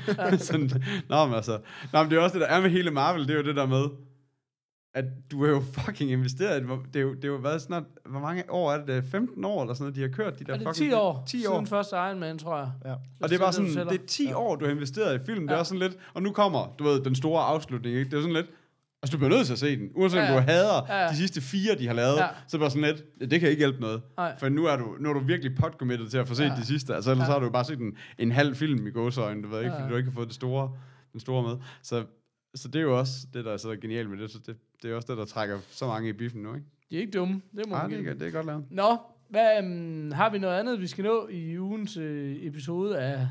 eller, 0.08 0.38
sådan, 0.38 0.70
nå, 1.10 1.26
men 1.26 1.36
altså, 1.36 1.60
nå, 1.94 2.02
men 2.04 2.12
det 2.12 2.18
er 2.18 2.22
også 2.22 2.34
det, 2.40 2.42
der 2.42 2.56
er 2.56 2.62
med 2.62 2.70
hele 2.70 2.92
Marvel, 2.92 3.22
det 3.28 3.30
er 3.34 3.38
jo 3.38 3.44
det 3.44 3.56
der 3.56 3.66
med, 3.66 3.84
at 4.96 5.06
du 5.32 5.44
er 5.46 5.50
jo 5.50 5.62
fucking 5.74 6.12
investeret. 6.12 6.62
i 6.64 6.66
det. 6.68 6.80
Det 6.94 7.00
er 7.00 7.04
jo, 7.04 7.14
det 7.14 7.24
er 7.24 7.28
jo 7.28 7.36
været 7.36 7.62
snart, 7.62 7.84
hvor 8.06 8.20
mange 8.20 8.44
år 8.50 8.72
er 8.72 8.78
det? 8.78 8.88
det? 8.88 8.96
er 8.98 9.02
15 9.12 9.46
år 9.46 9.62
eller 9.62 9.74
sådan 9.74 9.84
noget, 9.84 9.96
de 9.96 10.02
har 10.02 10.08
kørt 10.10 10.40
de 10.40 10.44
der 10.46 10.54
Er 10.54 10.58
det 10.58 10.68
fucking... 10.68 10.92
10 10.92 10.94
år 10.96 11.24
10 11.28 11.38
siden 11.40 11.54
år. 11.54 11.66
første 11.66 11.96
Iron 11.96 12.20
Man, 12.20 12.38
tror 12.38 12.58
jeg. 12.58 12.70
Ja. 12.86 12.94
Og 12.94 13.30
det 13.30 13.32
er 13.36 13.40
bare 13.40 13.54
sådan, 13.54 13.68
tæller. 13.74 13.92
det 13.92 14.02
er 14.02 14.06
10 14.08 14.26
Ja. 14.28 14.36
år, 14.38 14.56
du 14.56 14.66
har 14.66 14.72
investeret 14.72 15.22
i 15.22 15.26
film. 15.26 15.42
Det 15.42 15.50
er 15.50 15.54
Ja. 15.54 15.60
også 15.60 15.70
sådan 15.70 15.80
lidt, 15.90 15.98
og 16.14 16.22
nu 16.22 16.32
kommer, 16.32 16.76
du 16.80 16.84
ved, 16.84 17.02
den 17.04 17.16
store 17.16 17.44
afslutning, 17.44 17.96
ikke? 17.98 18.12
Det 18.12 18.18
er 18.18 18.22
sådan 18.22 18.34
lidt, 18.34 18.46
altså 19.04 19.12
du 19.12 19.18
bliver 19.18 19.30
nødt 19.38 19.46
til 19.46 19.54
at 19.54 19.60
se 19.60 19.78
den. 19.78 19.90
Uanset 19.96 20.18
Ja, 20.18 20.24
om 20.28 20.34
ja. 20.34 20.40
du 20.40 20.46
hader 20.46 20.86
Ja, 20.90 21.04
ja. 21.04 21.10
de 21.10 21.16
sidste 21.18 21.42
fire, 21.42 21.76
de 21.80 21.88
har 21.88 21.94
lavet, 21.94 22.18
Ja. 22.18 22.28
så 22.48 22.58
er 22.58 22.60
det 22.60 22.60
bare 22.60 22.70
sådan 22.70 22.82
lidt, 22.90 23.04
ja, 23.22 23.26
det 23.26 23.40
kan 23.40 23.50
ikke 23.50 23.60
hjælpe 23.60 23.82
noget. 23.82 24.02
Nej. 24.18 24.40
For 24.40 24.50
nu 24.50 24.66
er 24.66 24.76
du, 24.76 24.96
nu 25.00 25.10
er 25.10 25.14
du 25.14 25.20
virkelig 25.20 25.58
potcommitted 25.58 26.08
til 26.10 26.18
at 26.18 26.28
få 26.28 26.36
set 26.36 26.44
Ja. 26.46 26.56
de 26.56 26.66
sidste. 26.66 26.96
Altså 26.96 27.12
ellers 27.12 27.28
Ja. 27.28 27.32
har 27.34 27.40
du 27.40 27.46
jo 27.46 27.52
bare 27.52 27.64
set 27.66 27.80
en, 27.80 27.98
en 28.18 28.32
halv 28.32 28.56
film 28.56 28.88
i 28.88 28.92
gåsøjne, 28.92 29.44
du 29.44 29.48
ved 29.48 29.60
ikke, 29.60 29.70
Ja, 29.72 29.76
fordi 29.76 29.84
ja. 29.86 29.92
du 29.92 29.98
ikke 29.98 30.10
har 30.10 30.16
fået 30.16 30.28
det 30.28 30.36
store, 30.36 30.72
den 31.12 31.20
store 31.20 31.44
med. 31.44 31.58
Så, 31.84 32.04
så 32.56 32.68
det 32.68 32.80
er 32.80 32.84
jo 32.84 33.00
også 33.00 33.28
det, 33.34 33.46
der 33.46 33.54
er 33.54 33.58
så 33.58 33.76
genialt 33.82 34.10
med 34.10 34.18
det. 34.18 34.32
Så 34.32 34.40
det, 34.46 34.58
det 34.84 34.92
er 34.92 34.96
også 34.96 35.08
det, 35.10 35.18
der 35.18 35.26
trækker 35.26 35.60
så 35.70 35.88
mange 35.88 36.10
i 36.10 36.14
biffen 36.14 36.42
nu, 36.44 36.56
ikke? 36.56 36.68
De 36.90 36.96
er 36.96 37.00
ikke 37.00 37.12
dumme. 37.12 37.42
Det 37.58 37.68
må 37.68 37.76
Nej, 37.76 37.88
det, 37.88 38.08
er, 38.08 38.14
det 38.14 38.28
er 38.28 38.32
godt 38.32 38.46
lavet. 38.46 38.66
Nå, 38.70 38.98
hvad, 39.30 39.64
um, 39.64 40.12
har 40.12 40.30
vi 40.30 40.38
noget 40.38 40.60
andet, 40.60 40.82
vi 40.82 40.88
skal 40.88 41.04
nå 41.04 41.28
i 41.28 41.60
ugens 41.60 41.98
øh, 41.98 42.36
episode 42.40 43.00
af 43.00 43.28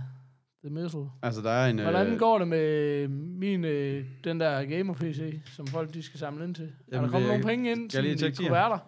The 0.64 0.74
Missile? 0.74 1.10
Altså, 1.22 1.40
der 1.42 1.50
er 1.50 1.70
en... 1.70 1.78
Hvordan 1.78 2.06
øh, 2.12 2.18
går 2.18 2.38
det 2.38 2.48
med 2.48 3.08
min, 3.08 3.64
øh, 3.64 4.04
den 4.24 4.40
der 4.40 4.64
gamer-PC, 4.64 5.40
som 5.56 5.66
folk 5.66 5.94
de 5.94 6.02
skal 6.02 6.20
samle 6.20 6.44
ind 6.44 6.54
til? 6.54 6.64
er 6.64 6.68
Jamen, 6.92 7.04
der 7.04 7.10
kommet 7.10 7.28
nogle 7.28 7.44
penge 7.44 7.70
ind 7.70 7.90
jeg 7.94 8.02
lige 8.02 8.32
kuverter? 8.36 8.78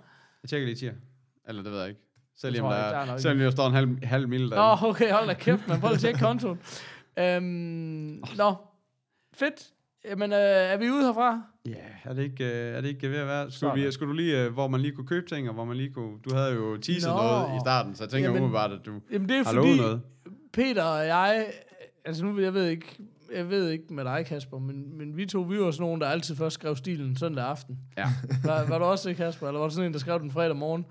Jeg 0.43 0.49
tjekker 0.49 0.66
lige 0.66 0.76
tier. 0.76 0.95
Eller 1.49 1.62
det 1.62 1.72
ved 1.72 1.78
jeg 1.80 1.89
ikke. 1.89 2.01
Selv 2.37 2.55
Det 2.55 2.62
om 2.62 2.64
tror 2.64 2.76
der, 2.76 2.89
der 2.89 2.97
er 2.99 3.12
er, 3.12 3.16
selvom 3.18 3.39
der 3.39 3.51
står 3.51 3.66
en 3.66 3.72
halv, 3.72 4.05
halv 4.05 4.28
mil 4.28 4.41
Nå, 4.41 4.57
derinde. 4.57 4.89
okay, 4.89 5.12
hold 5.12 5.26
da 5.26 5.35
kæft, 5.35 5.68
man. 5.68 5.80
Prøv 5.80 5.93
at 5.93 5.99
tjekke 6.01 6.20
kontoen. 6.20 6.59
Øhm, 7.18 8.22
nå, 8.37 8.55
fedt. 9.32 9.70
Jamen, 10.09 10.32
øh, 10.32 10.38
er 10.38 10.76
vi 10.76 10.90
ude 10.90 11.02
herfra? 11.05 11.42
Ja, 11.66 11.74
er 12.05 12.12
det 12.12 12.22
ikke, 12.22 12.44
øh, 12.44 12.76
er 12.76 12.80
det 12.80 12.88
ikke 12.88 13.11
ved 13.11 13.18
at 13.18 13.26
være? 13.26 13.42
Skulle, 13.42 13.52
Sådan. 13.52 13.78
lige, 13.78 13.92
skulle 13.92 14.09
du 14.09 14.16
lige, 14.16 14.42
øh, 14.44 14.52
hvor 14.52 14.68
man 14.68 14.80
lige 14.80 14.92
kunne 14.92 15.07
købe 15.07 15.26
ting, 15.28 15.48
og 15.48 15.55
hvor 15.55 15.64
man 15.64 15.76
lige 15.76 15.92
kunne... 15.92 16.18
Du 16.24 16.34
havde 16.34 16.52
jo 16.55 16.76
teaset 16.76 17.11
Nå. 17.11 17.16
noget 17.16 17.57
i 17.57 17.61
starten, 17.61 17.94
så 17.94 18.05
jeg 18.05 18.11
tænker 18.11 18.28
Jamen, 18.28 18.42
umiddelbart, 18.42 18.72
at 18.72 18.86
du 18.86 18.92
Jamen, 19.12 19.28
det 19.28 19.34
er 19.36 19.44
har 19.44 19.52
fordi, 19.52 19.57
lovet 19.57 19.76
noget. 19.76 20.00
Peter 20.52 20.82
og 20.82 21.07
jeg, 21.07 21.46
altså 22.05 22.24
nu, 22.24 22.40
jeg 22.40 22.55
ved 22.55 22.66
ikke, 22.66 22.86
jeg 23.34 23.50
ved 23.50 23.70
ikke 23.70 23.84
med 23.90 24.05
dig, 24.05 24.26
Kasper, 24.26 24.59
men, 24.59 24.98
men 24.98 25.16
vi 25.16 25.26
to, 25.26 25.40
vi 25.40 25.61
var 25.61 25.70
sådan 25.70 25.84
nogen, 25.86 26.00
der 26.00 26.07
altid 26.07 26.36
først 26.36 26.55
skrev 26.55 26.76
stilen 26.76 27.16
søndag 27.16 27.44
aften. 27.44 27.78
Ja. 27.96 28.07
Var, 28.44 28.66
var 28.68 28.78
du 28.78 28.84
også 28.84 29.09
det, 29.09 29.16
Kasper? 29.16 29.46
Eller 29.48 29.61
var 29.61 29.68
du 29.68 29.74
sådan 29.74 29.86
en, 29.86 29.92
der 29.92 29.98
skrev 29.98 30.20
den 30.20 30.30
fredag 30.30 30.57
morgen? 30.57 30.86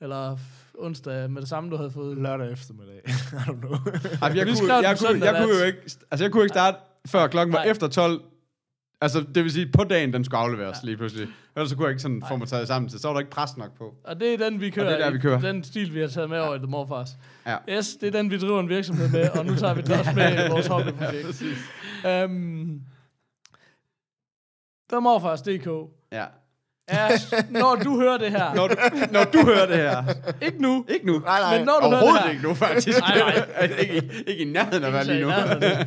Eller 0.00 0.36
onsdag 0.78 1.30
med 1.30 1.40
det 1.40 1.48
samme, 1.48 1.70
du 1.70 1.76
havde 1.76 1.90
fået? 1.90 2.18
Lørdag 2.18 2.52
eftermiddag. 2.52 3.00
I 3.06 3.10
don't 3.10 3.60
know. 3.60 3.70
Ej, 4.22 4.32
jeg, 4.36 4.46
Vi 4.46 4.52
kunne, 4.60 4.74
jeg, 4.74 4.84
kunne, 4.98 5.08
søndag 5.08 5.32
jeg 5.32 5.42
kunne 5.44 5.58
jo 5.58 5.64
ikke, 5.64 5.78
altså 6.10 6.24
jeg 6.24 6.32
kunne 6.32 6.42
ikke 6.42 6.52
starte 6.54 6.76
før 7.06 7.26
klokken 7.26 7.52
var 7.52 7.58
Nej. 7.58 7.70
efter 7.70 7.88
12. 7.88 8.20
Altså, 9.02 9.20
det 9.34 9.44
vil 9.44 9.52
sige, 9.52 9.66
på 9.72 9.84
dagen, 9.84 10.12
den 10.12 10.24
skulle 10.24 10.38
afleveres 10.40 10.78
ja. 10.82 10.86
lige 10.86 10.96
pludselig. 10.96 11.28
Ellers 11.56 11.70
så 11.70 11.76
kunne 11.76 11.84
jeg 11.86 11.90
ikke 11.90 12.02
sådan 12.02 12.22
få 12.28 12.36
mig 12.36 12.48
taget 12.48 12.66
sammen 12.68 12.88
til. 12.88 12.98
Så 13.00 13.08
var 13.08 13.14
der 13.14 13.20
ikke 13.20 13.30
pres 13.30 13.56
nok 13.56 13.78
på. 13.78 13.94
Og 14.04 14.20
det 14.20 14.34
er 14.34 14.38
den, 14.50 14.60
vi 14.60 14.70
kører. 14.70 14.88
det 14.88 15.00
er 15.00 15.04
der, 15.04 15.10
vi 15.12 15.18
kører. 15.18 15.40
Den 15.40 15.64
stil, 15.64 15.94
vi 15.94 16.00
har 16.00 16.08
taget 16.08 16.30
med 16.30 16.38
over 16.38 16.54
i 16.54 16.58
The 16.58 16.66
Morfars. 16.66 17.10
Ja. 17.46 17.56
Yes, 17.68 17.96
det 17.96 18.06
er 18.06 18.10
den, 18.10 18.30
vi 18.30 18.38
driver 18.38 18.60
en 18.60 18.68
virksomhed 18.68 19.08
med, 19.08 19.28
og 19.30 19.46
nu 19.46 19.54
tager 19.56 19.74
vi 19.74 19.82
den 19.82 19.92
også 19.92 20.12
med 20.14 20.46
i 20.46 20.50
vores 20.50 20.66
hobbyprojekt. 20.66 21.42
um, 22.24 22.80
TheMorfars.dk 24.90 25.90
Ja. 26.12 26.24
Er, 26.90 27.08
når 27.50 27.74
du 27.84 28.00
hører 28.00 28.18
det 28.18 28.30
her, 28.30 28.54
Når 28.54 28.68
du, 28.68 28.74
når 29.12 29.24
du 29.24 29.38
hører 29.46 29.66
det 29.66 29.76
her. 29.76 30.04
ikke 30.42 30.62
nu, 30.62 30.84
Ikke 30.88 31.06
nu. 31.06 31.18
Nej, 31.18 31.40
nej. 31.40 31.58
men 31.58 31.66
når 31.66 31.78
du 31.82 31.88
hører 31.88 32.12
det 32.12 32.22
her, 32.22 32.30
ikke 32.30 32.42
nu, 32.42 32.54
faktisk. 32.54 33.00
Nej, 33.00 33.18
nej. 33.18 33.68
ikke, 33.80 33.94
i- 33.96 34.30
ikke 34.30 34.42
i 34.42 34.44
nærheden 34.52 34.84
af 34.84 35.00
Ikke 35.02 35.12
lige 35.14 35.24
nu. 35.24 35.30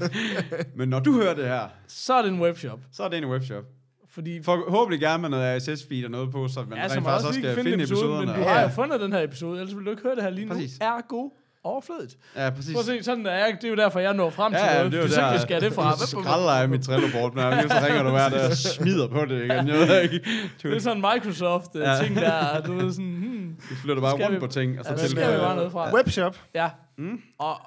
Men 0.78 0.90
når 0.90 1.00
du 1.00 1.14
hører 1.14 1.34
det 1.34 1.46
her, 1.46 1.62
så 1.88 2.14
er 2.14 2.22
det 2.22 2.32
en 2.32 2.42
webshop. 2.42 2.80
så 2.94 3.04
er 3.04 3.08
det 3.08 3.18
en 3.18 3.26
webshop. 3.26 3.64
Fordi 4.10 4.44
Forhåbentlig 4.44 5.00
gerne 5.02 5.22
med 5.22 5.30
noget 5.30 5.62
RSS-feed 5.70 6.06
og 6.06 6.12
noget 6.12 6.32
på, 6.32 6.48
så 6.48 6.60
man 6.70 6.78
Ja, 6.78 6.84
rent 6.84 6.94
faktisk 6.94 7.28
også 7.28 7.40
skal 7.40 7.56
finde, 7.56 7.74
episoderne. 7.74 8.26
men 8.26 8.36
du 8.36 8.42
har 8.44 8.62
jo 8.62 8.68
fundet 8.68 9.02
den 9.02 9.14
her 9.14 9.24
episode, 9.24 9.60
ellers 9.60 9.76
vil 9.78 9.86
du 9.86 9.90
ikke 9.92 10.04
høre 10.04 10.16
det 10.16 10.24
her 10.24 10.30
lige 10.30 10.46
nu. 10.46 10.54
Præcis. 10.54 10.78
Er 10.82 11.02
god 11.08 11.32
overflødigt. 11.64 12.16
Ja, 12.36 12.50
præcis. 12.50 12.74
Prøv 12.74 12.80
at 12.80 12.86
se, 12.86 13.04
sådan 13.04 13.26
er 13.26 13.32
jeg. 13.36 13.58
Det 13.62 13.64
er 13.64 13.70
jo 13.70 13.76
derfor, 13.76 14.00
jeg 14.00 14.14
når 14.14 14.30
frem 14.30 14.52
til 14.54 14.60
Ja, 14.62 14.78
ja, 14.78 14.86
det 14.86 14.94
er 14.94 14.98
jo 15.02 15.08
der. 15.08 15.38
skal 15.38 15.54
jeg 15.54 15.62
det 15.62 15.74
fra. 15.74 15.98
Så 15.98 16.08
skralder 16.08 16.56
jeg 16.60 16.70
mit 16.70 16.82
Trello-board, 16.90 17.36
når 17.36 17.42
jeg 17.50 17.66
så 17.70 17.76
ringer 17.86 18.04
du 18.04 18.10
hver 18.10 18.30
dag 18.30 18.46
og 18.46 18.58
smider 18.58 19.08
på 19.08 19.26
det 19.26 19.38
igen. 19.46 19.68
Jeg 19.68 19.78
ved 19.88 20.02
ikke. 20.02 20.20
Det 20.64 20.74
er 20.76 20.80
sådan 20.80 20.98
en 20.98 21.06
Microsoft-ting, 21.14 22.16
Ja. 22.18 22.22
der 22.22 22.62
du 22.62 22.74
ved 22.74 22.92
sådan, 22.92 23.06
hmm, 23.12 23.56
Du 23.70 23.76
flytter 23.76 24.02
bare 24.02 24.14
rundt 24.14 24.36
vi- 24.36 24.40
på 24.40 24.48
ting, 24.48 24.80
og 24.80 24.86
så 24.86 24.92
ja, 24.92 24.98
til- 24.98 25.10
skal 25.10 25.28
vi 25.30 25.34
øh, 25.34 25.40
bare 25.40 25.56
noget 25.56 25.72
fra. 25.72 25.94
Webshop. 25.94 26.38
Ja. 26.56 26.70
Mm. 26.98 27.20
Og, 27.40 27.50
Og 27.50 27.58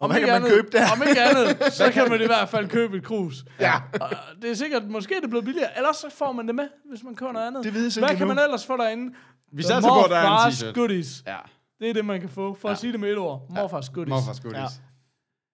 om 0.00 0.10
hvad 0.10 0.16
ikke 0.20 0.26
kan 0.30 0.42
man 0.42 0.50
andet, 0.50 0.56
købe 0.56 0.78
der? 0.78 0.84
Om 0.96 1.02
ikke 1.08 1.20
andet, 1.22 1.62
så 1.80 1.90
kan 1.92 2.10
man 2.10 2.20
i 2.22 2.26
hvert 2.26 2.48
fald 2.48 2.68
købe 2.68 2.96
et 2.96 3.04
krus. 3.04 3.44
Ja. 3.60 3.72
Og 4.00 4.10
det 4.42 4.50
er 4.50 4.54
sikkert, 4.54 4.82
måske 4.88 5.14
er 5.16 5.20
det 5.20 5.30
blevet 5.30 5.44
billigere, 5.44 5.68
ellers 5.76 5.96
så 5.96 6.06
får 6.18 6.32
man 6.32 6.46
det 6.46 6.54
med, 6.54 6.64
hvis 6.90 7.02
man 7.04 7.14
køber 7.14 7.32
noget 7.32 7.46
andet. 7.46 7.64
Det 7.64 7.74
vides 7.74 7.94
Hvad 7.94 8.08
ikke 8.08 8.18
kan 8.18 8.26
endnu. 8.26 8.34
man 8.34 8.44
ellers 8.44 8.66
få 8.66 8.76
derinde? 8.76 9.14
Vi 9.52 9.62
satser 9.62 9.88
på, 9.90 10.02
at 10.02 10.10
der 10.10 10.16
er 10.16 10.46
en 10.46 10.52
t-shirt. 10.52 10.72
goodies. 10.72 11.22
Ja. 11.26 11.36
Det 11.84 11.90
er 11.90 11.94
det, 11.94 12.04
man 12.04 12.20
kan 12.20 12.28
få. 12.28 12.56
For 12.60 12.68
Ja. 12.68 12.72
at 12.72 12.78
sige 12.78 12.92
det 12.92 13.00
med 13.00 13.10
et 13.12 13.18
ord. 13.18 13.46
Morfars 13.50 13.88
goodies. 13.88 14.10
Morfars 14.10 14.40
goodies. 14.40 14.70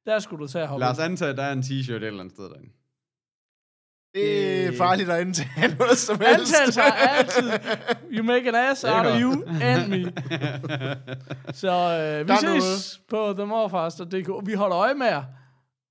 Der 0.06 0.18
skulle 0.18 0.42
du 0.46 0.52
tage 0.52 0.66
hoppe. 0.66 0.80
Lad 0.84 0.90
os 0.90 0.98
antage, 0.98 1.30
at 1.30 1.36
der 1.36 1.42
er 1.42 1.52
en 1.52 1.60
t-shirt 1.62 1.92
et 1.92 2.04
eller 2.04 2.20
andet 2.20 2.32
sted 2.34 2.44
derinde. 2.44 2.68
Det 4.14 4.66
er 4.66 4.76
farligt 4.78 5.10
at 5.10 5.20
indtage 5.20 5.76
noget 5.78 5.98
som 5.98 6.20
helst. 6.20 6.54
Antagelser 6.54 6.82
er 6.82 6.92
altid, 7.08 7.50
you 8.12 8.24
make 8.24 8.48
an 8.48 8.54
ass 8.54 8.84
out 8.84 9.06
of 9.06 9.20
you 9.20 9.32
and 9.62 9.88
me. 9.88 10.12
Så 11.62 11.72
øh, 12.20 12.28
vi 12.28 12.32
ses 12.40 13.00
på 13.10 13.32
themorfast.dk. 13.36 14.46
Vi 14.46 14.52
holder 14.52 14.78
øje 14.78 14.94
med 14.94 15.06
jer. 15.06 15.22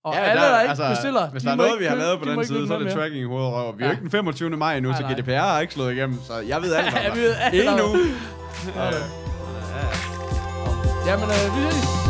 Og 0.03 0.13
Ja, 0.13 0.19
alle, 0.19 0.41
der- 0.41 0.49
der, 0.49 0.61
ikke 0.61 0.69
altså, 0.69 0.89
bestiller, 0.89 1.29
Hvis 1.29 1.41
de 1.41 1.45
der 1.47 1.51
er 1.51 1.57
noget, 1.57 1.79
vi 1.79 1.85
har 1.85 1.95
lavet 1.95 2.19
på 2.19 2.25
de 2.25 2.31
den 2.31 2.45
side, 2.45 2.67
så 2.67 2.73
er 2.73 2.77
det 2.77 2.85
noget 2.85 2.85
mere. 2.85 2.93
tracking 3.03 3.21
i 3.21 3.25
hovedrøv. 3.25 3.77
Vi 3.77 3.83
er 3.83 3.87
jo 3.87 3.89
Ja. 3.89 3.91
ikke 3.91 4.01
den 4.01 4.11
25. 4.11 4.49
maj 4.57 4.77
endnu, 4.77 4.93
så. 4.93 5.03
GDPR 5.03 5.31
er 5.31 5.59
ikke 5.59 5.73
slået 5.73 5.93
igennem, 5.93 6.19
så 6.21 6.33
jeg 6.39 6.61
ved 6.61 6.73
alt 6.79 6.87
om 6.87 6.93
Ja, 7.01 7.07
dig. 7.07 7.15
vi 7.15 7.21
ved 7.21 7.35
alt 7.39 7.55
Ikke 11.09 12.08